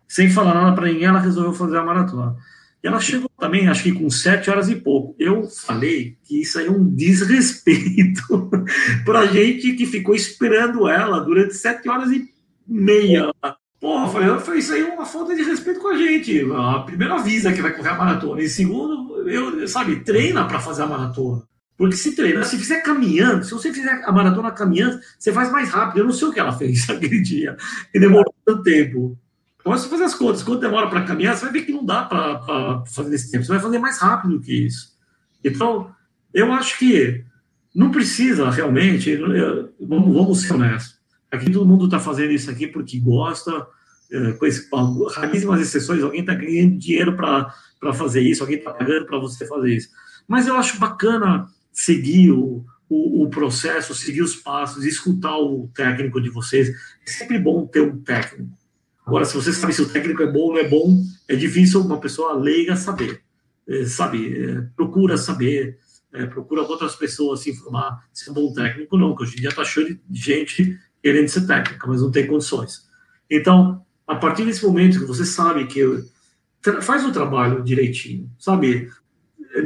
Sem 0.06 0.30
falar 0.30 0.54
nada 0.54 0.76
para 0.76 0.86
ninguém, 0.86 1.06
ela 1.06 1.18
resolveu 1.18 1.54
fazer 1.54 1.78
a 1.78 1.82
maratona. 1.82 2.36
Ela 2.86 3.00
chegou 3.00 3.30
também, 3.38 3.68
acho 3.68 3.82
que 3.82 3.92
com 3.92 4.08
sete 4.08 4.48
horas 4.48 4.68
e 4.68 4.76
pouco. 4.76 5.14
Eu 5.18 5.44
falei 5.44 6.16
que 6.24 6.40
isso 6.42 6.58
aí 6.58 6.66
é 6.66 6.70
um 6.70 6.88
desrespeito 6.88 8.50
para 9.04 9.20
a 9.20 9.26
gente 9.26 9.72
que 9.72 9.86
ficou 9.86 10.14
esperando 10.14 10.88
ela 10.88 11.20
durante 11.20 11.54
sete 11.54 11.88
horas 11.88 12.10
e 12.10 12.24
meia 12.66 13.32
Porra, 13.80 14.40
foi 14.40 14.58
isso 14.58 14.72
aí 14.72 14.82
uma 14.82 15.04
falta 15.04 15.36
de 15.36 15.42
respeito 15.42 15.80
com 15.80 15.88
a 15.88 15.96
gente. 15.96 16.44
A 16.52 16.80
primeiro 16.80 17.14
avisa 17.14 17.52
que 17.52 17.60
vai 17.60 17.72
correr 17.72 17.90
a 17.90 17.94
maratona. 17.94 18.42
E 18.42 18.48
segundo, 18.48 19.28
eu, 19.28 19.68
sabe, 19.68 20.00
treina 20.00 20.46
para 20.46 20.58
fazer 20.58 20.82
a 20.82 20.86
maratona. 20.86 21.42
Porque 21.76 21.94
se 21.94 22.16
treinar, 22.16 22.44
se 22.44 22.56
fizer 22.56 22.80
caminhando, 22.82 23.44
se 23.44 23.52
você 23.52 23.72
fizer 23.72 24.02
a 24.04 24.10
maratona 24.10 24.50
caminhando, 24.50 24.98
você 25.18 25.30
faz 25.30 25.52
mais 25.52 25.68
rápido. 25.68 25.98
Eu 25.98 26.06
não 26.06 26.12
sei 26.12 26.26
o 26.26 26.32
que 26.32 26.40
ela 26.40 26.56
fez 26.56 26.88
aquele 26.90 27.20
dia, 27.20 27.56
que 27.92 28.00
demorou 28.00 28.34
tanto 28.44 28.62
tempo. 28.62 29.18
Então, 29.66 29.76
se 29.76 29.88
fazer 29.88 30.04
as 30.04 30.14
contas, 30.14 30.44
quanto 30.44 30.60
demora 30.60 30.88
para 30.88 31.02
caminhar, 31.02 31.36
você 31.36 31.46
vai 31.46 31.54
ver 31.54 31.62
que 31.62 31.72
não 31.72 31.84
dá 31.84 32.04
para 32.04 32.84
fazer 32.86 33.10
nesse 33.10 33.32
tempo. 33.32 33.44
Você 33.44 33.50
vai 33.50 33.60
fazer 33.60 33.80
mais 33.80 33.98
rápido 33.98 34.38
que 34.38 34.54
isso. 34.64 34.96
Então, 35.42 35.90
eu 36.32 36.52
acho 36.52 36.78
que 36.78 37.24
não 37.74 37.90
precisa 37.90 38.48
realmente. 38.48 39.16
Vamos, 39.80 40.14
vamos 40.14 40.40
ser 40.42 40.52
honestos. 40.52 41.00
Aqui 41.32 41.50
todo 41.50 41.66
mundo 41.66 41.86
está 41.86 41.98
fazendo 41.98 42.30
isso 42.30 42.48
aqui 42.48 42.68
porque 42.68 43.00
gosta, 43.00 43.66
é, 44.12 44.32
com, 44.34 44.46
esse, 44.46 44.68
raríssimas 45.16 45.60
exceções, 45.60 46.00
alguém 46.00 46.20
está 46.20 46.32
ganhando 46.32 46.78
dinheiro 46.78 47.16
para 47.16 47.92
fazer 47.92 48.20
isso, 48.20 48.44
alguém 48.44 48.58
está 48.58 48.70
pagando 48.70 49.04
para 49.04 49.18
você 49.18 49.48
fazer 49.48 49.74
isso. 49.74 49.88
Mas 50.28 50.46
eu 50.46 50.54
acho 50.56 50.78
bacana 50.78 51.48
seguir 51.72 52.30
o, 52.30 52.64
o, 52.88 53.24
o, 53.24 53.30
processo, 53.30 53.96
seguir 53.96 54.22
os 54.22 54.36
passos, 54.36 54.84
escutar 54.84 55.36
o 55.36 55.68
técnico 55.74 56.20
de 56.20 56.30
vocês. 56.30 56.68
É 56.68 57.10
sempre 57.10 57.36
bom 57.36 57.66
ter 57.66 57.80
um 57.80 57.98
técnico. 57.98 58.56
Agora, 59.06 59.24
se 59.24 59.34
você 59.34 59.52
sabe 59.52 59.72
se 59.72 59.80
o 59.82 59.88
técnico 59.88 60.20
é 60.22 60.26
bom 60.26 60.40
ou 60.40 60.52
não 60.54 60.58
é 60.58 60.68
bom, 60.68 61.00
é 61.28 61.36
difícil 61.36 61.80
uma 61.80 62.00
pessoa 62.00 62.32
leiga 62.34 62.74
saber. 62.74 63.22
É, 63.68 63.84
sabe, 63.84 64.36
é, 64.36 64.62
procura 64.74 65.16
saber, 65.16 65.78
é, 66.12 66.26
procura 66.26 66.62
outras 66.62 66.96
pessoas 66.96 67.40
se 67.40 67.50
informar 67.50 68.04
se 68.12 68.28
é 68.28 68.32
bom 68.32 68.52
técnico 68.52 68.96
não, 68.98 69.10
porque 69.10 69.24
hoje 69.24 69.36
em 69.36 69.40
dia 69.40 69.50
está 69.50 69.64
cheio 69.64 70.00
de 70.08 70.20
gente 70.20 70.78
querendo 71.00 71.28
ser 71.28 71.46
técnica, 71.46 71.86
mas 71.86 72.02
não 72.02 72.10
tem 72.10 72.26
condições. 72.26 72.84
Então, 73.30 73.84
a 74.06 74.16
partir 74.16 74.44
desse 74.44 74.64
momento 74.64 74.98
que 74.98 75.04
você 75.04 75.24
sabe 75.24 75.66
que 75.66 76.04
faz 76.82 77.04
o 77.04 77.12
trabalho 77.12 77.62
direitinho, 77.62 78.28
sabe? 78.38 78.90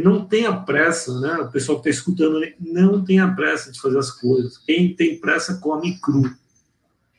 Não 0.02 0.26
tenha 0.26 0.52
pressa, 0.52 1.18
né? 1.18 1.34
O 1.38 1.50
pessoal 1.50 1.80
que 1.80 1.88
está 1.88 1.98
escutando, 1.98 2.40
não 2.60 3.02
tenha 3.02 3.26
pressa 3.34 3.72
de 3.72 3.80
fazer 3.80 3.98
as 3.98 4.10
coisas. 4.10 4.58
Quem 4.58 4.94
tem 4.94 5.18
pressa 5.18 5.58
come 5.58 5.98
cru, 5.98 6.30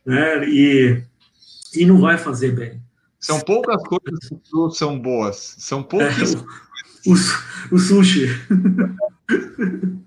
né? 0.05 0.47
E, 0.47 1.03
e 1.73 1.85
não 1.85 1.99
vai 1.99 2.17
fazer 2.17 2.53
bem. 2.53 2.81
São 3.19 3.39
poucas 3.39 3.81
coisas 3.83 4.29
que 4.29 4.77
são 4.77 4.99
boas. 4.99 5.55
São 5.59 5.83
poucas. 5.83 6.33
É, 6.33 6.37
o, 7.07 7.13
o, 7.13 7.75
o 7.75 7.79
sushi. 7.79 8.27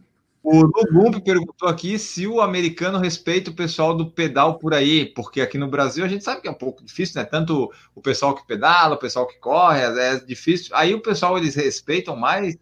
O 0.44 0.60
Lugump 0.60 1.22
perguntou 1.24 1.66
aqui 1.66 1.98
se 1.98 2.26
o 2.26 2.42
americano 2.42 2.98
respeita 2.98 3.50
o 3.50 3.54
pessoal 3.54 3.96
do 3.96 4.10
pedal 4.10 4.58
por 4.58 4.74
aí, 4.74 5.06
porque 5.06 5.40
aqui 5.40 5.56
no 5.56 5.70
Brasil 5.70 6.04
a 6.04 6.08
gente 6.08 6.22
sabe 6.22 6.42
que 6.42 6.48
é 6.48 6.50
um 6.50 6.58
pouco 6.58 6.84
difícil, 6.84 7.18
né? 7.18 7.26
Tanto 7.26 7.72
o 7.94 8.02
pessoal 8.02 8.34
que 8.34 8.46
pedala, 8.46 8.94
o 8.94 8.98
pessoal 8.98 9.26
que 9.26 9.38
corre, 9.38 9.80
é 9.80 10.20
difícil. 10.20 10.76
Aí 10.76 10.92
o 10.92 11.00
pessoal 11.00 11.38
eles 11.38 11.54
respeitam 11.54 12.14
mais. 12.14 12.58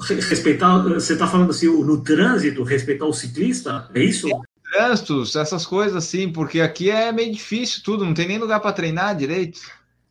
Respeitar, 0.00 0.82
você 0.82 1.12
está 1.12 1.28
falando 1.28 1.50
assim, 1.50 1.68
no 1.68 2.02
trânsito, 2.02 2.64
respeitar 2.64 3.06
o 3.06 3.12
ciclista? 3.12 3.88
É 3.94 4.02
isso? 4.02 4.26
Trânsitos, 4.72 5.36
essas 5.36 5.66
coisas 5.66 5.94
assim, 5.94 6.32
porque 6.32 6.60
aqui 6.60 6.90
é 6.90 7.12
meio 7.12 7.30
difícil 7.30 7.82
tudo, 7.84 8.06
não 8.06 8.14
tem 8.14 8.26
nem 8.26 8.38
lugar 8.38 8.58
para 8.58 8.72
treinar 8.72 9.14
direito. 9.14 9.60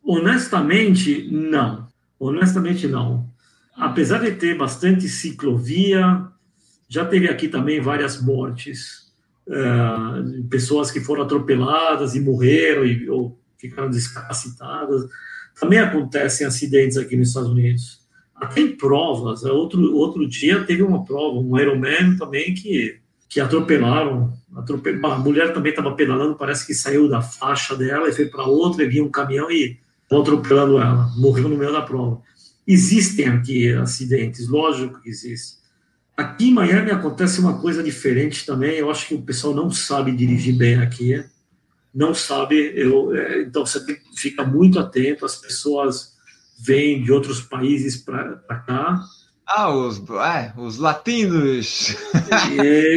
Honestamente, 0.04 1.28
não. 1.32 1.88
Honestamente, 2.20 2.88
não. 2.88 3.28
Apesar 3.76 4.20
de 4.20 4.34
ter 4.34 4.56
bastante 4.56 5.10
ciclovia, 5.10 6.28
já 6.88 7.04
teve 7.04 7.28
aqui 7.28 7.48
também 7.48 7.82
várias 7.82 8.22
mortes, 8.22 9.12
uh, 9.48 10.44
pessoas 10.48 10.92
que 10.92 11.00
foram 11.00 11.24
atropeladas 11.24 12.14
e 12.14 12.20
morreram 12.20 12.86
e, 12.86 13.10
ou 13.10 13.40
ficaram 13.58 13.90
descapacitadas. 13.90 15.10
Também 15.60 15.80
acontecem 15.80 16.46
acidentes 16.46 16.98
aqui 16.98 17.18
nos 17.18 17.30
Estados 17.30 17.50
Unidos. 17.50 18.02
Até 18.36 18.62
em 18.62 18.78
provas. 18.78 19.44
Outro, 19.44 19.96
outro 19.96 20.28
dia 20.28 20.64
teve 20.64 20.84
uma 20.84 21.04
prova, 21.04 21.40
um 21.40 21.60
Ironman 21.60 22.16
também 22.18 22.54
que, 22.54 23.01
que 23.32 23.40
atropelaram. 23.40 24.38
Atropel... 24.54 24.98
Uma 24.98 25.18
mulher 25.18 25.54
também 25.54 25.70
estava 25.70 25.96
pedalando, 25.96 26.36
parece 26.36 26.68
que 26.68 26.74
saiu 26.74 27.08
da 27.08 27.22
faixa 27.22 27.76
dela 27.78 28.10
e 28.10 28.12
foi 28.14 28.26
para 28.26 28.44
outra, 28.44 28.84
e 28.84 28.90
vinha 28.90 29.04
um 29.04 29.10
caminhão 29.10 29.50
e 29.50 29.80
atropelando 30.12 30.78
ela. 30.78 31.10
Morreu 31.16 31.48
no 31.48 31.58
meio 31.58 31.72
da 31.72 31.82
prova. 31.82 32.22
Existem 32.68 33.30
aqui 33.30 33.72
acidentes, 33.72 34.50
lógico 34.50 35.02
que 35.02 35.10
existem. 35.10 35.62
Aqui 36.16 36.50
em 36.50 36.54
Miami 36.54 36.92
acontece 36.92 37.40
uma 37.40 37.60
coisa 37.60 37.82
diferente 37.82 38.46
também. 38.46 38.76
Eu 38.76 38.92
acho 38.92 39.08
que 39.08 39.16
o 39.16 39.22
pessoal 39.22 39.56
não 39.56 39.72
sabe 39.72 40.12
dirigir 40.12 40.56
bem 40.56 40.76
aqui. 40.76 41.24
Não 41.96 42.14
sabe. 42.14 42.74
Eu, 42.76 43.16
é, 43.16 43.44
então 43.44 43.66
você 43.66 43.80
fica 44.16 44.44
muito 44.44 44.78
atento. 44.78 45.26
As 45.26 45.38
pessoas 45.38 46.18
vêm 46.60 47.02
de 47.02 47.14
outros 47.14 47.42
países 47.42 47.96
para 47.96 48.36
cá. 48.68 49.02
Ah, 49.54 49.70
os, 49.70 50.02
é, 50.12 50.54
os 50.58 50.78
latinos. 50.78 51.94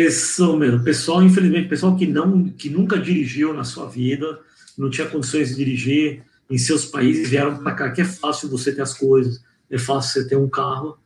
Isso 0.06 0.56
mesmo. 0.56 0.84
Pessoal, 0.84 1.20
infelizmente, 1.20 1.68
pessoal 1.68 1.96
que 1.96 2.06
não, 2.06 2.44
que 2.48 2.70
nunca 2.70 2.96
dirigiu 2.96 3.52
na 3.52 3.64
sua 3.64 3.88
vida, 3.88 4.38
não 4.78 4.88
tinha 4.88 5.08
condições 5.08 5.48
de 5.48 5.56
dirigir 5.56 6.22
em 6.48 6.56
seus 6.56 6.84
países, 6.84 7.28
vieram 7.28 7.56
para 7.56 7.72
cá, 7.72 7.90
que 7.90 8.02
é 8.02 8.04
fácil 8.04 8.48
você 8.48 8.72
ter 8.72 8.82
as 8.82 8.96
coisas, 8.96 9.42
é 9.68 9.78
fácil 9.78 10.22
você 10.22 10.28
ter 10.28 10.36
um 10.36 10.48
carro. 10.48 10.96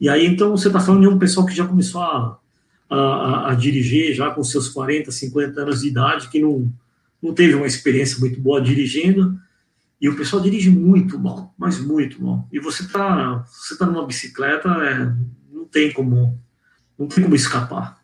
E 0.00 0.08
aí, 0.08 0.24
então, 0.24 0.52
você 0.52 0.68
está 0.68 0.78
falando 0.78 1.00
de 1.00 1.08
um 1.08 1.18
pessoal 1.18 1.46
que 1.46 1.54
já 1.54 1.66
começou 1.66 2.00
a, 2.00 2.38
a, 2.88 3.50
a, 3.50 3.54
dirigir, 3.54 4.14
já 4.14 4.30
com 4.30 4.44
seus 4.44 4.68
40, 4.68 5.10
50 5.10 5.60
anos 5.60 5.80
de 5.80 5.88
idade, 5.88 6.28
que 6.28 6.38
não, 6.38 6.72
não 7.20 7.34
teve 7.34 7.54
uma 7.56 7.66
experiência 7.66 8.20
muito 8.20 8.40
boa 8.40 8.60
dirigindo, 8.60 9.36
e 10.02 10.08
o 10.08 10.16
pessoal 10.16 10.42
dirige 10.42 10.68
muito 10.68 11.16
mal, 11.16 11.54
mas 11.56 11.78
muito 11.78 12.20
mal. 12.20 12.48
E 12.52 12.58
você 12.58 12.82
está 12.82 13.46
você 13.46 13.78
tá 13.78 13.86
numa 13.86 14.04
bicicleta, 14.04 14.68
é, 14.68 15.14
não 15.54 15.64
tem 15.64 15.92
como 15.92 16.36
Não 16.98 17.06
tem 17.06 17.22
como 17.22 17.36
escapar. 17.36 18.02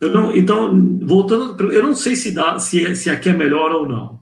Não, 0.00 0.36
então, 0.36 0.98
voltando, 1.02 1.72
eu 1.72 1.84
não 1.84 1.94
sei 1.94 2.16
se, 2.16 2.32
dá, 2.32 2.58
se, 2.58 2.96
se 2.96 3.08
aqui 3.08 3.28
é 3.28 3.32
melhor 3.32 3.70
ou 3.70 3.88
não. 3.88 4.20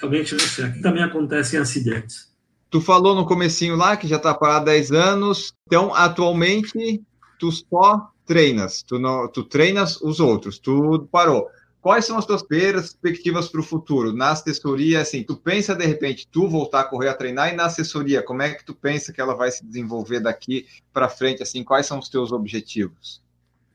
Realmente 0.00 0.32
não 0.32 0.40
sei. 0.40 0.64
Aqui 0.64 0.80
também 0.80 1.02
acontecem 1.02 1.60
acidentes. 1.60 2.32
Tu 2.70 2.80
falou 2.80 3.14
no 3.14 3.26
comecinho 3.26 3.76
lá 3.76 3.96
que 3.96 4.08
já 4.08 4.16
está 4.16 4.34
parado 4.34 4.70
há 4.70 4.72
10 4.72 4.92
anos. 4.92 5.52
Então, 5.66 5.94
atualmente, 5.94 7.02
tu 7.38 7.52
só 7.52 8.10
treinas. 8.26 8.82
Tu, 8.82 8.98
não, 8.98 9.28
tu 9.28 9.44
treinas 9.44 10.00
os 10.00 10.18
outros. 10.18 10.58
Tu 10.58 11.06
parou. 11.12 11.46
Quais 11.80 12.04
são 12.04 12.18
as 12.18 12.26
tuas 12.26 12.42
perspectivas 12.42 13.48
para 13.48 13.60
o 13.60 13.64
futuro? 13.64 14.12
Na 14.12 14.30
assessoria, 14.30 15.00
assim, 15.00 15.22
tu 15.22 15.36
pensa 15.36 15.76
de 15.76 15.86
repente 15.86 16.26
tu 16.30 16.48
voltar 16.48 16.80
a 16.80 16.84
correr 16.84 17.08
a 17.08 17.14
treinar 17.14 17.52
e 17.52 17.56
na 17.56 17.66
assessoria, 17.66 18.20
como 18.20 18.42
é 18.42 18.50
que 18.50 18.64
tu 18.64 18.74
pensa 18.74 19.12
que 19.12 19.20
ela 19.20 19.34
vai 19.34 19.50
se 19.50 19.64
desenvolver 19.64 20.20
daqui 20.20 20.66
para 20.92 21.08
frente? 21.08 21.42
Assim, 21.42 21.62
quais 21.62 21.86
são 21.86 22.00
os 22.00 22.08
teus 22.08 22.32
objetivos? 22.32 23.22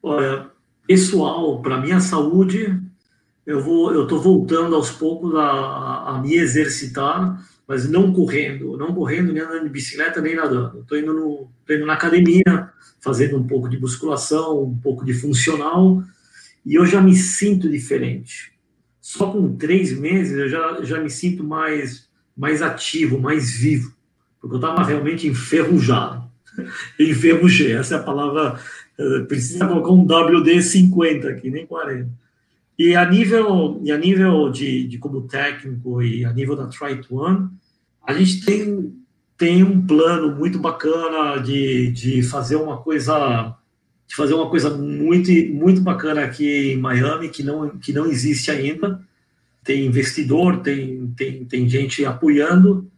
Olha, 0.02 0.50
pessoal, 0.86 1.62
para 1.62 1.80
minha 1.80 2.02
saúde, 2.02 2.78
eu 3.46 3.62
vou, 3.62 3.94
eu 3.94 4.04
estou 4.04 4.22
voltando 4.22 4.76
aos 4.76 4.92
poucos 4.92 5.34
a, 5.36 6.10
a, 6.10 6.22
me 6.22 6.36
exercitar, 6.36 7.42
mas 7.66 7.90
não 7.90 8.12
correndo, 8.12 8.76
não 8.76 8.94
correndo 8.94 9.32
nem 9.32 9.42
andando 9.42 9.64
de 9.64 9.70
bicicleta 9.70 10.20
nem 10.20 10.36
nadando. 10.36 10.82
Estou 10.82 10.98
indo, 10.98 11.14
no, 11.14 11.48
indo 11.70 11.86
na 11.86 11.94
academia, 11.94 12.70
fazendo 13.00 13.38
um 13.38 13.48
pouco 13.48 13.70
de 13.70 13.80
musculação, 13.80 14.62
um 14.62 14.78
pouco 14.78 15.06
de 15.06 15.14
funcional 15.14 16.04
e 16.65 16.76
eu 16.76 16.85
já 16.85 17.02
me 17.02 17.15
sinto 17.15 17.69
diferente. 17.69 18.53
Só 19.02 19.31
com 19.31 19.56
três 19.56 19.98
meses 19.98 20.38
eu 20.38 20.49
já, 20.49 20.84
já 20.84 20.99
me 21.02 21.10
sinto 21.10 21.44
mais, 21.44 22.10
mais 22.35 22.61
ativo, 22.61 23.19
mais 23.19 23.52
vivo, 23.52 23.94
porque 24.40 24.56
eu 24.56 24.60
estava 24.60 24.84
realmente 24.84 25.27
enferrujado. 25.27 26.23
Enferrujei, 26.99 27.73
essa 27.73 27.95
é 27.95 27.98
a 27.98 28.03
palavra. 28.03 28.60
Eh, 28.98 29.19
precisa 29.22 29.68
colocar 29.68 29.91
um 29.91 30.06
WD-50 30.06 31.31
aqui, 31.31 31.49
nem 31.49 31.65
40. 31.65 32.10
E 32.77 32.95
a 32.95 33.10
nível, 33.10 33.81
e 33.84 33.91
a 33.91 33.98
nível 33.98 34.49
de, 34.49 34.88
de 34.88 34.98
como 34.98 35.27
técnico 35.27 36.02
e 36.02 36.26
a 36.26 36.34
nível 36.34 36.56
da 36.56 36.68
Try 36.68 37.02
to 37.02 37.18
One, 37.18 37.49
a 38.06 38.14
gente 38.14 38.45
tem, 38.45 38.94
tem 39.38 39.64
um 39.64 39.85
plano 39.85 40.35
muito 40.35 40.60
bacana 40.60 41.38
de, 41.41 41.91
de 41.91 42.23
fazer 42.23 42.56
uma 42.56 42.77
coisa 42.77 43.56
de 44.08 44.16
fazer 44.16 44.34
uma 44.34 44.50
coisa 44.50 44.70
muito, 44.70 45.32
muito 45.54 45.82
bacana 45.82 46.24
aqui 46.24 46.74
em 46.74 46.78
Miami, 46.78 47.30
que 47.30 47.44
não, 47.44 47.70
que 47.78 47.94
não 47.94 48.06
existe 48.06 48.52
ainda. 48.52 49.02
Tem 49.64 49.86
investidor, 49.86 50.62
tem, 50.62 51.08
tem, 51.16 51.46
tem 51.46 51.70
gente 51.70 52.06
apoiando. 52.06 52.92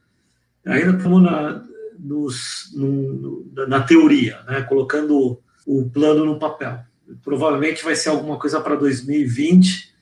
Ainda 0.66 0.98
estamos 0.98 1.22
na, 1.22 1.64
nos, 2.00 2.72
no, 2.76 3.46
na 3.68 3.82
teoria, 3.82 4.40
né? 4.48 4.62
colocando 4.64 5.40
o 5.66 5.90
plano 5.90 6.26
no 6.26 6.40
papel. 6.40 6.80
Provavelmente 7.24 7.84
vai 7.84 7.96
ser 7.96 8.10
alguma 8.10 8.38
coisa 8.38 8.60
para 8.60 8.76
2020 8.76 9.94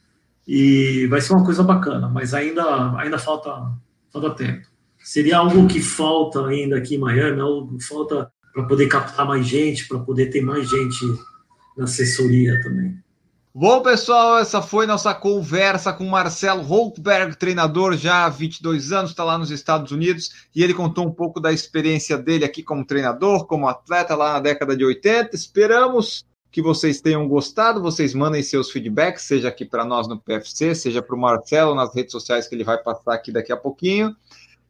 e 0.48 1.08
vai 1.08 1.22
ser 1.22 1.34
uma 1.34 1.46
coisa 1.46 1.64
bacana, 1.64 2.10
mas 2.10 2.34
ainda, 2.34 2.98
ainda 2.98 3.18
falta, 3.18 3.72
falta 4.12 4.32
tempo. 4.32 4.68
Seria 5.00 5.38
algo 5.38 5.68
que 5.68 5.82
falta 5.82 6.46
ainda 6.46 6.78
aqui 6.78 6.96
em 6.96 7.00
Miami, 7.00 7.40
algo 7.40 7.78
que 7.78 7.84
falta 7.84 8.32
para 8.54 8.64
poder 8.64 8.88
captar 8.88 9.26
mais 9.26 9.48
gente, 9.48 9.88
para 9.88 10.00
poder 10.00 10.28
ter 10.28 10.42
mais 10.42 10.70
gente 10.70 11.06
na 11.76 11.86
assessoria 11.86 12.62
também. 12.62 13.04
Bom, 13.56 13.84
pessoal, 13.84 14.40
essa 14.40 14.64
foi 14.64 14.88
nossa 14.88 15.14
conversa 15.14 15.94
com 15.94 16.06
Marcelo 16.06 16.64
Holtberg, 16.64 17.38
treinador 17.38 17.96
já 17.96 18.26
há 18.26 18.30
22 18.30 18.92
anos, 18.92 19.12
está 19.12 19.24
lá 19.24 19.38
nos 19.38 19.52
Estados 19.52 19.92
Unidos, 19.92 20.48
e 20.56 20.64
ele 20.64 20.74
contou 20.74 21.06
um 21.06 21.12
pouco 21.12 21.40
da 21.40 21.54
experiência 21.54 22.18
dele 22.18 22.46
aqui 22.46 22.64
como 22.64 22.84
treinador, 22.84 23.46
como 23.46 23.68
atleta 23.68 24.16
lá 24.16 24.34
na 24.34 24.40
década 24.40 24.76
de 24.76 24.84
80. 24.84 25.36
Esperamos 25.36 26.26
que 26.52 26.64
vocês 26.64 27.00
tenham 27.00 27.28
gostado, 27.28 27.80
vocês 27.80 28.16
mandem 28.16 28.42
seus 28.42 28.72
feedbacks, 28.72 29.24
seja 29.24 29.50
aqui 29.50 29.66
para 29.66 29.86
nós 29.86 30.08
no 30.08 30.20
PFC, 30.20 30.74
seja 30.74 31.02
para 31.02 31.16
o 31.16 31.20
Marcelo 31.20 31.76
nas 31.76 31.94
redes 31.94 32.12
sociais 32.12 32.48
que 32.48 32.56
ele 32.56 32.64
vai 32.64 32.80
passar 32.80 33.14
aqui 33.14 33.32
daqui 33.32 33.52
a 33.52 33.58
pouquinho. 33.58 34.16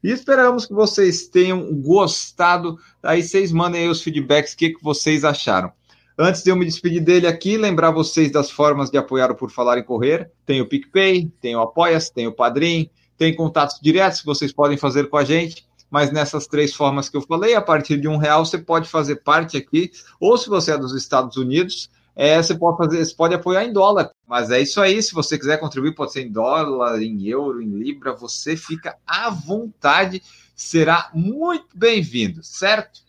E 0.04 0.12
esperamos 0.12 0.66
que 0.66 0.74
vocês 0.74 1.28
tenham 1.28 1.74
gostado. 1.76 2.78
Aí 3.02 3.24
vocês 3.24 3.52
mandem 3.52 3.84
aí 3.84 3.88
os 3.88 4.02
feedbacks, 4.02 4.54
o 4.54 4.58
que, 4.58 4.72
que 4.72 4.84
vocês 4.84 5.24
acharam. 5.24 5.72
Antes 6.18 6.44
de 6.44 6.52
eu 6.52 6.56
me 6.56 6.66
despedir 6.66 7.02
dele 7.02 7.26
aqui, 7.26 7.58
lembrar 7.58 7.90
vocês 7.90 8.32
das 8.32 8.52
formas 8.52 8.92
de 8.92 8.98
apoiar 8.98 9.32
o 9.32 9.36
Por 9.36 9.50
Falar 9.50 9.78
em 9.78 9.84
Correr. 9.84 10.30
Tem 10.46 10.62
o 10.62 10.68
PicPay, 10.68 11.32
tem 11.42 11.56
o 11.56 11.62
Apoia-se, 11.62 12.14
tem 12.14 12.28
o 12.28 12.34
Padrim, 12.34 12.90
tem 13.18 13.36
contatos 13.36 13.80
diretos 13.82 14.20
que 14.20 14.26
vocês 14.26 14.52
podem 14.52 14.78
fazer 14.78 15.10
com 15.10 15.18
a 15.18 15.24
gente. 15.24 15.66
Mas 15.90 16.12
nessas 16.12 16.48
três 16.48 16.74
formas 16.74 17.08
que 17.08 17.16
eu 17.16 17.22
falei, 17.22 17.56
a 17.56 17.62
partir 17.62 17.98
de 17.98 18.08
um 18.08 18.18
real 18.18 18.46
você 18.46 18.58
pode 18.58 18.90
fazer 18.90 19.18
parte 19.18 19.56
aqui. 19.56 19.92
Ou 20.20 20.38
se 20.38 20.50
você 20.50 20.74
é 20.74 20.78
dos 20.78 20.94
Estados 20.94 21.38
Unidos, 21.38 21.90
é, 22.16 22.42
você 22.42 22.56
pode 22.56 22.78
fazer, 22.78 23.04
você 23.04 23.16
pode 23.16 23.34
apoiar 23.34 23.66
em 23.66 23.74
dólar. 23.74 24.12
Mas 24.28 24.52
é 24.52 24.62
isso 24.62 24.80
aí. 24.80 25.02
Se 25.02 25.14
você 25.14 25.38
quiser 25.38 25.60
contribuir, 25.60 25.96
pode 25.96 26.12
ser 26.12 26.22
em 26.22 26.32
dólar, 26.32 27.02
em 27.02 27.28
euro, 27.28 27.62
em 27.62 27.70
libra, 27.70 28.14
você 28.14 28.56
fica 28.56 28.96
à 29.06 29.30
vontade. 29.30 30.22
Será 30.56 31.10
muito 31.14 31.68
bem-vindo, 31.76 32.44
certo? 32.44 33.02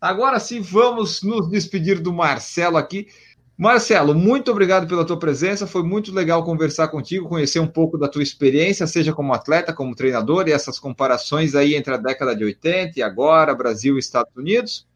Agora 0.00 0.38
sim, 0.38 0.60
vamos 0.60 1.22
nos 1.22 1.48
despedir 1.48 2.00
do 2.00 2.12
Marcelo 2.12 2.76
aqui. 2.76 3.08
Marcelo, 3.56 4.14
muito 4.14 4.50
obrigado 4.50 4.88
pela 4.88 5.04
tua 5.04 5.18
presença. 5.18 5.66
Foi 5.66 5.82
muito 5.82 6.12
legal 6.12 6.44
conversar 6.44 6.88
contigo, 6.88 7.28
conhecer 7.28 7.60
um 7.60 7.66
pouco 7.66 7.98
da 7.98 8.08
tua 8.08 8.22
experiência, 8.22 8.86
seja 8.86 9.12
como 9.12 9.32
atleta, 9.32 9.72
como 9.72 9.94
treinador, 9.94 10.48
e 10.48 10.52
essas 10.52 10.78
comparações 10.78 11.54
aí 11.54 11.74
entre 11.74 11.94
a 11.94 11.96
década 11.96 12.34
de 12.34 12.44
80 12.44 12.98
e 12.98 13.02
agora, 13.02 13.54
Brasil 13.54 13.96
e 13.96 14.00
Estados 14.00 14.34
Unidos. 14.36 14.86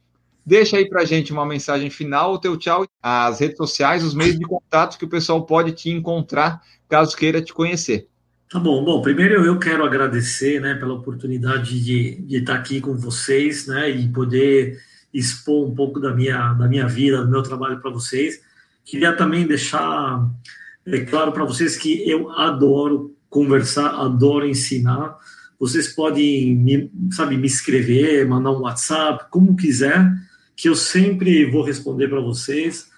Deixa 0.46 0.76
aí 0.76 0.88
para 0.88 1.04
gente 1.04 1.32
uma 1.32 1.44
mensagem 1.44 1.90
final, 1.90 2.34
o 2.34 2.38
teu 2.38 2.56
tchau, 2.56 2.86
as 3.02 3.40
redes 3.40 3.56
sociais, 3.56 4.04
os 4.04 4.14
meios 4.14 4.38
de 4.38 4.44
contato 4.44 4.96
que 4.96 5.04
o 5.04 5.08
pessoal 5.08 5.44
pode 5.44 5.72
te 5.72 5.90
encontrar 5.90 6.62
caso 6.88 7.16
queira 7.16 7.42
te 7.42 7.52
conhecer. 7.52 8.06
Tá 8.48 8.60
bom. 8.60 8.84
Bom, 8.84 9.02
primeiro 9.02 9.44
eu 9.44 9.58
quero 9.58 9.84
agradecer, 9.84 10.60
né, 10.60 10.76
pela 10.76 10.94
oportunidade 10.94 11.82
de, 11.82 12.22
de 12.22 12.36
estar 12.36 12.54
aqui 12.54 12.80
com 12.80 12.94
vocês, 12.94 13.66
né, 13.66 13.90
e 13.90 14.06
poder 14.06 14.78
expor 15.12 15.66
um 15.68 15.74
pouco 15.74 15.98
da 15.98 16.14
minha, 16.14 16.52
da 16.52 16.68
minha 16.68 16.86
vida, 16.86 17.24
do 17.24 17.30
meu 17.30 17.42
trabalho 17.42 17.80
para 17.80 17.90
vocês. 17.90 18.40
Queria 18.84 19.16
também 19.16 19.48
deixar 19.48 20.30
é, 20.86 21.00
claro 21.00 21.32
para 21.32 21.44
vocês 21.44 21.76
que 21.76 22.08
eu 22.08 22.30
adoro 22.30 23.16
conversar, 23.28 24.00
adoro 24.00 24.46
ensinar. 24.46 25.16
Vocês 25.58 25.88
podem, 25.88 26.54
me, 26.54 26.92
sabe, 27.10 27.36
me 27.36 27.48
escrever, 27.48 28.28
mandar 28.28 28.52
um 28.52 28.60
WhatsApp, 28.60 29.24
como 29.28 29.56
quiser 29.56 30.08
que 30.56 30.68
eu 30.68 30.74
sempre 30.74 31.48
vou 31.50 31.62
responder 31.62 32.08
para 32.08 32.20
vocês. 32.20 32.88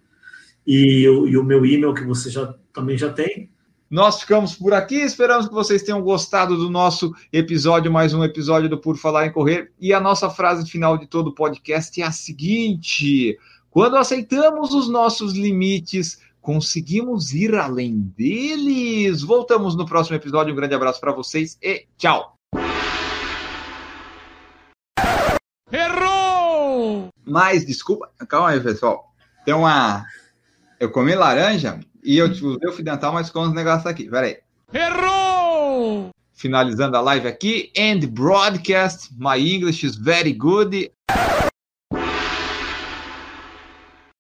E, 0.66 1.04
e 1.04 1.38
o 1.38 1.44
meu 1.44 1.66
e-mail, 1.66 1.94
que 1.94 2.04
você 2.04 2.30
já, 2.30 2.54
também 2.74 2.98
já 2.98 3.12
tem. 3.12 3.50
Nós 3.90 4.20
ficamos 4.20 4.54
por 4.54 4.74
aqui, 4.74 4.96
esperamos 4.96 5.48
que 5.48 5.54
vocês 5.54 5.82
tenham 5.82 6.02
gostado 6.02 6.58
do 6.58 6.70
nosso 6.70 7.14
episódio, 7.32 7.90
mais 7.90 8.14
um 8.14 8.22
episódio 8.22 8.68
do 8.68 8.78
Por 8.78 8.98
Falar 8.98 9.28
em 9.28 9.32
Correr. 9.32 9.72
E 9.80 9.94
a 9.94 10.00
nossa 10.02 10.30
frase 10.30 10.70
final 10.70 10.98
de 10.98 11.08
todo 11.08 11.28
o 11.28 11.34
podcast 11.34 12.02
é 12.02 12.04
a 12.04 12.12
seguinte: 12.12 13.38
quando 13.70 13.96
aceitamos 13.96 14.74
os 14.74 14.90
nossos 14.90 15.34
limites, 15.34 16.20
conseguimos 16.42 17.34
ir 17.34 17.56
além 17.56 18.12
deles. 18.18 19.22
Voltamos 19.22 19.74
no 19.74 19.86
próximo 19.86 20.18
episódio. 20.18 20.52
Um 20.52 20.58
grande 20.58 20.76
abraço 20.76 21.00
para 21.00 21.14
vocês 21.14 21.58
e 21.62 21.86
tchau! 21.98 22.37
Errou! 25.72 27.10
Mas, 27.26 27.66
desculpa, 27.66 28.10
calma 28.28 28.50
aí, 28.50 28.60
pessoal. 28.60 29.14
Tem 29.44 29.54
uma. 29.54 30.06
Eu 30.80 30.90
comi 30.92 31.14
laranja 31.14 31.80
e 32.04 32.18
eu 32.18 32.30
usei 32.30 32.70
o 32.70 32.72
fio 32.72 32.86
dental, 32.86 33.12
mas 33.12 33.30
com 33.30 33.42
os 33.42 33.54
negócios 33.54 33.86
aqui. 33.86 34.10
Pera 34.10 34.28
aí. 34.28 34.38
Errou! 34.74 36.10
Finalizando 36.34 36.96
a 36.96 37.02
live 37.02 37.28
aqui. 37.28 37.72
End 37.76 38.06
broadcast. 38.08 39.10
My 39.18 39.38
English 39.38 39.86
is 39.86 39.96
very 39.96 40.32
good. 40.32 40.92